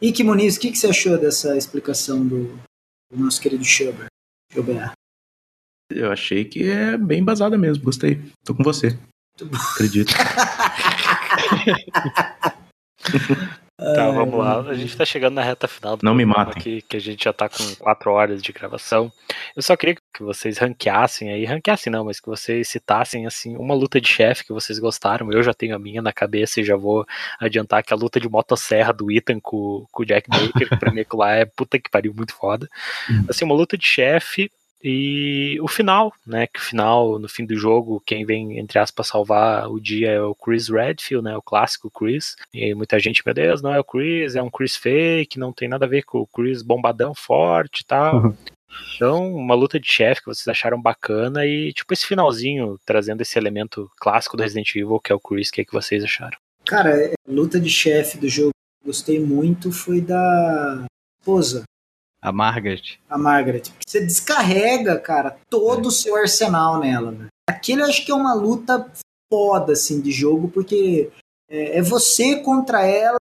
Ike 0.01 0.23
Muniz, 0.23 0.55
o 0.55 0.59
que, 0.59 0.71
que 0.71 0.77
você 0.77 0.87
achou 0.87 1.17
dessa 1.17 1.57
explicação 1.57 2.25
do, 2.25 2.47
do 3.11 3.17
nosso 3.17 3.41
querido 3.41 3.63
Schubert? 3.63 4.07
Schubert. 4.51 4.91
Eu 5.89 6.11
achei 6.11 6.45
que 6.45 6.69
é 6.69 6.97
bem 6.97 7.21
embasada 7.21 7.57
mesmo, 7.57 7.83
gostei. 7.83 8.21
Tô 8.43 8.53
com 8.53 8.63
você. 8.63 8.97
Acredito. 9.73 10.13
Tá, 13.77 14.09
vamos 14.09 14.39
lá. 14.39 14.61
A 14.61 14.73
gente 14.73 14.95
tá 14.95 15.03
chegando 15.03 15.35
na 15.35 15.43
reta 15.43 15.67
final 15.67 15.97
do 15.97 16.03
Não 16.03 16.15
me 16.15 16.25
matem. 16.25 16.53
aqui, 16.57 16.81
que 16.81 16.95
a 16.95 16.99
gente 16.99 17.25
já 17.25 17.33
tá 17.33 17.49
com 17.49 17.75
quatro 17.75 18.09
horas 18.11 18.41
de 18.41 18.53
gravação. 18.53 19.11
Eu 19.55 19.61
só 19.61 19.75
queria 19.75 19.95
que 20.15 20.23
vocês 20.23 20.57
ranqueassem 20.57 21.29
aí, 21.29 21.43
ranqueassem 21.43 21.91
não, 21.91 22.05
mas 22.05 22.19
que 22.19 22.27
vocês 22.27 22.69
citassem 22.69 23.25
assim 23.25 23.57
uma 23.57 23.75
luta 23.75 23.99
de 23.99 24.07
chefe 24.07 24.45
que 24.45 24.53
vocês 24.53 24.79
gostaram. 24.79 25.31
Eu 25.31 25.43
já 25.43 25.53
tenho 25.53 25.75
a 25.75 25.79
minha 25.79 26.01
na 26.01 26.13
cabeça 26.13 26.61
e 26.61 26.63
já 26.63 26.77
vou 26.77 27.05
adiantar 27.39 27.83
que 27.83 27.93
a 27.93 27.97
luta 27.97 28.19
de 28.19 28.29
motosserra 28.29 28.93
do 28.93 29.11
Ethan 29.11 29.39
com, 29.41 29.85
com 29.91 30.03
o 30.03 30.05
Jack 30.05 30.29
Baker, 30.29 30.69
que 30.69 30.77
pra 30.77 30.91
mim 30.91 31.01
aquilo 31.01 31.19
lá 31.19 31.33
é 31.33 31.45
puta 31.45 31.77
que 31.77 31.89
pariu 31.89 32.13
muito 32.13 32.33
foda. 32.33 32.69
Assim, 33.29 33.43
uma 33.43 33.55
luta 33.55 33.77
de 33.77 33.85
chefe 33.85 34.49
e 34.87 35.57
o 35.61 35.67
final, 35.67 36.13
né? 36.25 36.45
Que 36.45 36.59
o 36.59 36.61
final, 36.61 37.17
no 37.17 37.27
fim 37.27 37.45
do 37.45 37.57
jogo, 37.57 38.01
quem 38.05 38.23
vem, 38.25 38.59
entre 38.59 38.77
aspas, 38.77 39.07
salvar 39.07 39.67
o 39.67 39.79
dia 39.79 40.11
é 40.11 40.21
o 40.21 40.35
Chris 40.35 40.69
Redfield, 40.69 41.23
né? 41.23 41.35
O 41.35 41.41
clássico 41.41 41.89
Chris. 41.89 42.35
E 42.53 42.73
muita 42.75 42.99
gente, 42.99 43.23
meu 43.25 43.33
Deus, 43.33 43.61
não 43.61 43.73
é 43.73 43.79
o 43.79 43.83
Chris, 43.83 44.35
é 44.35 44.43
um 44.43 44.49
Chris 44.49 44.75
fake, 44.75 45.39
não 45.39 45.51
tem 45.51 45.67
nada 45.67 45.85
a 45.85 45.89
ver 45.89 46.03
com 46.03 46.19
o 46.19 46.27
Chris 46.27 46.61
bombadão 46.61 47.15
forte 47.15 47.81
e 47.81 47.85
tal. 47.85 48.33
Então, 48.95 49.33
uma 49.33 49.55
luta 49.55 49.79
de 49.79 49.87
chefe 49.87 50.21
que 50.21 50.27
vocês 50.27 50.47
acharam 50.47 50.81
bacana 50.81 51.45
e, 51.45 51.73
tipo, 51.73 51.93
esse 51.93 52.05
finalzinho 52.05 52.79
trazendo 52.85 53.21
esse 53.21 53.37
elemento 53.37 53.91
clássico 53.97 54.37
do 54.37 54.43
Resident 54.43 54.69
Evil, 54.75 54.99
que 54.99 55.11
é 55.11 55.15
o 55.15 55.19
Chris, 55.19 55.49
o 55.49 55.51
que, 55.51 55.61
é 55.61 55.65
que 55.65 55.73
vocês 55.73 56.03
acharam? 56.03 56.37
Cara, 56.65 57.13
a 57.27 57.31
luta 57.31 57.59
de 57.59 57.69
chefe 57.69 58.17
do 58.17 58.27
jogo 58.29 58.51
que 58.51 58.87
eu 58.87 58.91
gostei 58.91 59.19
muito 59.19 59.71
foi 59.71 60.01
da 60.01 60.85
esposa, 61.19 61.63
a 62.25 62.31
Margaret. 62.31 62.97
a 63.07 63.19
Margaret. 63.19 63.61
Porque 63.69 63.83
você 63.87 64.03
descarrega, 64.03 64.99
cara, 64.99 65.37
todo 65.47 65.89
o 65.89 65.91
seu 65.91 66.15
arsenal 66.15 66.79
nela. 66.79 67.11
Né? 67.11 67.27
Aquele 67.47 67.81
eu 67.81 67.85
acho 67.85 68.03
que 68.03 68.11
é 68.11 68.15
uma 68.15 68.33
luta 68.33 68.91
foda, 69.31 69.73
assim, 69.73 70.01
de 70.01 70.11
jogo, 70.11 70.49
porque 70.49 71.11
é, 71.47 71.77
é 71.77 71.81
você 71.83 72.37
contra 72.37 72.83
ela 72.83 73.19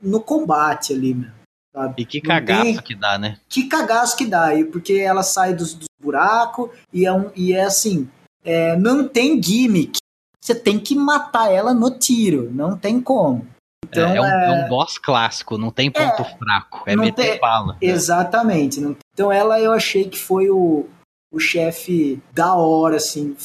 no 0.00 0.18
combate 0.18 0.94
ali, 0.94 1.12
meu. 1.12 1.30
Sabe? 1.76 1.94
E 1.98 2.06
que 2.06 2.22
cagaço 2.22 2.62
tem- 2.62 2.76
que 2.82 2.94
dá, 2.94 3.18
né? 3.18 3.38
que 3.50 3.64
cagaço 3.68 4.16
que 4.16 4.24
dá 4.24 4.48
porque 4.72 4.94
ela 4.94 5.22
sai 5.22 5.52
dos, 5.52 5.74
dos 5.74 5.86
buracos 6.00 6.70
e 6.90 7.04
é, 7.04 7.12
um, 7.12 7.30
e 7.36 7.52
é 7.52 7.64
assim, 7.64 8.08
é, 8.42 8.74
não 8.76 9.06
tem 9.06 9.42
gimmick. 9.42 9.98
Você 10.42 10.54
tem 10.54 10.78
que 10.80 10.94
matar 10.94 11.52
ela 11.52 11.74
no 11.74 11.90
tiro, 11.90 12.50
não 12.50 12.78
tem 12.78 12.98
como. 12.98 13.46
Então, 13.84 14.08
é, 14.08 14.16
é 14.16 14.20
um, 14.20 14.24
é- 14.24 14.46
é 14.46 14.64
um 14.64 14.68
boss 14.70 14.96
clássico, 14.96 15.58
não 15.58 15.70
tem 15.70 15.90
ponto 15.90 16.24
fraco. 16.38 16.82
É 16.86 16.96
meter 16.96 17.32
tem- 17.32 17.40
bala. 17.40 17.74
né? 17.74 17.78
Exatamente. 17.82 18.80
não- 18.80 18.96
Então 19.12 19.30
ela 19.30 19.60
eu 19.60 19.72
achei 19.72 20.08
que 20.08 20.18
foi 20.18 20.48
o, 20.50 20.88
o 21.30 21.38
chefe 21.38 22.22
da 22.32 22.54
hora, 22.54 22.96
assim, 22.96 23.36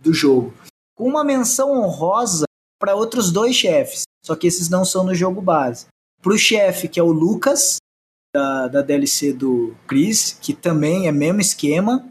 do 0.00 0.12
jogo. 0.12 0.52
Com 0.96 1.08
uma 1.08 1.22
menção 1.22 1.70
honrosa 1.80 2.44
para 2.80 2.96
outros 2.96 3.30
dois 3.30 3.54
chefes, 3.54 4.02
só 4.24 4.34
que 4.34 4.48
esses 4.48 4.68
não 4.68 4.84
são 4.84 5.04
no 5.04 5.14
jogo 5.14 5.40
base. 5.40 5.86
Pro 6.22 6.38
chefe, 6.38 6.88
que 6.88 6.98
é 6.98 7.02
o 7.02 7.12
Lucas, 7.12 7.76
da, 8.34 8.68
da 8.68 8.82
DLC 8.82 9.32
do 9.32 9.74
Chris, 9.86 10.32
que 10.32 10.52
também 10.52 11.08
é 11.08 11.12
mesmo 11.12 11.40
esquema, 11.40 12.06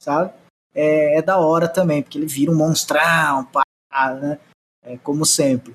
sabe? 0.00 0.32
É, 0.74 1.18
é 1.18 1.22
da 1.22 1.38
hora 1.38 1.68
também, 1.68 2.02
porque 2.02 2.18
ele 2.18 2.26
vira 2.26 2.50
um 2.50 2.56
monstrão, 2.56 3.44
pá, 3.46 3.62
né? 4.20 4.38
É, 4.82 4.96
como 4.98 5.26
sempre. 5.26 5.74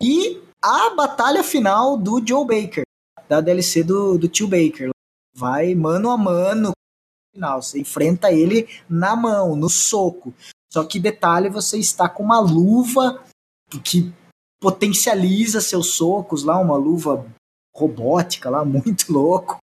E 0.00 0.42
a 0.60 0.90
batalha 0.90 1.44
final 1.44 1.96
do 1.96 2.24
Joe 2.26 2.44
Baker, 2.44 2.84
da 3.28 3.40
DLC 3.40 3.82
do, 3.82 4.18
do 4.18 4.28
tio 4.28 4.48
Baker. 4.48 4.90
Vai 5.34 5.74
mano 5.74 6.10
a 6.10 6.18
mano 6.18 6.68
no 6.68 6.72
final. 7.34 7.62
Você 7.62 7.80
enfrenta 7.80 8.30
ele 8.30 8.68
na 8.88 9.16
mão, 9.16 9.56
no 9.56 9.70
soco. 9.70 10.34
Só 10.70 10.84
que 10.84 10.98
detalhe, 10.98 11.48
você 11.48 11.78
está 11.78 12.08
com 12.08 12.22
uma 12.22 12.40
luva 12.40 13.24
que 13.82 14.12
potencializa 14.62 15.60
seus 15.60 15.94
socos 15.94 16.44
lá, 16.44 16.56
uma 16.58 16.76
luva 16.76 17.26
robótica 17.74 18.48
lá, 18.48 18.64
muito 18.64 19.12
louco. 19.12 19.58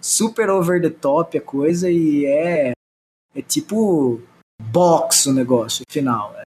Super 0.00 0.48
over 0.48 0.80
the 0.80 0.88
top 0.88 1.36
a 1.36 1.42
coisa 1.42 1.90
e 1.90 2.24
é, 2.24 2.72
é 3.34 3.42
tipo 3.42 4.22
box 4.70 5.26
o 5.26 5.32
negócio 5.32 5.84
final. 5.90 6.32
É 6.36 6.42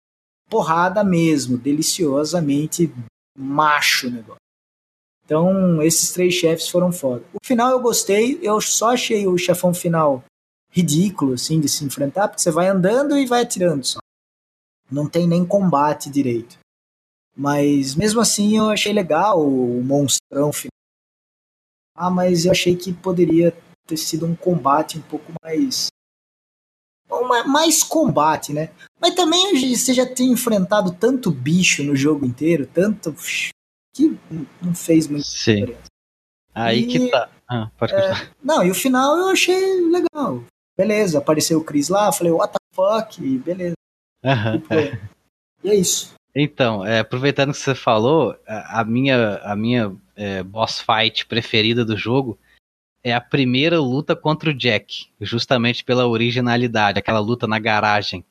porrada 0.50 1.02
mesmo, 1.02 1.56
deliciosamente 1.56 2.92
macho 3.38 4.08
o 4.08 4.10
negócio. 4.10 4.42
Então, 5.24 5.80
esses 5.82 6.12
três 6.12 6.34
chefes 6.34 6.68
foram 6.68 6.92
foda. 6.92 7.24
O 7.32 7.38
final 7.42 7.70
eu 7.70 7.80
gostei, 7.80 8.38
eu 8.42 8.60
só 8.60 8.90
achei 8.92 9.26
o 9.26 9.38
chefão 9.38 9.72
final 9.72 10.22
ridículo, 10.70 11.34
assim, 11.34 11.58
de 11.58 11.68
se 11.68 11.84
enfrentar, 11.84 12.28
porque 12.28 12.42
você 12.42 12.50
vai 12.50 12.68
andando 12.68 13.16
e 13.16 13.24
vai 13.24 13.42
atirando 13.42 13.84
só. 13.84 13.98
Não 14.90 15.08
tem 15.08 15.26
nem 15.26 15.44
combate 15.44 16.10
direito. 16.10 16.58
Mas, 17.34 17.94
mesmo 17.94 18.20
assim, 18.20 18.56
eu 18.58 18.68
achei 18.70 18.92
legal 18.92 19.40
o 19.40 19.82
monstrão 19.82 20.52
final. 20.52 20.70
Ah, 21.96 22.10
mas 22.10 22.44
eu 22.44 22.52
achei 22.52 22.76
que 22.76 22.92
poderia 22.92 23.56
ter 23.86 23.96
sido 23.96 24.26
um 24.26 24.34
combate 24.36 24.98
um 24.98 25.02
pouco 25.02 25.32
mais. 25.42 25.88
mais 27.46 27.82
combate, 27.82 28.52
né? 28.52 28.70
Mas 29.00 29.14
também 29.14 29.74
você 29.74 29.92
já 29.92 30.06
tem 30.06 30.32
enfrentado 30.32 30.92
tanto 30.92 31.30
bicho 31.30 31.82
no 31.82 31.94
jogo 31.94 32.24
inteiro, 32.24 32.66
tanto. 32.66 33.14
que 33.94 34.18
não 34.62 34.74
fez 34.74 35.06
muito 35.06 35.26
Sim. 35.26 35.56
diferença. 35.66 35.82
Aí 36.54 36.80
E- 36.80 36.86
que 36.86 37.10
tá. 37.10 37.30
Ah, 37.46 37.70
pode 37.76 37.92
continuar. 37.92 38.34
Não, 38.42 38.64
e 38.64 38.70
o 38.70 38.74
final 38.74 39.16
eu 39.18 39.28
achei 39.28 39.80
legal. 39.90 40.42
Beleza, 40.76 41.18
apareceu 41.18 41.58
o 41.58 41.64
Chris 41.64 41.90
lá, 41.90 42.10
falei, 42.10 42.32
what 42.32 42.52
the 42.54 42.58
fuck, 42.74 43.22
e 43.22 43.36
beleza. 43.36 43.74
Aham. 44.24 44.58
Tipo, 44.58 44.74
e 45.62 45.70
é 45.70 45.74
isso. 45.74 46.14
Então, 46.34 46.84
é, 46.86 47.00
aproveitando 47.00 47.52
que 47.52 47.58
você 47.58 47.74
falou, 47.74 48.34
a, 48.46 48.82
minha, 48.84 49.36
a 49.44 49.54
minha 49.54 49.94
é, 50.16 50.42
boss 50.42 50.80
fight 50.80 51.26
preferida 51.26 51.84
do 51.84 51.96
jogo 51.96 52.38
é 53.04 53.12
a 53.12 53.20
primeira 53.20 53.78
luta 53.80 54.16
contra 54.16 54.50
o 54.50 54.54
Jack, 54.54 55.08
justamente 55.20 55.84
pela 55.84 56.06
originalidade, 56.06 56.98
aquela 56.98 57.18
luta 57.18 57.46
na 57.46 57.58
garagem. 57.58 58.24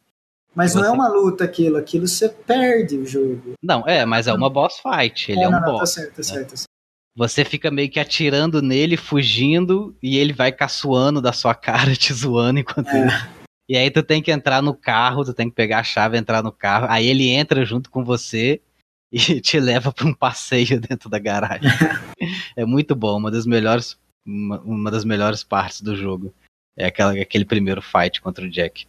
Mas 0.55 0.73
não 0.73 0.83
é 0.83 0.87
Você- 0.87 0.93
uma 0.93 1.07
luta 1.09 1.43
aquilo, 1.43 1.77
aquilo 1.77 2.07
você 2.07 2.27
perde 2.27 2.97
o 2.97 3.05
jogo. 3.05 3.53
Não, 3.63 3.87
é, 3.87 4.05
mas 4.05 4.27
é 4.27 4.33
uma 4.33 4.49
boss 4.49 4.79
fight. 4.81 5.31
Ele 5.31 5.41
é, 5.41 5.43
não, 5.43 5.49
um 5.49 5.51
não, 5.53 5.61
Tá 5.61 5.71
boss. 5.71 5.93
certo, 5.93 6.15
tá 6.15 6.23
certo. 6.23 6.49
tá 6.49 6.55
certo. 6.57 6.69
Você 7.15 7.43
fica 7.45 7.69
meio 7.69 7.89
que 7.89 7.99
atirando 7.99 8.61
nele, 8.61 8.95
fugindo, 8.97 9.95
e 10.01 10.17
ele 10.17 10.31
vai 10.33 10.51
caçoando 10.51 11.21
da 11.21 11.33
sua 11.33 11.53
cara, 11.53 11.93
te 11.95 12.13
zoando 12.13 12.59
enquanto 12.59 12.87
É. 12.89 12.99
ele. 13.01 13.40
E 13.71 13.77
aí 13.77 13.89
tu 13.89 14.03
tem 14.03 14.21
que 14.21 14.29
entrar 14.29 14.61
no 14.61 14.75
carro, 14.75 15.23
tu 15.23 15.33
tem 15.33 15.49
que 15.49 15.55
pegar 15.55 15.79
a 15.79 15.83
chave, 15.83 16.17
entrar 16.17 16.43
no 16.43 16.51
carro. 16.51 16.87
Aí 16.89 17.07
ele 17.07 17.29
entra 17.29 17.63
junto 17.63 17.89
com 17.89 18.03
você 18.03 18.61
e 19.09 19.39
te 19.39 19.61
leva 19.61 19.93
pra 19.93 20.05
um 20.05 20.13
passeio 20.13 20.77
dentro 20.81 21.09
da 21.09 21.17
garagem. 21.17 21.69
é 22.57 22.65
muito 22.65 22.93
bom, 22.93 23.17
uma 23.17 23.31
das 23.31 23.45
melhores, 23.45 23.97
uma, 24.25 24.59
uma 24.59 24.91
das 24.91 25.05
melhores 25.05 25.41
partes 25.41 25.79
do 25.79 25.95
jogo. 25.95 26.33
É 26.75 26.87
aquela, 26.87 27.13
aquele 27.13 27.45
primeiro 27.45 27.81
fight 27.81 28.19
contra 28.19 28.43
o 28.43 28.49
Jack. 28.49 28.85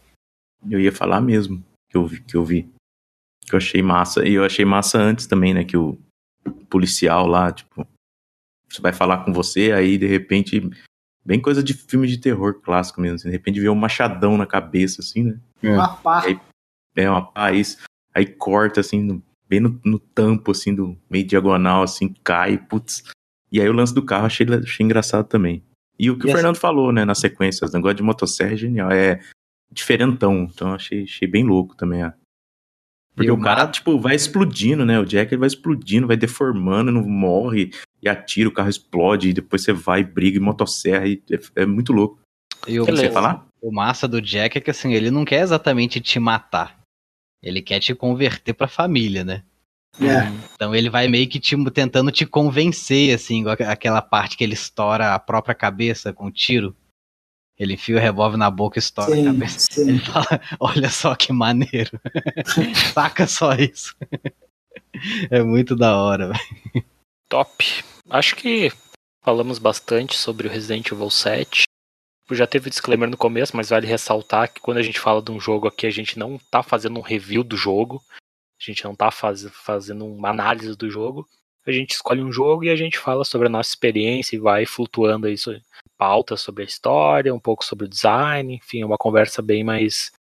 Eu 0.69 0.81
ia 0.81 0.91
falar 0.91 1.21
mesmo 1.21 1.63
que 1.89 1.95
eu 1.95 2.05
vi, 2.05 2.21
que 2.21 2.35
eu 2.35 2.43
vi. 2.43 2.69
Que 3.47 3.55
eu 3.55 3.59
achei 3.59 3.81
massa. 3.81 4.27
E 4.27 4.33
eu 4.33 4.43
achei 4.43 4.65
massa 4.65 4.97
antes 4.97 5.27
também, 5.27 5.53
né? 5.53 5.63
Que 5.63 5.77
o 5.77 5.97
policial 6.69 7.25
lá, 7.25 7.53
tipo, 7.53 7.87
você 8.69 8.81
vai 8.81 8.91
falar 8.91 9.23
com 9.23 9.31
você, 9.31 9.71
aí 9.71 9.97
de 9.97 10.07
repente, 10.07 10.61
bem 11.25 11.39
coisa 11.41 11.63
de 11.63 11.73
filme 11.73 12.07
de 12.07 12.17
terror 12.17 12.55
clássico 12.61 12.99
mesmo. 13.01 13.15
assim, 13.15 13.29
de 13.29 13.31
repente 13.35 13.59
vê 13.59 13.69
um 13.69 13.75
machadão 13.75 14.37
na 14.37 14.45
cabeça, 14.45 15.01
assim, 15.01 15.23
né? 15.23 15.39
Uma 15.63 15.95
pá. 15.97 16.23
Aí- 16.25 16.39
É 16.95 17.09
uma 17.09 17.25
paz. 17.25 17.77
Aí 18.13 18.25
corta, 18.25 18.79
assim, 18.81 19.01
no- 19.01 19.23
bem 19.49 19.59
no, 19.59 19.79
no 19.83 19.97
tampo, 19.97 20.51
assim, 20.51 20.73
do 20.75 20.95
meio 21.09 21.25
diagonal, 21.25 21.81
assim, 21.83 22.13
cai, 22.23 22.57
putz. 22.57 23.03
E 23.51 23.59
aí 23.61 23.67
o 23.67 23.73
lance 23.73 23.93
do 23.93 24.03
carro 24.03 24.25
achei, 24.27 24.45
achei 24.53 24.83
engraçado 24.85 25.27
também. 25.27 25.63
E 25.97 26.09
o 26.11 26.17
que 26.17 26.25
E 26.25 26.27
o 26.27 26.29
essa- 26.29 26.37
Fernando 26.37 26.57
falou, 26.57 26.91
né, 26.91 27.03
na 27.05 27.15
sequência, 27.15 27.67
o 27.67 27.71
negócio 27.71 27.95
de 27.97 28.03
motosserra 28.03 28.53
é 28.53 28.57
genial, 28.57 28.91
é 28.91 29.19
diferentão. 29.71 30.47
Então 30.53 30.73
achei, 30.73 31.03
achei 31.03 31.27
bem 31.27 31.43
louco 31.43 31.75
também. 31.75 32.03
ó. 32.03 32.11
Porque 33.15 33.27
E 33.27 33.31
o 33.31 33.35
o 33.35 33.41
cara, 33.41 33.65
ma- 33.65 33.71
tipo, 33.71 33.99
vai 33.99 34.15
explodindo, 34.15 34.85
né? 34.85 34.99
O 34.99 35.05
Jack 35.05 35.33
ele 35.33 35.39
vai 35.39 35.47
explodindo, 35.47 36.07
vai 36.07 36.17
deformando, 36.17 36.91
não 36.91 37.03
morre, 37.03 37.71
e 38.01 38.09
atira, 38.09 38.49
o 38.49 38.53
carro 38.53 38.69
explode, 38.69 39.29
e 39.29 39.33
depois 39.33 39.63
você 39.63 39.71
vai, 39.71 40.03
briga, 40.03 40.37
e 40.37 40.41
motosserra, 40.41 41.07
e 41.07 41.21
é, 41.31 41.61
é 41.61 41.65
muito 41.65 41.93
louco. 41.93 42.19
E 42.67 42.79
o, 42.79 42.85
você 42.85 43.11
falar? 43.11 43.45
o 43.61 43.71
massa 43.71 44.07
do 44.07 44.21
Jack 44.21 44.57
é 44.57 44.61
que 44.61 44.71
assim, 44.71 44.93
ele 44.93 45.11
não 45.11 45.25
quer 45.25 45.41
exatamente 45.41 46.01
te 46.01 46.19
matar. 46.19 46.79
Ele 47.41 47.61
quer 47.61 47.79
te 47.79 47.93
converter 47.93 48.53
pra 48.53 48.67
família, 48.67 49.23
né? 49.23 49.43
É. 50.01 50.27
Então 50.55 50.73
ele 50.73 50.89
vai 50.89 51.07
meio 51.07 51.27
que 51.27 51.39
te, 51.39 51.55
tentando 51.71 52.11
te 52.11 52.25
convencer, 52.25 53.13
assim, 53.13 53.43
aquela 53.47 54.01
parte 54.01 54.35
que 54.35 54.43
ele 54.43 54.53
estoura 54.53 55.13
a 55.13 55.19
própria 55.19 55.53
cabeça 55.53 56.11
com 56.11 56.27
o 56.27 56.31
tiro. 56.31 56.75
Ele 57.57 57.73
enfia 57.73 57.95
o 57.95 57.99
revólver 57.99 58.37
na 58.37 58.49
boca 58.49 58.77
e 58.77 58.81
estoura 58.81 59.13
a 59.13 59.15
Sim, 59.15 59.25
cabeça. 59.25 59.67
sim. 59.71 59.89
Ele 59.89 59.99
fala, 59.99 60.41
olha 60.59 60.89
só 60.89 61.15
que 61.15 61.31
maneiro. 61.31 61.99
Saca 62.93 63.27
só 63.27 63.53
isso. 63.53 63.95
é 65.29 65.43
muito 65.43 65.75
da 65.75 65.95
hora, 65.97 66.29
velho. 66.29 66.85
Top. 67.29 67.65
Acho 68.09 68.35
que 68.35 68.71
falamos 69.23 69.59
bastante 69.59 70.17
sobre 70.17 70.47
o 70.47 70.51
Resident 70.51 70.91
Evil 70.91 71.09
7. 71.09 71.63
Já 72.31 72.47
teve 72.47 72.69
disclaimer 72.69 73.09
no 73.09 73.17
começo, 73.17 73.55
mas 73.55 73.69
vale 73.69 73.85
ressaltar 73.85 74.51
que 74.51 74.59
quando 74.59 74.77
a 74.77 74.81
gente 74.81 74.99
fala 74.99 75.21
de 75.21 75.31
um 75.31 75.39
jogo 75.39 75.67
aqui, 75.67 75.85
a 75.85 75.91
gente 75.91 76.17
não 76.17 76.39
tá 76.49 76.63
fazendo 76.63 76.97
um 76.97 77.03
review 77.03 77.43
do 77.43 77.55
jogo. 77.55 78.01
A 78.59 78.63
gente 78.65 78.83
não 78.83 78.95
tá 78.95 79.11
faz, 79.11 79.45
fazendo 79.51 80.05
uma 80.05 80.29
análise 80.29 80.75
do 80.75 80.89
jogo. 80.89 81.27
A 81.67 81.71
gente 81.71 81.91
escolhe 81.91 82.23
um 82.23 82.31
jogo 82.31 82.63
e 82.63 82.69
a 82.69 82.75
gente 82.75 82.97
fala 82.97 83.23
sobre 83.23 83.47
a 83.47 83.51
nossa 83.51 83.69
experiência 83.69 84.35
e 84.35 84.39
vai 84.39 84.65
flutuando 84.65 85.27
aí 85.27 85.37
pautas 86.03 86.41
sobre 86.41 86.63
a 86.63 86.65
história, 86.65 87.33
um 87.33 87.39
pouco 87.39 87.63
sobre 87.63 87.85
o 87.85 87.87
design, 87.87 88.55
enfim, 88.55 88.81
é 88.81 88.85
uma 88.85 88.97
conversa 88.97 89.41
bem 89.41 89.63
mais, 89.63 90.11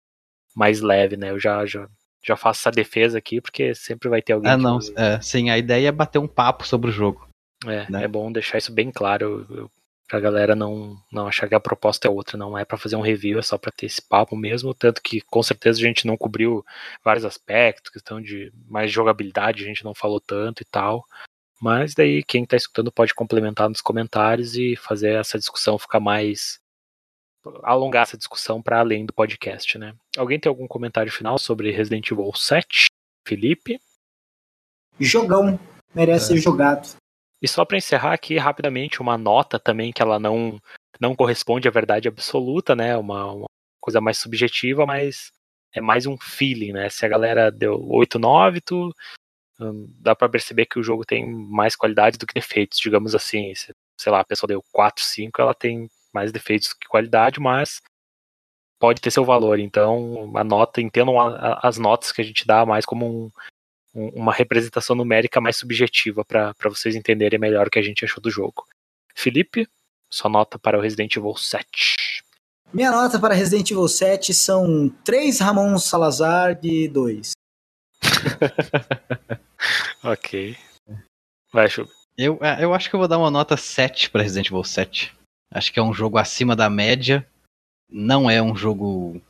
mais 0.55 0.81
leve, 0.81 1.17
né? 1.17 1.31
Eu 1.31 1.41
já, 1.41 1.67
já, 1.67 1.89
já 2.25 2.37
faço 2.37 2.61
essa 2.61 2.71
defesa 2.71 3.19
aqui, 3.19 3.41
porque 3.41 3.75
sempre 3.75 4.09
vai 4.09 4.23
ter 4.23 4.35
alguém 4.35 4.53
Ah, 4.53 4.57
que 4.57 4.63
não. 4.63 4.79
vai- 4.79 5.17
É, 5.17 5.21
sim, 5.21 5.51
a 5.51 5.59
ideia 5.59 5.89
é 5.89 5.93
bater 5.93 6.21
um 6.21 6.29
papo 6.29 6.65
sobre 6.65 6.89
o 6.89 6.93
jogo. 6.93 7.27
é, 7.67 7.91
né? 7.91 8.05
é 8.05 8.09
bom 8.09 8.31
deixar 8.31 8.59
isso 8.59 8.73
bem 8.73 8.93
claro 8.93 9.45
eu, 9.51 9.69
pra 10.09 10.21
galera 10.21 10.55
não, 10.55 10.97
não 11.11 11.27
achar 11.27 11.49
que 11.49 11.55
a 11.57 11.59
proposta 11.61 12.07
é 12.07 12.11
outra, 12.11 12.39
não 12.39 12.57
é 12.57 12.65
pra 12.65 12.79
fazer 12.79 12.95
um 12.95 13.01
review, 13.01 13.41
é 13.41 13.43
só 13.43 13.59
pra 13.59 13.73
ter 13.73 13.87
esse 13.87 14.03
papo 14.03 14.37
mesmo, 14.37 14.73
tanto 14.73 15.03
que 15.03 15.21
com 15.23 15.43
certeza 15.43 15.81
a 15.81 15.83
gente 15.83 16.07
não 16.07 16.17
cobriu 16.17 16.65
vários 17.05 17.25
aspectos, 17.25 17.91
questão 17.91 18.21
de 18.21 18.53
mais 18.69 18.93
jogabilidade 18.93 19.65
a 19.65 19.67
gente 19.67 19.85
não 19.85 19.95
falou 19.97 20.21
tanto 20.21 20.63
e 20.63 20.65
tal, 20.65 21.05
mas 21.63 21.95
daí 21.95 22.25
quem 22.25 22.45
tá 22.45 22.57
escutando 22.57 22.91
pode 22.91 23.15
complementar 23.15 23.69
nos 23.69 23.81
comentários 23.81 24.57
e 24.57 24.75
fazer 24.75 25.13
essa 25.13 25.39
discussão 25.39 25.79
ficar 25.79 26.01
mais 26.01 26.59
alongar 27.63 28.03
essa 28.03 28.19
discussão 28.19 28.61
para 28.61 28.81
além 28.81 29.07
do 29.07 29.13
podcast, 29.13 29.79
né? 29.79 29.95
Alguém 30.17 30.41
tem 30.41 30.51
algum 30.51 30.67
comentário 30.67 31.13
final 31.13 31.39
sobre 31.39 31.71
Resident 31.71 32.11
Evil 32.11 32.33
7? 32.35 32.87
Felipe? 33.25 33.81
Jogão. 34.99 35.57
Merece 35.95 36.29
ser 36.29 36.39
jogado. 36.39 36.97
E 37.41 37.47
só 37.47 37.65
para 37.65 37.79
encerrar 37.79 38.13
aqui 38.13 38.37
rapidamente, 38.39 39.01
uma 39.01 39.17
nota 39.17 39.57
também 39.57 39.93
que 39.93 40.03
ela 40.03 40.19
não, 40.19 40.61
não 40.99 41.15
corresponde 41.15 41.69
à 41.69 41.71
verdade 41.71 42.09
absoluta, 42.09 42.75
né? 42.75 42.97
Uma, 42.97 43.33
uma 43.33 43.47
coisa 43.81 44.01
mais 44.01 44.19
subjetiva, 44.19 44.85
mas 44.85 45.31
é 45.73 45.81
mais 45.81 46.07
um 46.07 46.19
feeling, 46.19 46.73
né? 46.73 46.89
Se 46.89 47.07
a 47.07 47.09
galera 47.09 47.53
deu 47.53 47.81
8, 47.89 48.19
9, 48.19 48.61
tu, 48.61 48.93
dá 50.01 50.15
para 50.15 50.29
perceber 50.29 50.67
que 50.67 50.79
o 50.79 50.83
jogo 50.83 51.05
tem 51.05 51.31
mais 51.31 51.77
qualidade 51.77 52.19
do 52.19 52.27
que 52.27 52.35
defeitos, 52.35 52.79
digamos 52.79 53.15
assim. 53.15 53.55
Se, 53.55 53.73
sei 53.97 54.13
lá, 54.13 54.21
a 54.21 54.25
pessoa 54.25 54.49
deu 54.49 54.63
4, 54.73 55.03
5, 55.05 55.41
ela 55.41 55.55
tem 55.55 55.89
mais 56.13 56.33
defeitos 56.33 56.73
que 56.73 56.89
qualidade, 56.89 57.41
mas 57.41 57.81
pode 58.79 59.01
ter 59.01 59.11
seu 59.11 59.25
valor. 59.25 59.59
Então, 59.59 60.33
a 60.37 60.43
nota, 60.43 60.81
entendam 60.81 61.15
as 61.63 61.79
notas 61.79 62.11
que 62.11 62.21
a 62.21 62.25
gente 62.25 62.47
dá 62.47 62.67
mais 62.67 62.85
como 62.85 63.33
um- 63.95 64.09
uma 64.09 64.33
representação 64.33 64.97
numérica 64.97 65.41
mais 65.41 65.57
subjetiva 65.57 66.25
para 66.25 66.55
vocês 66.65 66.97
entenderem 66.97 67.39
melhor 67.39 67.69
o 67.69 67.71
que 67.71 67.79
a 67.79 67.83
gente 67.83 68.05
achou 68.05 68.21
do 68.21 68.31
jogo. 68.31 68.67
Felipe, 69.15 69.69
sua 70.11 70.31
nota 70.31 70.59
para 70.59 70.79
o 70.79 70.81
Resident 70.81 71.15
Evil 71.15 71.37
7. 71.37 72.23
Minha 72.73 72.91
nota 72.91 73.21
para 73.21 73.35
Resident 73.35 73.71
Evil 73.71 73.87
7 73.87 74.33
são 74.33 74.89
3 75.05 75.41
Ramon 75.41 75.79
Salazar 75.79 76.59
de 76.59 76.89
2. 76.89 77.33
Ok. 80.05 80.57
Vai, 81.53 81.69
Chu. 81.69 81.89
Eu, 82.19 82.39
é, 82.43 82.65
eu 82.65 82.75
acho 82.75 82.91
que 82.91 82.97
eu 82.97 82.99
vou 82.99 83.09
dar 83.09 83.19
uma 83.19 83.31
nota 83.31 83.57
7 83.57 84.11
para 84.11 84.23
Resident 84.23 84.49
Evil 84.49 84.65
7. 84.65 85.15
Acho 85.51 85.73
que 85.73 85.79
é 85.79 85.83
um 85.83 85.95
jogo 85.95 86.19
acima 86.19 86.57
da 86.57 86.69
média. 86.69 87.27
Não 87.89 88.29
é 88.29 88.43
um 88.43 88.57
jogo, 88.57 89.21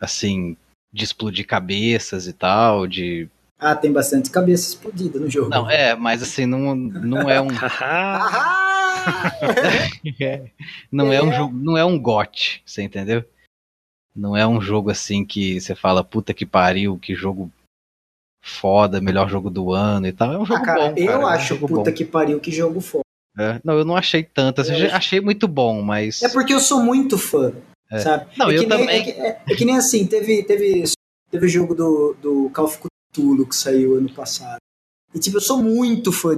assim, 0.00 0.56
de 0.92 1.04
explodir 1.04 1.46
cabeças 1.46 2.26
e 2.26 2.32
tal, 2.32 2.86
de... 2.86 3.28
Ah, 3.58 3.74
tem 3.74 3.92
bastante 3.92 4.30
cabeça 4.30 4.68
explodida 4.68 5.18
no 5.18 5.28
jogo. 5.30 5.50
Não, 5.50 5.68
é, 5.68 5.94
mas 5.94 6.22
assim, 6.22 6.46
não, 6.46 6.74
não 6.74 7.28
é 7.28 7.40
um... 7.40 7.48
Ah! 7.80 8.60
Não 10.90 11.12
é 11.12 11.22
um 11.22 11.30
É. 11.30 11.36
jogo, 11.36 11.54
não 11.54 11.76
é 11.76 11.84
um 11.84 11.98
GOT, 11.98 12.62
você 12.64 12.82
entendeu? 12.82 13.22
Não 14.16 14.34
é 14.34 14.46
um 14.46 14.62
jogo 14.62 14.90
assim 14.90 15.26
que 15.26 15.60
você 15.60 15.74
fala, 15.74 16.02
puta 16.02 16.32
que 16.32 16.46
pariu, 16.46 16.98
que 16.98 17.14
jogo 17.14 17.52
foda, 18.44 19.00
melhor 19.00 19.28
jogo 19.28 19.48
do 19.48 19.72
ano 19.72 20.06
e 20.06 20.12
tal. 20.12 20.32
É 20.34 20.38
um 20.38 20.44
jogo 20.44 20.60
Ah, 20.60 20.64
cara, 20.66 20.80
bom, 20.90 20.94
eu 20.98 21.06
cara, 21.06 21.18
é 21.18 21.24
um 21.24 21.26
acho, 21.26 21.56
puta 21.58 21.74
bom. 21.74 21.92
que 21.92 22.04
pariu, 22.04 22.38
que 22.38 22.52
jogo 22.52 22.80
foda. 22.80 23.02
É, 23.36 23.58
Não, 23.64 23.74
eu 23.74 23.84
não 23.84 23.96
achei 23.96 24.22
tanto, 24.22 24.60
assim, 24.60 24.74
Eu 24.74 24.94
achei 24.94 25.20
muito 25.20 25.48
bom, 25.48 25.80
mas 25.82 26.22
É 26.22 26.28
porque 26.28 26.52
eu 26.52 26.60
sou 26.60 26.80
muito 26.82 27.16
fã, 27.18 27.52
É. 27.90 27.98
sabe? 27.98 28.26
Não, 28.36 28.50
é 28.50 28.54
eu 28.56 28.60
que 28.60 28.66
nem, 28.66 28.78
também. 28.78 29.00
É 29.00 29.02
que, 29.02 29.10
é- 29.10 29.42
é 29.48 29.54
que 29.56 29.64
nem 29.64 29.76
assim, 29.76 30.06
teve, 30.06 30.42
teve, 30.44 30.84
teve 31.30 31.46
o 31.46 31.48
jogo 31.48 31.74
do, 31.74 32.16
do 32.20 32.50
Call 32.50 32.66
of 32.66 32.78
Cthulhu 33.12 33.46
que 33.48 33.56
saiu 33.56 33.96
ano 33.96 34.12
passado. 34.12 34.58
E 35.14 35.18
tipo, 35.18 35.38
eu 35.38 35.40
sou 35.40 35.60
muito 35.62 36.12
fã, 36.12 36.34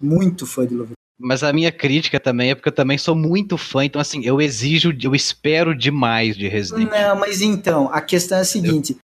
muito 0.00 0.46
fã 0.46 0.62
de 0.66 0.72
Lovecraft. 0.74 0.94
Mas 1.18 1.42
a 1.42 1.52
minha 1.52 1.70
crítica 1.70 2.18
também 2.18 2.50
é 2.50 2.54
porque 2.54 2.68
eu 2.68 2.72
também 2.74 2.98
sou 2.98 3.14
muito 3.14 3.56
fã, 3.56 3.84
então 3.84 4.00
assim, 4.00 4.24
eu 4.24 4.40
exijo, 4.40 4.92
eu 5.02 5.14
espero 5.14 5.74
demais 5.76 6.36
de 6.36 6.48
Resident 6.48 6.88
Evil. 6.88 7.00
Não, 7.00 7.16
mas 7.20 7.40
então, 7.40 7.88
a 7.92 8.00
questão 8.00 8.38
é 8.38 8.40
a 8.40 8.44
seguinte: 8.44 8.96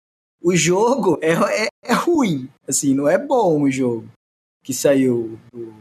o 0.43 0.55
jogo 0.57 1.19
é, 1.23 1.33
é, 1.65 1.69
é 1.85 1.93
ruim, 1.93 2.49
assim, 2.67 2.95
não 2.95 3.09
é 3.09 3.19
bom 3.19 3.63
o 3.63 3.71
jogo 3.71 4.09
que 4.63 4.73
saiu 4.75 5.39
do, 5.53 5.75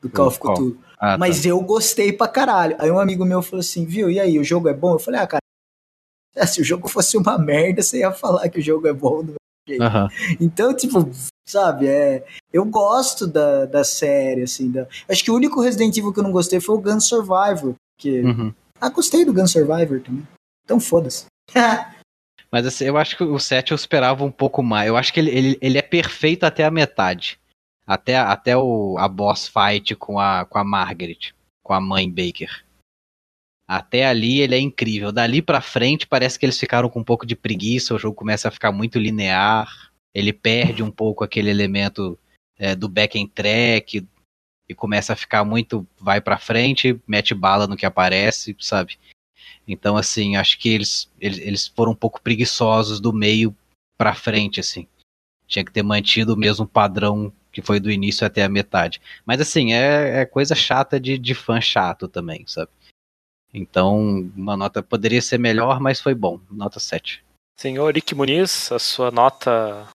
do 0.00 0.10
Call 0.10 0.28
of? 0.28 0.38
Cthulhu. 0.38 0.78
Ah, 0.98 1.12
tá. 1.12 1.18
Mas 1.18 1.44
eu 1.44 1.60
gostei 1.60 2.12
pra 2.12 2.28
caralho. 2.28 2.76
Aí 2.78 2.90
um 2.90 2.98
amigo 2.98 3.24
meu 3.24 3.42
falou 3.42 3.60
assim, 3.60 3.84
viu, 3.84 4.08
e 4.10 4.20
aí, 4.20 4.38
o 4.38 4.44
jogo 4.44 4.68
é 4.68 4.74
bom? 4.74 4.92
Eu 4.94 4.98
falei, 4.98 5.20
ah, 5.20 5.26
cara, 5.26 5.42
é, 6.34 6.46
se 6.46 6.60
o 6.60 6.64
jogo 6.64 6.88
fosse 6.88 7.16
uma 7.16 7.36
merda, 7.38 7.82
você 7.82 7.98
ia 7.98 8.12
falar 8.12 8.48
que 8.48 8.58
o 8.58 8.62
jogo 8.62 8.86
é 8.86 8.92
bom. 8.92 9.22
do- 9.24 9.34
Aham. 9.80 10.08
Então, 10.40 10.74
tipo, 10.74 11.08
sabe, 11.48 11.86
é, 11.86 12.24
eu 12.52 12.64
gosto 12.64 13.26
da, 13.26 13.64
da 13.66 13.84
série, 13.84 14.42
assim. 14.42 14.70
Da, 14.70 14.86
acho 15.08 15.22
que 15.24 15.30
o 15.30 15.34
único 15.36 15.60
Resident 15.60 15.96
Evil 15.96 16.12
que 16.12 16.18
eu 16.20 16.24
não 16.24 16.32
gostei 16.32 16.60
foi 16.60 16.74
o 16.74 16.80
Gun 16.80 16.98
Survivor. 17.00 17.74
Que, 17.98 18.20
Uhum. 18.22 18.52
Ah, 18.80 18.88
gostei 18.88 19.24
do 19.24 19.32
Gun 19.32 19.46
Survivor 19.46 20.00
também. 20.00 20.26
Então 20.64 20.80
foda-se. 20.80 21.26
Mas 22.52 22.66
assim, 22.66 22.84
eu 22.84 22.98
acho 22.98 23.16
que 23.16 23.24
o 23.24 23.38
7 23.38 23.72
eu 23.72 23.74
esperava 23.74 24.22
um 24.24 24.30
pouco 24.30 24.62
mais. 24.62 24.86
Eu 24.86 24.96
acho 24.96 25.10
que 25.12 25.18
ele, 25.18 25.30
ele, 25.30 25.58
ele 25.60 25.78
é 25.78 25.82
perfeito 25.82 26.44
até 26.44 26.64
a 26.64 26.70
metade. 26.70 27.40
Até, 27.86 28.16
até 28.16 28.56
o, 28.56 28.96
a 28.98 29.08
boss 29.08 29.48
fight 29.48 29.96
com 29.96 30.18
a, 30.18 30.44
com 30.44 30.58
a 30.58 30.64
Margaret, 30.64 31.32
com 31.62 31.72
a 31.72 31.80
mãe 31.80 32.08
Baker. 32.08 32.64
Até 33.66 34.06
ali 34.06 34.40
ele 34.40 34.54
é 34.54 34.60
incrível. 34.60 35.10
Dali 35.10 35.40
pra 35.40 35.62
frente 35.62 36.06
parece 36.06 36.38
que 36.38 36.44
eles 36.44 36.58
ficaram 36.58 36.90
com 36.90 37.00
um 37.00 37.04
pouco 37.04 37.24
de 37.24 37.34
preguiça, 37.34 37.94
o 37.94 37.98
jogo 37.98 38.14
começa 38.14 38.48
a 38.48 38.50
ficar 38.50 38.70
muito 38.70 38.98
linear, 38.98 39.90
ele 40.14 40.32
perde 40.32 40.82
um 40.82 40.90
pouco 40.90 41.24
aquele 41.24 41.48
elemento 41.48 42.18
é, 42.58 42.74
do 42.74 42.88
back 42.88 43.18
and 43.18 43.28
track 43.28 44.06
e 44.68 44.74
começa 44.74 45.14
a 45.14 45.16
ficar 45.16 45.42
muito 45.42 45.86
vai 45.98 46.20
pra 46.20 46.38
frente, 46.38 47.00
mete 47.06 47.34
bala 47.34 47.66
no 47.66 47.76
que 47.76 47.86
aparece, 47.86 48.54
sabe? 48.60 48.98
Então 49.66 49.96
assim, 49.96 50.36
acho 50.36 50.58
que 50.58 50.68
eles, 50.68 51.10
eles, 51.20 51.38
eles 51.38 51.66
foram 51.68 51.92
um 51.92 51.96
pouco 51.96 52.20
preguiçosos 52.20 53.00
do 53.00 53.12
meio 53.12 53.54
pra 53.96 54.14
frente, 54.14 54.60
assim. 54.60 54.86
Tinha 55.46 55.64
que 55.64 55.72
ter 55.72 55.82
mantido 55.82 56.34
o 56.34 56.36
mesmo 56.36 56.66
padrão 56.66 57.32
que 57.52 57.60
foi 57.60 57.78
do 57.78 57.90
início 57.90 58.26
até 58.26 58.42
a 58.42 58.48
metade. 58.48 59.00
Mas 59.26 59.40
assim, 59.40 59.74
é, 59.74 60.20
é 60.20 60.26
coisa 60.26 60.54
chata 60.54 60.98
de, 60.98 61.18
de 61.18 61.34
fã 61.34 61.60
chato 61.60 62.08
também, 62.08 62.44
sabe? 62.46 62.70
Então, 63.52 64.30
uma 64.34 64.56
nota 64.56 64.82
poderia 64.82 65.20
ser 65.20 65.38
melhor, 65.38 65.78
mas 65.78 66.00
foi 66.00 66.14
bom. 66.14 66.40
Nota 66.50 66.80
7. 66.80 67.22
Senhor 67.60 67.94
Rick 67.94 68.14
Muniz, 68.14 68.72
a 68.72 68.78
sua 68.78 69.10
nota. 69.10 69.86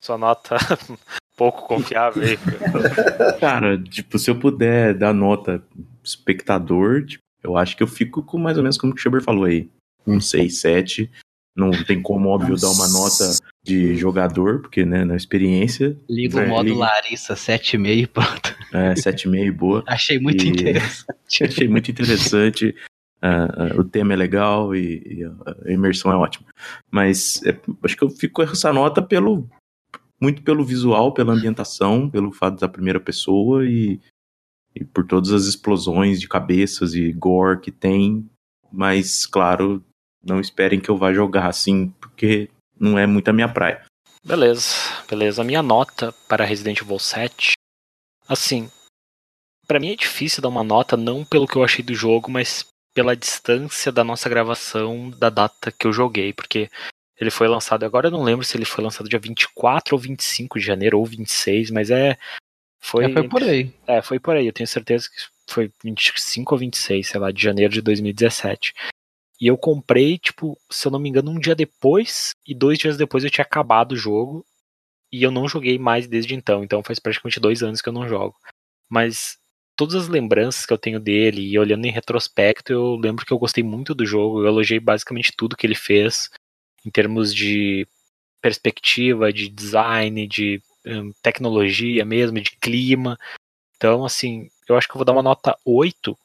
Sua 0.00 0.16
nota 0.16 0.56
pouco 1.36 1.66
confiável 1.66 2.22
aí. 2.22 2.38
Cara, 3.40 3.76
tipo, 3.82 4.16
se 4.16 4.30
eu 4.30 4.38
puder 4.38 4.94
dar 4.94 5.12
nota 5.12 5.62
espectador, 6.04 7.04
tipo, 7.04 7.22
eu 7.42 7.56
acho 7.56 7.76
que 7.76 7.82
eu 7.82 7.86
fico 7.86 8.22
com 8.22 8.38
mais 8.38 8.56
ou 8.56 8.62
menos 8.62 8.76
como 8.78 8.92
o 8.92 8.96
Schuber 8.96 9.22
falou 9.22 9.44
aí. 9.44 9.68
Um 10.06 10.20
6, 10.20 10.60
7. 10.60 11.10
Não 11.56 11.70
tem 11.84 12.00
como, 12.00 12.28
óbvio, 12.28 12.56
dar 12.56 12.70
uma 12.70 12.86
nota 12.88 13.36
de 13.64 13.96
jogador, 13.96 14.60
porque, 14.60 14.84
né, 14.84 15.04
na 15.04 15.16
experiência. 15.16 15.98
Liga 16.08 16.40
É, 16.40 16.46
o 16.46 16.48
modo. 16.48 16.72
Larissa 16.74 17.34
7,5 17.34 17.86
e 18.02 18.06
pronto. 18.06 18.56
É, 18.72 18.94
7,5 18.94 19.52
boa. 19.52 19.84
Achei 19.86 20.18
muito 20.20 20.44
E- 20.44 20.48
interessante. 20.50 21.04
Achei 21.44 21.68
muito 21.68 21.90
interessante. 21.90 22.74
ah, 23.20 23.48
ah, 23.74 23.80
o 23.80 23.82
tema 23.84 24.12
é 24.12 24.16
legal 24.16 24.74
e, 24.74 25.02
e 25.04 25.24
a 25.24 25.72
imersão 25.72 26.12
é 26.12 26.16
ótima. 26.16 26.46
Mas 26.90 27.42
é, 27.44 27.58
acho 27.82 27.96
que 27.96 28.04
eu 28.04 28.10
fico 28.10 28.34
com 28.34 28.42
essa 28.42 28.72
nota 28.72 29.02
pelo 29.02 29.48
muito 30.20 30.42
pelo 30.42 30.64
visual, 30.64 31.12
pela 31.12 31.32
ambientação, 31.32 32.08
pelo 32.08 32.30
fato 32.32 32.58
da 32.60 32.68
primeira 32.68 33.00
pessoa 33.00 33.64
e, 33.64 34.00
e 34.80 34.84
por 34.84 35.06
todas 35.06 35.32
as 35.32 35.44
explosões 35.44 36.20
de 36.20 36.28
cabeças 36.28 36.94
e 36.94 37.12
gore 37.12 37.60
que 37.60 37.72
tem. 37.72 38.28
Mas, 38.70 39.26
claro, 39.26 39.84
não 40.24 40.40
esperem 40.40 40.80
que 40.80 40.88
eu 40.88 40.96
vá 40.96 41.12
jogar 41.12 41.46
assim, 41.46 41.88
porque 42.00 42.48
não 42.78 42.98
é 42.98 43.06
muito 43.06 43.28
a 43.28 43.32
minha 43.32 43.52
praia. 43.52 43.84
Beleza, 44.24 44.74
beleza. 45.08 45.42
A 45.42 45.44
minha 45.44 45.62
nota 45.62 46.12
para 46.28 46.44
Resident 46.44 46.80
Evil 46.80 46.98
7, 46.98 47.52
assim, 48.28 48.70
pra 49.66 49.80
mim 49.80 49.92
é 49.92 49.96
difícil 49.96 50.42
dar 50.42 50.48
uma 50.48 50.64
nota 50.64 50.96
não 50.96 51.24
pelo 51.24 51.46
que 51.46 51.56
eu 51.56 51.64
achei 51.64 51.84
do 51.84 51.94
jogo, 51.94 52.30
mas 52.30 52.66
pela 52.94 53.16
distância 53.16 53.92
da 53.92 54.02
nossa 54.04 54.28
gravação 54.28 55.10
da 55.10 55.30
data 55.30 55.72
que 55.72 55.86
eu 55.86 55.92
joguei, 55.92 56.32
porque 56.32 56.68
ele 57.20 57.30
foi 57.30 57.48
lançado, 57.48 57.84
agora 57.84 58.08
eu 58.08 58.10
não 58.10 58.22
lembro 58.22 58.44
se 58.44 58.56
ele 58.56 58.64
foi 58.64 58.82
lançado 58.82 59.08
dia 59.08 59.18
24 59.18 59.94
ou 59.94 60.00
25 60.00 60.58
de 60.58 60.64
janeiro 60.64 60.98
ou 60.98 61.06
26, 61.06 61.70
mas 61.70 61.90
é 61.90 62.16
foi 62.80 63.04
É, 63.06 63.12
foi 63.12 63.28
por 63.28 63.42
aí. 63.42 63.72
é, 63.86 64.02
foi 64.02 64.18
por 64.18 64.36
aí. 64.36 64.46
Eu 64.46 64.52
tenho 64.52 64.66
certeza 64.66 65.08
que 65.08 65.52
foi 65.52 65.72
25 65.82 66.54
ou 66.54 66.58
26, 66.58 67.08
sei 67.08 67.20
lá, 67.20 67.30
de 67.30 67.42
janeiro 67.42 67.72
de 67.72 67.80
2017. 67.80 68.74
E 69.40 69.46
eu 69.46 69.56
comprei, 69.56 70.18
tipo, 70.18 70.58
se 70.70 70.86
eu 70.86 70.92
não 70.92 70.98
me 70.98 71.08
engano, 71.08 71.30
um 71.30 71.38
dia 71.38 71.54
depois, 71.54 72.34
e 72.46 72.54
dois 72.54 72.78
dias 72.78 72.96
depois 72.96 73.22
eu 73.24 73.30
tinha 73.30 73.44
acabado 73.44 73.92
o 73.92 73.96
jogo. 73.96 74.44
E 75.10 75.22
eu 75.22 75.30
não 75.30 75.48
joguei 75.48 75.78
mais 75.78 76.06
desde 76.06 76.34
então. 76.34 76.62
Então 76.62 76.82
faz 76.82 76.98
praticamente 76.98 77.40
dois 77.40 77.62
anos 77.62 77.80
que 77.80 77.88
eu 77.88 77.92
não 77.92 78.08
jogo. 78.08 78.36
Mas 78.90 79.38
todas 79.76 79.94
as 79.94 80.08
lembranças 80.08 80.66
que 80.66 80.72
eu 80.72 80.78
tenho 80.78 80.98
dele, 80.98 81.40
e 81.40 81.58
olhando 81.58 81.86
em 81.86 81.92
retrospecto, 81.92 82.72
eu 82.72 82.96
lembro 82.96 83.24
que 83.24 83.32
eu 83.32 83.38
gostei 83.38 83.62
muito 83.62 83.94
do 83.94 84.04
jogo. 84.04 84.42
Eu 84.42 84.48
elogiei 84.48 84.80
basicamente 84.80 85.32
tudo 85.36 85.56
que 85.56 85.66
ele 85.66 85.76
fez, 85.76 86.28
em 86.84 86.90
termos 86.90 87.32
de 87.32 87.86
perspectiva, 88.42 89.32
de 89.32 89.48
design, 89.48 90.26
de 90.26 90.60
tecnologia 91.22 92.04
mesmo, 92.04 92.40
de 92.40 92.52
clima. 92.52 93.18
Então, 93.76 94.04
assim, 94.04 94.50
eu 94.68 94.76
acho 94.76 94.86
que 94.88 94.92
eu 94.94 94.98
vou 94.98 95.04
dar 95.04 95.12
uma 95.12 95.22
nota 95.22 95.56
8, 95.64 96.16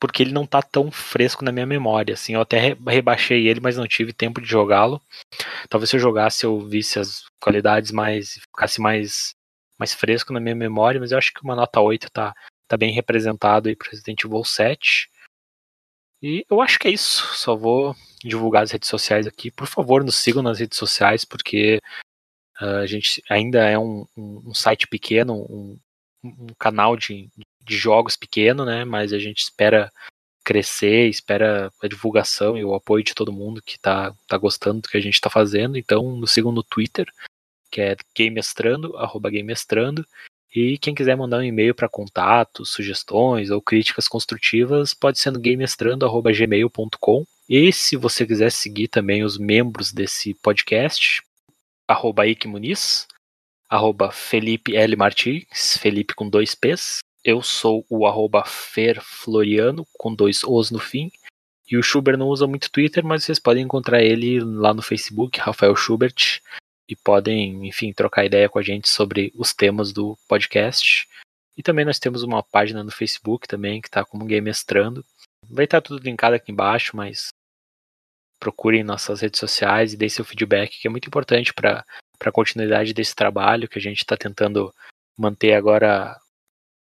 porque 0.00 0.22
ele 0.22 0.32
não 0.32 0.46
tá 0.46 0.62
tão 0.62 0.90
fresco 0.90 1.44
na 1.44 1.52
minha 1.52 1.66
memória. 1.66 2.14
Assim, 2.14 2.34
eu 2.34 2.40
até 2.40 2.58
re- 2.58 2.78
rebaixei 2.86 3.46
ele, 3.48 3.60
mas 3.60 3.76
não 3.76 3.86
tive 3.86 4.12
tempo 4.12 4.40
de 4.40 4.48
jogá-lo. 4.48 5.00
Talvez 5.68 5.90
se 5.90 5.96
eu 5.96 6.00
jogasse 6.00 6.44
eu 6.44 6.60
visse 6.66 6.98
as 6.98 7.24
qualidades 7.40 7.90
mais. 7.90 8.34
ficasse 8.34 8.80
mais, 8.80 9.34
mais 9.78 9.92
fresco 9.92 10.32
na 10.32 10.40
minha 10.40 10.54
memória, 10.54 11.00
mas 11.00 11.12
eu 11.12 11.18
acho 11.18 11.32
que 11.34 11.42
uma 11.42 11.56
nota 11.56 11.80
8 11.80 12.10
tá, 12.10 12.34
tá 12.66 12.76
bem 12.76 12.92
representado 12.92 13.68
aí 13.68 13.76
pro 13.76 13.90
Resident 13.90 14.24
Evil 14.24 14.44
7. 14.44 15.10
E 16.22 16.44
eu 16.50 16.60
acho 16.60 16.78
que 16.78 16.88
é 16.88 16.90
isso. 16.90 17.34
Só 17.34 17.56
vou 17.56 17.94
divulgar 18.22 18.62
as 18.62 18.70
redes 18.70 18.88
sociais 18.88 19.26
aqui. 19.26 19.50
Por 19.50 19.66
favor, 19.66 20.04
nos 20.04 20.16
sigam 20.16 20.42
nas 20.42 20.58
redes 20.58 20.78
sociais, 20.78 21.24
porque 21.24 21.80
a 22.60 22.86
gente 22.86 23.22
ainda 23.28 23.64
é 23.68 23.78
um, 23.78 24.06
um- 24.16 24.42
um 24.50 24.54
site 24.54 24.86
pequeno, 24.86 25.34
um, 25.34 25.78
um 26.22 26.46
canal 26.58 26.96
de, 26.96 27.28
de 27.64 27.76
jogos 27.76 28.16
pequeno, 28.16 28.64
né? 28.64 28.84
Mas 28.84 29.12
a 29.12 29.18
gente 29.18 29.38
espera 29.42 29.90
crescer, 30.44 31.08
espera 31.08 31.70
a 31.82 31.88
divulgação 31.88 32.56
e 32.56 32.64
o 32.64 32.74
apoio 32.74 33.04
de 33.04 33.14
todo 33.14 33.32
mundo 33.32 33.62
que 33.62 33.78
tá, 33.78 34.12
tá 34.26 34.36
gostando 34.38 34.80
do 34.82 34.88
que 34.88 34.96
a 34.96 35.00
gente 35.00 35.20
tá 35.20 35.30
fazendo. 35.30 35.76
Então, 35.78 36.16
nos 36.16 36.32
sigam 36.32 36.50
no 36.52 36.62
Twitter, 36.62 37.06
que 37.70 37.80
é 37.80 37.96
gameestrando, 38.16 38.96
arroba 38.96 39.30
gameestrando. 39.30 40.04
E 40.54 40.76
quem 40.78 40.94
quiser 40.94 41.16
mandar 41.16 41.38
um 41.38 41.44
e-mail 41.44 41.74
para 41.74 41.88
contatos, 41.88 42.70
sugestões 42.70 43.50
ou 43.50 43.62
críticas 43.62 44.08
construtivas, 44.08 44.92
pode 44.92 45.18
ser 45.20 45.30
no 45.30 45.40
gameestrando.gmail.com. 45.40 47.24
E 47.48 47.72
se 47.72 47.96
você 47.96 48.26
quiser 48.26 48.50
seguir 48.50 48.88
também 48.88 49.22
os 49.24 49.38
membros 49.38 49.92
desse 49.92 50.34
podcast, 50.34 51.22
arroba 51.90 52.24
Ike 52.24 52.46
Muniz, 52.46 53.08
arroba 53.68 54.12
Felipe 54.12 54.76
L. 54.76 54.94
Martins, 54.94 55.76
Felipe 55.76 56.14
com 56.14 56.28
dois 56.28 56.54
P's. 56.54 57.00
Eu 57.24 57.42
sou 57.42 57.84
o 57.90 58.06
arroba 58.06 58.44
Fer 58.46 59.00
Floriano, 59.02 59.84
com 59.98 60.14
dois 60.14 60.44
Os 60.44 60.70
no 60.70 60.78
fim. 60.78 61.10
E 61.68 61.76
o 61.76 61.82
Schubert 61.82 62.16
não 62.16 62.28
usa 62.28 62.46
muito 62.46 62.70
Twitter, 62.70 63.04
mas 63.04 63.24
vocês 63.24 63.38
podem 63.40 63.64
encontrar 63.64 64.02
ele 64.02 64.40
lá 64.40 64.72
no 64.72 64.82
Facebook, 64.82 65.38
Rafael 65.38 65.74
Schubert, 65.76 66.40
e 66.88 66.94
podem, 66.96 67.66
enfim, 67.66 67.92
trocar 67.92 68.24
ideia 68.24 68.48
com 68.48 68.58
a 68.58 68.62
gente 68.62 68.88
sobre 68.88 69.32
os 69.36 69.52
temas 69.52 69.92
do 69.92 70.16
podcast. 70.28 71.06
E 71.56 71.62
também 71.62 71.84
nós 71.84 71.98
temos 71.98 72.22
uma 72.22 72.42
página 72.42 72.82
no 72.82 72.90
Facebook 72.90 73.46
também, 73.46 73.80
que 73.80 73.88
está 73.88 74.04
como 74.04 74.24
Game 74.24 74.44
Mestrando. 74.44 75.04
Vai 75.48 75.64
estar 75.64 75.80
tudo 75.80 76.02
linkado 76.02 76.34
aqui 76.34 76.50
embaixo, 76.50 76.96
mas 76.96 77.28
procurem 78.40 78.82
nossas 78.82 79.20
redes 79.20 79.38
sociais 79.38 79.92
e 79.92 79.96
deem 79.96 80.08
seu 80.08 80.24
feedback, 80.24 80.80
que 80.80 80.88
é 80.88 80.90
muito 80.90 81.06
importante 81.06 81.52
para 81.52 81.84
a 82.18 82.32
continuidade 82.32 82.92
desse 82.92 83.14
trabalho 83.14 83.68
que 83.68 83.78
a 83.78 83.82
gente 83.82 83.98
está 83.98 84.16
tentando 84.16 84.74
manter 85.16 85.52
agora. 85.52 86.16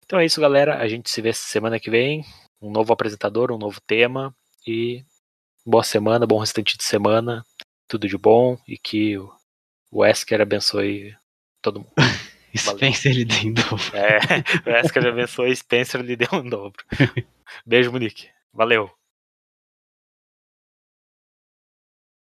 Então 0.06 0.20
é 0.20 0.26
isso, 0.26 0.40
galera. 0.40 0.78
A 0.78 0.88
gente 0.88 1.10
se 1.10 1.22
vê 1.22 1.34
semana 1.34 1.80
que 1.80 1.90
vem. 1.90 2.24
Um 2.62 2.72
novo 2.72 2.94
apresentador, 2.94 3.52
um 3.52 3.58
novo 3.58 3.82
tema. 3.86 4.34
E 4.66 5.04
boa 5.66 5.84
semana, 5.84 6.26
bom 6.26 6.40
restante 6.40 6.78
de 6.78 6.84
semana. 6.84 7.44
Tudo 7.88 8.08
de 8.08 8.18
bom 8.18 8.58
e 8.68 8.78
que 8.78 9.18
o 9.18 9.32
o 9.92 10.00
Wesker 10.00 10.42
abençoe 10.42 11.16
todo 11.62 11.80
mundo. 11.80 11.94
Spencer 12.56 13.12
ele 13.12 13.26
deu 13.26 13.38
em 13.40 13.54
dobro. 13.54 13.84
É, 13.94 14.20
o 14.68 14.74
Wesker 14.74 15.06
abençoe 15.06 15.56
Spencer 15.56 16.02
lhe 16.02 16.16
deu 16.16 16.28
um 16.34 16.50
dobro. 16.50 16.84
Beijo, 17.66 17.92
Monique. 17.92 18.30
Valeu. 18.54 18.90